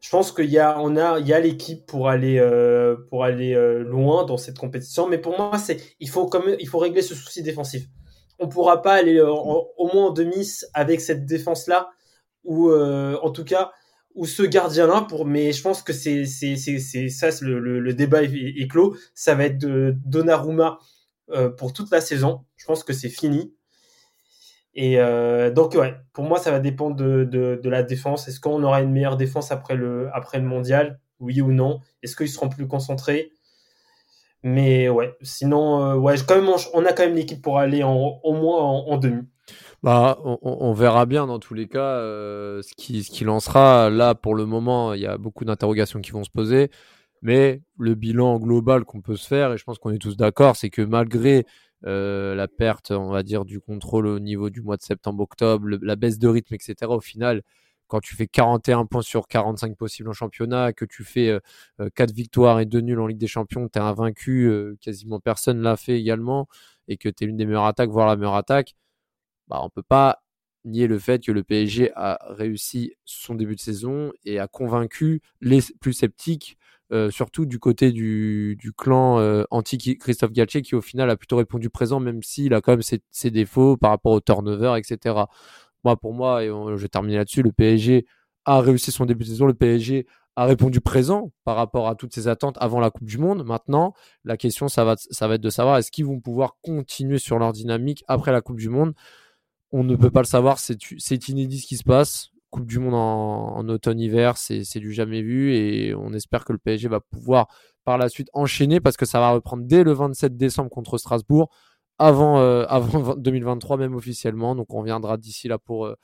je 0.00 0.10
pense 0.10 0.32
qu'il 0.32 0.50
y 0.50 0.58
a, 0.58 0.80
on 0.80 0.96
a, 0.96 1.20
il 1.20 1.28
y 1.28 1.32
a 1.32 1.38
l'équipe 1.38 1.86
pour 1.86 2.08
aller, 2.08 2.38
euh, 2.38 2.96
pour 3.08 3.22
aller 3.22 3.54
loin 3.84 4.24
dans 4.24 4.36
cette 4.36 4.58
compétition. 4.58 5.08
Mais 5.08 5.18
pour 5.18 5.38
moi, 5.38 5.56
c'est, 5.56 5.80
il 6.00 6.08
faut 6.08 6.26
quand 6.26 6.44
même, 6.44 6.56
il 6.58 6.68
faut 6.68 6.78
régler 6.78 7.00
ce 7.00 7.14
souci 7.14 7.44
défensif. 7.44 7.86
On 8.38 8.48
pourra 8.48 8.82
pas 8.82 8.94
aller 8.94 9.18
euh, 9.18 9.30
au 9.30 9.90
moins 9.92 10.06
en 10.06 10.10
demi 10.10 10.50
avec 10.72 11.00
cette 11.00 11.26
défense-là, 11.26 11.90
ou 12.44 12.70
euh, 12.70 13.16
en 13.22 13.30
tout 13.30 13.44
cas, 13.44 13.72
ou 14.14 14.26
ce 14.26 14.42
gardien-là. 14.42 15.06
Pour, 15.08 15.24
mais 15.24 15.52
je 15.52 15.62
pense 15.62 15.82
que 15.82 15.92
c'est, 15.92 16.24
c'est, 16.26 16.56
c'est, 16.56 17.08
ça, 17.08 17.28
le, 17.40 17.58
le, 17.58 17.80
le 17.80 17.94
débat 17.94 18.22
est, 18.22 18.70
clos. 18.70 18.96
Ça 19.14 19.34
va 19.34 19.44
être 19.44 19.58
de 19.58 19.96
Donnarumma 20.04 20.78
euh, 21.30 21.48
pour 21.50 21.72
toute 21.72 21.90
la 21.90 22.00
saison. 22.00 22.44
Je 22.56 22.66
pense 22.66 22.84
que 22.84 22.92
c'est 22.92 23.08
fini. 23.08 23.54
Et 24.76 24.96
donc, 25.54 25.74
ouais, 25.74 25.94
pour 26.12 26.24
moi, 26.24 26.40
ça 26.40 26.50
va 26.50 26.58
dépendre 26.58 26.96
de, 26.96 27.22
de, 27.22 27.60
de 27.62 27.70
la 27.70 27.84
défense. 27.84 28.26
Est-ce 28.26 28.40
qu'on 28.40 28.60
aura 28.64 28.82
une 28.82 28.90
meilleure 28.90 29.16
défense 29.16 29.52
après 29.52 29.76
le, 29.76 30.08
après 30.12 30.40
le 30.40 30.44
mondial? 30.44 30.98
Oui 31.20 31.40
ou 31.40 31.52
non? 31.52 31.78
Est-ce 32.02 32.16
qu'ils 32.16 32.28
seront 32.28 32.48
plus 32.48 32.66
concentrés? 32.66 33.30
Mais 34.44 34.90
ouais, 34.90 35.16
sinon, 35.22 35.82
euh, 35.82 35.94
ouais, 35.96 36.16
quand 36.28 36.36
même, 36.36 36.50
on, 36.74 36.84
a 36.84 36.92
quand 36.92 37.04
même 37.04 37.14
l'équipe 37.14 37.40
pour 37.40 37.58
aller 37.58 37.82
au 37.82 38.32
moins 38.34 38.60
en, 38.60 38.98
demi. 38.98 39.22
Bah, 39.82 40.18
on, 40.22 40.38
on, 40.42 40.72
verra 40.74 41.06
bien 41.06 41.26
dans 41.26 41.38
tous 41.38 41.54
les 41.54 41.66
cas 41.66 41.80
euh, 41.80 42.60
ce, 42.60 42.74
qui, 42.76 43.02
ce 43.02 43.10
qui 43.10 43.24
lancera. 43.24 43.88
Là, 43.88 44.14
pour 44.14 44.34
le 44.34 44.44
moment, 44.44 44.92
il 44.92 45.00
y 45.00 45.06
a 45.06 45.16
beaucoup 45.16 45.46
d'interrogations 45.46 46.02
qui 46.02 46.10
vont 46.10 46.24
se 46.24 46.30
poser. 46.30 46.70
Mais 47.22 47.62
le 47.78 47.94
bilan 47.94 48.38
global 48.38 48.84
qu'on 48.84 49.00
peut 49.00 49.16
se 49.16 49.26
faire, 49.26 49.54
et 49.54 49.56
je 49.56 49.64
pense 49.64 49.78
qu'on 49.78 49.90
est 49.90 49.98
tous 49.98 50.18
d'accord, 50.18 50.56
c'est 50.56 50.68
que 50.68 50.82
malgré 50.82 51.46
euh, 51.86 52.34
la 52.34 52.46
perte, 52.46 52.90
on 52.90 53.10
va 53.10 53.22
dire, 53.22 53.46
du 53.46 53.60
contrôle 53.60 54.06
au 54.06 54.18
niveau 54.18 54.50
du 54.50 54.60
mois 54.60 54.76
de 54.76 54.82
septembre-octobre, 54.82 55.66
la 55.80 55.96
baisse 55.96 56.18
de 56.18 56.28
rythme, 56.28 56.54
etc., 56.54 56.74
au 56.90 57.00
final, 57.00 57.42
quand 57.88 58.00
tu 58.00 58.16
fais 58.16 58.26
41 58.26 58.86
points 58.86 59.02
sur 59.02 59.28
45 59.28 59.76
possibles 59.76 60.08
en 60.08 60.12
championnat, 60.12 60.72
que 60.72 60.84
tu 60.84 61.04
fais 61.04 61.28
euh, 61.80 61.88
4 61.94 62.12
victoires 62.12 62.60
et 62.60 62.66
2 62.66 62.80
nuls 62.80 63.00
en 63.00 63.06
Ligue 63.06 63.18
des 63.18 63.26
Champions, 63.26 63.68
tu 63.68 63.78
es 63.78 63.82
invaincu, 63.82 64.46
euh, 64.46 64.76
quasiment 64.80 65.20
personne 65.20 65.60
l'a 65.60 65.76
fait 65.76 65.98
également, 65.98 66.48
et 66.88 66.96
que 66.96 67.08
tu 67.08 67.24
es 67.24 67.26
l'une 67.26 67.36
des 67.36 67.46
meilleures 67.46 67.66
attaques, 67.66 67.90
voire 67.90 68.06
la 68.06 68.16
meilleure 68.16 68.36
attaque, 68.36 68.74
bah, 69.48 69.60
on 69.62 69.70
peut 69.70 69.82
pas 69.82 70.24
nier 70.64 70.86
le 70.86 70.98
fait 70.98 71.24
que 71.24 71.32
le 71.32 71.42
PSG 71.44 71.92
a 71.94 72.18
réussi 72.30 72.94
son 73.04 73.34
début 73.34 73.54
de 73.54 73.60
saison 73.60 74.12
et 74.24 74.38
a 74.38 74.48
convaincu 74.48 75.20
les 75.40 75.60
plus 75.80 75.92
sceptiques, 75.92 76.56
euh, 76.92 77.10
surtout 77.10 77.46
du 77.46 77.58
côté 77.58 77.92
du, 77.92 78.58
clan 78.76 79.18
euh, 79.18 79.44
anti-Christophe 79.50 80.32
Galtier, 80.32 80.62
qui 80.62 80.74
au 80.74 80.80
final 80.80 81.10
a 81.10 81.16
plutôt 81.16 81.36
répondu 81.36 81.70
présent, 81.70 82.00
même 82.00 82.22
s'il 82.22 82.54
a 82.54 82.60
quand 82.60 82.72
même 82.72 82.82
ses, 82.82 83.02
ses, 83.10 83.30
défauts 83.30 83.76
par 83.76 83.90
rapport 83.90 84.12
au 84.12 84.20
turnover, 84.20 84.78
etc. 84.78 85.24
Moi, 85.84 85.96
pour 85.96 86.14
moi, 86.14 86.42
et 86.42 86.48
je 86.48 86.74
vais 86.74 86.88
terminer 86.88 87.16
là-dessus, 87.16 87.42
le 87.42 87.52
PSG 87.52 88.06
a 88.44 88.60
réussi 88.60 88.90
son 88.90 89.06
début 89.06 89.24
de 89.24 89.28
saison, 89.30 89.46
le 89.46 89.54
PSG 89.54 90.06
a 90.36 90.44
répondu 90.46 90.80
présent 90.80 91.32
par 91.44 91.56
rapport 91.56 91.88
à 91.88 91.94
toutes 91.94 92.12
ces 92.12 92.26
attentes 92.26 92.56
avant 92.60 92.80
la 92.80 92.90
Coupe 92.90 93.06
du 93.06 93.18
Monde. 93.18 93.44
Maintenant, 93.44 93.94
la 94.24 94.36
question, 94.36 94.68
ça 94.68 94.84
va, 94.84 94.94
être 94.94 95.40
de 95.40 95.50
savoir 95.50 95.78
est-ce 95.78 95.90
qu'ils 95.90 96.06
vont 96.06 96.20
pouvoir 96.20 96.56
continuer 96.62 97.18
sur 97.18 97.38
leur 97.38 97.52
dynamique 97.52 98.04
après 98.08 98.32
la 98.32 98.40
Coupe 98.40 98.58
du 98.58 98.68
Monde? 98.68 98.94
On 99.70 99.84
ne 99.84 99.96
peut 99.96 100.10
pas 100.10 100.20
le 100.20 100.26
savoir, 100.26 100.58
c'est 100.58 101.28
inédit 101.28 101.60
ce 101.60 101.66
qui 101.66 101.76
se 101.76 101.84
passe. 101.84 102.30
Coupe 102.50 102.66
du 102.66 102.78
Monde 102.78 102.94
en 102.94 103.68
automne-hiver, 103.68 104.36
c'est 104.36 104.78
du 104.78 104.92
jamais 104.92 105.22
vu 105.22 105.54
et 105.54 105.94
on 105.94 106.12
espère 106.12 106.44
que 106.44 106.52
le 106.52 106.58
PSG 106.58 106.88
va 106.88 107.00
pouvoir 107.00 107.48
par 107.84 107.98
la 107.98 108.08
suite 108.08 108.28
enchaîner 108.32 108.80
parce 108.80 108.96
que 108.96 109.06
ça 109.06 109.20
va 109.20 109.30
reprendre 109.30 109.64
dès 109.66 109.84
le 109.84 109.92
27 109.92 110.36
décembre 110.36 110.70
contre 110.70 110.98
Strasbourg, 110.98 111.50
avant, 111.98 112.38
euh, 112.40 112.64
avant 112.68 113.14
2023 113.16 113.76
même 113.76 113.94
officiellement. 113.94 114.54
Donc 114.54 114.72
on 114.74 114.82
viendra 114.82 115.16
d'ici 115.16 115.48
là 115.48 115.58
pour, 115.58 115.86
euh, 115.86 115.96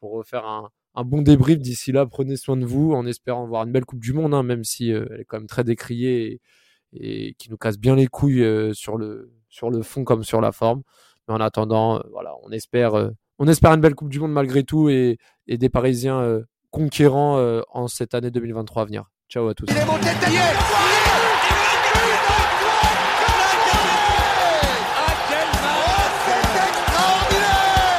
pour 0.00 0.12
refaire 0.12 0.44
un, 0.46 0.70
bon 1.04 1.22
débrief 1.22 1.60
d'ici 1.60 1.92
là. 1.92 2.06
Prenez 2.06 2.36
soin 2.36 2.56
de 2.56 2.64
vous 2.64 2.92
en 2.92 3.06
espérant 3.06 3.46
voir 3.46 3.64
une 3.64 3.72
belle 3.72 3.84
Coupe 3.84 4.00
du 4.00 4.12
Monde, 4.12 4.34
hein, 4.34 4.42
même 4.42 4.64
si 4.64 4.92
euh, 4.92 5.06
elle 5.10 5.20
est 5.20 5.24
quand 5.24 5.38
même 5.38 5.46
très 5.46 5.64
décriée 5.64 6.40
et, 6.92 7.34
qui 7.38 7.50
nous 7.50 7.56
casse 7.56 7.78
bien 7.78 7.94
les 7.94 8.08
couilles 8.08 8.42
euh, 8.42 8.72
sur, 8.74 8.96
le, 8.96 9.32
sur 9.48 9.70
le 9.70 9.82
fond 9.82 10.04
comme 10.04 10.24
sur 10.24 10.40
la 10.40 10.52
forme. 10.52 10.82
Mais 11.28 11.34
en 11.34 11.40
attendant, 11.40 11.96
euh, 11.96 12.00
voilà, 12.10 12.34
on 12.42 12.50
espère, 12.50 12.94
euh, 12.94 13.10
on 13.38 13.46
espère 13.46 13.72
une 13.72 13.80
belle 13.80 13.94
Coupe 13.94 14.08
du 14.08 14.18
Monde 14.18 14.32
malgré 14.32 14.64
tout 14.64 14.88
et, 14.88 15.18
des 15.46 15.68
Parisiens 15.68 16.20
euh, 16.20 16.42
conquérants 16.70 17.38
en 17.70 17.88
cette 17.88 18.14
année 18.14 18.30
2023 18.30 18.82
à 18.82 18.84
venir. 18.86 19.04
Ciao 19.28 19.48
à 19.48 19.54
tous. 19.54 19.66